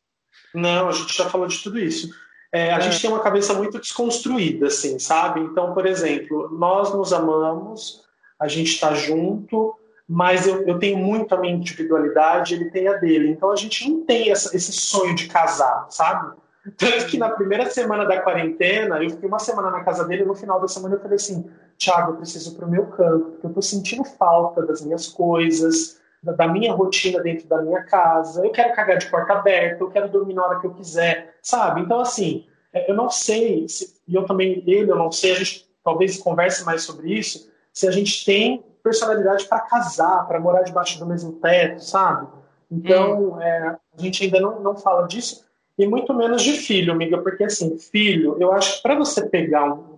Não, 0.53 0.89
a 0.89 0.91
gente 0.91 1.15
já 1.15 1.29
falou 1.29 1.47
de 1.47 1.61
tudo 1.61 1.79
isso. 1.79 2.09
É, 2.55 2.71
a 2.71 2.77
é. 2.77 2.81
gente 2.81 3.01
tem 3.01 3.09
uma 3.09 3.19
cabeça 3.19 3.53
muito 3.53 3.77
desconstruída, 3.79 4.67
assim, 4.67 4.97
sabe? 4.97 5.41
Então, 5.41 5.73
por 5.73 5.85
exemplo, 5.85 6.49
nós 6.57 6.93
nos 6.93 7.11
amamos, 7.11 8.05
a 8.39 8.47
gente 8.47 8.71
está 8.71 8.93
junto, 8.93 9.75
mas 10.07 10.47
eu, 10.47 10.65
eu, 10.65 10.79
tenho 10.79 10.97
muito 10.97 11.35
a 11.35 11.37
minha 11.37 11.53
individualidade, 11.53 12.53
ele 12.53 12.71
tem 12.71 12.87
a 12.87 12.93
dele. 12.93 13.29
Então 13.29 13.51
a 13.51 13.57
gente 13.57 13.89
não 13.89 14.05
tem 14.05 14.31
essa, 14.31 14.55
esse 14.55 14.71
sonho 14.71 15.13
de 15.13 15.27
casar, 15.27 15.87
sabe? 15.89 16.33
Tanto 16.77 17.07
que 17.07 17.17
na 17.17 17.29
primeira 17.29 17.69
semana 17.69 18.05
da 18.05 18.21
quarentena, 18.21 19.03
eu 19.03 19.09
fiquei 19.09 19.27
uma 19.27 19.37
semana 19.37 19.69
na 19.69 19.83
casa 19.83 20.05
dele 20.05 20.23
e 20.23 20.25
no 20.25 20.33
final 20.33 20.61
da 20.61 20.69
semana 20.69 20.95
eu 20.95 21.01
falei 21.01 21.17
assim: 21.17 21.49
Thiago, 21.77 22.13
eu 22.13 22.15
preciso 22.15 22.55
para 22.55 22.65
o 22.65 22.71
meu 22.71 22.85
canto, 22.85 23.31
porque 23.31 23.47
eu 23.47 23.49
estou 23.49 23.63
sentindo 23.63 24.05
falta 24.05 24.65
das 24.65 24.81
minhas 24.81 25.07
coisas, 25.07 25.99
da, 26.33 26.47
minha 26.47 26.73
rotina 26.73 27.21
dentro 27.21 27.47
da 27.47 27.61
minha 27.61 27.83
casa. 27.83 28.45
Eu 28.45 28.51
quero 28.51 28.73
cagar 28.73 28.97
de 28.97 29.09
porta 29.09 29.33
aberta, 29.33 29.83
eu 29.83 29.89
quero 29.89 30.09
dormir 30.09 30.33
na 30.33 30.45
hora 30.45 30.59
que 30.59 30.67
eu 30.67 30.73
quiser, 30.73 31.35
sabe? 31.41 31.81
Então, 31.81 31.99
assim, 31.99 32.45
é, 32.73 32.89
eu 32.89 32.95
não 32.95 33.09
sei, 33.09 33.67
se, 33.67 33.95
e 34.07 34.15
eu 34.15 34.25
também, 34.25 34.63
ele, 34.65 34.89
eu 34.89 34.95
não 34.95 35.11
sei, 35.11 35.31
a 35.31 35.35
gente 35.35 35.65
talvez 35.83 36.17
converse 36.17 36.65
mais 36.65 36.83
sobre 36.83 37.13
isso, 37.13 37.49
se 37.71 37.87
a 37.87 37.91
gente 37.91 38.25
tem 38.25 38.63
personalidade 38.83 39.45
para 39.45 39.61
casar, 39.61 40.27
para 40.27 40.39
morar 40.39 40.63
debaixo 40.63 40.97
do 40.99 41.05
mesmo 41.05 41.33
teto, 41.33 41.83
sabe? 41.83 42.27
Então, 42.71 43.33
hum. 43.33 43.41
é, 43.41 43.77
a 43.97 44.01
gente 44.01 44.23
ainda 44.23 44.39
não, 44.39 44.59
não 44.61 44.75
fala 44.75 45.07
disso, 45.07 45.45
e 45.77 45.85
muito 45.85 46.13
menos 46.13 46.41
de 46.41 46.53
filho, 46.53 46.93
amiga, 46.93 47.17
porque 47.17 47.43
assim, 47.43 47.77
filho, 47.77 48.37
eu 48.39 48.51
acho 48.53 48.77
que 48.77 48.83
para 48.83 48.95
você 48.95 49.27
pegar 49.27 49.73
um, 49.73 49.97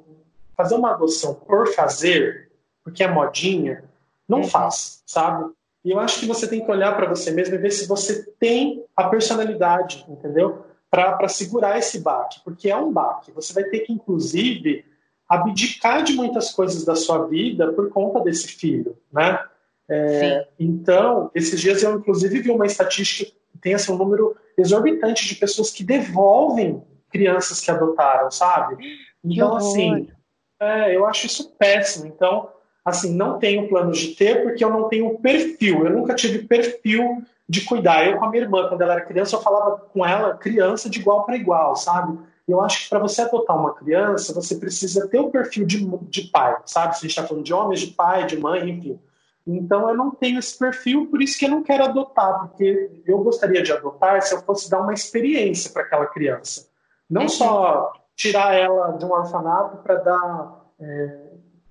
fazer 0.56 0.76
uma 0.76 0.92
adoção 0.92 1.36
por 1.36 1.68
fazer, 1.74 2.52
porque 2.84 3.04
é 3.04 3.08
modinha, 3.08 3.84
não 4.28 4.40
uhum. 4.40 4.48
faz, 4.48 5.04
sabe? 5.06 5.52
E 5.88 5.92
eu 5.92 6.02
acho 6.02 6.20
que 6.20 6.26
você 6.26 6.46
tem 6.46 6.60
que 6.60 6.70
olhar 6.70 6.94
para 6.98 7.08
você 7.08 7.32
mesmo 7.32 7.56
e 7.56 7.58
ver 7.58 7.72
se 7.72 7.88
você 7.88 8.22
tem 8.38 8.84
a 8.94 9.08
personalidade, 9.08 10.06
entendeu? 10.10 10.66
Para 10.92 11.30
segurar 11.30 11.80
esse 11.80 12.02
baque, 12.02 12.42
porque 12.44 12.70
é 12.70 12.76
um 12.76 12.92
baque. 12.92 13.32
Você 13.32 13.54
vai 13.54 13.64
ter 13.64 13.80
que, 13.80 13.94
inclusive, 13.94 14.84
abdicar 15.30 16.04
de 16.04 16.12
muitas 16.12 16.52
coisas 16.52 16.84
da 16.84 16.94
sua 16.94 17.26
vida 17.28 17.72
por 17.72 17.90
conta 17.90 18.20
desse 18.20 18.50
filho, 18.50 18.98
né? 19.10 19.42
É, 19.88 20.46
então, 20.60 21.32
esses 21.34 21.58
dias 21.62 21.82
eu, 21.82 21.98
inclusive, 21.98 22.42
vi 22.42 22.52
uma 22.52 22.66
estatística 22.66 23.32
que 23.50 23.58
tem 23.58 23.74
assim, 23.74 23.94
um 23.94 23.98
número 23.98 24.36
exorbitante 24.58 25.26
de 25.26 25.36
pessoas 25.36 25.72
que 25.72 25.86
devolvem 25.86 26.84
crianças 27.10 27.62
que 27.62 27.72
adotaram, 27.72 28.30
sabe? 28.30 28.76
Então, 29.24 29.56
assim, 29.56 30.10
é, 30.60 30.94
eu 30.94 31.06
acho 31.06 31.28
isso 31.28 31.56
péssimo. 31.58 32.08
Então, 32.08 32.50
assim, 32.88 33.14
não 33.14 33.38
tenho 33.38 33.68
planos 33.68 33.98
de 33.98 34.16
ter 34.16 34.44
porque 34.44 34.64
eu 34.64 34.70
não 34.70 34.88
tenho 34.88 35.20
perfil. 35.20 35.86
Eu 35.86 35.92
nunca 35.92 36.16
tive 36.16 36.40
perfil 36.40 37.22
de 37.48 37.62
cuidar. 37.62 38.08
Eu 38.08 38.18
com 38.18 38.26
a 38.26 38.30
minha 38.30 38.44
irmã, 38.44 38.68
quando 38.70 38.82
ela 38.82 38.94
era 38.94 39.06
criança, 39.06 39.36
eu 39.36 39.42
falava 39.42 39.78
com 39.78 40.06
ela 40.06 40.38
criança 40.38 40.90
de 40.90 41.00
igual 41.00 41.26
para 41.26 41.36
igual, 41.36 41.76
sabe? 41.76 42.18
Eu 42.48 42.62
acho 42.62 42.84
que 42.84 42.90
para 42.90 43.00
você 43.00 43.22
adotar 43.24 43.58
uma 43.58 43.74
criança, 43.74 44.34
você 44.34 44.56
precisa 44.56 45.06
ter 45.08 45.20
o 45.20 45.30
perfil 45.30 45.66
de, 45.66 45.86
de 46.04 46.22
pai, 46.30 46.56
sabe? 46.66 46.94
Se 46.94 47.00
a 47.00 47.02
gente 47.02 47.10
está 47.10 47.28
falando 47.28 47.44
de 47.44 47.54
homens, 47.54 47.82
de 47.82 47.88
pai, 47.88 48.26
de 48.26 48.38
mãe, 48.38 48.70
enfim. 48.70 48.98
Então 49.46 49.90
eu 49.90 49.96
não 49.96 50.12
tenho 50.12 50.40
esse 50.40 50.58
perfil, 50.58 51.08
por 51.08 51.22
isso 51.22 51.38
que 51.38 51.46
eu 51.46 51.50
não 51.50 51.64
quero 51.64 51.84
adotar, 51.84 52.40
porque 52.40 53.02
eu 53.06 53.18
gostaria 53.20 53.62
de 53.62 53.72
adotar 53.74 54.22
se 54.22 54.34
eu 54.34 54.42
fosse 54.42 54.70
dar 54.70 54.80
uma 54.80 54.94
experiência 54.94 55.72
para 55.72 55.84
aquela 55.84 56.06
criança. 56.06 56.68
Não 57.10 57.24
uhum. 57.24 57.30
só 57.30 57.94
tirar 58.16 58.54
ela 58.56 58.92
de 58.94 59.06
um 59.06 59.12
orfanato 59.12 59.78
para 59.84 59.96
dar 59.96 60.66
é, 60.80 61.27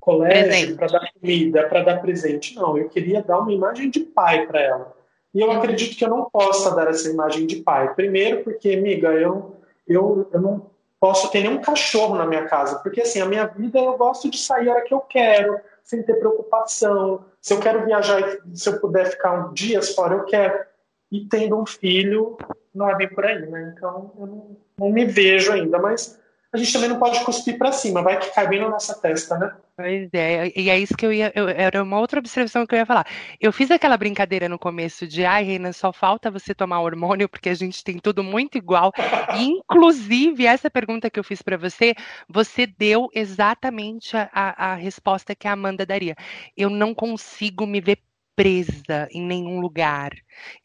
colégio, 0.07 0.77
para 0.77 0.87
dar 0.87 1.13
comida, 1.13 1.69
para 1.69 1.83
dar 1.83 2.01
presente. 2.01 2.55
Não, 2.55 2.79
eu 2.79 2.89
queria 2.89 3.21
dar 3.21 3.41
uma 3.41 3.53
imagem 3.53 3.91
de 3.91 4.01
pai 4.01 4.47
para 4.47 4.61
ela. 4.61 4.97
E 5.35 5.41
eu 5.41 5.51
acredito 5.51 5.97
que 5.97 6.05
eu 6.05 6.09
não 6.09 6.31
possa 6.31 6.75
dar 6.77 6.87
essa 6.87 7.11
imagem 7.11 7.45
de 7.45 7.57
pai. 7.57 7.93
Primeiro, 7.93 8.45
porque, 8.45 8.71
amiga, 8.71 9.09
eu, 9.09 9.57
eu, 9.87 10.29
eu 10.33 10.41
não 10.41 10.71
posso 11.01 11.29
ter 11.33 11.43
nenhum 11.43 11.61
cachorro 11.61 12.15
na 12.15 12.25
minha 12.25 12.47
casa, 12.47 12.79
porque 12.79 13.03
assim, 13.03 13.21
a 13.21 13.27
minha 13.27 13.47
vida 13.47 13.81
eu 13.81 13.99
gosto 13.99 14.31
de 14.31 14.39
sair 14.39 14.69
a 14.69 14.75
hora 14.75 14.85
que 14.85 14.95
eu 14.95 15.01
quero, 15.01 15.61
sem 15.83 16.03
ter 16.05 16.15
preocupação. 16.15 17.25
Se 17.41 17.53
eu 17.53 17.59
quero 17.59 17.85
viajar, 17.85 18.39
se 18.55 18.69
eu 18.69 18.81
puder 18.81 19.11
ficar 19.11 19.53
dias 19.53 19.93
fora, 19.93 20.15
eu 20.15 20.25
quero. 20.25 20.65
E 21.11 21.25
tendo 21.27 21.61
um 21.61 21.67
filho, 21.67 22.39
não 22.73 22.89
é 22.89 22.95
bem 22.95 23.09
por 23.09 23.27
aí, 23.27 23.45
né? 23.45 23.75
Então 23.77 24.13
eu 24.19 24.27
não, 24.27 24.57
não 24.79 24.91
me 24.91 25.05
vejo 25.05 25.53
ainda, 25.53 25.81
mas 25.81 26.19
a 26.53 26.57
gente 26.57 26.73
também 26.73 26.89
não 26.89 26.99
pode 27.01 27.25
cuspir 27.25 27.59
para 27.59 27.73
cima, 27.73 28.03
vai 28.03 28.19
que 28.21 28.33
cai 28.33 28.47
bem 28.47 28.61
na 28.61 28.71
nossa 28.71 28.95
testa, 28.95 29.37
né? 29.37 29.53
Pois 29.77 30.09
é, 30.15 30.51
e 30.57 30.71
é 30.71 30.79
isso 30.79 30.97
que 30.97 31.05
eu 31.05 31.13
ia. 31.13 31.31
Eu, 31.35 31.51
era 31.51 31.83
uma 31.83 32.01
outra 32.01 32.19
observação 32.19 32.67
que 32.67 32.75
eu 32.75 32.79
ia 32.79 32.87
falar. 32.87 33.07
Eu 33.39 33.53
fiz 33.53 33.71
aquela 33.71 33.99
brincadeira 33.99 34.49
no 34.49 34.59
começo 34.59 35.07
de, 35.07 35.23
ai, 35.23 35.45
Reina, 35.45 35.71
só 35.71 35.93
falta 35.93 36.31
você 36.31 36.55
tomar 36.55 36.81
hormônio, 36.81 37.29
porque 37.29 37.51
a 37.51 37.55
gente 37.55 37.85
tem 37.85 37.99
tudo 37.99 38.25
muito 38.25 38.57
igual. 38.57 38.91
E, 39.39 39.45
inclusive, 39.45 40.47
essa 40.47 40.71
pergunta 40.71 41.11
que 41.11 41.21
eu 41.21 41.25
fiz 41.25 41.43
para 41.43 41.59
você, 41.59 41.95
você 42.27 42.67
deu 42.67 43.11
exatamente 43.15 44.17
a, 44.17 44.31
a, 44.33 44.73
a 44.73 44.75
resposta 44.77 45.35
que 45.35 45.47
a 45.47 45.53
Amanda 45.53 45.85
daria. 45.85 46.17
Eu 46.57 46.71
não 46.71 46.95
consigo 46.95 47.67
me 47.67 47.79
ver 47.79 47.99
presa 48.35 49.09
em 49.13 49.21
nenhum 49.21 49.61
lugar. 49.61 50.13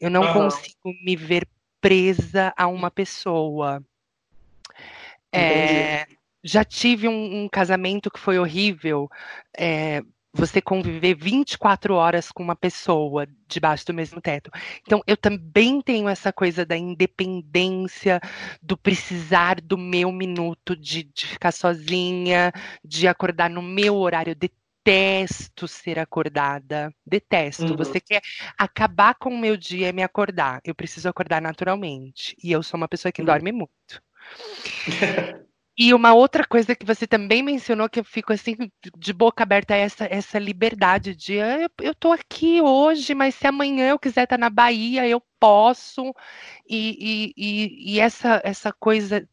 Eu 0.00 0.08
não 0.08 0.22
uhum. 0.22 0.32
consigo 0.32 0.90
me 1.04 1.16
ver 1.16 1.46
presa 1.82 2.50
a 2.56 2.66
uma 2.66 2.90
pessoa. 2.90 3.84
É, 5.30 6.06
já 6.42 6.64
tive 6.64 7.08
um, 7.08 7.44
um, 7.44 7.48
casamento 7.48 8.10
que 8.10 8.18
foi 8.18 8.38
horrível. 8.38 9.08
É, 9.56 10.02
você 10.34 10.62
conviver 10.62 11.14
24 11.14 11.94
horas 11.94 12.32
com 12.32 12.42
uma 12.42 12.56
pessoa 12.56 13.26
debaixo 13.46 13.84
do 13.86 13.94
mesmo 13.94 14.20
teto. 14.20 14.50
Então, 14.80 15.02
eu 15.06 15.16
também 15.16 15.82
tenho 15.82 16.08
essa 16.08 16.32
coisa 16.32 16.64
da 16.64 16.76
independência, 16.76 18.18
do 18.62 18.76
precisar 18.76 19.60
do 19.60 19.76
meu 19.76 20.10
minuto, 20.10 20.74
de, 20.74 21.02
de 21.02 21.26
ficar 21.26 21.52
sozinha, 21.52 22.50
de 22.82 23.06
acordar 23.06 23.50
no 23.50 23.60
meu 23.60 23.96
horário. 23.96 24.30
Eu 24.30 24.34
detesto 24.34 25.68
ser 25.68 25.98
acordada. 25.98 26.92
Detesto. 27.04 27.66
Uhum. 27.66 27.76
Você 27.76 28.00
quer 28.00 28.22
acabar 28.56 29.14
com 29.14 29.30
o 29.30 29.38
meu 29.38 29.56
dia 29.56 29.90
e 29.90 29.92
me 29.92 30.02
acordar. 30.02 30.62
Eu 30.64 30.74
preciso 30.74 31.10
acordar 31.10 31.42
naturalmente. 31.42 32.34
E 32.42 32.50
eu 32.50 32.62
sou 32.62 32.78
uma 32.78 32.88
pessoa 32.88 33.12
que 33.12 33.20
uhum. 33.20 33.26
dorme 33.26 33.52
muito. 33.52 34.02
E 35.76 35.94
uma 35.94 36.12
outra 36.12 36.46
coisa 36.46 36.74
que 36.76 36.84
você 36.84 37.06
também 37.06 37.42
mencionou 37.42 37.88
que 37.88 38.00
eu 38.00 38.04
fico 38.04 38.32
assim 38.32 38.56
de 38.98 39.12
boca 39.12 39.42
aberta 39.42 39.74
é 39.74 39.80
essa, 39.80 40.04
essa 40.04 40.38
liberdade 40.38 41.14
de 41.16 41.40
ah, 41.40 41.68
eu, 41.80 41.94
tô 41.94 42.12
aqui 42.12 42.60
hoje, 42.60 43.14
mas 43.14 43.34
se 43.34 43.46
amanhã 43.46 43.88
eu 43.88 43.98
quiser 43.98 44.24
estar 44.24 44.38
na 44.38 44.50
Bahia, 44.50 45.08
eu 45.08 45.22
posso. 45.40 46.14
E, 46.68 47.32
e, 47.36 47.94
e, 47.94 47.94
e 47.94 48.00
essa, 48.00 48.40
essa 48.44 48.72
coisa 48.72 49.26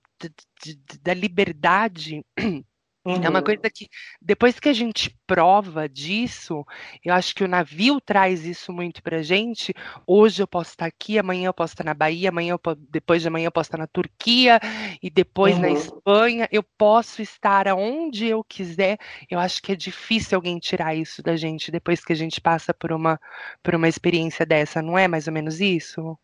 de, 0.64 0.76
de, 0.86 0.99
da 0.99 1.14
liberdade 1.14 2.26
Uhum. 3.10 3.23
É 3.23 3.30
uma 3.30 3.40
uhum. 3.40 3.45
coisa 3.45 3.61
que, 3.73 3.88
depois 4.22 4.60
que 4.60 4.69
a 4.69 4.73
gente 4.73 5.18
prova 5.26 5.90
disso, 5.90 6.64
eu 7.03 7.14
acho 7.14 7.34
que 7.34 7.44
o 7.44 7.48
navio 7.48 7.99
traz 7.99 8.45
isso 8.45 8.72
muito 8.72 9.02
pra 9.02 9.23
gente. 9.23 9.73
Hoje 10.06 10.44
eu 10.44 10.48
posso 10.48 10.72
estar 10.72 10.86
aqui, 10.86 11.18
amanhã 11.18 11.48
eu 11.48 11.53
posso 11.53 11.73
estar 11.73 11.84
na 11.84 11.94
Bahia, 11.94 12.30
amanhã 12.30 12.53
eu, 12.53 12.76
depois 12.90 13.22
de 13.22 13.27
amanhã 13.27 13.48
eu 13.48 13.52
posso 13.52 13.68
estar 13.68 13.77
na 13.77 13.88
Turquia, 13.88 14.60
e 15.02 15.10
depois 15.10 15.56
uhum. 15.56 15.61
na 15.61 15.69
Espanha. 15.72 16.48
Eu 16.52 16.64
posso 16.77 17.22
estar 17.22 17.68
aonde 17.68 18.27
eu 18.27 18.44
quiser. 18.44 18.98
Eu 19.30 19.40
acho 19.40 19.61
que 19.61 19.72
é 19.72 19.76
difícil 19.76 20.36
alguém 20.36 20.60
tirar 20.60 20.94
isso 20.94 21.23
da 21.23 21.36
gente 21.36 21.72
depois 21.72 22.06
que 22.06 22.14
a 22.14 22.15
gente 22.15 22.40
passa 22.40 22.73
por 22.73 22.91
uma, 22.91 23.19
por 23.64 23.73
uma 23.73 23.88
experiência 23.88 24.45
dessa, 24.45 24.81
não 24.81 24.98
é 24.98 25.07
mais 25.07 25.26
ou 25.27 25.34
menos 25.34 25.60
isso? 25.60 26.18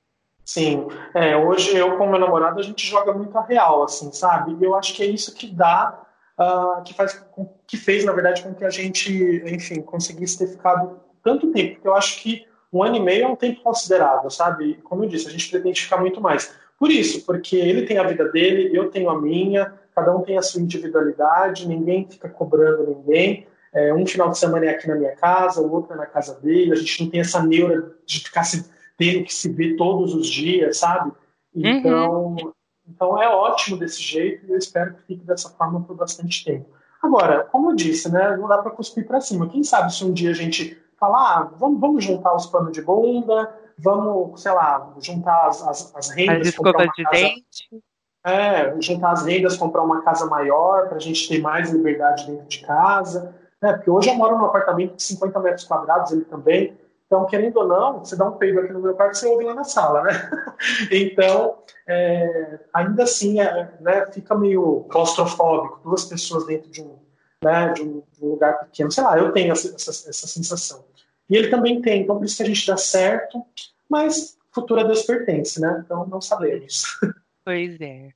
Sim, 0.45 0.87
é, 1.15 1.35
hoje 1.35 1.75
eu 1.75 1.97
com 1.97 2.07
meu 2.07 2.19
namorado 2.19 2.59
a 2.59 2.63
gente 2.63 2.85
joga 2.85 3.11
muito 3.11 3.35
a 3.35 3.43
real, 3.43 3.83
assim, 3.83 4.11
sabe? 4.11 4.55
E 4.59 4.63
eu 4.63 4.75
acho 4.75 4.93
que 4.93 5.01
é 5.01 5.07
isso 5.07 5.33
que 5.33 5.47
dá 5.47 6.05
uh, 6.39 6.83
que, 6.83 6.93
faz, 6.93 7.25
que 7.67 7.77
fez, 7.77 8.05
na 8.05 8.11
verdade, 8.11 8.43
com 8.43 8.53
que 8.53 8.65
a 8.65 8.69
gente, 8.69 9.43
enfim, 9.45 9.81
conseguisse 9.81 10.37
ter 10.37 10.47
ficado 10.47 10.99
tanto 11.23 11.51
tempo, 11.51 11.75
porque 11.75 11.87
eu 11.87 11.95
acho 11.95 12.21
que 12.21 12.45
um 12.71 12.83
ano 12.83 12.97
e 12.97 12.99
meio 12.99 13.23
é 13.23 13.27
um 13.27 13.35
tempo 13.35 13.61
considerável, 13.61 14.29
sabe? 14.29 14.75
Como 14.83 15.03
eu 15.03 15.09
disse, 15.09 15.27
a 15.27 15.31
gente 15.31 15.49
pretende 15.49 15.81
ficar 15.81 15.97
muito 15.97 16.19
mais. 16.19 16.53
Por 16.77 16.91
isso, 16.91 17.25
porque 17.25 17.55
ele 17.55 17.85
tem 17.85 17.97
a 17.97 18.03
vida 18.03 18.29
dele, 18.29 18.69
eu 18.77 18.91
tenho 18.91 19.09
a 19.09 19.19
minha, 19.19 19.73
cada 19.95 20.15
um 20.15 20.21
tem 20.21 20.37
a 20.37 20.41
sua 20.41 20.61
individualidade, 20.61 21.67
ninguém 21.67 22.07
fica 22.09 22.27
cobrando 22.27 22.85
ninguém. 22.85 23.47
É, 23.73 23.93
um 23.93 24.05
final 24.05 24.29
de 24.29 24.37
semana 24.37 24.65
é 24.65 24.69
aqui 24.69 24.87
na 24.87 24.95
minha 24.95 25.15
casa, 25.15 25.61
o 25.61 25.71
outro 25.71 25.93
é 25.93 25.97
na 25.97 26.05
casa 26.05 26.39
dele, 26.39 26.73
a 26.73 26.75
gente 26.75 27.03
não 27.03 27.09
tem 27.09 27.21
essa 27.21 27.41
neura 27.41 27.91
de 28.05 28.19
ficar 28.19 28.43
se, 28.43 28.69
tendo 28.97 29.23
que 29.23 29.33
se 29.33 29.49
ver 29.49 29.75
todos 29.75 30.13
os 30.13 30.27
dias, 30.27 30.77
sabe? 30.77 31.11
Uhum. 31.53 31.65
Então, 31.65 32.25
uhum. 32.25 32.53
Então 32.87 33.21
é 33.21 33.27
ótimo 33.27 33.77
desse 33.77 34.01
jeito 34.01 34.45
e 34.45 34.51
eu 34.51 34.57
espero 34.57 34.93
que 34.93 35.03
fique 35.03 35.25
dessa 35.25 35.49
forma 35.49 35.81
por 35.81 35.95
bastante 35.95 36.43
tempo. 36.43 36.69
Agora, 37.01 37.43
como 37.51 37.71
eu 37.71 37.75
disse, 37.75 38.11
né, 38.11 38.35
não 38.37 38.47
dá 38.47 38.57
para 38.57 38.71
cuspir 38.71 39.05
para 39.05 39.21
cima. 39.21 39.47
Quem 39.47 39.63
sabe 39.63 39.93
se 39.93 40.03
um 40.03 40.11
dia 40.11 40.31
a 40.31 40.33
gente 40.33 40.77
falar, 40.99 41.37
ah, 41.37 41.51
vamos, 41.57 41.79
vamos 41.79 42.03
juntar 42.03 42.35
os 42.35 42.45
panos 42.45 42.71
de 42.71 42.81
bunda, 42.81 43.53
vamos, 43.77 44.41
sei 44.41 44.51
lá, 44.51 44.93
juntar 44.99 45.47
as, 45.47 45.67
as, 45.67 45.95
as 45.95 46.09
rendas. 46.09 46.41
As 46.41 46.47
escovas 46.47 46.87
de 46.95 47.03
casa, 47.03 47.15
dente. 47.15 47.83
É, 48.23 48.81
juntar 48.81 49.11
as 49.11 49.25
rendas, 49.25 49.57
comprar 49.57 49.83
uma 49.83 50.01
casa 50.01 50.25
maior 50.25 50.87
para 50.87 50.97
a 50.97 51.01
gente 51.01 51.27
ter 51.27 51.39
mais 51.41 51.71
liberdade 51.71 52.25
dentro 52.25 52.47
de 52.47 52.65
casa. 52.65 53.35
Né? 53.61 53.73
Porque 53.73 53.89
hoje 53.89 54.09
eu 54.09 54.15
moro 54.15 54.37
num 54.37 54.45
apartamento 54.45 54.95
de 54.95 55.03
50 55.03 55.39
metros 55.39 55.65
quadrados, 55.65 56.11
ele 56.11 56.25
também. 56.25 56.75
Então, 57.05 57.25
querendo 57.27 57.57
ou 57.57 57.67
não, 57.67 57.99
você 57.99 58.15
dá 58.15 58.27
um 58.27 58.37
peido 58.37 58.59
aqui 58.59 58.73
no 58.73 58.81
meu 58.81 58.95
quarto, 58.95 59.17
você 59.17 59.27
ouve 59.27 59.43
lá 59.43 59.53
na 59.53 59.63
sala, 59.63 60.03
né? 60.03 60.29
então, 60.91 61.59
é, 61.87 62.59
ainda 62.73 63.03
assim, 63.03 63.39
é, 63.39 63.73
né, 63.79 64.05
fica 64.11 64.33
meio 64.35 64.85
claustrofóbico, 64.89 65.81
duas 65.83 66.05
pessoas 66.05 66.47
dentro 66.47 66.69
de 66.71 66.81
um, 66.81 66.97
né, 67.43 67.73
de 67.73 67.83
um, 67.83 68.03
de 68.11 68.25
um 68.25 68.29
lugar 68.29 68.59
pequeno. 68.59 68.91
Sei 68.91 69.03
lá, 69.03 69.17
eu 69.19 69.31
tenho 69.31 69.51
essa, 69.51 69.75
essa, 69.75 70.09
essa, 70.09 70.27
sensação. 70.27 70.83
E 71.29 71.35
ele 71.35 71.49
também 71.49 71.79
tem, 71.81 72.01
então 72.01 72.17
por 72.17 72.25
isso 72.25 72.37
que 72.37 72.43
a 72.43 72.47
gente 72.47 72.65
dá 72.65 72.77
certo, 72.77 73.43
mas 73.87 74.37
futuro 74.51 74.81
a 74.81 74.83
Deus 74.83 75.03
pertence, 75.03 75.61
né? 75.61 75.83
Então 75.85 76.05
não 76.07 76.21
sabemos. 76.21 76.83
Pois 77.47 77.79
é. 77.79 78.09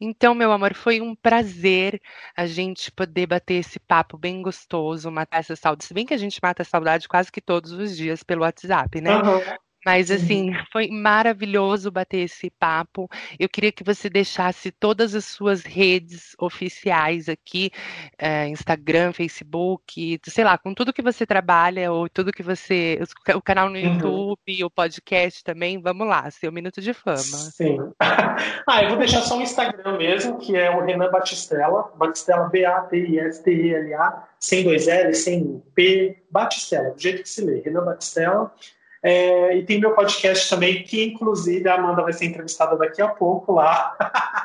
Então, 0.00 0.34
meu 0.34 0.52
amor, 0.52 0.74
foi 0.74 1.00
um 1.00 1.14
prazer 1.14 2.00
a 2.36 2.46
gente 2.46 2.90
poder 2.92 3.26
bater 3.26 3.54
esse 3.54 3.78
papo 3.80 4.18
bem 4.18 4.42
gostoso, 4.42 5.10
matar 5.10 5.38
essa 5.38 5.56
saudade. 5.56 5.84
Se 5.84 5.94
bem 5.94 6.06
que 6.06 6.14
a 6.14 6.18
gente 6.18 6.38
mata 6.42 6.62
a 6.62 6.64
saudade 6.64 7.08
quase 7.08 7.30
que 7.32 7.40
todos 7.40 7.72
os 7.72 7.96
dias 7.96 8.22
pelo 8.22 8.42
WhatsApp, 8.42 9.00
né? 9.00 9.16
Uhum. 9.16 9.56
Mas 9.86 10.10
assim, 10.10 10.52
foi 10.72 10.88
maravilhoso 10.88 11.92
bater 11.92 12.24
esse 12.24 12.50
papo. 12.50 13.08
Eu 13.38 13.48
queria 13.48 13.70
que 13.70 13.84
você 13.84 14.10
deixasse 14.10 14.72
todas 14.72 15.14
as 15.14 15.24
suas 15.24 15.62
redes 15.62 16.34
oficiais 16.40 17.28
aqui, 17.28 17.70
é, 18.18 18.48
Instagram, 18.48 19.12
Facebook, 19.12 20.18
sei 20.26 20.42
lá, 20.42 20.58
com 20.58 20.74
tudo 20.74 20.92
que 20.92 21.02
você 21.02 21.24
trabalha, 21.24 21.92
ou 21.92 22.08
tudo 22.08 22.32
que 22.32 22.42
você. 22.42 22.98
O 23.36 23.40
canal 23.40 23.70
no 23.70 23.76
uhum. 23.76 23.94
YouTube, 23.94 24.64
o 24.64 24.70
podcast 24.70 25.44
também. 25.44 25.80
Vamos 25.80 26.08
lá, 26.08 26.28
seu 26.32 26.50
minuto 26.50 26.80
de 26.80 26.92
fama. 26.92 27.20
Sim. 27.20 27.78
ah, 28.02 28.82
eu 28.82 28.88
vou 28.88 28.98
deixar 28.98 29.20
só 29.20 29.38
o 29.38 29.42
Instagram 29.42 29.98
mesmo, 29.98 30.36
que 30.38 30.56
é 30.56 30.68
o 30.68 30.84
Renan 30.84 31.12
Batistella, 31.12 31.92
Batistella 31.94 32.48
B-A-T-I-S-T-E-L-A, 32.48 34.28
sem 34.40 34.64
dois 34.64 34.88
L, 34.88 35.14
sem 35.14 35.62
P, 35.76 36.24
Batistella, 36.28 36.90
do 36.90 37.00
jeito 37.00 37.22
que 37.22 37.28
se 37.28 37.44
lê, 37.44 37.60
Renan 37.60 37.84
Batistella. 37.84 38.52
É, 39.02 39.56
e 39.56 39.64
tem 39.64 39.80
meu 39.80 39.94
podcast 39.94 40.48
também, 40.48 40.82
que 40.82 41.04
inclusive 41.04 41.68
a 41.68 41.74
Amanda 41.74 42.02
vai 42.02 42.12
ser 42.12 42.26
entrevistada 42.26 42.76
daqui 42.76 43.00
a 43.00 43.08
pouco 43.08 43.52
lá. 43.52 43.96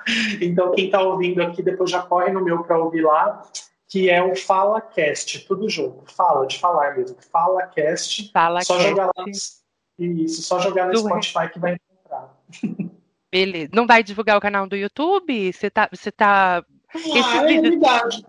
então, 0.41 0.72
quem 0.73 0.86
está 0.86 1.02
ouvindo 1.02 1.41
aqui, 1.41 1.64
depois 1.64 1.90
já 1.90 2.02
corre 2.02 2.32
no 2.32 2.44
meu 2.44 2.64
para 2.64 2.78
ouvir 2.78 3.02
lá, 3.02 3.41
que 3.88 4.10
é 4.10 4.23
o 4.23 4.36
FalaCast, 4.36 5.45
tudo 5.48 5.69
junto. 5.69 6.03
Fala, 6.14 6.45
de 6.45 6.60
falar 6.60 6.95
mesmo. 6.95 7.18
FalaCast. 7.32 8.32
Fala 8.32 8.61
só 8.61 8.80
jogar 8.80 9.07
lá. 9.07 9.26
Isso, 9.98 10.41
só 10.41 10.60
jogar 10.60 10.88
no 10.88 10.94
do 10.94 10.99
Spotify 10.99 11.49
que 11.52 11.60
vai 11.60 11.76
encontrar. 11.76 12.36
Beleza. 13.32 13.69
Não 13.73 13.88
vai 13.88 14.03
divulgar 14.03 14.38
o 14.38 14.41
canal 14.41 14.68
do 14.68 14.76
YouTube? 14.76 15.53
Você 15.53 15.69
tá. 15.69 15.88
Você 15.91 16.11
tá... 16.11 16.64
Ah, 16.94 16.98
Esse 16.98 17.38
é 17.38 17.45
vídeo... 17.45 17.72
verdade. 17.72 18.26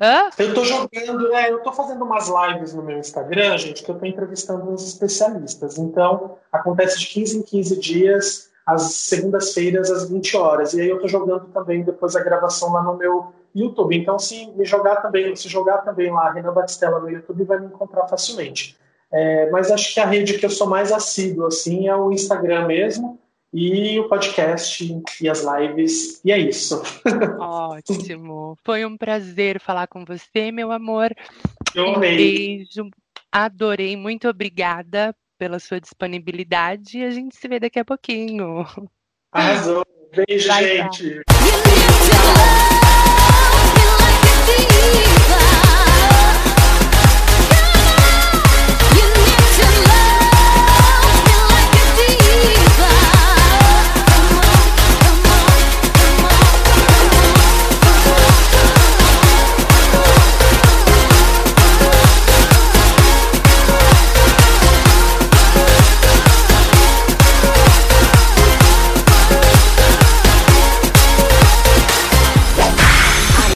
Hã? 0.00 0.30
Eu 0.38 0.54
tô 0.54 0.64
jogando, 0.64 1.34
é, 1.34 1.50
eu 1.50 1.58
tô 1.60 1.72
fazendo 1.72 2.04
umas 2.04 2.28
lives 2.28 2.72
no 2.72 2.82
meu 2.82 2.98
Instagram, 2.98 3.58
gente, 3.58 3.82
que 3.82 3.90
eu 3.90 3.98
tô 3.98 4.06
entrevistando 4.06 4.70
uns 4.70 4.86
especialistas. 4.86 5.76
Então, 5.76 6.36
acontece 6.52 7.00
de 7.00 7.06
15 7.08 7.38
em 7.38 7.42
15 7.42 7.80
dias, 7.80 8.50
às 8.64 8.82
segundas-feiras, 8.94 9.90
às 9.90 10.08
20 10.08 10.36
horas. 10.36 10.72
E 10.72 10.80
aí 10.80 10.88
eu 10.88 11.00
tô 11.00 11.08
jogando 11.08 11.46
também 11.46 11.82
depois 11.82 12.14
a 12.14 12.22
gravação 12.22 12.72
lá 12.72 12.82
no 12.82 12.96
meu 12.96 13.32
YouTube. 13.52 13.96
Então, 13.96 14.18
se 14.20 14.46
me 14.52 14.64
jogar 14.64 14.96
também, 14.96 15.34
se 15.34 15.48
jogar 15.48 15.78
também 15.78 16.12
lá, 16.12 16.30
Renan 16.30 16.52
Batistella 16.52 17.00
no 17.00 17.10
YouTube, 17.10 17.42
vai 17.44 17.58
me 17.58 17.66
encontrar 17.66 18.06
facilmente. 18.06 18.76
É, 19.10 19.50
mas 19.50 19.70
acho 19.70 19.94
que 19.94 20.00
a 20.00 20.06
rede 20.06 20.38
que 20.38 20.46
eu 20.46 20.50
sou 20.50 20.68
mais 20.68 20.92
assíduo, 20.92 21.46
assim, 21.46 21.88
é 21.88 21.96
o 21.96 22.12
Instagram 22.12 22.66
mesmo 22.66 23.18
e 23.52 23.98
o 23.98 24.08
podcast 24.08 25.02
e 25.20 25.28
as 25.28 25.42
lives. 25.42 26.20
E 26.24 26.32
é 26.32 26.38
isso. 26.38 26.82
Ótimo. 27.38 28.56
Foi 28.64 28.84
um 28.84 28.96
prazer 28.96 29.60
falar 29.60 29.86
com 29.86 30.04
você, 30.04 30.52
meu 30.52 30.70
amor. 30.70 31.14
Eu 31.74 31.94
amei. 31.94 31.94
Um 31.94 32.00
beijo. 32.00 32.90
Adorei. 33.32 33.96
Muito 33.96 34.28
obrigada 34.28 35.14
pela 35.38 35.58
sua 35.58 35.80
disponibilidade 35.80 36.98
e 36.98 37.04
a 37.04 37.10
gente 37.10 37.36
se 37.36 37.48
vê 37.48 37.60
daqui 37.60 37.78
a 37.78 37.84
pouquinho. 37.84 38.66
Arrasou. 39.32 39.84
Beijo, 40.14 40.48
Vai, 40.48 40.64
gente. 40.64 41.22
Tá. 41.24 41.38